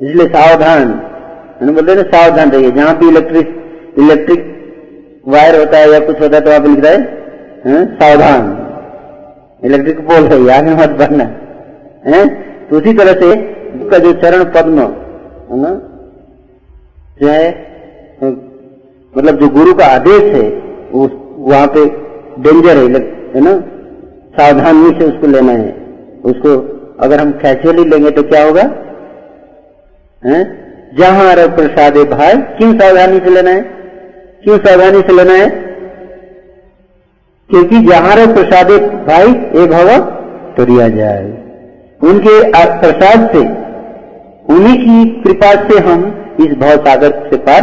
इसलिए 0.00 0.26
सावधान 0.26 0.92
बोलते 1.72 1.94
ना 1.94 2.02
सावधान 2.02 2.50
रहिए। 2.50 2.70
जहाँ 2.70 2.98
भी 2.98 3.08
इलेक्ट्रिक 3.08 3.61
इलेक्ट्रिक 3.94 4.50
वायर 5.26 5.58
होता 5.58 5.78
है 5.78 5.90
या 5.92 5.98
कुछ 6.00 6.20
होता 6.20 6.36
है 6.36 6.42
तो 6.42 6.50
आप 6.50 6.62
पे 6.62 6.68
लिखता 6.68 6.90
है 6.90 7.84
सावधान। 7.96 8.50
इलेक्ट्रिक 9.62 9.98
पोल 10.00 10.26
है 10.26 10.38
आगे 10.52 10.74
मत 10.76 10.96
बढ़ना 10.98 11.24
है 12.06 12.26
तो 12.66 12.76
उसी 12.76 12.92
तरह 12.92 13.12
से 13.14 13.30
उसका 13.74 13.98
जो 13.98 14.12
चरण 14.22 14.44
पद्म, 14.52 14.80
है 15.50 15.58
ना, 15.58 15.70
जो 17.18 17.28
है 17.28 17.46
मतलब 19.12 19.40
जो 19.40 19.48
गुरु 19.50 19.74
का 19.74 19.86
आदेश 19.86 20.22
है, 20.34 20.48
वो 20.92 21.06
वहाँ 21.46 21.66
पे 21.66 21.84
डेंजर 22.42 22.76
है 22.76 23.00
है 23.34 23.40
ना, 23.40 23.52
सावधानी 24.34 24.90
से 24.98 25.04
उसको 25.06 25.26
लेना 25.26 25.52
है। 25.54 25.70
उसको 26.24 26.50
अगर 27.00 27.20
हम 27.20 27.30
कैजुअली 27.38 27.84
लेंगे 27.84 28.10
तो 28.10 28.22
क्या 28.24 28.44
होगा? 28.44 28.62
है, 30.22 30.40
जहाँ 30.98 31.34
रह 31.34 31.46
प्रसाद 31.56 31.96
भाई, 32.08 32.34
क्यों 32.58 32.72
सावधानी 32.74 33.18
से 33.18 33.30
लेना 33.30 33.50
है? 33.50 33.62
क्यों 34.44 34.56
सावधानी 34.58 35.00
से 35.00 35.12
लेना 35.12 35.32
है? 35.34 35.48
क्योंकि 37.50 37.80
जहाँ 37.80 38.14
रह 38.16 38.32
प्रसाद 38.34 38.70
भाई, 39.06 39.28
एक 39.56 39.70
भव 39.70 39.88
तो 40.56 40.64
रिया 40.64 40.88
जाए। 40.88 41.24
उनके 42.00 42.36
प्रसाद 42.80 43.28
से, 43.32 43.40
उन्हीं 44.54 44.76
की 44.78 45.04
कृपा 45.22 45.52
से 45.68 45.78
हम 45.80 46.04
इस 46.40 46.54
भव 46.54 46.84
सागर 46.86 47.12
से 47.30 47.36
पार 47.40 47.62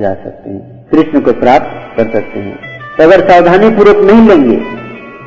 जा 0.00 0.12
सकते 0.14 0.50
हैं। 0.50 0.86
कृष्ण 0.90 1.20
को 1.20 1.32
प्राप्त 1.32 1.96
कर 1.96 2.10
सकते 2.12 2.40
हैं। 2.40 2.58
तो 2.96 3.04
अगर 3.04 3.28
सावधानी 3.28 3.70
पूर्वक 3.70 4.04
नहीं 4.04 4.28
लेंगे 4.28 4.56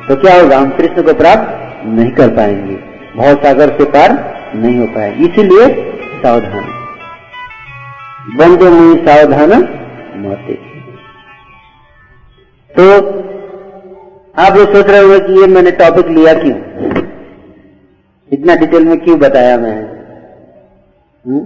तो 0.08 0.16
क्या 0.16 0.40
होगा? 0.40 0.58
हम 0.58 0.70
कृष्ण 0.70 1.02
को 1.02 1.14
प्राप्त 1.14 1.86
नहीं 1.88 2.10
कर 2.10 2.28
पाएँगे। 2.28 2.76
भव 3.16 3.42
सागर 3.42 3.76
से 3.78 3.84
पार 3.90 4.12
नहीं 4.56 4.78
हो 4.78 4.86
पाएँगे 4.86 5.24
इसीलिए 5.24 5.68
सावधान। 6.16 6.66
बंदे 8.36 8.70
मुई 8.70 8.96
सावधान 9.06 9.52
मते 10.18 10.71
तो 12.78 12.90
आप 14.42 14.56
लोग 14.56 14.72
सोच 14.72 14.86
रहे 14.86 15.00
होंगे 15.00 15.18
कि 15.18 15.40
ये 15.40 15.46
मैंने 15.46 15.70
टॉपिक 15.70 16.06
लिया 16.06 16.34
क्यों? 16.34 16.56
इतना 18.32 18.54
डिटेल 18.54 18.84
में 18.84 19.00
क्यों 19.00 19.18
बताया 19.18 19.58
मैं? 19.58 19.82
हुँ? 21.26 21.40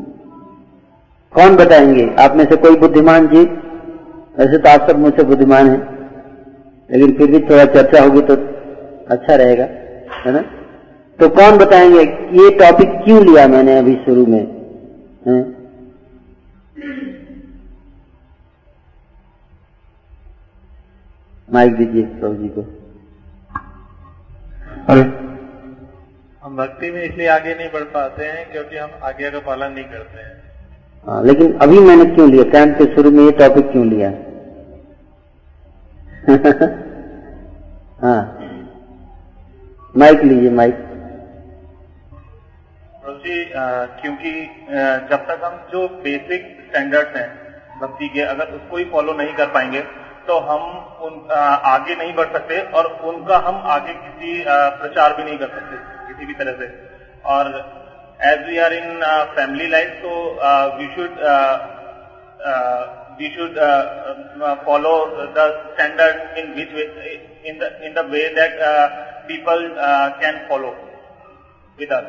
कौन 1.33 1.57
बताएँगे? 1.57 2.15
आप 2.19 2.37
में 2.37 2.45
से 2.45 2.57
कोई 2.57 2.77
बुद्धिमान 2.77 3.27
जी? 3.27 3.45
वैसे 4.39 4.59
तो 4.59 4.69
आप 4.69 4.91
सब 4.91 4.99
मुझसे 4.99 5.23
बुद्धिमान 5.23 5.71
है। 5.71 5.77
लेकिन 6.91 7.17
फिर 7.17 7.31
भी 7.31 7.39
थोड़ा 7.39 7.65
चर्चा 7.65 8.03
होगी 8.03 8.21
तो 8.21 8.35
अच्छा 9.15 9.35
रहेगा, 9.35 9.65
है 10.27 10.33
ना? 10.33 10.45
तो 11.21 11.29
कौन 11.29 11.59
बताएँगे 11.59 12.01
ये 12.43 12.51
टॉपिक 12.51 12.89
क्यों 13.05 13.27
लिया 13.27 13.49
मैंने 13.49 13.79
अभी 13.79 13.95
शुरू 13.95 14.27
में? 14.27 14.47
है? 15.29 15.57
माइक 21.49 21.77
दीजिए 21.77 22.03
प्रभु 22.21 22.35
जी 22.35 22.49
को। 22.49 22.63
अरे। 24.89 25.01
हम 26.43 26.57
भक्ति 26.57 26.91
में 26.91 27.03
इसलिए 27.03 27.29
आगे 27.29 27.55
नहीं 27.55 27.69
बढ़ 27.69 27.85
पाते 27.95 28.25
हैं 28.25 28.51
क्योंकि 28.53 28.77
हम 28.77 28.91
आज्ञा 29.03 29.31
का 29.31 29.39
पालन 29.39 29.73
नहीं 29.73 29.85
करते 29.85 30.23
हैं। 30.23 30.35
हाँ, 31.07 31.23
लेकिन 31.25 31.53
अभी 31.59 31.79
मैंने 31.79 32.05
क्यों 32.15 32.31
लिया? 32.31 32.43
कैंप 32.53 32.79
के 32.79 32.85
शुरू 32.95 33.11
में 33.11 33.25
ये 33.25 33.31
टॉपिक 33.39 33.71
क्यों 33.73 33.87
लिया? 33.87 34.11
हाँ। 38.03 38.21
माइक 39.95 40.23
लीजिए 40.23 40.51
माइक 40.51 40.83
जी 43.27 43.45
क्योंकि 43.55 44.33
जब 45.11 45.23
तक 45.29 45.41
हम 45.45 45.55
जो 45.73 45.87
बेसिक 46.03 46.43
स्टैंडर्ड्स 46.69 47.17
हैं 47.17 47.29
भक्ति 47.81 48.09
के 48.09 48.21
अगर 48.21 48.53
उसको 48.57 48.77
ही 48.77 48.85
फॉलो 48.85 49.13
नहीं 49.13 49.35
कर 49.35 49.47
पाएँगे 49.47 49.81
तो 50.27 50.39
हम 50.49 50.63
उन 51.07 51.15
आ, 51.31 51.41
आगे 51.73 51.95
नहीं 51.97 52.15
बढ़ 52.15 52.33
सकते 52.33 52.61
और 52.79 52.87
उनका 53.11 53.37
हम 53.47 53.57
आगे 53.75 53.95
किसी 53.95 54.31
आ, 54.45 54.57
प्रचार 54.81 55.17
भी 55.17 55.25
नहीं 55.25 55.39
कर 55.39 55.49
सकते 55.57 55.77
किसी 56.09 56.27
भी 56.27 56.35
तरह 56.41 56.59
से। 56.61 56.67
और 57.35 57.51
as 58.27 58.47
we 58.49 58.59
are 58.67 58.73
in 58.73 58.89
family 59.37 59.69
life 59.69 59.91
तो 60.03 60.13
we 60.79 60.87
should 60.95 61.13
we 63.19 63.29
should 63.37 63.59
follow 64.67 64.95
the 65.37 65.49
standard 65.63 66.39
in 66.39 66.53
which 66.55 66.71
in 67.47 67.59
the 67.59 67.73
in 67.85 67.95
the 67.95 68.07
way 68.13 68.29
that 68.37 68.59
people 69.29 69.67
can 70.23 70.47
follow 70.49 70.71
with 71.79 71.93
us 71.93 72.07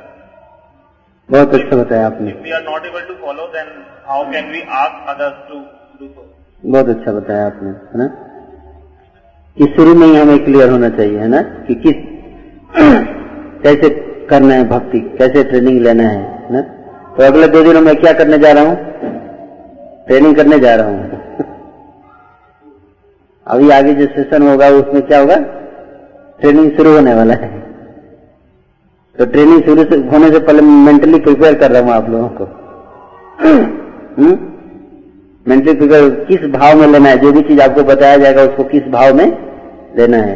बहुत 1.29 1.53
अच्छा 1.53 1.75
बताया 1.77 2.05
आपने। 2.05 2.31
If 2.31 2.43
we 2.43 2.51
are 2.57 2.65
not 2.65 2.85
able 2.89 3.05
to 3.07 3.15
follow, 3.21 3.45
then 3.53 3.71
how 4.05 4.19
can 4.33 4.45
we 4.51 4.59
ask 4.81 5.09
others 5.13 5.33
to 5.47 5.57
do 6.01 6.07
so? 6.11 6.21
बहुत 6.65 6.89
अच्छा 6.89 7.11
बताया 7.11 7.45
आपने, 7.45 7.69
है 7.69 7.97
ना? 7.97 8.07
कि 9.57 9.65
शुरू 9.65 9.95
में 9.95 10.07
ही 10.07 10.15
हमें 10.15 10.45
क्लियर 10.45 10.69
होना 10.69 10.89
चाहिए, 10.89 11.19
है 11.19 11.27
ना? 11.27 11.41
कि 11.41 11.75
किस 11.75 11.95
कैसे 13.63 13.89
करना 14.29 14.53
है 14.53 14.69
भक्ति, 14.69 14.99
कैसे 14.99 15.43
ट्रेनिंग 15.43 15.79
लेना 15.79 16.03
है 16.03 16.17
है 16.17 16.53
ना? 16.53 16.61
तो 17.17 17.23
अगले 17.23 17.47
दो 17.47 17.63
दिनों 17.63 17.81
में 17.81 17.95
क्या 17.95 18.13
करने 18.13 18.37
जा 18.37 18.51
रहा 18.51 18.63
हूँ? 18.63 18.75
ट्रेनिंग 20.07 20.35
करने 20.35 20.59
जा 20.59 20.75
रहा 20.75 20.87
हूँ। 20.87 21.09
अभी 23.47 23.69
आगे 23.69 23.93
जो 23.93 24.05
सेशन 24.05 24.47
होगा, 24.47 24.67
उसमें 24.67 25.01
क्या 25.01 25.19
होगा? 25.19 25.35
ट्रेनिंग 26.39 26.71
शुरू 26.77 26.91
होने 26.91 27.13
वाला 27.13 27.33
है। 27.33 27.59
तो 29.17 29.25
ट्रेनिंग 29.25 29.63
शुरू 29.63 29.83
होने 30.09 30.31
से 30.31 30.39
पहले 30.39 30.61
मेंटली 30.61 31.19
प्रिपेयर 31.19 31.55
कर 31.55 31.71
रहा 31.71 31.81
हूँ 31.81 31.91
आप 31.91 32.09
लोगों 32.09 32.29
को। 32.29 32.45
मेंटली 35.47 35.73
फिगर 35.73 36.09
किस 36.09 36.39
भाव 36.49 36.77
में 36.77 36.87
लेना 36.87 37.09
है? 37.09 37.17
जो 37.17 37.31
भी 37.31 37.41
चीज़ 37.41 37.61
आपको 37.61 37.83
बताया 37.83 38.17
जाएगा 38.17 38.41
उसको 38.41 38.63
किस 38.63 38.83
भाव 38.83 39.13
में 39.15 39.25
लेना 39.97 40.17
है, 40.17 40.35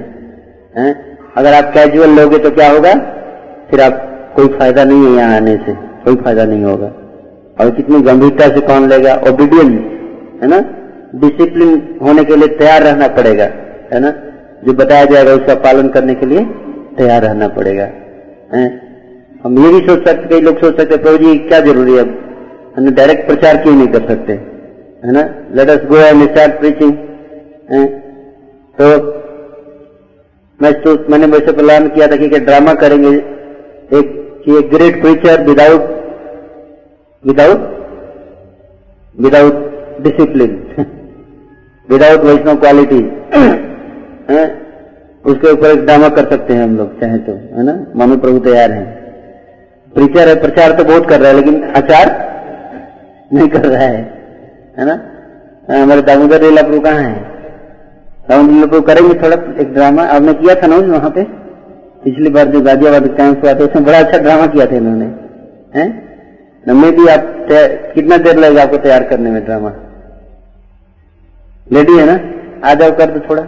है? 0.77 1.17
अगर 1.38 1.53
आप 1.53 1.73
कैजुअल 1.73 2.09
लोगे 2.09 2.38
तो 2.38 2.51
क्या 2.51 2.69
होगा? 2.71 2.93
फिर 3.71 3.81
आप 3.81 4.07
कोई 4.35 4.47
फ़ायदा 4.47 4.83
नहीं 4.83 5.05
है 5.05 5.11
यहाँ 5.11 5.35
आने 5.35 5.55
से। 5.55 5.73
कोई 6.05 6.15
फ़ायदा 6.15 6.45
नहीं 6.45 6.63
होगा। 6.63 6.88
और 7.59 7.71
कितनी 7.71 8.01
गंभीरता 8.01 8.47
से 8.47 8.61
कौन 8.61 8.88
लेगा? 8.89 9.13
ओबीडियंस 9.29 9.79
है 10.43 10.47
ना? 10.47 10.59
डिसिप्लिन 11.15 11.99
होने 12.01 12.23
के 12.23 12.35
लिए 12.35 12.47
तैयार 12.47 12.83
रहना 12.83 13.07
पड़ेगा 13.07 13.43
है 13.93 13.99
ना? 13.99 14.11
जो 14.65 14.73
बताया 14.73 15.05
जाएगा 15.05 15.33
उसका 15.33 15.55
पालन 15.55 15.88
करने 15.88 16.15
के 16.15 16.25
लिए 16.25 16.45
तैयार 16.97 17.21
रहना 17.21 17.47
पड़ेगा। 17.47 17.83
है? 18.55 18.63
हम 19.43 19.65
ये 19.65 19.73
भी 19.73 19.88
सोच 19.88 20.07
सकते 20.07 20.27
कई 20.29 20.41
लोग 20.41 20.59
सोच 20.59 20.77
सकते 20.77 20.97
प्रभु 20.97 21.17
जी 21.17 21.38
क्या 21.38 21.59
ज़रूरी 21.59 21.93
है? 21.93 22.03
हम 22.77 22.89
डायरेक्ट 22.91 23.27
प्रचार 23.27 23.57
क्यों 23.57 23.73
नहीं 23.75 23.88
कर 23.88 24.07
सकते? 24.07 24.50
है 25.01 25.11
ना? 25.11 25.23
Let 25.55 25.69
us 25.69 25.85
go 25.87 25.97
and 25.97 26.23
start 26.23 26.59
preaching 26.59 26.93
तो 28.77 28.87
मैं 30.59 30.71
तो 30.81 30.93
मैंने 31.11 31.27
वैसे 31.27 31.51
प्लान 31.53 31.87
किया 31.89 32.07
था 32.07 32.15
कि 32.17 32.39
ड्रामा 32.39 32.73
करेंगे। 32.75 33.09
एक, 33.09 34.09
कि 34.45 34.57
एक 34.57 34.69
great 34.69 35.01
preacher 35.01 35.43
without 35.45 35.89
without 37.23 37.59
without 39.15 39.55
discipline 40.03 40.51
without 41.89 42.19
Vaishnava 42.21 42.55
quality 42.57 43.01
उसके 45.25 45.51
ऊपर 45.51 45.69
एक 45.69 45.85
ड्रामा 45.85 46.07
कर 46.09 46.29
सकते 46.29 46.53
हैं 46.53 46.63
हम 46.63 46.77
लोग, 46.77 46.99
चाहे 47.01 47.17
तो 47.19 47.33
है 47.55 47.63
ना? 47.65 47.73
मनु 47.95 48.17
प्रभु 48.17 48.39
तैयार 48.41 48.71
हैं। 48.71 48.85
प्रीचर 49.93 50.27
है, 50.27 50.35
प्रचार 50.41 50.71
तो 50.71 50.83
बहुत 50.83 51.07
कर 51.09 51.19
रहा 51.19 51.29
है, 51.29 51.35
लेकिन 51.35 51.63
आचार 51.77 52.09
नहीं 53.33 53.47
कर 53.49 53.65
रहा 53.65 53.83
है। 53.83 54.20
है 54.81 54.85
ना? 54.87 54.93
हमारे 55.71 56.01
दामोदर 56.01 56.41
लीला 56.41 56.61
प्रभु 56.61 56.79
कहाँ 56.79 57.01
है? 57.01 57.13
दामोदर 58.29 58.53
लीला 58.53 58.67
प्रभु 58.67 58.81
करेंगे 58.81 59.13
थोड़ा 59.21 59.37
एक 59.61 59.73
ड्रामा 59.73 60.03
आपने 60.09 60.33
किया 60.33 60.55
था 60.55 60.67
ना 60.67 60.75
वहाँ 60.75 61.09
पे? 61.09 61.23
पिछली 62.03 62.29
बार 62.29 62.47
जो 62.47 62.61
गाजियाबाद 62.61 63.07
कैंप 63.17 63.43
हुआ 63.43 63.53
था, 63.53 63.63
उसमें 63.65 63.83
बड़ा 63.85 63.99
अच्छा 63.99 64.17
ड्रामा 64.17 64.47
किया 64.47 64.65
था 64.65 64.75
इन्होंने। 64.75 65.05
हैं? 65.75 65.89
मैं 66.63 66.91
भी 66.95 67.07
आप 67.07 67.21
कितना 67.95 68.17
देर 68.17 68.37
लगेगा 68.37 68.63
आपको 68.63 68.77
तैयार 68.77 69.03
करने 69.03 69.29
में 69.31 69.43
ड्रामा 69.45 69.69
रेडी 71.67 71.97
है 71.97 72.05
ना? 72.05 72.19
आ 72.69 72.73
जाओ 72.73 72.91
कर 72.97 73.11
दो 73.11 73.19
थोड़ा। 73.29 73.43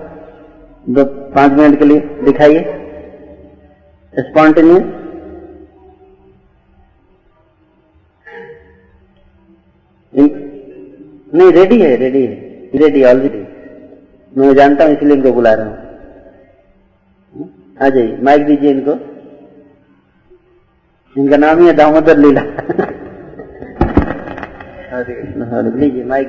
दो, 0.90 1.04
पाँच 1.04 1.52
मिनट 1.52 1.80
के 1.80 1.86
लिए 1.86 2.00
दिखाइए। 2.24 2.80
स्पॉन्टेनियस 4.14 4.84
नहीं 11.34 11.52
रेडी 11.52 11.80
है 11.82 11.96
रेडी 11.98 12.26
है 12.26 12.80
रेडी 12.82 13.04
ऑलरेडी 13.04 13.40
मैं 14.34 14.54
जानता 14.56 14.86
हूँ, 14.86 14.94
इसलिए 14.94 15.16
इनको 15.16 15.32
बुला 15.34 15.54
रहा 15.54 15.66
हूँ। 15.66 15.76
आ 17.82 17.90
जाइए 17.90 18.18
माइक 18.24 18.46
दीजिए 18.46 18.72
इनको। 18.72 18.94
इनका 21.16 21.38
नाम 21.38 21.60
ही 21.60 21.68
है 21.68 21.74
दामोदर 21.74 22.18
लीला। 22.18 22.42
लीजिए 25.76 26.04
माइक 26.06 26.28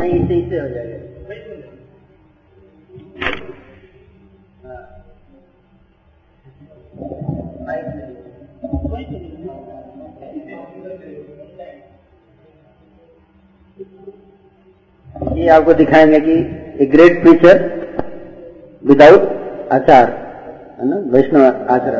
नहीं, 0.00 0.12
इसे 0.14 0.34
इसे 0.34 0.58
हो 0.58 0.68
जाएगा। 0.68 1.07
ये 15.48 15.54
आपको 15.54 15.72
दिखाएँगे 15.74 16.18
कि 16.20 16.32
ए 16.82 16.86
ग्रेट 16.86 17.20
प्रीचर 17.22 17.60
विदाउट 18.82 19.22
आचार 19.72 20.10
है 20.80 20.88
ना? 20.88 20.96
वैष्णव 21.12 21.44
आचार 21.74 21.94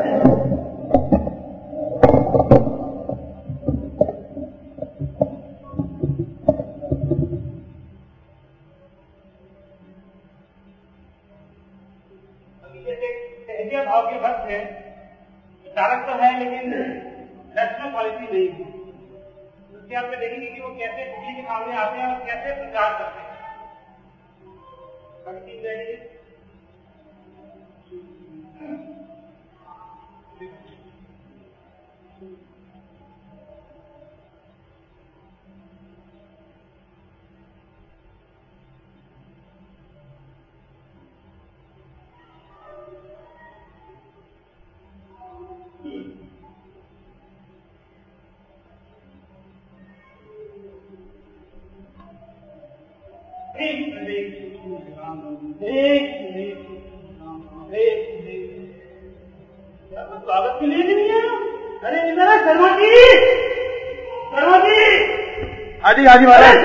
हाजी 66.09 66.25
महाराज। 66.25 66.55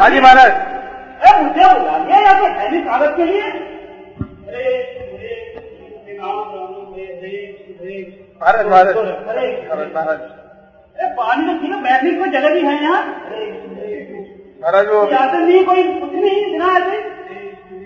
हाजी 0.00 0.20
महाराज। 0.20 0.52
मुझे 1.40 1.64
बुला 1.74 1.96
लिया 1.98 2.18
या 2.20 2.32
तो 2.38 2.46
है 2.46 2.82
स्वागत 2.84 3.12
के 3.16 3.24
लिए। 3.24 3.42
अरे 8.40 8.58
अरे 8.58 8.68
महाराज 8.68 8.96
महाराज। 9.94 10.20
अरे 10.96 11.06
पानी 11.18 11.42
तो 11.46 11.52
है 11.64 11.80
बैठने 11.82 12.10
की 12.10 12.16
कोई 12.16 12.30
जगह 12.30 12.54
भी 12.54 12.62
है 12.66 12.74
यहाँ। 12.82 13.02
महाराज 14.62 14.86
वो 14.88 15.02
नहीं 15.04 15.64
कोई 15.64 15.82
कुछ 16.00 16.12
नहीं 16.14 16.38
बिना 16.52 16.68
ऐसे 16.76 16.98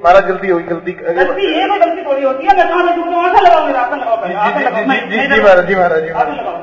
महाराज 0.03 0.25
गलती 0.25 0.49
होगी 0.49 0.65
गलती 0.65 0.93
गलती 0.93 1.47
ये 1.53 1.69
कोई 1.69 1.79
गलती 1.79 2.03
थोड़ी 2.05 2.23
होती 2.23 2.47
है 2.47 2.57
मैं 2.57 2.67
कहाँ 2.69 2.83
तो 2.89 3.03
लगाओ 3.45 3.67
मेरा 3.67 3.83
लगाओ 3.95 4.17
जी 4.27 5.41
महाराज 5.41 5.67
जी 5.69 5.75
महाराज 5.75 6.03
जी 6.05 6.11
महाराज। 6.13 6.58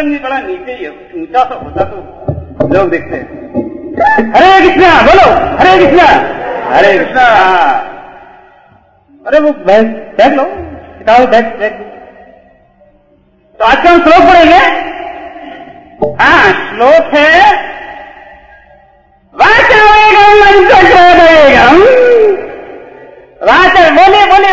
आसन 0.00 0.10
भी 0.10 0.18
बड़ा 0.18 0.38
नीचे 0.40 0.72
ही 0.72 0.84
है 0.84 0.90
ऊँचा 1.22 1.42
सा 1.44 1.54
होता 1.54 1.84
तो 1.84 2.68
लोग 2.74 2.90
देखते 2.90 3.16
हैं। 3.16 3.26
हरे 4.34 4.50
कृष्णा 4.60 4.90
बोलो 5.06 5.26
हरे 5.58 5.72
कृष्णा। 5.78 6.06
हरे 6.74 6.92
कृष्णा। 6.98 7.24
अरे 9.24 9.40
वो 9.40 9.50
बैठ 9.66 9.86
बैठ 10.18 10.32
लो 10.32 10.44
किताब 10.98 11.28
बैठ 11.30 11.58
बैठ 11.58 11.74
तो 13.58 13.64
आज 13.64 13.86
हम 13.86 14.00
श्लोक 14.04 14.22
पढ़ेंगे? 14.28 14.62
हाँ 16.20 16.44
श्लोक 16.60 17.14
है 17.14 17.34
वाचर 23.40 23.86
बोले 23.92 24.24
बोले 24.30 24.48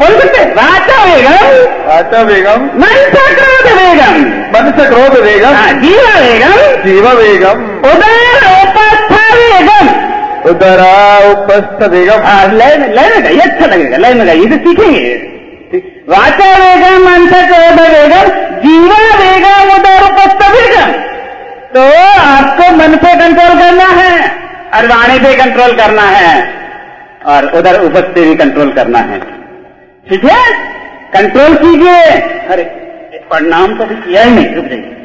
बोल 0.00 0.12
सकते 0.18 0.44
वाचवेगम 0.56 1.90
आचा 1.92 2.22
बेगम 2.24 2.62
मंत्रोदयगम 2.82 4.20
मन 4.52 4.70
से 4.76 4.84
क्रोध 4.86 5.16
बेगम 5.24 5.56
जीव 5.80 6.06
वेगम। 6.16 6.54
जीव 6.84 7.08
बेगम 7.16 7.58
उदर 7.88 8.46
उपस्थ 8.52 9.12
वेगम। 9.32 9.90
उदरा 10.50 10.94
उपस्थ 11.30 11.82
बेगम 11.90 12.22
हाँ 12.26 12.46
में 12.48 12.86
लय 12.94 13.08
में 13.10 13.24
गाइए 13.24 13.40
अच्छा 13.40 13.66
लगेगा 13.66 13.96
लय 13.96 14.14
में 14.14 14.26
गाइए 14.26 14.46
तो 14.46 14.58
सीखेंगे। 14.64 15.12
वाचा 16.08 16.48
वेगम 16.62 17.04
अंत 17.10 17.34
क्रोध 17.50 17.80
वेगम 17.88 18.30
जीवा 18.62 19.02
वेगम 19.18 19.74
उदर 19.74 20.06
उपस्थ 20.06 20.46
वेगम। 20.54 20.94
तो 21.74 21.84
आपको 22.22 22.70
मन 22.76 22.96
पे 23.04 23.12
कंट्रोल 23.18 23.60
करना 23.60 23.90
है 24.00 24.16
और 24.74 24.86
वाणी 24.86 25.18
पे 25.18 25.34
कंट्रोल 25.36 25.76
करना 25.76 26.08
है। 26.16 26.32
और 27.20 27.46
उधर 27.58 27.80
उपस्थ 27.80 28.14
पे 28.14 28.24
भी 28.24 28.34
कंट्रोल 28.36 28.72
करना 28.72 28.98
है। 28.98 29.18
ठीक 30.06 30.24
है? 30.24 30.42
कंट्रोल 31.12 31.54
कीजिए। 31.56 31.98
अरे 32.46 32.62
प्रणाम 33.30 33.76
तो 33.78 33.84
भी 33.84 33.94
किया 33.94 34.22
ही 34.22 34.30
नहीं, 34.30 34.54
रुक 34.54 34.64
जाइए। 34.64 34.96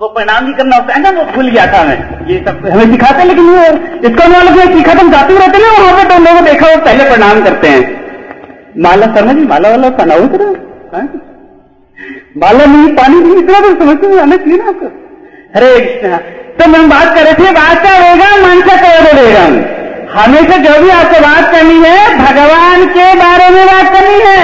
वो 0.00 0.08
प्रणाम 0.08 0.46
भी 0.46 0.52
करना 0.52 0.76
होता 0.76 0.94
है 0.94 1.00
ना, 1.02 1.10
वो 1.10 1.24
भूल 1.32 1.48
गया 1.50 1.66
था 1.66 1.82
मैं। 1.84 2.26
ये 2.26 2.38
सब 2.46 2.66
हमें 2.66 2.90
सिखाते 2.92 3.24
लेकिन 3.24 3.48
वो 3.48 3.64
इसको 4.08 4.28
लोग 4.28 4.58
ये 4.58 4.66
सीखा 4.74 4.94
तो 4.94 5.00
हम 5.00 5.10
जाते 5.12 5.34
रहते 5.34 5.58
हैं 5.58 5.64
ना 5.64 5.70
वहाँ 5.84 6.04
पे 6.04 6.14
हम 6.14 6.24
लोगों 6.24 6.44
देखा, 6.44 6.66
वो 6.66 6.84
पहले 6.84 7.08
प्रणाम 7.10 7.42
करते 7.44 7.68
हैं। 7.68 7.82
माला 8.78 9.06
जी, 9.06 9.46
माला 9.46 9.68
वाला 9.68 9.90
पहनाओ 9.90 10.24
इतना 10.24 10.46
हाँ? 10.92 11.02
माला 12.36 12.64
नहीं, 12.64 12.94
पानी 12.96 13.20
नहीं, 13.20 13.36
इतना 13.38 13.60
तो 13.60 13.74
समझ 13.74 13.96
में 14.04 14.20
आना 14.22 14.36
चाहिए 14.36 14.56
ना 14.56 14.68
आपको। 14.68 14.86
हरे 15.54 15.68
कृष्णा 15.80 16.18
तो 16.58 16.64
हम 16.72 16.88
बात 16.90 17.14
कर 17.14 17.24
रहे 17.24 17.34
थे 17.34 17.50
वाचा 17.52 17.92
होगा 17.98 18.30
मन 18.42 18.60
से 18.66 18.76
कह 18.82 19.12
देगा 19.12 19.44
हमेशा 20.12 20.56
जो 20.64 20.74
भी 20.82 20.90
आपको 20.90 21.20
बात 21.22 21.50
करनी 21.52 21.78
है 21.82 21.98
भगवान 22.18 22.84
के 22.94 23.06
बारे 23.16 23.48
में 23.50 23.64
बात 23.66 23.92
करनी 23.94 24.20
है। 24.20 24.42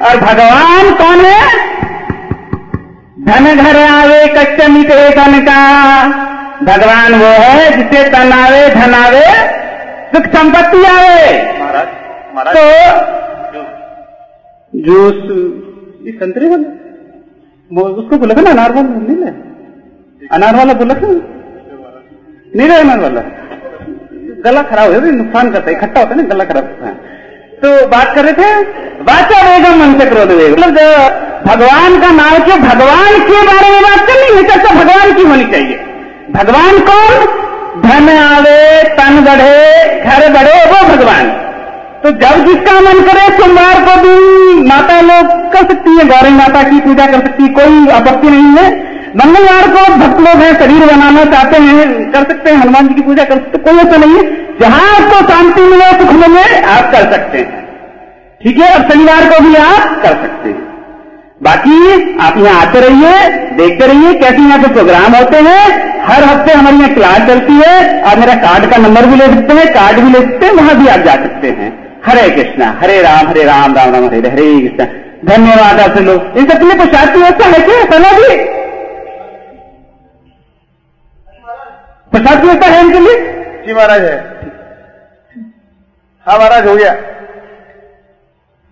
और 0.00 0.20
भगवान 0.20 0.90
कौन 1.00 1.24
है? 1.24 1.40
धन 3.28 3.44
घर 3.56 3.76
आवे 3.82 4.20
कच्च 4.36 4.64
मिटे 4.70 5.08
धन 5.16 5.40
का। 5.48 5.58
भगवान 6.64 7.14
वो 7.14 7.32
है 7.42 7.70
जिसे 7.76 8.04
तन 8.10 8.32
आवे 8.34 8.62
धन 8.74 8.94
आवे 8.94 9.26
सुख 10.12 10.30
संपत्ति 10.36 10.84
आवे। 10.86 11.18
तो 12.48 12.64
जूस 14.72 15.20
ये 16.06 16.12
संतरे 16.14 16.48
वाला? 16.48 16.68
उसको 17.92 18.16
बोला 18.16 18.34
था 18.34 18.40
ना 18.40 18.50
अनार 18.50 18.72
वाला 18.72 18.88
नहीं 18.88 19.16
ले 19.16 19.30
अनार 20.32 20.56
वाला 20.56 20.72
बोला 20.72 20.94
था? 20.94 21.08
नहीं 22.56 22.68
रहने 22.68 23.02
वाला। 23.02 23.20
गला 24.44 24.62
खराब 24.62 24.94
हो 24.94 25.00
नुकसान 25.00 25.50
करता 25.50 25.70
है, 25.70 25.76
इकट्ठा 25.76 26.00
होता 26.00 26.14
है 26.14 26.16
ना, 26.16 26.22
गला 26.22 26.44
खराब 26.44 26.64
होता 26.64 26.86
है। 26.86 26.94
तो 27.62 27.86
बात 27.86 28.14
कर 28.14 28.24
रहे 28.24 28.32
थे, 28.32 28.62
वाचा 29.02 29.50
वेगम 29.50 29.84
मन 29.84 29.98
से 29.98 30.06
क्रोध 30.06 30.30
वेग। 30.30 30.52
मतलब 30.52 30.74
भगवान 31.46 32.00
का 32.00 32.10
नाम 32.10 32.44
क्यों 32.44 32.58
भगवान 32.60 33.18
के 33.18 33.46
बारे 33.46 33.70
में 33.72 33.82
बात 33.82 33.98
करनी 33.98 34.36
है 34.36 34.42
चर्चा 34.42 34.74
भगवान 34.74 35.12
की 35.14 35.22
होनी 35.22 35.44
चाहिए। 35.44 35.76
भगवान 36.30 36.78
कौन? 36.78 37.44
धन 37.82 38.18
आवे, 38.18 38.82
तन 38.82 39.24
बढ़े, 39.24 40.00
घर 40.04 40.32
बढ़े, 40.32 40.64
वो 40.64 40.96
भगवान। 40.96 41.28
तो 42.02 42.10
जब 42.10 42.44
जिसका 42.44 42.80
मन 42.80 43.00
करे, 43.00 43.36
सोमवार 43.36 43.74
को 43.74 44.02
भी 44.02 44.54
माता 44.62 45.00
लोग 45.00 45.52
कर 45.52 45.58
सकती 45.58 45.90
है, 45.90 46.08
गौरी 46.08 46.30
माता 46.30 46.62
की 46.62 46.80
पूजा 46.80 47.06
कर 47.06 47.20
सकती 47.20 47.42
है, 47.42 47.48
कोई 47.48 47.88
आपत्ति 47.88 48.30
नहीं 48.30 48.56
है। 48.56 48.97
मंगलवार 49.18 49.68
को 49.68 49.94
भक्त 49.94 50.20
लोग 50.20 50.42
हैं 50.42 50.52
शरीर 50.58 50.84
बनाना 50.86 51.24
चाहते 51.24 51.62
हैं, 51.62 52.12
कर 52.12 52.24
सकते 52.24 52.50
हैं, 52.50 52.56
हनुमान 52.56 52.88
जी 52.88 52.94
की 52.94 53.02
पूजा 53.02 53.24
कर 53.24 53.34
सकते 53.34 53.58
कोई 53.58 53.78
ऐसा 53.78 53.96
नहीं 53.96 54.16
है। 54.16 54.22
जहाँ 54.60 54.82
आपको 54.90 55.26
शांति 55.28 55.62
मिले, 55.62 55.90
सुख 55.98 56.12
मिले, 56.12 56.44
आप 56.66 56.92
कर 56.92 57.12
सकते 57.12 57.38
हैं। 57.38 57.66
ठीक 58.40 58.58
है 58.58 58.74
और 58.74 58.88
शनिवार 58.90 59.24
को 59.24 59.40
भी 59.44 59.54
आप 59.56 60.02
कर 60.02 60.14
सकते 60.22 60.48
हैं। 60.48 60.66
बाकी 61.42 62.18
आप 62.18 62.38
यहाँ 62.38 62.60
आते 62.62 62.80
रहिए, 62.80 63.12
देखते 63.56 63.86
रहिए 63.86 64.14
कैसे 64.14 64.42
यहाँ 64.42 64.58
पे 64.58 64.68
प्रोग्राम 64.68 65.14
होते 65.14 65.36
हैं। 65.36 65.64
हर 66.04 66.22
हफ़्ते 66.24 66.52
हमारी 66.52 66.76
यहाँ 66.76 66.94
क्लास 66.94 67.26
चलती 67.28 67.52
है 67.52 68.02
और 68.02 68.18
मेरा 68.18 68.34
कार्ड 68.34 68.70
का 68.70 68.76
नंबर 68.76 69.06
भी 69.06 69.16
ले 69.16 69.26
सकते 69.26 69.54
हैं 69.54 69.66
कार्ड 69.74 70.00
भी 70.00 70.10
ले 70.10 70.20
सकते 70.20 70.46
हैं, 70.46 70.52
वहाँ 70.52 70.74
भी 70.74 70.88
आप 70.88 71.00
जा 71.00 71.12
सकते 71.14 71.48
हैं। 71.48 71.72
हरे 72.06 72.28
कृष्णा, 72.30 72.78
हरे 72.82 73.00
राम 73.02 73.28
हरे 73.28 73.44
राम 73.44 73.74
राम 73.74 73.94
राम, 73.94 74.06
हरे 74.06 74.28
हरे 74.28 74.46
कृष्णा। 74.60 74.86
धन्यवाद 75.24 75.80
आपसे 75.80 76.00
लोग। 76.00 76.38
इन 76.38 76.48
सबके 76.48 76.64
लिए 76.64 76.74
प्रसाद 76.74 77.12
की 77.12 77.18
व्यवस्था 77.18 77.46
है 77.46 77.62
क्या? 77.62 77.82
सना 77.92 78.12
जी 78.12 78.57
प्रसाद 82.12 82.40
की 82.40 82.46
व्यवस्था 82.46 82.66
है 82.66 82.80
इनके 82.84 83.00
लिए? 83.00 83.16
जी 83.66 83.74
महाराज 83.74 84.02
है। 84.02 84.16
हाँ 86.26 86.38
महाराज 86.38 86.66
हो 86.66 86.76
गया। 86.76 86.92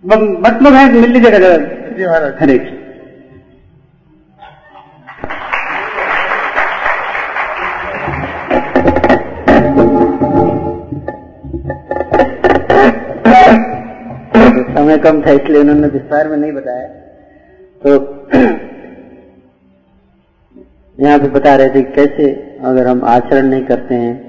मत 0.04 0.58
लोग 0.62 0.74
हैं 0.74 0.86
मिल 0.92 1.10
लीजिएगा 1.12 1.38
जरा। 1.38 1.56
जी 1.96 2.06
महाराज। 2.06 2.34
हरे 2.40 2.58
समय 14.76 14.98
कम 15.04 15.20
था 15.22 15.30
इसलिए 15.32 15.60
उन्होंने 15.60 15.88
विस्तार 15.88 16.28
में 16.28 16.36
नहीं 16.36 16.52
बताया। 16.52 16.86
तो 17.82 17.98
यहाँ 21.00 21.18
पे 21.18 21.28
बता 21.28 21.56
रहे 21.56 21.70
थे 21.70 21.82
कैसे 21.82 22.56
अगर 22.64 22.86
हम 22.86 23.04
आचरण 23.04 23.46
नहीं 23.46 23.64
करते 23.64 23.94
हैं 23.94 24.26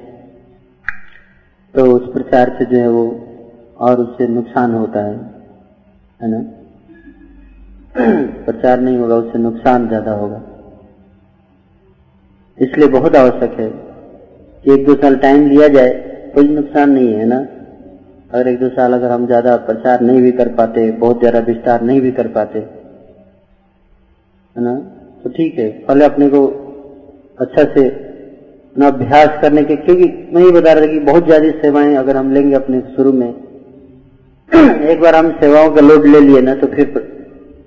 तो 1.75 1.95
उस 1.95 2.13
प्रचार 2.13 2.55
से 2.59 2.65
जो 2.65 2.77
है 2.77 2.89
वो 2.89 3.23
और 3.77 3.99
उससे 3.99 4.27
नुकसान 4.27 4.73
होता 4.73 4.99
है 4.99 5.37
है 6.21 6.29
ना? 6.29 6.43
प्रचार 8.45 8.79
नहीं 8.79 8.97
होगा, 8.97 9.15
उससे 9.15 9.37
नुकसान 9.37 9.87
ज़्यादा 9.87 10.11
होगा। 10.11 10.41
इसलिए 12.57 12.87
बहुत 12.87 13.15
आवश्यक 13.15 13.59
है 13.59 13.69
कि 14.63 14.73
एक 14.73 14.85
दो 14.85 14.95
साल 14.95 15.15
टाइम 15.15 15.49
लिया 15.49 15.67
जाए, 15.67 15.89
कोई 16.35 16.47
नुकसान 16.47 16.89
नहीं 16.89 17.13
है 17.13 17.25
ना? 17.25 17.47
अगर 18.33 18.47
एक 18.47 18.59
दो 18.59 18.69
साल 18.69 18.93
अगर 18.93 19.11
हम 19.11 19.25
ज़्यादा 19.25 19.55
प्रचार 19.55 20.01
नहीं 20.01 20.21
भी 20.21 20.31
कर 20.31 20.47
पाते, 20.47 20.91
बहुत 20.91 21.19
ज़्यादा 21.19 21.39
विस्तार 21.39 21.81
नहीं 21.81 22.01
भी 22.01 22.11
कर 22.11 22.27
पाते, 22.27 22.59
है 22.59 22.67
ना? 24.55 24.96
तो 25.25 25.29
ठीक 25.29 25.57
है, 25.59 25.69
पहले 25.69 26.05
अपने 26.05 26.27
को 26.29 26.45
अच्छा 27.39 27.63
से 27.73 27.85
न 28.75 28.85
अभ्यास 28.85 29.41
करने 29.41 29.63
के, 29.63 29.75
क्योंकि 29.75 30.05
मैं 30.33 30.43
ये 30.43 30.51
बता 30.51 30.73
रहा 30.73 30.85
था 30.85 30.91
कि 30.91 30.99
बहुत 31.01 31.25
ज़्यादा 31.25 31.49
सेवाएँ 31.61 31.95
अगर 31.95 32.17
हम 32.17 32.31
लेंगे 32.33 32.55
अपने 32.55 32.81
शुरू 32.95 33.11
में, 33.13 33.29
एक 34.91 35.01
बार 35.01 35.15
हम 35.15 35.31
सेवाओं 35.39 35.69
का 35.71 35.81
लोड 35.81 36.05
ले 36.05 36.19
लिए 36.19 36.41
ना 36.41 36.53
तो 36.55 36.67
फिर 36.67 36.93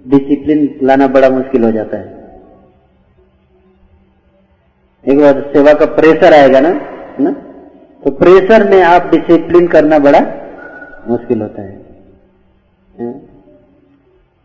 डिसिप्लिन 0.07 0.79
लाना 0.83 1.07
बड़ा 1.09 1.31
मुश्किल 1.31 1.65
हो 1.65 1.71
जाता 1.73 1.97
है। 1.97 2.19
एक 5.05 5.19
बार 5.19 5.41
सेवा 5.53 5.73
का 5.73 5.87
प्रेशर 5.95 6.35
आएगा 6.35 6.61
ना 6.61 6.69
है 6.69 7.25
ना? 7.25 7.31
तो 8.03 8.11
प्रेशर 8.19 8.69
में 8.71 8.83
आप 8.83 9.11
डिसिप्लिन 9.11 9.67
करना 9.69 9.99
बड़ा 9.99 10.21
मुश्किल 11.09 11.43
होता 11.43 11.63
है? 11.63 11.79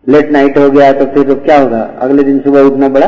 लेट 0.07 0.31
नाइट 0.31 0.57
हो 0.57 0.69
गया 0.69 0.91
तो 0.93 1.05
फिर 1.13 1.33
क्या 1.35 1.59
होगा? 1.59 1.79
अगले 2.01 2.23
दिन 2.23 2.39
सुबह 2.39 2.61
उठना 2.63 2.89
पड़ा। 2.89 3.05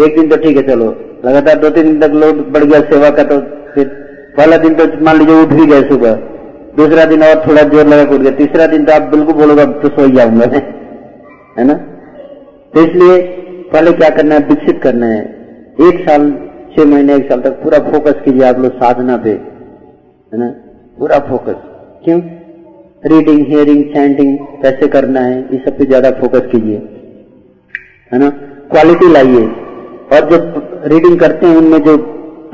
एक 0.00 0.16
दिन 0.16 0.28
तो 0.28 0.36
ठीक 0.36 0.56
है, 0.56 0.62
चलो। 0.64 0.86
लगातार 1.24 1.58
दो 1.58 1.70
तीन 1.70 1.84
दिन 1.84 2.00
तक 2.00 2.14
लोड 2.16 2.38
बढ़ 2.52 2.64
गया 2.64 2.80
सेवा 2.90 3.10
का 3.10 3.22
तो 3.24 3.38
फिर 3.74 3.88
पहला 4.36 4.56
दिन 4.58 4.74
तो 4.74 4.86
मान 5.04 5.18
लीजिए 5.18 5.42
उठ 5.42 5.52
भी 5.54 5.66
गए 5.66 5.82
सुबह। 5.88 6.14
दूसरा 6.76 7.04
दिन 7.04 7.22
और 7.22 7.42
थोड़ा 7.46 7.62
ज़ोर 7.64 7.86
लगा 7.86 8.02
उठ 8.14 8.20
गया 8.20 8.30
तीसरा 8.36 8.66
दिन 8.66 8.84
तो 8.84 8.92
आप 8.92 9.10
बिल्कुल 9.10 9.34
बोलोगे 9.36 9.64
तो 9.82 9.88
सो 9.88 10.04
ही 10.04 10.12
जाऊँगा 10.12 10.46
है 11.58 11.64
ना? 11.66 11.74
तो 12.74 12.80
इसलिए 12.80 13.18
पहले 13.72 13.92
क्या 13.92 14.08
करना 14.10 14.34
है? 14.34 14.40
विकसित 14.48 14.80
करना 14.82 15.06
है। 15.06 15.20
एक 15.80 15.98
साल, 16.08 16.30
छह 16.72 16.84
महीने, 16.84 17.14
एक 17.14 17.28
साल 17.28 17.40
तक 17.40 17.62
पूरा 17.62 17.78
फोकस 17.90 18.20
कीजिए 18.24 18.44
आप 18.44 18.58
लोग 18.58 18.72
साधना 18.76 19.16
पे। 19.16 19.30
है 19.30 20.38
ना? 20.38 20.48
पूरा 20.98 21.18
फोकस 21.28 21.56
क्यों? 22.04 22.20
रीडिंग 23.06 23.46
हियरिंग 23.46 23.84
चैंटिंग 23.84 24.38
कैसे 24.38 24.88
करना 24.88 25.20
है 25.20 25.48
इस 25.52 25.64
सब 25.64 25.78
पे 25.78 25.84
ज़्यादा 25.84 26.10
फोकस 26.10 26.42
कीजिए। 26.52 26.76
है 28.12 28.18
ना? 28.18 28.30
क्वालिटी 28.70 29.12
लाइए। 29.12 29.46
और 30.12 30.30
जब 30.30 30.70
रीडिंग 30.84 31.20
करते 31.20 31.46
हैं, 31.46 31.56
उनमें 31.56 31.78
जो 31.78 31.96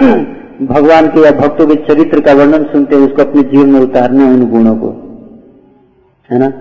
भगवान 0.67 1.07
के 1.07 1.21
या 1.25 1.31
भक्तों 1.31 1.67
के 1.67 1.75
चरित्र 1.75 2.21
का 2.21 2.33
वर्णन 2.33 2.65
सुनते 2.65 2.97
हैं, 2.97 3.03
उसको 3.03 3.23
अपने 3.23 3.43
जीवन 3.43 3.71
में 3.71 3.81
उतारना 3.81 4.25
है 4.25 4.35
उन 4.35 4.51
गुणों 4.51 4.77
को। 4.77 4.89
है 6.31 6.39
ना? 6.39 6.53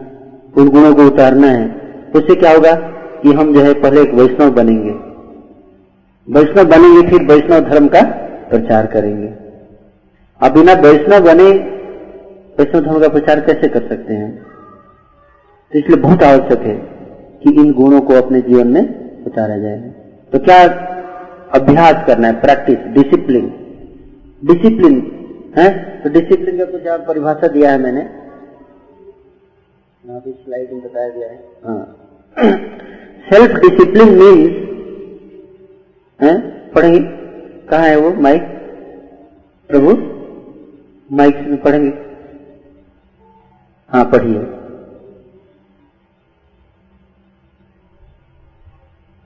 उन 0.58 0.70
गुणों 0.70 0.96
को 0.96 1.04
उतारना 1.04 1.48
है। 1.48 1.82
उससे 2.16 2.36
क्या 2.36 2.52
होगा 2.52 2.76
कि 3.24 3.34
हम 3.34 3.54
जो 3.54 3.60
है, 3.60 3.74
पहले 3.74 4.02
एक 4.02 4.14
वैष्णव 4.14 4.52
बनेंगे। 4.52 4.92
वैष्णव 6.30 6.66
बनेंगे, 6.66 7.10
फिर 7.10 7.24
वैष्णव 7.24 7.60
धर्म 7.60 7.88
का 7.88 8.02
प्रचार 8.50 8.86
करेंगे। 8.86 9.28
अब 10.42 10.54
बिना 10.54 10.74
वैष्णव 10.74 11.20
बने 11.20 11.75
वैष्णव 12.60 12.82
धर्म 12.82 13.00
का 13.02 13.08
प्रचार 13.08 13.40
कैसे 13.40 13.68
कर 13.68 13.88
सकते 13.88 14.14
हैं? 14.14 14.32
तो 15.72 15.80
इसलिए 15.80 15.98
बहुत 15.98 16.24
आवश्यक 16.24 16.60
है 16.60 16.76
कि 17.44 17.54
इन 17.62 17.72
गुणों 17.74 18.02
को 18.02 18.14
अपने 18.14 18.42
जीवन 18.42 18.68
में 18.68 18.84
उतारा 19.26 19.58
जाए। 19.58 19.80
तो 20.34 20.40
क्या 20.40 20.58
अभ्यास 21.54 22.06
करना 22.08 22.28
है? 22.28 22.40
प्रैक्टिस 22.42 22.78
डिसिप्लिन 22.94 23.48
डिसिप्लिन 24.44 24.96
है? 25.58 25.68
तो 26.02 26.10
डिसिप्लिन 26.10 26.58
का 26.58 26.66
कुछ 26.66 26.82
परिभाषा 27.08 27.48
दिया 27.48 27.72
है 27.72 27.78
मैंने। 27.80 28.08
स्लाइड 30.04 30.72
में 30.72 30.82
बताया 30.84 31.10
गया 31.10 31.28
है। 31.28 31.40
हाँ। 31.66 31.84
सेल्फ 33.30 33.56
डिसिप्लिन 33.60 34.10
मीन्स 34.14 34.52
है? 36.20 36.34
पढ़ेंगे। 36.72 37.00
कहा 37.70 37.84
है 37.84 37.96
वो? 38.00 38.14
माइक 38.22 38.44
प्रभु? 39.70 39.94
माइक 41.12 41.36
में 41.48 41.62
पढ़ेंगे। 41.62 42.05
हाँ 43.92 44.04
पढ़िए। 44.06 44.40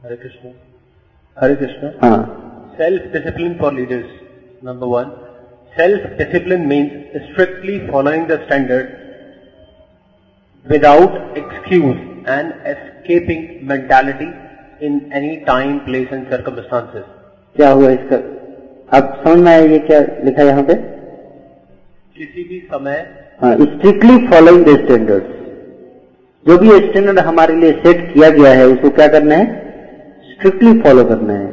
हरे 0.04 0.16
कृष्ण। 0.16 0.52
हरे 1.38 1.56
कृष्ण। 1.56 1.92
हाँ। 2.02 2.18
Self 2.78 3.12
discipline 3.14 3.58
for 3.60 3.74
leaders 3.74 4.10
number 4.64 4.88
one 4.88 5.10
self 5.74 6.18
discipline 6.18 6.66
means 6.68 7.22
strictly 7.24 7.80
following 7.88 8.28
the 8.28 8.40
standard 8.40 8.88
without 10.66 11.38
excuse 11.38 11.98
and 12.30 12.54
escaping 12.68 13.70
mentality 13.70 14.30
in 14.86 15.00
any 15.14 15.36
time 15.36 15.80
place 15.80 16.14
and 16.14 16.30
circumstances 16.30 17.04
क्या 17.56 17.70
हुआ 17.70 17.90
इसका? 17.90 18.18
अब 18.98 19.24
समझ 19.24 19.38
में 19.38 19.52
आया 19.52 19.78
क्या 19.78 20.00
लिखा 20.26 20.44
यहाँ 20.44 20.64
पे? 20.64 20.74
किसी 22.18 22.44
भी 22.44 22.60
समय 22.60 23.19
स्ट्रिक्टली 23.44 24.28
फॉलोइंग 24.28 24.66
द 24.66 24.70
स्टैंडर्ड 24.70 25.24
जो 26.46 26.58
भी 26.58 26.70
स्टैंडर्ड 26.88 27.20
हमारे 27.20 27.56
लिए 27.56 27.72
सेट 27.72 28.14
किया 28.14 28.30
गया 28.30 28.52
है, 28.52 28.68
उसको 28.68 28.90
क्या 28.90 29.08
करना 29.08 29.36
है? 29.36 29.46
स्ट्रिक्टली 30.32 30.80
फॉलो 30.80 31.04
करना 31.04 31.34
है। 31.34 31.48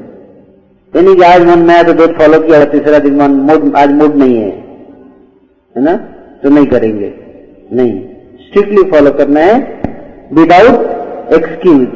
यानी 0.97 1.15
कि 1.15 1.23
आज 1.23 1.47
मन 1.47 1.59
में 1.59 1.75
आया 1.75 1.83
तो 1.83 1.93
दो 1.93 2.07
फॉलो 2.07 2.41
किया 2.41 2.65
तीसरा 2.65 2.99
दिन 2.99 3.15
मन 3.15 3.31
मूड 3.31 3.77
आज 3.77 3.93
मूड 3.93 4.17
नहीं 4.17 4.37
है। 4.37 4.51
है 5.77 5.83
ना? 5.83 5.97
तो 6.43 6.51
नहीं 6.51 6.67
करेंगे। 6.67 7.13
नहीं। 7.73 8.01
स्ट्रिक्टली 8.47 8.83
फॉलो 8.91 9.11
करना 9.11 9.41
है 9.41 9.83
without 10.33 11.33
excuse 11.33 11.87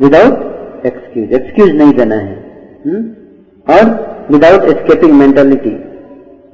without 0.00 0.86
excuse 0.86 1.32
excuse 1.32 1.70
नहीं 1.70 1.92
देना 1.92 2.14
है। 2.14 2.34
हुँ? 2.86 3.02
और 3.70 3.84
without 4.30 4.64
escaping 4.64 5.12
mentality 5.12 5.76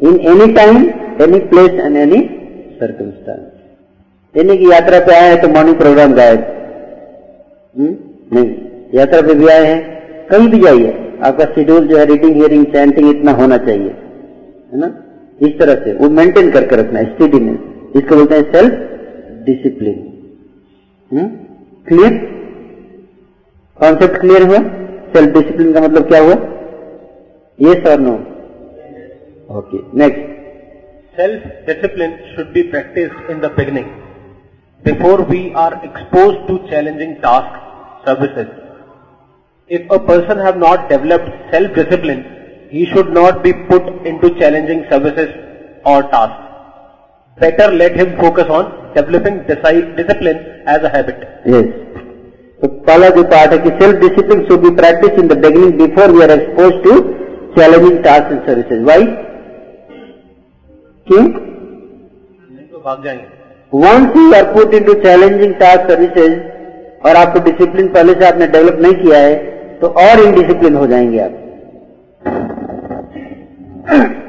in 0.09 0.21
any 0.21 0.53
time 0.53 0.91
any 1.21 1.39
place 1.49 1.81
and 1.81 1.97
any 1.97 2.21
circumstance 2.81 3.47
यानी 4.35 4.57
कि 4.57 4.71
यात्रा 4.73 4.99
पे 5.07 5.15
आए 5.15 5.29
हैं 5.29 5.41
तो 5.43 5.49
मॉर्निंग 5.49 5.77
प्रोग्राम 5.77 6.13
गायब? 6.15 6.43
नहीं 7.75 8.49
यात्रा 8.95 9.21
पे 9.23 9.35
भी 9.35 9.49
आए 9.49 9.65
हैं 9.65 9.81
कहीं 10.29 10.49
भी 10.49 10.59
जाइए 10.61 10.93
आपका 11.25 11.45
शेड्यूल 11.55 11.87
जो 11.89 11.97
है 11.99 12.05
रीडिंग 12.07 12.37
हियरिंग 12.37 12.65
चैंटिंग 12.75 13.09
इतना 13.11 13.33
होना 13.41 13.57
चाहिए 13.67 13.91
है 14.73 14.81
ना 14.81 14.91
इस 15.41 15.59
तरह 15.59 15.85
से 15.85 15.93
वो 15.95 16.09
मेंटेन 16.13 16.51
करके 16.51 16.77
रखना 16.77 17.03
स्टेडीनेस 17.05 17.97
इसको 17.97 18.17
बोलते 18.17 18.37
हैं 18.37 18.53
self 18.53 19.45
discipline 19.47 19.99
clear 21.87 22.19
concept 23.79 24.21
clear 24.21 24.43
हुआ 24.45 24.59
सेल्फ 25.15 25.33
डिसिप्लिन 25.35 25.73
का 25.73 25.81
मतलब 25.81 26.09
क्या 26.09 26.21
हुआ 26.23 26.35
ये 27.59 27.75
sir 27.85 28.01
no 28.01 28.19
okay 29.59 29.79
next 29.99 30.30
self-discipline 31.21 32.15
should 32.35 32.51
be 32.59 32.63
practiced 32.75 33.31
in 33.33 33.41
the 33.45 33.51
beginning 33.61 33.89
before 34.89 35.23
we 35.33 35.41
are 35.65 35.75
exposed 35.89 36.41
to 36.49 36.55
challenging 36.71 37.13
tasks, 37.21 37.61
services. 38.07 38.49
If 39.69 39.91
a 39.91 39.99
person 39.99 40.39
have 40.39 40.59
not 40.67 40.89
developed 40.89 41.31
self-discipline, 41.53 42.23
he 42.71 42.87
should 42.87 43.13
not 43.13 43.43
be 43.43 43.53
put 43.53 43.85
into 44.07 44.31
challenging 44.41 44.85
services 44.91 45.31
or 45.85 46.03
tasks. 46.15 46.47
Better 47.39 47.69
let 47.73 47.97
him 47.97 48.17
focus 48.17 48.49
on 48.59 48.95
developing 48.95 49.47
discipline 49.47 50.39
as 50.67 50.83
a 50.83 50.89
habit. 50.89 51.19
Yes. 51.47 51.67
So, 52.61 52.69
Pala 52.87 53.11
Dupataki, 53.13 53.71
self-discipline 53.81 54.47
should 54.49 54.63
be 54.63 54.73
practiced 54.83 55.19
in 55.19 55.29
the 55.29 55.37
beginning 55.37 55.77
before 55.79 56.13
we 56.13 56.23
are 56.23 56.33
exposed 56.39 56.83
to 56.85 57.53
challenging 57.57 58.03
tasks 58.03 58.33
and 58.33 58.47
services. 58.47 58.87
Why? 58.87 59.30
क्यों? 61.11 61.23
तो 61.23 62.78
भाग 62.81 63.05
जाएँगे। 63.05 63.24
Once 63.73 64.16
you 64.16 64.32
are 64.35 64.45
put 64.53 64.74
into 64.85 64.93
challenging 65.03 65.55
task 65.61 65.91
services 65.91 66.35
और 67.03 67.16
आपको 67.16 67.41
discipline 67.45 67.89
पहले 67.89 68.12
से 68.12 68.27
आपने 68.27 68.47
develop 68.49 68.78
नहीं 68.82 68.95
किया 68.95 69.19
है 69.19 69.35
तो 69.81 69.89
और 70.03 70.20
इनडिसिप्लिन 70.20 70.74
हो 70.74 70.87
जाएँगे 70.87 71.19
आप। 71.19 71.32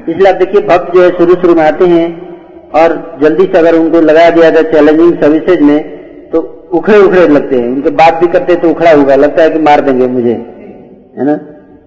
इसलिए 0.08 0.28
आप 0.30 0.36
देखिए 0.36 0.60
भक्त 0.68 0.94
जो 0.94 1.02
है 1.02 1.10
शुरू 1.18 1.34
शुरू 1.36 1.54
में 1.54 1.62
आते 1.62 1.86
हैं 1.86 2.06
और 2.80 2.96
जल्दी 3.22 3.44
से 3.44 3.58
अगर 3.58 3.78
उनको 3.78 4.00
लगा 4.00 4.28
दिया 4.30 4.50
जाए 4.50 4.72
चैलेंजिंग 4.72 5.14
सर्विसेज़ 5.20 5.62
में 5.62 5.78
तो 6.30 6.40
उखड़े 6.72 6.98
उखड़े 6.98 7.26
लगते 7.28 7.56
हैं। 7.56 7.68
उनके 7.68 7.90
बात 7.96 8.20
भी 8.20 8.26
करते 8.32 8.56
तो 8.56 8.70
उखड़ा 8.70 8.92
होगा 8.92 9.16
लगता 9.16 9.42
है 9.42 9.50
कि 9.50 9.58
मार 9.60 9.80
देंगे 9.80 10.06
मुझे 10.08 10.32
है 10.32 11.24
ना? 11.24 11.36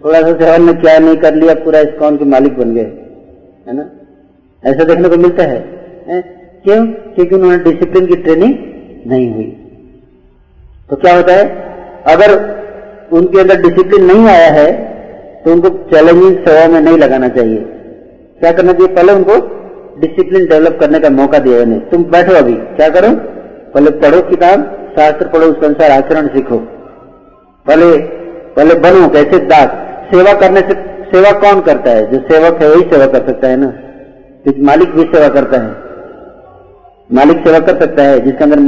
थोड़ा 0.05 0.21
सा 0.21 0.31
सेवन 0.33 0.61
में 0.61 0.79
क्या 0.81 0.97
नहीं 0.99 1.17
कर 1.17 1.35
लिया 1.35 1.53
पूरा 1.63 1.79
इस्कॉन 1.81 2.17
के 2.17 2.25
मालिक 2.33 2.57
बन 2.57 2.73
गए 2.75 2.89
है 3.67 3.75
ना? 3.75 3.89
ऐसा 4.65 4.83
देखने 4.83 5.09
को 5.09 5.17
मिलता 5.17 5.43
है? 5.43 5.59
क्यों? 6.63 6.85
क्योंकि 6.85 7.35
उन्होंने 7.35 7.57
डिसिप्लिन 7.63 8.05
की 8.05 8.15
ट्रेनिंग 8.15 8.53
नहीं 9.07 9.33
हुई। 9.33 9.45
तो 10.89 10.95
क्या 10.95 11.15
होता 11.15 11.33
है? 11.33 11.43
अगर 12.07 12.33
उनके 13.11 13.39
अंदर 13.41 13.61
डिसिप्लिन 13.61 14.05
नहीं 14.05 14.25
आया 14.27 14.51
है 14.51 14.71
तो 15.43 15.51
उनको 15.51 15.69
चैलेंजिंग 15.69 16.37
सेवा 16.37 16.67
में 16.67 16.79
नहीं 16.81 16.97
लगाना 16.97 17.27
चाहिए। 17.27 17.57
क्या 18.39 18.51
करना 18.51 18.73
चाहिए? 18.73 18.95
पहले 18.95 19.13
उनको 19.13 19.35
डिसिप्लिन 20.01 20.45
डेवलप 20.45 20.77
करने 20.79 20.99
का 20.99 21.09
मौका 21.09 21.39
दिया 21.39 21.61
उन्हें। 21.61 21.89
तुम 21.89 22.03
बैठो 22.03 22.33
अभी, 22.33 22.53
क्या 22.53 22.89
करो? 22.89 23.09
पहले 23.73 23.91
पढ़ो 23.91 24.21
किताब, 24.21 24.63
शास्त्र 24.95 25.27
पढ़ो, 25.27 25.45
उसके 25.45 25.65
अनुसार 25.65 25.91
आचरण 25.91 26.27
सीखो। 26.27 26.57
पहले 27.65 27.97
पहले 28.55 28.75
बनो, 28.75 29.07
कैसे? 29.09 29.39
दास। 29.45 29.69
सेवा 30.11 30.33
करने 30.33 30.59
से, 30.59 30.73
सेवा 31.11 31.31
कौन 31.39 31.61
करता 31.61 31.91
है? 31.91 32.11
जो 32.11 32.19
सेवक 32.29 32.61
है, 32.61 32.69
वही 32.69 32.81
सेवा 32.81 33.05
कर 33.05 33.25
सकता 33.27 33.47
है 33.47 33.57
ना। 33.57 33.73
क्योंकि 34.45 34.61
मालिक 34.61 34.89
भी 34.89 35.01
सेवा 35.01 35.27
करता 35.27 35.57
है। 35.57 35.75
मालिक 37.13 37.37
सेवा 37.47 37.59
कर 37.59 37.79
सकता 37.79 38.03
है, 38.03 38.19
जिसके 38.19 38.43
अंदर 38.43 38.59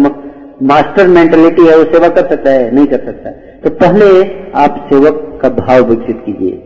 मास्टर 0.64 1.08
मेंटेलिटी 1.08 1.66
है, 1.66 1.78
वो 1.78 1.84
सेवा 1.84 2.08
कर 2.08 2.30
सकता 2.30 2.52
है, 2.52 2.76
नहीं 2.76 2.88
कर 2.88 2.98
सकता। 2.98 3.30
तो 3.64 3.70
पहले 3.70 4.36
आप 4.56 4.90
सेवक 4.94 5.40
का 5.42 5.50
भाव 5.50 5.82
विकसित 5.82 6.24
कीजिए। 6.26 6.64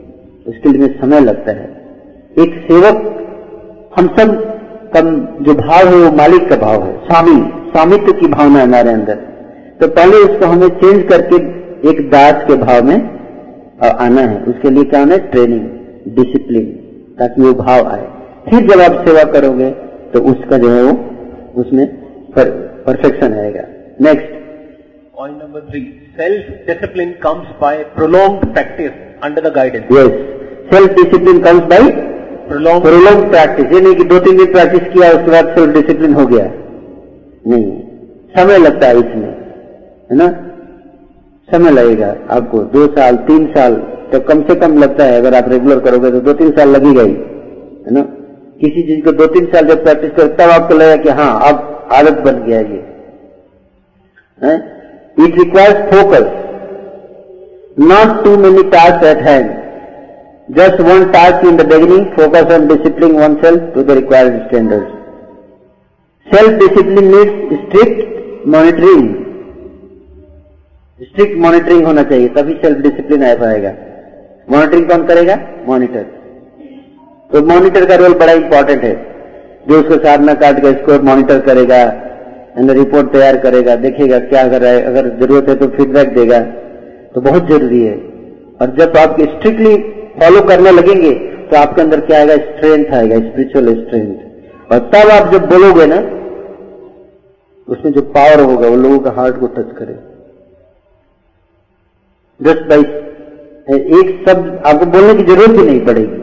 उसके 0.47 0.69
लिए 0.69 0.87
समय 0.87 1.19
लगता 1.19 1.51
है। 1.51 1.81
एक 2.39 2.67
सेवक, 2.71 3.27
हम 3.99 4.07
सब 4.07 4.59
का 4.95 5.01
जो 5.43 5.53
भाव 5.53 5.87
है, 5.87 5.95
वो 5.95 6.17
मालिक 6.17 6.49
का 6.49 6.55
भाव 6.55 6.83
है। 6.83 7.07
स्वामी, 7.07 7.51
स्वामित्व 7.71 8.11
की 8.11 8.27
भावना 8.27 8.63
हमारे 8.63 8.89
अंदर। 8.89 9.15
तो 9.81 9.87
पहले 9.87 10.17
उसको 10.17 10.45
हमें 10.45 10.67
चेंज 10.67 11.03
करके 11.09 11.35
एक 11.89 12.09
दास 12.09 12.43
के 12.47 12.55
भाव 12.55 12.83
में 12.83 13.19
आना 13.99 14.21
है। 14.21 14.43
उसके 14.43 14.69
लिए 14.69 14.83
क्या 14.83 14.99
है? 14.99 15.19
ट्रेनिंग 15.19 15.69
डिसिप्लिन 16.15 16.65
ताकि 17.19 17.41
वो 17.41 17.53
भाव 17.53 17.87
आए। 17.87 18.20
फिर 18.45 18.67
जब 18.67 18.81
आप 18.81 18.93
सेवा 19.07 19.23
करोगे 19.31 19.69
तो 20.13 20.19
उसका 20.31 20.57
जो 20.57 20.69
है 20.69 20.83
वो 20.83 20.93
उसमें 21.61 21.85
परफेक्शन 22.37 23.33
आएगा। 23.33 23.63
Next 24.01 24.29
point 25.17 25.37
number 25.37 25.61
three 25.69 25.81
self 26.17 26.47
discipline 26.67 27.11
comes 27.23 27.51
by 27.61 27.83
prolonged 27.97 28.45
practice 28.47 28.91
under 29.23 29.49
the 29.49 29.53
guidance 29.55 29.91
yes 29.91 30.11
self 30.71 30.95
discipline 30.95 31.41
comes 31.41 31.63
by 31.73 31.91
Prolonged 32.49 32.83
prolong 32.83 33.29
practice 33.29 33.73
ये 33.73 33.81
नहीं 33.81 33.95
कि 33.95 34.03
दो 34.03 34.19
तीन 34.19 34.37
दिन 34.37 34.51
प्रैक्टिस 34.53 34.87
किया 34.93 35.09
उसके 35.11 35.31
बाद 35.31 35.53
सेल्फ 35.55 35.73
डिसिप्लिन 35.73 36.13
हो 36.13 36.25
गया। 36.25 36.45
नहीं। 37.47 37.67
समय 38.35 38.57
लगता 38.57 38.87
है 38.87 38.99
इसमें। 38.99 39.29
है 40.11 40.17
ना? 40.17 40.27
समय 41.49 41.71
लगेगा 41.71 42.15
आपको। 42.29 42.63
दो 42.73 42.85
साल 42.87 43.15
तीन 43.27 43.45
साल 43.47 43.75
तो 44.11 44.19
कम 44.19 44.41
से 44.41 44.55
कम 44.55 44.77
लगता 44.77 45.03
है। 45.03 45.19
अगर 45.19 45.35
आप 45.35 45.49
रेगुलर 45.49 45.79
करोगे 45.79 46.11
तो 46.11 46.19
दो 46.19 46.33
तीन 46.33 46.51
साल 46.51 46.69
लगेगा 46.69 47.01
ही। 47.01 47.13
है 47.85 47.93
ना? 47.93 48.03
किसी 48.61 48.81
चीज़ 48.83 49.01
को 49.05 49.11
दो 49.13 49.25
तीन 49.27 49.45
साल 49.53 49.67
जब 49.67 49.83
प्रैक्टिस 49.83 50.11
करें, 50.11 50.35
तब 50.35 50.49
आपको 50.51 50.75
लगेगा 50.75 50.97
कि 51.03 51.09
हाँ 51.19 51.31
अब 51.49 51.55
आदत 51.93 52.19
बन 52.25 52.35
गया 52.43 52.59
ये। 52.61 52.79
It 55.17 55.37
requires 55.39 55.79
focus 55.91 56.27
not 57.81 58.23
too 58.23 58.35
many 58.39 58.63
task 58.69 59.03
at 59.05 59.21
hand 59.23 59.49
just 60.49 60.81
one 60.83 61.05
task 61.11 61.45
in 61.47 61.57
the 61.57 61.65
beginning 61.67 62.05
focus 62.15 62.53
on 62.53 62.67
discipline 62.67 63.11
oneself 63.41 63.73
to 63.75 63.83
the 63.83 63.97
required 63.99 64.39
standard 64.47 64.85
self 66.27 66.59
discipline 66.59 67.05
needs 67.07 67.35
strict 67.59 68.47
monitoring 68.47 69.03
strict 71.01 71.37
monitoring 71.41 71.85
होना 71.85 72.03
चाहिए, 72.03 72.27
तभी 72.29 72.53
सेल्फ 72.63 72.77
डिसिप्लिन 72.81 73.23
आ 73.25 73.33
पाएगा। 73.37 73.71
Monitoring 74.47 74.89
कौन 74.89 75.05
करेगा? 75.07 75.35
Monitor 75.67 76.05
तो 77.33 77.41
monitor 77.47 77.85
का 77.85 77.95
role 77.95 78.13
बड़ा 78.15 78.33
इंपॉर्टेंट 78.35 78.83
है। 78.83 78.93
जो 79.67 79.79
उसको 79.79 79.97
साधना 80.03 80.33
काट 80.35 80.59
के 80.61 80.71
स्कोर 80.73 81.01
मॉनिटर 81.03 81.39
करेगा 81.41 81.81
रिपोर्ट 82.73 83.11
तैयार 83.11 83.37
करेगा 83.39 83.75
देखेगा 83.77 84.17
क्या 84.21 84.47
कर 84.47 84.61
रहा 84.61 84.71
है। 84.71 84.81
अगर 84.83 85.07
ज़रूरत 85.19 85.49
है 85.49 85.55
तो 85.55 85.67
फीडबैक 85.67 86.13
देगा। 86.15 86.39
तो 87.15 87.21
बहुत 87.21 87.47
ज़रूरी 87.49 87.81
है। 87.81 87.93
और 88.61 88.75
जब 88.77 88.97
आप 88.97 89.15
स्ट्रिक्टली 89.21 89.75
फॉलो 90.19 90.41
करने 90.47 90.71
लगेंगे 90.71 91.11
तो 91.11 91.57
आपके 91.57 91.81
अंदर 91.81 91.99
क्या 92.01 92.17
आएगा? 92.19 92.35
स्ट्रेंथ 92.37 92.93
आएगा 92.93 93.17
स्पिरिचुअल 93.19 93.73
स्ट्रेंथ 93.75 94.71
और 94.71 94.79
तब 94.89 95.09
आप 95.11 95.31
जब 95.33 95.47
बोलोगे 95.49 95.85
ना, 95.85 95.97
उसमें 97.67 97.91
जो 97.91 98.01
पावर 98.13 98.41
होगा, 98.41 98.67
वो 98.67 98.75
लोगों 98.77 98.99
का 98.99 99.11
हार्ट 99.11 99.39
को 99.39 99.47
टच 99.49 99.71
करे। 99.77 99.95
जस्ट 102.39 102.63
बाई 102.69 102.81
एक 103.99 104.23
शब्द 104.27 104.61
आपको 104.65 104.85
बोलने 104.87 105.13
की 105.13 105.23
ज़रूरत 105.23 105.59
ही 105.59 105.65
नहीं 105.65 105.85
पड़ेगी। 105.85 106.19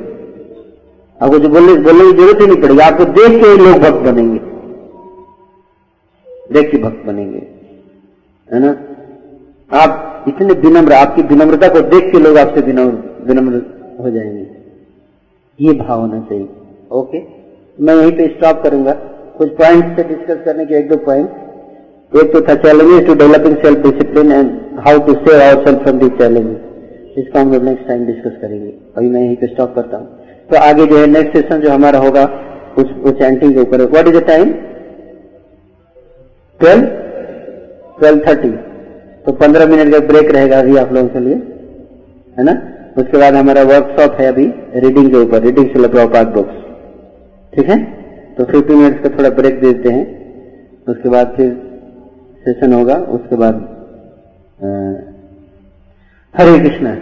आपको 1.22 1.38
जो 1.38 1.48
बोलने 1.48 1.74
बोलने 1.74 2.04
की 2.04 2.18
ज़रूरत 2.18 2.40
ही 2.40 2.46
नहीं 2.46 2.60
पड़ेगी, 2.62 2.80
आपको 2.80 3.04
देख 3.04 3.40
के 3.42 3.56
लोग 3.56 3.78
भक्त 3.78 4.04
बनेंगे। 4.04 4.38
देख 6.52 6.70
के 6.70 6.78
भक्त 6.78 7.06
बनेंगे। 7.06 7.46
है 8.48 8.60
ना? 8.60 8.70
आप 9.72 10.24
इतने 10.28 10.54
विनम्र, 10.60 10.92
आपकी 10.92 11.22
विनम्रता 11.22 11.68
को 11.68 11.80
देख 11.80 12.12
के 12.12 12.18
लोग 12.18 12.38
आपसे 12.38 12.60
विनम्र 12.60 13.24
विनम्र 13.26 13.62
हो 14.00 14.10
जाएँगे। 14.10 14.46
ये 15.60 15.72
भाव 15.72 16.00
होना 16.00 16.20
चाहिए। 16.20 16.48
ओके? 16.90 17.22
मैं 17.78 17.94
यहीं 17.94 18.12
पे 18.12 18.26
स्टॉप 18.28 18.62
करूँगा। 18.62 18.92
कुछ 19.38 19.48
पॉइंट 19.48 19.96
से 19.96 20.04
डिस्कस 20.04 20.44
करने 20.44 20.66
के 20.66 20.74
एक 20.74 20.88
दो 20.88 20.96
पॉइंट 20.96 22.16
एक 22.16 22.32
तो 22.32 22.40
था 22.40 22.54
challenges 22.54 23.06
to 23.06 23.14
developing 23.14 23.56
self 23.56 23.78
discipline 23.78 24.32
and 24.32 24.78
how 24.86 24.98
to 25.06 25.14
save 25.14 25.40
our 25.40 25.64
self 25.64 25.82
from 25.82 25.98
this 25.98 26.12
challenges 26.18 27.18
इसका 27.18 27.40
हम 27.40 27.52
लोग 27.52 27.62
नेक्स्ट 27.64 27.86
टाइम 27.88 28.06
डिस्कस 28.06 28.38
करेंगे। 28.42 28.72
अभी 28.96 29.08
मैं 29.08 29.22
यहीं 29.22 29.36
पे 29.36 29.46
स्टॉप 29.46 29.74
करता 29.74 29.96
हूँ। 29.96 30.17
तो 30.48 30.56
आगे 30.58 30.86
जो 30.86 30.98
है 30.98 31.06
नेक्स्ट 31.06 31.36
सेशन 31.36 31.60
जो 31.60 31.70
हमारा 31.70 31.98
होगा, 31.98 32.24
उस 32.78 32.90
वो 32.98 33.10
चैंटिंग 33.12 33.54
के 33.54 33.60
ऊपर। 33.60 33.82
What 33.84 34.08
is 34.08 34.16
the 34.16 34.22
time 34.26 34.52
twelve 36.60 36.82
twelve 37.98 38.20
thirty 38.26 38.50
तो 39.24 39.32
पंद्रह 39.34 39.66
मिनट 39.66 39.92
का 39.92 39.98
ब्रेक 40.06 40.30
रहेगा 40.32 40.58
अभी 40.58 40.76
आप 40.76 40.92
लोगों 40.92 41.08
के 41.08 41.20
लिए, 41.20 41.34
है 42.36 42.44
ना? 42.44 42.52
उसके 42.96 43.18
बाद 43.18 43.34
हमारा 43.34 43.62
वर्कशॉप 43.64 44.20
है 44.20 44.26
अभी 44.26 44.46
रीडिंग 44.76 45.10
के 45.10 45.16
ऊपर 45.16 45.42
रीडिंग 45.42 45.68
से 45.68 45.88
पार्ट 45.88 46.28
बुक्स 46.28 46.56
ठीक 47.52 47.68
है? 47.70 47.78
तो 48.34 48.44
फिफ्टी 48.44 48.74
मिनट्स 48.74 49.02
का 49.02 49.16
थोड़ा 49.16 49.30
ब्रेक 49.36 49.60
देते 49.60 49.88
हैं। 49.90 50.04
उसके 50.86 51.08
बाद 51.08 51.32
फिर 51.36 51.48
सेशन 52.44 52.72
होगा, 52.72 52.94
उसके 53.16 53.36
बाद 53.36 53.54
हरे 56.34 56.58
कृष्णा। 56.58 56.94